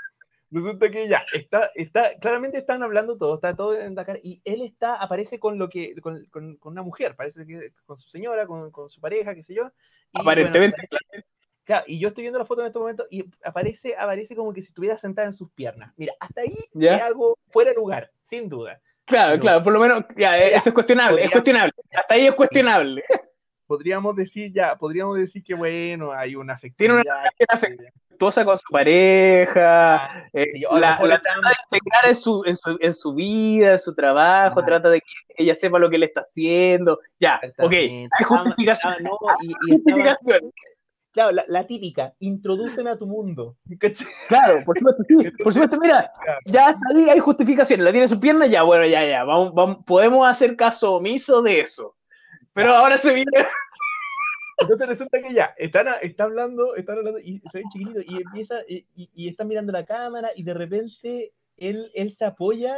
resulta 0.52 0.90
que 0.90 1.08
ya, 1.08 1.24
está, 1.34 1.70
está, 1.76 2.16
claramente 2.20 2.58
están 2.58 2.82
hablando 2.84 3.18
todo, 3.18 3.36
está 3.36 3.56
todo 3.56 3.78
en 3.80 3.94
Dakar, 3.96 4.20
y 4.24 4.42
él 4.44 4.62
está, 4.64 4.96
aparece 4.96 5.40
con 5.40 5.58
lo 5.60 5.70
que, 5.70 5.96
con, 6.02 6.26
con- 6.26 6.56
con 6.58 6.72
una 6.74 6.82
mujer, 6.82 7.16
parece 7.16 7.46
que 7.46 7.72
con 7.86 7.98
su 7.98 8.10
señora, 8.10 8.48
con, 8.48 8.72
con 8.72 8.90
su 8.90 9.00
pareja, 9.00 9.36
qué 9.36 9.44
sé 9.44 9.54
yo. 9.54 9.72
y, 10.14 10.20
Aparentemente, 10.20 10.78
bueno, 10.90 11.24
claro, 11.66 11.84
y 11.88 12.00
yo 12.00 12.08
estoy 12.10 12.22
viendo 12.24 12.40
la 12.40 12.46
foto 12.46 12.62
en 12.62 12.68
este 12.68 12.80
momento 12.80 13.06
y 13.12 13.26
aparece, 13.44 13.96
aparece 13.98 14.36
como 14.36 14.54
que 14.54 14.62
si 14.62 14.68
estuviera 14.70 14.98
sentada 14.98 15.28
en 15.28 15.34
sus 15.34 15.50
piernas. 15.52 15.92
Mira, 15.98 16.14
hasta 16.20 16.42
ahí 16.42 16.56
Ya. 16.74 16.96
es 16.98 17.02
algo 17.04 17.38
fuera 17.50 17.72
de 17.72 17.76
lugar, 17.76 18.10
sin 18.30 18.48
duda. 18.48 18.80
claro, 19.06 19.40
claro, 19.40 19.64
por 19.64 19.74
lo 19.74 19.80
menos, 19.80 20.06
ya, 20.18 20.38
eh, 20.40 20.56
eso 20.56 20.70
es 20.70 20.74
cuestionable, 20.74 21.24
es 21.24 21.32
cuestionable. 21.32 21.74
Hasta 21.94 22.14
ahí 22.16 22.28
es 22.28 22.34
cuestionable. 22.34 23.04
Podríamos 23.68 24.16
decir 24.16 24.54
ya, 24.54 24.76
podríamos 24.76 25.18
decir 25.18 25.44
que 25.44 25.56
bueno, 25.56 26.12
hay 26.12 26.36
una 26.36 26.58
Tiene 26.78 26.94
una 27.02 27.04
afectividad. 27.50 27.92
Esposa 28.12 28.46
con 28.46 28.58
su 28.58 28.72
pareja, 28.72 29.96
Ah, 30.06 30.24
eh, 30.32 30.46
sí, 30.54 30.62
la, 30.72 30.98
trata 30.98 31.30
de 31.34 31.54
integrar 31.78 32.08
en 32.08 32.16
su, 32.16 32.44
en, 32.46 32.56
su, 32.56 32.78
en 32.80 32.94
su 32.94 33.14
vida, 33.14 33.74
en 33.74 33.80
su 33.80 33.94
trabajo, 33.94 34.62
Ah. 34.62 34.66
trata 34.66 34.90
de 34.90 35.02
que 35.02 35.08
ella 35.44 35.54
sepa 35.54 35.80
lo 35.80 35.90
que 35.90 35.98
él 35.98 36.04
está 36.04 36.22
haciendo. 36.22 37.00
Ya, 37.20 37.42
ok, 37.58 37.74
hay 37.74 38.08
justificación. 38.24 38.94
Ah, 38.94 39.02
no, 39.02 39.18
y- 39.42 39.48
y 39.48 39.52
estaba- 39.76 40.16
justificación. 40.16 40.52
Claro, 41.16 41.32
la, 41.32 41.46
la 41.48 41.66
típica, 41.66 42.14
introdúceme 42.20 42.92
a 42.92 42.98
tu 42.98 43.08
mundo. 43.08 43.56
Claro, 44.28 44.64
por 44.66 44.78
supuesto, 44.78 45.04
sí, 45.08 45.16
por 45.42 45.54
supuesto, 45.54 45.80
mira, 45.80 46.12
ya 46.46 46.68
hasta 46.68 46.82
ahí 46.94 47.10
hay 47.10 47.20
justificación, 47.20 47.84
la 47.84 47.92
tiene 47.92 48.04
en 48.04 48.10
su 48.10 48.20
pierna, 48.20 48.46
ya, 48.46 48.64
bueno, 48.64 48.86
ya, 48.86 49.04
ya, 49.06 49.24
vamos, 49.24 49.54
vamos, 49.54 49.78
podemos 49.86 50.28
hacer 50.28 50.58
caso 50.58 50.96
omiso 50.96 51.42
de 51.42 51.62
eso. 51.62 51.96
Pero 52.54 52.76
ahora 52.76 52.98
se 52.98 53.14
viene, 53.14 53.32
Entonces 54.58 54.88
resulta 54.88 55.22
que 55.22 55.34
ya, 55.34 55.54
están, 55.58 55.88
está 56.02 56.26
hablando, 56.26 56.76
están 56.76 56.98
hablando 56.98 57.20
y 57.20 57.40
se 57.40 57.58
ven 57.58 57.70
chiquititos 57.72 58.04
y 58.08 58.22
empieza 58.22 58.56
y, 58.68 58.86
y, 58.96 59.10
y 59.16 59.30
están 59.30 59.48
mirando 59.48 59.72
la 59.72 59.86
cámara 59.86 60.30
y 60.36 60.44
de 60.44 60.54
repente 60.54 61.34
él, 61.58 61.92
él 61.94 62.14
se 62.14 62.26
apoya 62.26 62.78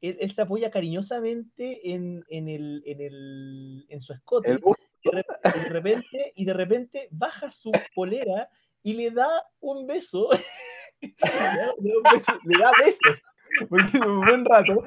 él, 0.00 0.32
se 0.34 0.42
apoya 0.42 0.70
cariñosamente 0.70 1.92
en, 1.92 2.24
en, 2.28 2.48
el, 2.48 2.82
en, 2.86 3.00
el, 3.00 3.86
en 3.88 4.00
su 4.00 4.12
escote. 4.12 4.50
El 4.50 4.58
busto. 4.58 4.82
Y 5.12 5.16
de, 5.16 5.22
rep- 5.22 5.62
de 5.64 5.68
repente, 5.70 6.32
y 6.34 6.44
de 6.44 6.52
repente 6.52 7.08
baja 7.10 7.50
su 7.50 7.70
polera 7.94 8.48
y 8.82 8.94
le 8.94 9.10
da 9.10 9.28
un 9.60 9.86
beso. 9.86 10.28
le, 11.00 11.14
da, 11.20 11.72
un 11.78 12.02
beso- 12.02 12.40
le 12.44 12.58
da 12.58 12.72
besos. 12.84 13.22
Porque 13.68 13.98
un 13.98 14.20
buen 14.20 14.44
rato. 14.44 14.82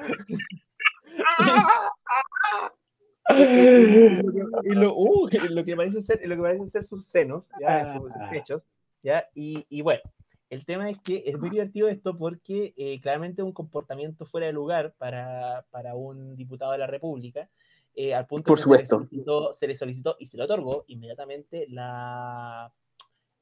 y 4.64 4.74
lo, 4.74 4.94
uh, 4.96 5.28
lo 5.50 5.64
que 5.64 5.76
parece 5.76 6.02
ser, 6.02 6.20
lo 6.26 6.36
que 6.36 6.42
parece 6.42 6.68
ser 6.68 6.84
sus 6.84 7.06
senos, 7.06 7.44
ya, 7.60 7.92
sus, 7.94 8.12
sus 8.12 8.22
pechos, 8.30 8.62
ya, 9.02 9.28
y, 9.34 9.66
y 9.68 9.82
bueno, 9.82 10.02
el 10.50 10.64
tema 10.64 10.90
es 10.90 10.98
que 11.00 11.22
es 11.26 11.38
muy 11.38 11.50
divertido 11.50 11.88
esto 11.88 12.16
porque 12.18 12.74
eh, 12.76 13.00
claramente 13.00 13.42
un 13.42 13.52
comportamiento 13.52 14.26
fuera 14.26 14.46
de 14.48 14.52
lugar 14.52 14.94
para, 14.98 15.64
para 15.70 15.94
un 15.94 16.34
diputado 16.36 16.72
de 16.72 16.78
la 16.78 16.88
República, 16.88 17.48
eh, 17.94 18.14
al 18.14 18.26
punto 18.26 18.44
Por 18.48 18.58
que 18.58 18.62
supuesto. 18.62 18.96
Se, 18.98 19.02
le 19.02 19.08
solicitó, 19.08 19.56
se 19.58 19.66
le 19.66 19.74
solicitó 19.76 20.16
y 20.18 20.26
se 20.28 20.36
le 20.36 20.44
otorgó 20.44 20.84
inmediatamente 20.88 21.66
la, 21.68 22.72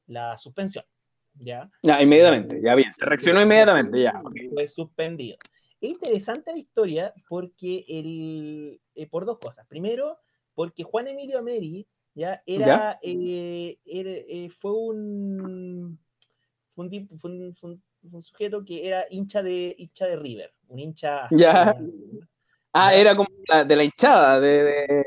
la 0.07 0.37
suspensión, 0.37 0.85
¿ya? 1.39 1.69
Ya, 1.83 2.01
inmediatamente, 2.01 2.61
ya 2.61 2.75
bien. 2.75 2.93
Se 2.93 3.05
reaccionó 3.05 3.41
inmediatamente, 3.41 4.01
ya. 4.01 4.21
Fue 4.53 4.67
suspendido. 4.67 5.37
Es 5.81 5.91
interesante 5.91 6.51
la 6.51 6.57
historia 6.57 7.13
porque 7.29 7.85
el, 7.87 8.81
eh, 8.95 9.07
por 9.07 9.25
dos 9.25 9.39
cosas. 9.39 9.65
Primero, 9.67 10.17
porque 10.53 10.83
Juan 10.83 11.07
Emilio 11.07 11.39
Ameri 11.39 11.87
ya 12.15 12.41
era, 12.45 12.65
¿Ya? 12.65 12.99
eh, 13.01 13.77
era, 13.85 14.09
eh, 14.11 14.49
fue 14.59 14.73
un 14.73 15.97
fue 16.75 16.85
un, 16.85 16.91
tipo- 16.91 17.17
fue 17.17 17.31
un- 17.31 17.55
fue 17.55 17.69
un- 17.71 17.83
fue 18.09 18.17
un 18.17 18.23
sujeto 18.23 18.63
que 18.65 18.87
era 18.87 19.05
hincha 19.09 19.41
de 19.41 19.75
hincha 19.77 20.05
de 20.05 20.15
River, 20.17 20.53
un 20.67 20.79
hincha 20.79 21.27
Ya. 21.31 21.77
Ah, 22.87 22.93
era 22.93 23.15
como 23.15 23.29
la- 23.47 23.63
de 23.65 23.75
la 23.75 23.83
hinchada, 23.83 24.39
de, 24.39 24.63
de- 24.63 25.05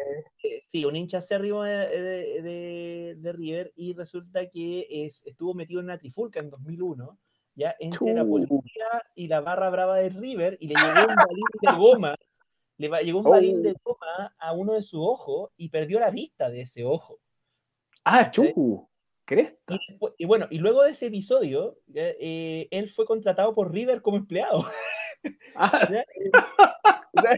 sí, 0.71 0.85
un 0.85 0.97
hincha 0.97 1.19
acérrimo 1.19 1.63
de, 1.65 1.73
de- 2.43 3.15
de- 3.17 3.33
River 3.33 3.73
y 3.77 3.93
resulta 3.95 4.49
que 4.49 4.87
es- 4.91 5.23
estuvo 5.25 5.55
metido 5.55 5.81
en 5.81 5.87
una 5.87 5.99
trifulca 5.99 6.41
en 6.41 6.51
2001, 6.51 7.19
ya 7.55 7.75
entre 7.81 8.15
la 8.15 8.25
policía 8.25 8.87
y 9.15 9.29
la 9.29 9.41
barra 9.41 9.71
brava 9.71 9.97
de 9.99 10.09
River 10.11 10.57
y 10.61 10.69
le 10.69 10.75
llegó 10.75 11.09
un 11.09 11.17
balín 11.17 11.45
de 11.61 11.73
goma, 11.77 12.15
le 12.79 12.89
va- 12.89 13.01
llegó 13.03 13.21
un 13.21 13.31
balín 13.31 13.63
de 13.63 13.73
Oh. 13.85 13.95
goma 13.95 14.35
a 14.39 14.53
uno 14.53 14.73
de 14.75 14.83
sus 14.83 15.01
ojos 15.01 15.51
y 15.57 15.69
perdió 15.69 16.01
la 16.01 16.11
vista 16.11 16.51
de 16.51 16.63
ese 16.63 16.85
ojo. 16.85 17.19
Ah, 18.05 18.31
chu. 18.31 18.89
Cresta. 19.25 19.75
Y, 19.75 19.79
y 20.19 20.25
bueno, 20.27 20.47
y 20.51 20.59
luego 20.59 20.83
de 20.83 20.91
ese 20.91 21.07
episodio, 21.07 21.77
eh, 21.95 22.67
él 22.71 22.91
fue 22.91 23.07
contratado 23.07 23.55
por 23.55 23.73
River 23.73 24.03
como 24.03 24.17
empleado. 24.17 24.65
Ah, 25.55 25.89
¿ya? 25.91 26.01
Eh, 26.01 26.31
o 27.15 27.21
sea, 27.21 27.37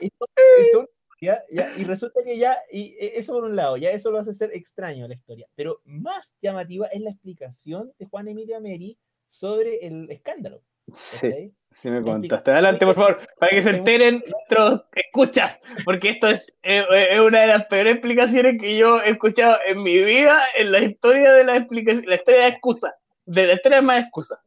y 0.00 0.10
to- 0.10 0.26
y 0.60 0.72
to- 0.72 0.90
ya, 1.20 1.42
ya, 1.50 1.72
y 1.78 1.84
resulta 1.84 2.20
que 2.22 2.36
ya, 2.38 2.58
y 2.70 2.94
eh, 3.00 3.12
eso 3.16 3.32
por 3.32 3.44
un 3.44 3.56
lado, 3.56 3.76
ya 3.78 3.90
eso 3.90 4.10
lo 4.10 4.18
hace 4.18 4.34
ser 4.34 4.52
extraño 4.54 5.08
la 5.08 5.14
historia, 5.14 5.46
pero 5.54 5.80
más 5.84 6.30
llamativa 6.42 6.86
es 6.88 7.00
la 7.00 7.10
explicación 7.10 7.92
de 7.98 8.06
Juan 8.06 8.28
Emilio 8.28 8.56
Ameri 8.58 8.98
sobre 9.28 9.86
el 9.86 10.10
escándalo. 10.10 10.60
sí, 10.92 11.52
sí 11.70 11.90
me 11.90 12.02
contaste. 12.02 12.50
Adelante, 12.52 12.84
por 12.86 12.94
favor, 12.94 13.20
para 13.38 13.50
que 13.50 13.62
se 13.62 13.70
enteren 13.70 14.22
nuestros 14.28 14.82
escuchas, 14.94 15.60
porque 15.84 16.10
esto 16.10 16.28
es, 16.28 16.52
eh, 16.62 16.84
es 17.10 17.20
una 17.20 17.40
de 17.40 17.46
las 17.48 17.66
peores 17.66 17.94
explicaciones 17.94 18.60
que 18.60 18.76
yo 18.76 19.00
he 19.02 19.10
escuchado 19.10 19.56
en 19.66 19.82
mi 19.82 19.98
vida 20.04 20.38
en 20.56 20.70
la 20.70 20.80
historia 20.80 21.32
de 21.32 21.44
la 21.44 21.56
explicación, 21.56 22.04
la 22.06 22.14
historia 22.16 22.42
de 22.42 22.48
excusa, 22.48 22.94
de 23.24 23.46
la 23.48 23.52
historia 23.54 23.76
de 23.78 23.82
más 23.86 24.02
excusa, 24.04 24.40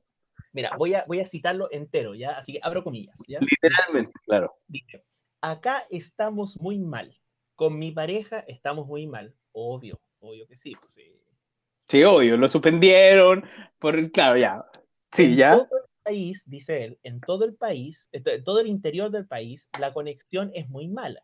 Mira, 0.51 0.76
voy 0.77 0.93
a, 0.95 1.05
voy 1.07 1.19
a 1.19 1.27
citarlo 1.27 1.69
entero, 1.71 2.15
¿ya? 2.15 2.38
Así 2.38 2.53
que 2.53 2.59
abro 2.61 2.84
comillas, 2.84 3.15
¿ya? 3.27 3.39
literalmente, 3.39 4.11
claro. 4.26 4.53
Dice, 4.67 5.03
acá 5.41 5.85
estamos 5.89 6.59
muy 6.59 6.80
mal. 6.80 7.15
Con 7.55 7.77
mi 7.77 7.91
pareja 7.91 8.39
estamos 8.47 8.88
muy 8.88 9.05
mal. 9.05 9.35
Obvio, 9.51 9.99
obvio 10.19 10.47
que 10.47 10.57
sí. 10.57 10.73
pues, 10.80 10.93
sí. 10.93 11.21
Sí, 11.88 12.03
obvio, 12.03 12.38
lo 12.38 12.47
suspendieron, 12.47 13.43
por, 13.80 14.11
claro, 14.11 14.38
ya. 14.38 14.63
Sí, 15.11 15.23
en 15.26 15.35
ya. 15.35 15.51
todo 15.51 15.77
el 15.77 15.89
país, 16.03 16.43
dice 16.45 16.85
él, 16.85 16.99
en 17.03 17.19
todo 17.19 17.45
el 17.45 17.55
país, 17.55 18.07
en 18.11 18.43
todo 18.43 18.59
el 18.59 18.67
interior 18.67 19.09
del 19.11 19.27
país, 19.27 19.67
la 19.80 19.91
conexión 19.91 20.51
es 20.53 20.69
muy 20.69 20.88
mala. 20.88 21.23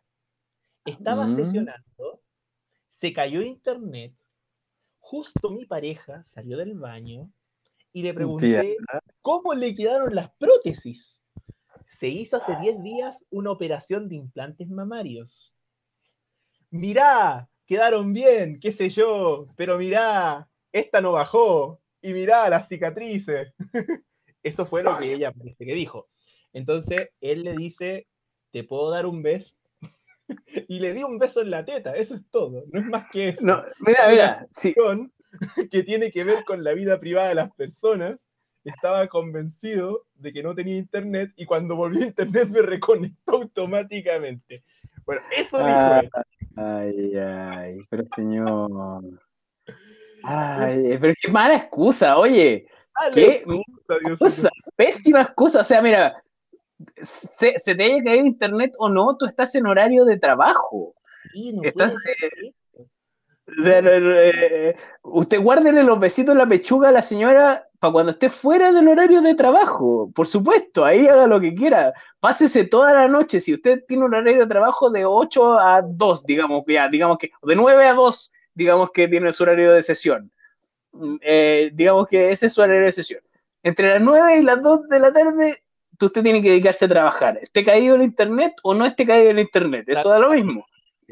Estaba 0.84 1.26
Mm. 1.26 1.36
sesionando, 1.36 2.20
se 2.94 3.12
cayó 3.12 3.42
internet, 3.42 4.12
justo 4.98 5.50
mi 5.50 5.66
pareja 5.66 6.24
salió 6.24 6.56
del 6.56 6.74
baño 6.74 7.30
y 7.96 8.02
le 8.02 8.12
pregunté 8.12 8.76
cómo 9.22 9.54
le 9.54 9.74
quedaron 9.74 10.14
las 10.14 10.30
prótesis. 10.32 11.18
Se 11.98 12.08
hizo 12.08 12.36
hace 12.36 12.54
10 12.60 12.82
días 12.82 13.16
una 13.30 13.50
operación 13.50 14.06
de 14.10 14.16
implantes 14.16 14.68
mamarios. 14.68 15.54
Mirá, 16.68 17.48
quedaron 17.64 18.12
bien, 18.12 18.60
qué 18.60 18.70
sé 18.70 18.90
yo, 18.90 19.46
pero 19.56 19.78
mirá, 19.78 20.46
esta 20.72 21.00
no 21.00 21.12
bajó. 21.12 21.80
Y 22.02 22.12
mirá 22.12 22.50
las 22.50 22.68
cicatrices. 22.68 23.54
Eso 24.42 24.66
fue 24.66 24.82
lo 24.82 24.98
que 24.98 25.14
ella 25.14 25.32
parece 25.32 25.64
que 25.64 25.72
dijo. 25.72 26.06
Entonces 26.52 27.08
él 27.22 27.44
le 27.44 27.54
dice, 27.54 28.06
¿te 28.50 28.62
puedo 28.62 28.90
dar 28.90 29.06
un 29.06 29.22
beso? 29.22 29.56
y 30.68 30.80
le 30.80 30.92
di 30.92 31.02
un 31.02 31.18
beso 31.18 31.40
en 31.40 31.50
la 31.50 31.64
teta, 31.64 31.96
eso 31.96 32.14
es 32.14 32.30
todo, 32.30 32.64
no 32.70 32.78
es 32.78 32.86
más 32.86 33.08
que 33.10 33.30
eso. 33.30 33.40
No, 33.42 33.56
mira, 33.80 34.08
mira, 34.10 34.46
que 35.70 35.82
tiene 35.82 36.10
que 36.10 36.24
ver 36.24 36.44
con 36.44 36.64
la 36.64 36.72
vida 36.72 36.98
privada 36.98 37.28
de 37.28 37.34
las 37.34 37.52
personas. 37.54 38.18
Estaba 38.64 39.06
convencido 39.06 40.06
de 40.14 40.32
que 40.32 40.42
no 40.42 40.54
tenía 40.54 40.76
internet 40.76 41.32
y 41.36 41.46
cuando 41.46 41.76
volvió 41.76 42.02
a 42.02 42.08
internet 42.08 42.48
me 42.48 42.62
reconectó 42.62 43.36
automáticamente. 43.36 44.64
Bueno, 45.04 45.22
eso 45.30 45.58
dijo 45.58 46.00
él. 46.00 46.10
Ay, 46.56 47.16
ay, 47.16 47.78
pero 47.88 48.04
señor. 48.14 49.02
Ay, 50.28 50.98
pero 51.00 51.14
qué 51.20 51.30
mala 51.30 51.54
excusa, 51.54 52.18
oye. 52.18 52.66
Dale, 52.98 53.14
¿Qué 53.14 53.44
excusa, 54.08 54.50
pésima 54.74 55.20
excusa. 55.22 55.60
O 55.60 55.64
sea, 55.64 55.80
mira, 55.80 56.20
se, 57.00 57.58
se 57.60 57.74
te 57.74 57.84
haya 57.84 58.02
caído 58.02 58.26
internet 58.26 58.72
o 58.78 58.88
no, 58.88 59.16
tú 59.16 59.26
estás 59.26 59.54
en 59.54 59.66
horario 59.66 60.04
de 60.04 60.18
trabajo. 60.18 60.94
mío, 61.32 61.52
no 61.56 61.62
Estás. 61.62 61.96
O 63.46 63.62
sea, 63.62 63.80
no, 63.80 64.00
no, 64.00 64.12
eh, 64.18 64.76
usted 65.02 65.40
guárdele 65.40 65.84
los 65.84 66.00
besitos 66.00 66.32
en 66.32 66.38
la 66.38 66.48
pechuga 66.48 66.88
a 66.88 66.92
la 66.92 67.02
señora 67.02 67.68
para 67.78 67.92
cuando 67.92 68.12
esté 68.12 68.28
fuera 68.28 68.72
del 68.72 68.88
horario 68.88 69.22
de 69.22 69.34
trabajo. 69.34 70.10
Por 70.14 70.26
supuesto, 70.26 70.84
ahí 70.84 71.06
haga 71.06 71.26
lo 71.26 71.40
que 71.40 71.54
quiera. 71.54 71.92
Pásese 72.18 72.64
toda 72.64 72.92
la 72.92 73.06
noche. 73.06 73.40
Si 73.40 73.54
usted 73.54 73.84
tiene 73.86 74.04
un 74.04 74.14
horario 74.14 74.40
de 74.40 74.46
trabajo 74.46 74.90
de 74.90 75.04
8 75.04 75.58
a 75.58 75.82
2, 75.82 76.24
digamos 76.24 76.64
que 76.66 76.72
ya, 76.74 76.88
digamos 76.88 77.18
que, 77.18 77.30
de 77.42 77.56
9 77.56 77.86
a 77.86 77.94
2, 77.94 78.32
digamos 78.54 78.90
que 78.90 79.06
tiene 79.06 79.32
su 79.32 79.44
horario 79.44 79.72
de 79.72 79.82
sesión. 79.82 80.32
Mm, 80.92 81.16
eh, 81.20 81.70
digamos 81.72 82.08
que 82.08 82.30
ese 82.32 82.46
es 82.46 82.52
su 82.52 82.62
horario 82.62 82.86
de 82.86 82.92
sesión. 82.92 83.20
Entre 83.62 83.88
las 83.90 84.00
9 84.00 84.38
y 84.38 84.42
las 84.42 84.60
2 84.62 84.88
de 84.88 84.98
la 84.98 85.12
tarde, 85.12 85.62
usted 86.00 86.22
tiene 86.22 86.42
que 86.42 86.50
dedicarse 86.50 86.86
a 86.86 86.88
trabajar. 86.88 87.38
Esté 87.40 87.64
caído 87.64 87.94
el 87.94 88.02
internet 88.02 88.54
o 88.62 88.74
no 88.74 88.86
esté 88.86 89.06
caído 89.06 89.30
el 89.30 89.38
internet. 89.38 89.84
Eso 89.88 90.08
da 90.08 90.18
lo 90.18 90.30
mismo. 90.30 90.66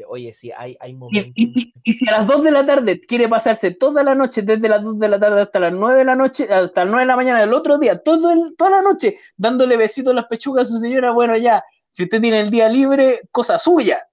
Oye, 0.07 0.33
sí, 0.33 0.51
hay, 0.57 0.75
hay 0.79 0.93
momentos. 0.93 1.31
y- 1.35 1.59
y- 1.59 1.73
y 1.83 1.93
si 1.93 2.07
a 2.09 2.13
las 2.19 2.27
2 2.27 2.43
de 2.43 2.51
la 2.51 2.65
tarde 2.65 2.99
quiere 2.99 3.29
pasarse 3.29 3.71
toda 3.71 4.03
la 4.03 4.13
noche, 4.15 4.41
desde 4.41 4.67
las 4.67 4.83
2 4.83 4.99
de 4.99 5.07
la 5.07 5.19
tarde 5.19 5.41
hasta 5.41 5.59
las 5.59 5.73
9 5.73 5.99
de 5.99 6.05
la 6.05 6.15
noche, 6.15 6.43
hasta 6.51 6.83
las 6.83 6.91
9 6.91 7.03
de 7.03 7.07
la 7.07 7.15
mañana 7.15 7.39
del 7.39 7.53
otro 7.53 7.77
día, 7.77 7.99
todo 8.01 8.31
el- 8.31 8.55
toda 8.57 8.71
la 8.71 8.81
noche, 8.81 9.17
dándole 9.37 9.77
besitos 9.77 10.11
a 10.11 10.15
las 10.15 10.25
pechugas 10.25 10.67
a 10.67 10.71
su 10.71 10.79
señora, 10.79 11.11
bueno, 11.11 11.37
ya, 11.37 11.63
si 11.89 12.03
usted 12.03 12.19
tiene 12.19 12.41
el 12.41 12.51
día 12.51 12.67
libre, 12.67 13.21
cosa 13.31 13.57
suya. 13.57 14.05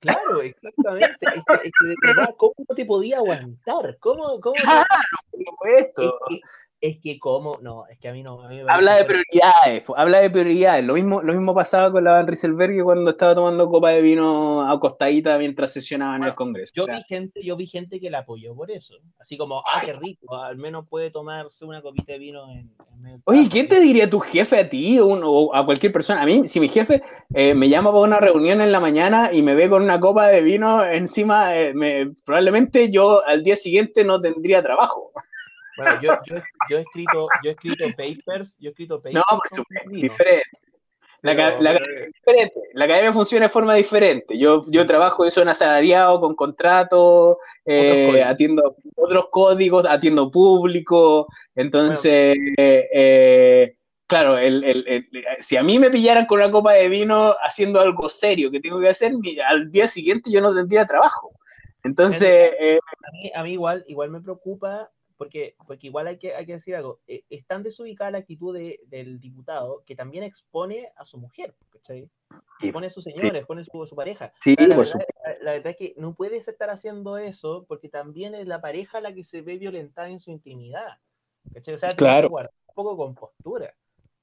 Claro, 0.00 0.40
exactamente. 0.40 1.14
Es 1.20 1.42
que, 1.46 1.54
es 1.68 1.72
que 1.78 1.86
de 1.88 1.94
verdad, 2.06 2.34
¿cómo 2.38 2.54
te 2.74 2.86
podía 2.86 3.18
aguantar? 3.18 3.98
¿Cómo, 4.00 4.40
cómo 4.40 4.54
Claro, 4.54 4.86
por 5.30 5.44
supuesto. 5.44 6.02
Es 6.02 6.12
que, 6.28 6.40
es 6.80 6.98
que 7.02 7.18
cómo, 7.18 7.58
no, 7.60 7.86
es 7.86 7.98
que 7.98 8.08
a 8.08 8.12
mí 8.12 8.22
no. 8.22 8.40
a 8.42 8.48
mí 8.48 8.62
me 8.62 8.70
Habla 8.72 8.96
de 8.96 9.04
prioridades, 9.04 9.82
po, 9.82 9.96
habla 9.98 10.20
de 10.20 10.30
prioridades. 10.30 10.84
Lo 10.84 10.94
mismo, 10.94 11.20
lo 11.20 11.32
mismo 11.34 11.54
pasaba 11.54 11.92
con 11.92 12.04
la 12.04 12.12
Van 12.12 12.26
Rieselberg 12.26 12.82
cuando 12.82 13.10
estaba 13.10 13.34
tomando 13.34 13.68
copa 13.68 13.90
de 13.90 14.00
vino 14.00 14.68
acostadita 14.70 15.36
mientras 15.36 15.72
sesionaba 15.72 16.16
en 16.16 16.24
el 16.24 16.34
Congreso. 16.34 16.72
Yo 16.74 16.86
vi 16.86 17.02
gente, 17.02 17.42
yo 17.44 17.56
vi 17.56 17.66
gente 17.66 18.00
que 18.00 18.08
la 18.08 18.20
apoyó 18.20 18.54
por 18.54 18.70
eso. 18.70 18.94
Así 19.18 19.36
como, 19.36 19.58
ah, 19.60 19.82
qué 19.84 19.92
rico, 19.92 20.34
al 20.36 20.56
menos 20.56 20.88
puede 20.88 21.10
tomarse 21.10 21.64
una 21.66 21.82
copita 21.82 22.12
de 22.12 22.18
vino 22.18 22.50
en, 22.50 22.70
en 23.06 23.22
Oye. 23.24 23.48
¿qué 23.50 23.64
te 23.64 23.80
diría 23.80 24.08
tu 24.08 24.20
jefe 24.20 24.58
a 24.60 24.68
ti 24.68 24.98
o, 24.98 25.06
un- 25.06 25.20
o 25.22 25.54
a 25.54 25.64
cualquier 25.66 25.92
persona? 25.92 26.22
A 26.22 26.26
mí, 26.26 26.46
si 26.46 26.60
mi 26.60 26.68
jefe 26.68 27.02
eh, 27.34 27.54
me 27.54 27.68
llama 27.68 27.90
para 27.90 28.04
una 28.04 28.20
reunión 28.20 28.60
en 28.62 28.72
la 28.72 28.80
mañana 28.80 29.30
y 29.32 29.42
me 29.42 29.54
ve 29.54 29.68
con 29.68 29.82
una 29.82 30.00
copa 30.00 30.28
de 30.28 30.40
vino 30.42 30.82
encima, 30.84 31.56
eh, 31.58 31.74
me- 31.74 32.12
probablemente 32.24 32.90
yo 32.90 33.22
al 33.26 33.44
día 33.44 33.56
siguiente 33.56 34.02
no 34.04 34.18
tendría 34.20 34.62
trabajo. 34.62 35.12
Bueno, 35.80 36.00
yo, 36.02 36.12
yo, 36.26 36.42
yo 36.68 36.78
he 36.78 36.80
escrito, 36.82 37.28
yo 37.42 37.50
he 37.50 37.52
escrito 37.52 37.86
papers, 37.96 38.54
yo 38.58 38.68
he 38.68 38.70
escrito 38.70 38.96
papers. 38.98 39.14
No, 39.14 39.38
por 39.38 39.48
supuesto, 39.48 39.90
diferente. 39.90 40.44
La, 41.22 41.34
la 41.34 41.70
academia 41.70 42.06
es 42.06 42.12
diferente. 42.14 42.60
La 42.72 42.84
academia 42.86 43.12
funciona 43.12 43.46
de 43.46 43.50
forma 43.50 43.74
diferente. 43.74 44.38
Yo, 44.38 44.62
yo 44.68 44.86
trabajo 44.86 45.24
eso 45.24 45.42
en 45.42 45.48
asalariado, 45.48 46.20
con 46.20 46.34
contrato, 46.34 47.38
eh, 47.64 48.22
atiendo 48.24 48.76
otros 48.96 49.28
códigos, 49.30 49.86
atiendo 49.86 50.30
público. 50.30 51.26
Entonces, 51.54 52.36
eh, 52.56 53.74
claro, 54.06 54.38
el, 54.38 55.06
si 55.40 55.56
a 55.56 55.62
mí 55.62 55.78
me 55.78 55.90
pillaran 55.90 56.26
con 56.26 56.40
una 56.40 56.50
copa 56.50 56.72
de 56.72 56.88
vino 56.88 57.34
haciendo 57.42 57.80
algo 57.80 58.08
serio 58.08 58.50
que 58.50 58.60
tengo 58.60 58.80
que 58.80 58.88
hacer, 58.88 59.12
al 59.46 59.70
día 59.70 59.88
siguiente 59.88 60.30
yo 60.30 60.40
no 60.40 60.54
tendría 60.54 60.86
trabajo. 60.86 61.32
Entonces... 61.84 62.52
Eh, 62.58 62.78
a, 63.34 63.42
mí, 63.42 63.52
igual, 63.52 63.84
igual 63.88 64.10
me 64.10 64.20
preocupa 64.20 64.90
porque, 65.20 65.54
porque 65.66 65.88
igual 65.88 66.06
hay 66.06 66.16
que, 66.16 66.34
hay 66.34 66.46
que 66.46 66.54
decir 66.54 66.74
algo, 66.74 67.00
eh, 67.06 67.24
es 67.28 67.46
tan 67.46 67.62
desubicada 67.62 68.10
la 68.10 68.18
actitud 68.18 68.56
del 68.56 69.20
diputado 69.20 69.82
que 69.84 69.94
también 69.94 70.24
expone 70.24 70.90
a 70.96 71.04
su 71.04 71.18
mujer, 71.18 71.54
¿cachai? 71.68 72.08
Expone 72.62 72.86
a 72.86 72.90
sus 72.90 73.04
señores, 73.04 73.34
expone 73.34 73.60
a 73.60 73.64
su, 73.64 73.94
pareja. 73.94 74.32
Sí, 74.40 74.56
la, 74.56 74.76
por 74.76 74.86
verdad, 74.86 75.04
la, 75.42 75.52
verdad, 75.52 75.72
es 75.72 75.76
que 75.76 75.94
no 75.98 76.14
puedes 76.14 76.48
estar 76.48 76.70
haciendo 76.70 77.18
eso 77.18 77.66
porque 77.68 77.90
también 77.90 78.34
es 78.34 78.46
la 78.46 78.62
pareja 78.62 79.02
la 79.02 79.12
que 79.12 79.24
se 79.24 79.42
ve 79.42 79.58
violentada 79.58 80.08
en 80.08 80.20
su 80.20 80.30
intimidad, 80.30 80.96
¿cachai? 81.52 81.74
O 81.74 81.78
sea, 81.78 81.90
claro. 81.90 82.28
que 82.28 82.30
guardar 82.30 82.54
un 82.68 82.74
poco 82.74 82.96
con 82.96 83.14
postura, 83.14 83.74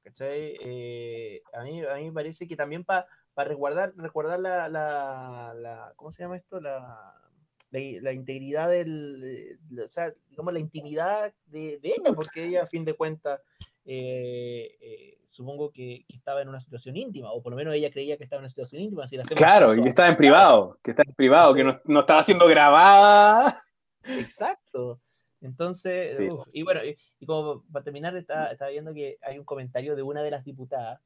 ¿cachai? 0.01 0.57
Eh, 0.59 1.43
a, 1.53 1.61
mí, 1.61 1.85
a 1.85 1.93
mí 1.93 2.05
me 2.05 2.11
parece 2.11 2.47
que 2.47 2.55
también 2.55 2.83
para 2.83 3.05
resguardar, 3.35 3.93
resguardar 3.97 4.39
la, 4.39 4.67
la, 4.67 5.53
la, 5.55 5.93
¿cómo 5.95 6.11
se 6.11 6.23
llama 6.23 6.37
esto? 6.37 6.59
La 6.59 7.26
la, 7.71 8.13
integridad 8.13 8.69
del, 8.69 9.59
o 9.83 9.89
sea, 9.89 10.13
digamos, 10.29 10.53
la 10.53 10.59
intimidad 10.59 11.33
de, 11.47 11.79
ella, 11.83 12.13
porque 12.15 12.45
ella, 12.45 12.63
a 12.63 12.67
fin 12.67 12.85
de 12.85 12.93
cuentas, 12.93 13.41
eh, 13.85 14.77
eh, 14.79 15.17
supongo 15.29 15.71
que, 15.71 16.05
estaba 16.09 16.41
en 16.41 16.49
una 16.49 16.61
situación 16.61 16.95
íntima, 16.95 17.31
o 17.31 17.41
por 17.41 17.51
lo 17.51 17.57
menos 17.57 17.75
ella 17.75 17.91
creía 17.91 18.17
que 18.17 18.23
estaba 18.23 18.39
en 18.39 18.45
una 18.45 18.49
situación 18.49 18.81
íntima. 18.81 19.07
claro, 19.35 19.75
y 19.75 19.81
que 19.81 19.89
estaba 19.89 20.09
en 20.09 20.17
privado, 20.17 20.79
que 20.81 20.91
estaba 20.91 21.09
en 21.09 21.15
privado, 21.15 21.53
que 21.53 21.63
no, 21.63 21.99
estaba 21.99 22.23
siendo 22.23 22.47
grabada. 22.47 23.61
Exacto. 24.03 24.99
Entonces, 25.41 26.17
y 26.51 26.63
bueno, 26.63 26.81
y, 27.19 27.25
como 27.25 27.63
para 27.71 27.83
terminar, 27.83 28.15
estaba, 28.15 28.55
viendo 28.69 28.93
que 28.93 29.17
hay 29.21 29.37
un 29.37 29.45
comentario 29.45 29.95
de 29.95 30.01
una 30.01 30.23
de 30.23 30.31
las 30.31 30.43
diputadas, 30.43 30.99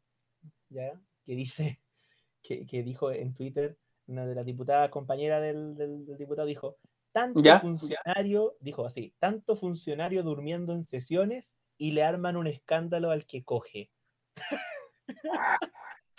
¿ya? 0.70 0.94
Que 1.26 1.36
dice, 1.36 1.80
que, 2.42 2.66
que 2.66 2.84
dijo 2.84 3.12
en 3.12 3.34
Twitter, 3.34 3.76
una 4.12 4.26
de 4.26 4.36
las 4.36 4.46
diputadas 4.46 4.90
compañera 4.90 5.40
del, 5.40 5.76
diputado 6.18 6.48
dijo, 6.48 6.78
tanto 7.12 7.42
funcionario, 7.60 8.56
dijo 8.60 8.86
así, 8.86 9.14
tanto 9.20 9.56
funcionario 9.56 10.24
durmiendo 10.24 10.74
en 10.74 10.86
sesiones 10.86 11.50
y 11.78 11.92
le 11.92 12.04
arman 12.04 12.38
un 12.38 12.48
escándalo 12.48 13.12
al 13.12 13.26
que 13.26 13.44
coge. 13.44 13.90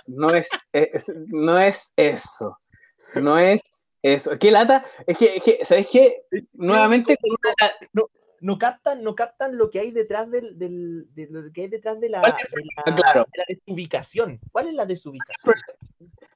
No 0.04 0.34
es, 0.34 0.48
no 1.28 1.60
es 1.60 1.92
eso. 1.94 2.58
No 3.14 3.38
es 3.38 3.62
eso. 4.02 4.36
¿Qué 4.36 4.50
lata? 4.50 4.84
Es 5.06 5.16
que, 5.16 5.60
¿sabes 5.62 5.86
qué? 5.92 6.24
Nuevamente 6.54 7.16
no, 8.40 8.58
captan, 8.58 9.04
no 9.04 9.14
captan 9.14 9.56
lo 9.56 9.70
que 9.70 9.78
hay 9.78 9.92
detrás 9.92 10.28
del, 10.28 10.58
de 10.58 11.28
lo 11.30 11.52
que 11.52 11.62
hay 11.62 11.68
detrás 11.68 12.00
de 12.00 12.08
la, 12.08 12.20
de 12.20 12.92
la 12.92 13.44
desubicación. 13.46 14.40
¿Cuál 14.50 14.68
es 14.68 14.74
la 14.74 14.86
desubicación? 14.86 15.54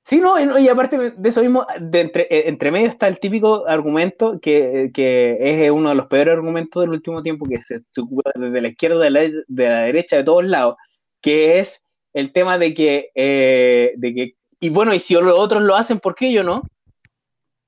Sí, 0.06 0.20
no, 0.20 0.38
y 0.38 0.68
aparte 0.68 1.10
de 1.16 1.28
eso 1.28 1.42
mismo, 1.42 1.66
de 1.80 2.00
entre, 2.00 2.22
eh, 2.30 2.44
entre 2.46 2.70
medio 2.70 2.86
está 2.86 3.08
el 3.08 3.18
típico 3.18 3.66
argumento 3.66 4.38
que, 4.40 4.92
que, 4.94 5.36
es 5.40 5.68
uno 5.72 5.88
de 5.88 5.96
los 5.96 6.06
peores 6.06 6.34
argumentos 6.34 6.80
del 6.80 6.90
último 6.90 7.24
tiempo, 7.24 7.44
que 7.44 7.60
se 7.60 7.82
ocupa 8.00 8.30
desde 8.36 8.60
la 8.60 8.68
izquierda, 8.68 9.00
de 9.00 9.10
la, 9.10 9.20
de 9.20 9.68
la, 9.68 9.78
derecha, 9.80 10.14
de 10.14 10.22
todos 10.22 10.44
lados, 10.44 10.76
que 11.20 11.58
es 11.58 11.84
el 12.12 12.30
tema 12.30 12.56
de 12.56 12.72
que, 12.72 13.10
eh, 13.16 13.94
de 13.96 14.14
que, 14.14 14.36
y 14.60 14.70
bueno, 14.70 14.94
y 14.94 15.00
si 15.00 15.14
los 15.14 15.36
otros 15.36 15.60
lo 15.64 15.74
hacen, 15.74 15.98
¿por 15.98 16.14
qué 16.14 16.30
yo 16.30 16.44
no? 16.44 16.62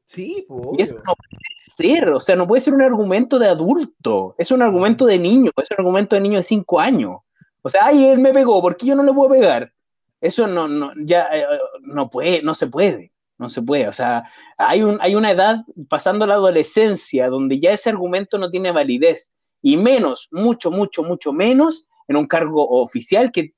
Sí, 0.07 0.45
pues. 0.47 0.79
Y 0.79 0.83
eso 0.83 0.95
no 0.95 1.15
puede 1.17 1.43
ser, 1.77 2.09
o 2.11 2.21
sea, 2.21 2.37
no 2.37 2.47
puede 2.47 2.61
ser 2.61 2.73
un 2.73 2.83
argumento 2.83 3.41
de 3.41 3.49
adulto, 3.49 4.37
es 4.39 4.53
un 4.53 4.63
argumento 4.63 5.07
de 5.07 5.19
niño, 5.19 5.51
es 5.61 5.73
un 5.73 5.77
argumento 5.81 6.15
de 6.15 6.23
niño 6.23 6.37
de 6.37 6.45
cinco 6.45 6.79
años. 6.79 7.17
O 7.63 7.69
sea, 7.69 7.87
ay, 7.87 8.05
él 8.05 8.21
me 8.21 8.33
pegó, 8.33 8.63
¿por 8.63 8.77
qué 8.77 8.87
yo 8.87 8.95
no 8.95 9.03
le 9.03 9.13
puedo 9.13 9.31
pegar? 9.31 9.73
Eso 10.21 10.47
no, 10.47 10.67
no, 10.69 10.93
ya 10.97 11.29
eh, 11.33 11.47
no 11.83 12.11
puede, 12.11 12.43
no 12.43 12.55
se 12.55 12.67
puede, 12.67 13.13
no 13.39 13.49
se 13.49 13.63
puede. 13.63 13.89
O 13.89 13.93
sea, 13.93 14.25
hay, 14.57 14.83
un, 14.83 14.99
hay 15.01 15.15
una 15.15 15.31
edad 15.31 15.65
pasando 15.89 16.27
la 16.27 16.35
adolescencia 16.35 17.29
donde 17.29 17.61
ya 17.61 17.71
ese 17.71 17.91
argumento 17.91 18.39
no 18.39 18.51
tiene 18.51 18.73
validez. 18.73 19.31
Y 19.63 19.77
menos, 19.77 20.29
mucho, 20.31 20.71
mucho, 20.71 21.03
mucho 21.03 21.33
menos 21.33 21.89
en 22.09 22.17
un 22.17 22.27
cargo 22.27 22.67
oficial 22.69 23.31
que, 23.33 23.53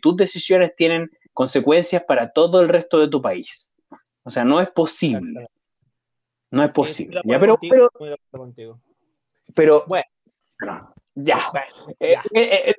tus 0.00 0.16
decisiones 0.16 0.74
tienen 0.76 1.10
consecuencias 1.32 2.02
para 2.04 2.32
todo 2.32 2.60
el 2.60 2.68
resto 2.68 2.98
de 2.98 3.08
tu 3.08 3.20
país. 3.20 3.72
O 4.22 4.30
sea, 4.30 4.44
no 4.44 4.60
es 4.60 4.68
posible. 4.70 5.46
No 6.50 6.62
es 6.62 6.70
posible. 6.70 7.20
Ya, 7.24 7.38
pero, 7.38 7.58
pero, 7.60 7.90
pero, 9.54 9.84
bueno, 9.86 10.04
ya. 11.14 11.50
Eh, 12.00 12.16
eh, 12.34 12.74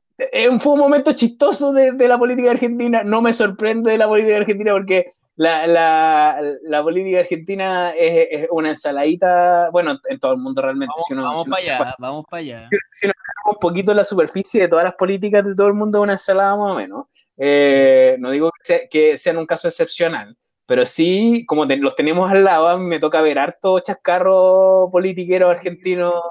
fue 0.59 0.73
un 0.73 0.79
momento 0.79 1.13
chistoso 1.13 1.71
de, 1.71 2.07
la 2.07 2.17
política 2.17 2.51
argentina. 2.51 3.03
No 3.03 3.21
me 3.21 3.33
sorprende 3.33 3.91
de 3.91 3.97
la 3.97 4.07
política 4.07 4.37
argentina 4.37 4.73
porque 4.73 5.11
la, 5.35 6.81
política 6.83 7.19
argentina 7.19 7.93
es, 7.95 8.47
una 8.51 8.69
ensaladita. 8.69 9.69
Bueno, 9.71 9.97
en 10.09 10.19
todo 10.19 10.33
el 10.33 10.39
mundo 10.39 10.61
realmente. 10.61 10.93
Vamos, 11.09 11.47
para 11.47 11.61
allá, 11.61 11.95
vamos 11.97 12.25
para 12.29 12.41
allá. 12.41 12.69
Si 12.91 13.07
nos 13.07 13.15
un 13.45 13.55
poquito 13.59 13.93
la 13.93 14.03
superficie 14.03 14.61
de 14.61 14.67
todas 14.67 14.85
las 14.85 14.95
políticas 14.95 15.45
de 15.45 15.55
todo 15.55 15.67
el 15.67 15.73
mundo, 15.73 15.99
es 15.99 16.03
una 16.03 16.13
ensalada 16.13 16.55
más 16.55 16.71
o 16.71 16.75
menos. 16.75 17.05
Eh, 17.37 18.17
no 18.19 18.31
digo 18.31 18.51
que, 18.91 19.17
sea, 19.17 19.31
en 19.31 19.39
un 19.39 19.45
caso 19.45 19.69
excepcional, 19.69 20.35
pero 20.65 20.85
sí, 20.85 21.45
como 21.47 21.63
los 21.65 21.95
tenemos 21.95 22.29
al 22.29 22.43
lado, 22.43 22.67
a 22.67 22.77
mí 22.77 22.85
me 22.85 22.99
toca 22.99 23.21
ver 23.21 23.39
harto 23.39 23.79
chascarro 23.79 24.89
politiquero 24.91 25.49
argentino. 25.49 26.21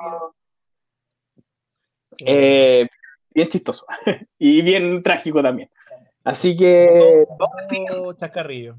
Eh, 2.19 2.87
bien 3.39 3.49
chistoso 3.49 3.87
y 4.39 4.63
bien 4.63 5.03
trágico 5.03 5.43
también. 5.43 5.71
Así 6.25 6.57
que. 6.57 7.25
Vamos 7.39 8.17
Chascarrillo. 8.19 8.77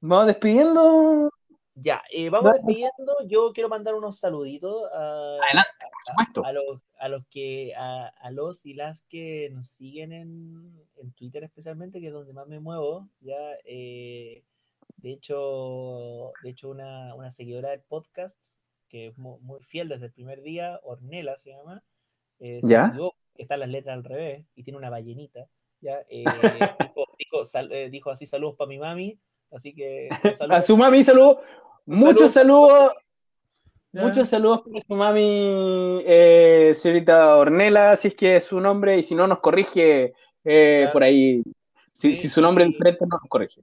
Vamos 0.00 0.26
despidiendo. 0.26 1.30
Ya, 1.74 2.02
eh, 2.12 2.28
vamos 2.28 2.52
despidiendo. 2.52 3.16
Yo 3.26 3.52
quiero 3.54 3.70
mandar 3.70 3.94
unos 3.94 4.18
saluditos 4.18 4.84
a, 4.92 5.38
Adelante, 5.42 5.70
por 5.80 6.04
supuesto. 6.06 6.44
A, 6.44 6.52
los, 6.52 6.82
a 6.98 7.08
los 7.08 7.26
que, 7.28 7.74
a, 7.74 8.30
los 8.30 8.66
y 8.66 8.74
las 8.74 9.02
que 9.04 9.48
nos 9.50 9.68
siguen 9.70 10.12
en, 10.12 10.74
en, 10.96 11.12
Twitter 11.12 11.42
especialmente, 11.42 12.00
que 12.00 12.08
es 12.08 12.12
donde 12.12 12.34
más 12.34 12.46
me 12.48 12.60
muevo. 12.60 13.08
Ya, 13.20 13.38
eh, 13.64 14.42
de 14.98 15.12
hecho, 15.12 16.32
de 16.42 16.50
hecho 16.50 16.68
una, 16.68 17.14
una 17.14 17.32
seguidora 17.32 17.70
del 17.70 17.80
podcast, 17.80 18.36
que 18.90 19.06
es 19.06 19.16
muy, 19.16 19.38
fiel 19.62 19.88
desde 19.88 20.06
el 20.06 20.12
primer 20.12 20.42
día, 20.42 20.78
Ornela 20.82 21.38
se 21.38 21.50
llama. 21.50 21.82
Eh, 22.40 22.60
¿Ya? 22.62 22.92
Están 23.42 23.60
las 23.60 23.68
letras 23.68 23.96
al 23.96 24.04
revés 24.04 24.44
y 24.54 24.62
tiene 24.62 24.78
una 24.78 24.90
ballenita. 24.90 25.46
¿ya? 25.80 26.04
Eh, 26.08 26.24
eh, 27.70 27.88
dijo, 27.90 28.10
así 28.10 28.26
saludos 28.26 28.56
para 28.56 28.68
mi 28.68 28.78
mami, 28.78 29.18
así 29.50 29.74
que... 29.74 30.08
A 30.50 30.60
su 30.60 30.76
mami 30.76 31.02
saludos, 31.04 31.38
muchos 31.86 32.32
saludos. 32.32 32.92
Muchos 33.92 34.28
saludos 34.28 34.62
para 34.62 34.80
su 34.86 34.94
mami, 34.94 36.02
eh, 36.06 36.72
señorita 36.76 37.36
Ornela, 37.36 37.96
si 37.96 38.08
es 38.08 38.14
que 38.14 38.36
es 38.36 38.44
su 38.44 38.60
nombre, 38.60 38.96
y 38.96 39.02
si 39.02 39.16
no 39.16 39.26
nos 39.26 39.40
corrige 39.40 40.12
por 40.92 41.02
ahí. 41.02 41.42
Si, 41.92 42.14
su 42.14 42.40
nombre 42.40 42.64
es 42.64 42.70
diferente, 42.70 43.04
no 43.04 43.18
nos 43.20 43.28
corrige. 43.28 43.60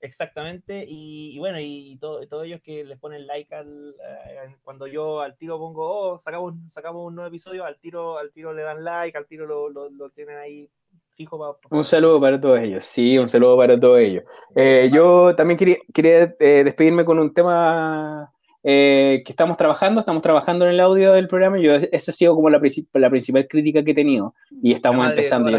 Exactamente, 0.00 0.84
y, 0.86 1.36
bueno, 1.38 1.58
y 1.60 1.98
todos 2.00 2.44
ellos 2.44 2.60
que 2.62 2.84
les 2.84 2.98
ponen 3.00 3.26
like 3.26 3.52
al, 3.52 3.90
eh, 3.90 4.54
cuando 4.62 4.86
yo 4.86 5.20
al 5.20 5.36
tiro 5.36 5.58
pongo, 5.58 6.12
oh, 6.12 6.18
sacamos, 6.20 6.54
sacamos 6.72 7.08
un 7.08 7.16
nuevo 7.16 7.28
episodio, 7.28 7.64
al 7.64 7.78
tiro, 7.80 8.16
al 8.16 8.30
tiro 8.30 8.52
le 8.52 8.62
dan 8.62 8.84
like, 8.84 9.18
al 9.18 9.26
tiro 9.26 9.44
lo, 9.44 9.68
lo, 9.68 10.10
tienen 10.10 10.36
ahí 10.36 10.70
fijo. 11.16 11.58
Un 11.70 11.82
saludo 11.82 12.20
para 12.20 12.40
todos 12.40 12.60
ellos, 12.60 12.84
sí, 12.84 13.18
un 13.18 13.26
saludo 13.26 13.56
para 13.56 13.78
todos 13.78 13.98
ellos. 13.98 14.22
Eh, 14.54 14.88
yo 14.92 15.34
también 15.34 15.58
quería, 15.58 15.78
quería 15.92 16.32
eh, 16.38 16.62
despedirme 16.64 17.04
con 17.04 17.18
un 17.18 17.34
tema 17.34 18.32
que 18.62 19.24
estamos 19.26 19.56
trabajando, 19.56 20.00
estamos 20.00 20.22
trabajando 20.22 20.66
en 20.66 20.72
el 20.72 20.80
audio 20.80 21.14
del 21.14 21.26
programa, 21.26 21.58
yo 21.58 21.74
esa 21.74 22.10
ha 22.10 22.14
sido 22.14 22.34
como 22.34 22.50
la, 22.50 22.60
la 22.92 23.10
principal 23.10 23.48
crítica 23.48 23.82
que 23.82 23.92
he 23.92 23.94
tenido, 23.94 24.34
y 24.62 24.74
estamos 24.74 25.08
empezando. 25.08 25.50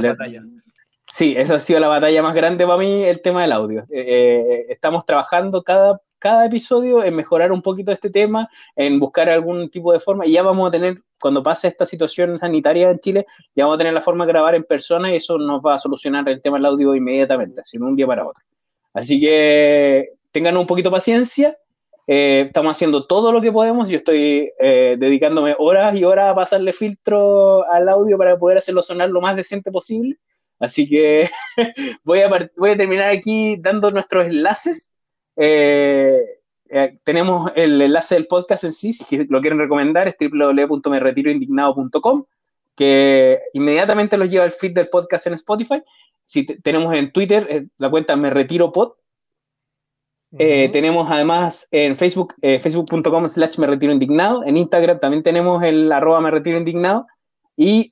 Sí, 1.11 1.34
esa 1.36 1.56
ha 1.56 1.60
sido 1.60 1.80
la 1.80 1.88
batalla 1.88 2.22
más 2.22 2.36
grande 2.36 2.65
para 2.65 2.77
mí, 2.77 3.03
el 3.03 3.22
tema 3.22 3.41
del 3.41 3.52
audio. 3.52 3.81
Eh, 3.90 4.45
eh, 4.48 4.65
estamos 4.69 5.06
trabajando 5.06 5.64
cada, 5.64 5.99
cada 6.19 6.45
episodio 6.45 7.03
en 7.03 7.15
mejorar 7.15 7.52
un 7.52 7.64
poquito 7.64 7.91
este 7.91 8.11
tema, 8.11 8.48
en 8.76 8.99
buscar 8.99 9.27
algún 9.27 9.69
tipo 9.72 9.91
de 9.91 9.99
forma, 9.99 10.27
y 10.27 10.34
ya 10.34 10.44
vamos 10.44 10.68
a 10.68 10.72
tener, 10.72 10.98
cuando 11.19 11.41
pase 11.41 11.68
esta 11.68 11.88
situación 11.88 12.38
sanitaria 12.38 12.91
en 12.91 12.99
Chile, 12.99 13.26
ya 13.56 13.65
vamos 13.65 13.77
a 13.77 13.80
tener 13.80 13.94
la 13.94 14.02
forma 14.02 14.26
de 14.26 14.31
grabar 14.31 14.53
en 14.53 14.64
persona 14.64 15.11
y 15.11 15.15
eso 15.15 15.40
nos 15.40 15.61
va 15.61 15.73
a 15.73 15.80
solucionar 15.80 16.30
el 16.30 16.41
tema 16.44 16.57
del 16.57 16.68
audio 16.68 16.94
inmediatamente, 16.94 17.61
sino 17.64 17.88
un 17.88 17.95
día 17.95 18.06
para 18.06 18.27
otro. 18.27 18.44
Así 18.94 19.19
que 19.19 20.10
tengan 20.31 20.57
un 20.57 20.68
poquito 20.68 20.90
de 20.90 20.95
paciencia. 20.95 21.57
Eh, 22.06 22.44
estamos 22.48 22.76
haciendo 22.76 23.07
todo 23.07 23.31
lo 23.31 23.41
que 23.41 23.52
podemos. 23.52 23.90
Yo 23.90 23.98
estoy 23.98 24.52
dedicándome 24.60 25.56
horas 25.57 25.95
y 25.95 26.03
horas 26.03 26.31
a 26.31 26.36
pasarle 26.36 26.73
filtro 26.73 27.69
al 27.69 27.88
audio 27.90 28.18
para 28.18 28.38
poder 28.38 28.57
hacerlo 28.57 28.81
sonar 28.81 29.10
lo 29.10 29.22
más 29.22 29.36
decente 29.36 29.72
posible. 29.72 30.18
Así 30.60 30.88
que 30.90 31.30
voy, 32.03 32.19
a, 32.19 32.49
voy 32.57 32.72
a 32.72 32.77
terminar 32.77 33.11
aquí 33.11 33.56
dando 33.57 33.91
nuestros 33.91 34.27
enlaces. 34.27 34.91
Eh, 35.38 36.19
eh, 36.69 36.99
tenemos 37.03 37.52
el 37.56 37.81
enlace 37.81 38.15
del 38.15 38.27
podcast 38.27 38.65
en 38.65 38.73
sí, 38.73 38.94
si 38.94 39.26
lo 39.26 39.40
quieren 39.40 39.60
recomendar, 39.60 40.07
es 40.07 40.15
www.meretiroindignado.com. 40.19 42.26
que 42.76 43.40
inmediatamente 43.53 44.18
los 44.18 44.30
lleva 44.30 44.44
al 44.44 44.52
feed 44.52 44.73
del 44.73 44.90
podcast 44.90 45.26
en 45.27 45.34
Spotify. 45.34 45.81
Si 46.26 46.45
tenemos 46.45 46.94
en 46.94 47.11
Twitter 47.11 47.48
eh, 47.49 47.68
la 47.77 47.90
cuenta 47.90 48.15
Me 48.15 48.30
Retiro 48.30 48.72
Pod. 48.72 48.94
Tenemos 50.31 51.10
además 51.10 51.68
en 51.72 51.98
Facebook, 51.98 52.36
facebook.com 52.40 53.27
slash 53.27 53.57
me 53.57 53.65
retiro 53.65 53.91
indignado. 53.91 54.44
En 54.44 54.57
Instagram 54.57 54.99
también 54.99 55.23
tenemos 55.23 55.64
el 55.64 55.91
arroba 55.91 56.22
me 56.22 56.30
retiro 56.30 56.60
indignado. 56.60 57.07
Y 57.57 57.90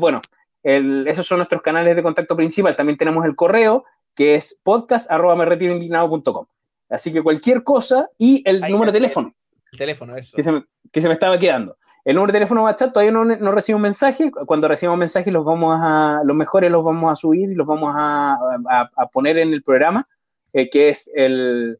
bueno, 0.00 0.20
esos 0.68 1.26
son 1.26 1.38
nuestros 1.38 1.62
canales 1.62 1.96
de 1.96 2.02
contacto 2.02 2.36
principal. 2.36 2.76
También 2.76 2.98
tenemos 2.98 3.24
el 3.24 3.34
correo 3.34 3.84
que 4.14 4.34
es 4.34 4.60
podcast 4.62 5.10
arroba 5.10 5.36
me 5.36 5.44
retiro 5.44 5.72
indignado.com. 5.72 6.46
Así 6.90 7.12
que 7.12 7.22
cualquier 7.22 7.62
cosa 7.62 8.08
y 8.18 8.42
el 8.48 8.60
número 8.62 8.92
de 8.92 8.98
teléfono. 8.98 9.34
El 9.72 9.78
teléfono, 9.78 10.16
eso. 10.16 10.32
Que 10.34 10.42
se, 10.42 10.52
me, 10.52 10.64
que 10.90 11.00
se 11.00 11.08
me 11.08 11.14
estaba 11.14 11.38
quedando. 11.38 11.76
El 12.04 12.14
número 12.14 12.32
de 12.32 12.38
teléfono 12.38 12.64
WhatsApp 12.64 12.92
todavía 12.92 13.12
no, 13.12 13.24
no 13.24 13.52
recibo 13.52 13.76
un 13.76 13.82
mensaje. 13.82 14.30
Cuando 14.30 14.66
recibamos 14.66 14.98
mensajes, 14.98 15.32
los 15.32 15.44
vamos 15.44 15.78
a, 15.80 16.22
los 16.24 16.34
mejores 16.34 16.70
los 16.70 16.82
vamos 16.82 17.12
a 17.12 17.14
subir 17.14 17.50
y 17.50 17.54
los 17.54 17.66
vamos 17.66 17.94
a, 17.96 18.38
a, 18.96 19.06
poner 19.08 19.38
en 19.38 19.52
el 19.52 19.62
programa, 19.62 20.08
eh, 20.52 20.70
que 20.70 20.88
es 20.88 21.10
el, 21.14 21.78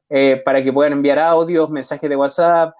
eh, 0.09 0.41
para 0.43 0.63
que 0.63 0.73
puedan 0.73 0.93
enviar 0.93 1.19
audios, 1.19 1.69
mensajes 1.69 2.09
de 2.09 2.15
WhatsApp, 2.15 2.73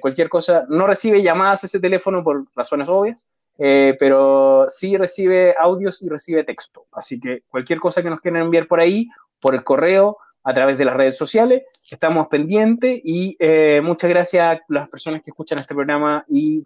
cualquier 0.00 0.28
cosa. 0.28 0.64
No 0.68 0.86
recibe 0.86 1.22
llamadas 1.22 1.64
ese 1.64 1.80
teléfono 1.80 2.22
por 2.24 2.44
razones 2.54 2.88
obvias, 2.88 3.26
eh, 3.58 3.94
pero 3.98 4.66
sí 4.68 4.96
recibe 4.96 5.54
audios 5.58 6.02
y 6.02 6.08
recibe 6.08 6.44
texto. 6.44 6.86
Así 6.92 7.20
que 7.20 7.42
cualquier 7.48 7.78
cosa 7.78 8.02
que 8.02 8.10
nos 8.10 8.20
quieran 8.20 8.42
enviar 8.42 8.66
por 8.66 8.80
ahí, 8.80 9.08
por 9.40 9.54
el 9.54 9.62
correo, 9.62 10.18
a 10.42 10.52
través 10.52 10.76
de 10.76 10.84
las 10.84 10.94
redes 10.94 11.16
sociales, 11.16 11.62
estamos 11.90 12.28
pendientes 12.28 13.00
y 13.02 13.34
eh, 13.38 13.80
muchas 13.82 14.10
gracias 14.10 14.58
a 14.58 14.60
las 14.68 14.88
personas 14.88 15.22
que 15.22 15.30
escuchan 15.30 15.58
este 15.58 15.74
programa 15.74 16.24
y 16.28 16.62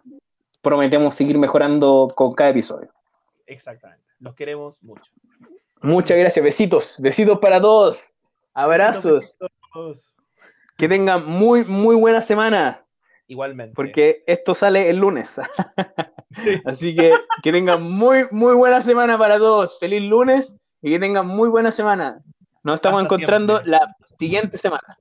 prometemos 0.61 1.15
seguir 1.15 1.37
mejorando 1.37 2.07
con 2.13 2.33
cada 2.33 2.49
episodio. 2.49 2.89
Exactamente, 3.49 4.07
los 4.19 4.35
queremos 4.35 4.81
mucho. 4.83 5.11
Muchas 5.81 6.17
gracias, 6.17 6.43
besitos, 6.43 6.95
besitos 6.99 7.39
para 7.39 7.59
todos, 7.59 8.13
abrazos. 8.53 9.35
Que 10.77 10.87
tengan 10.87 11.25
muy, 11.25 11.65
muy 11.65 11.95
buena 11.95 12.21
semana. 12.21 12.85
Igualmente. 13.27 13.73
Porque 13.75 14.23
esto 14.27 14.53
sale 14.53 14.89
el 14.89 14.97
lunes. 14.97 15.41
Así 16.65 16.95
que 16.95 17.13
que 17.41 17.51
tengan 17.51 17.81
muy, 17.81 18.25
muy 18.31 18.53
buena 18.55 18.81
semana 18.81 19.17
para 19.17 19.37
todos. 19.39 19.79
Feliz 19.79 20.03
lunes 20.03 20.57
y 20.81 20.91
que 20.91 20.99
tengan 20.99 21.27
muy 21.27 21.49
buena 21.49 21.71
semana. 21.71 22.23
Nos 22.63 22.75
estamos 22.75 23.03
encontrando 23.03 23.61
la 23.65 23.95
siguiente 24.17 24.57
semana. 24.57 24.97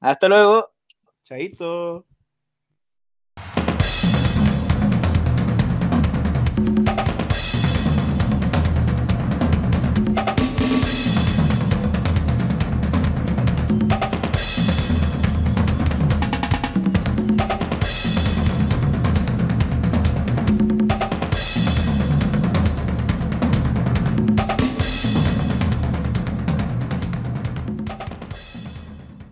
Hasta 0.00 0.28
luego. 0.28 0.70
Chaito. 1.24 2.04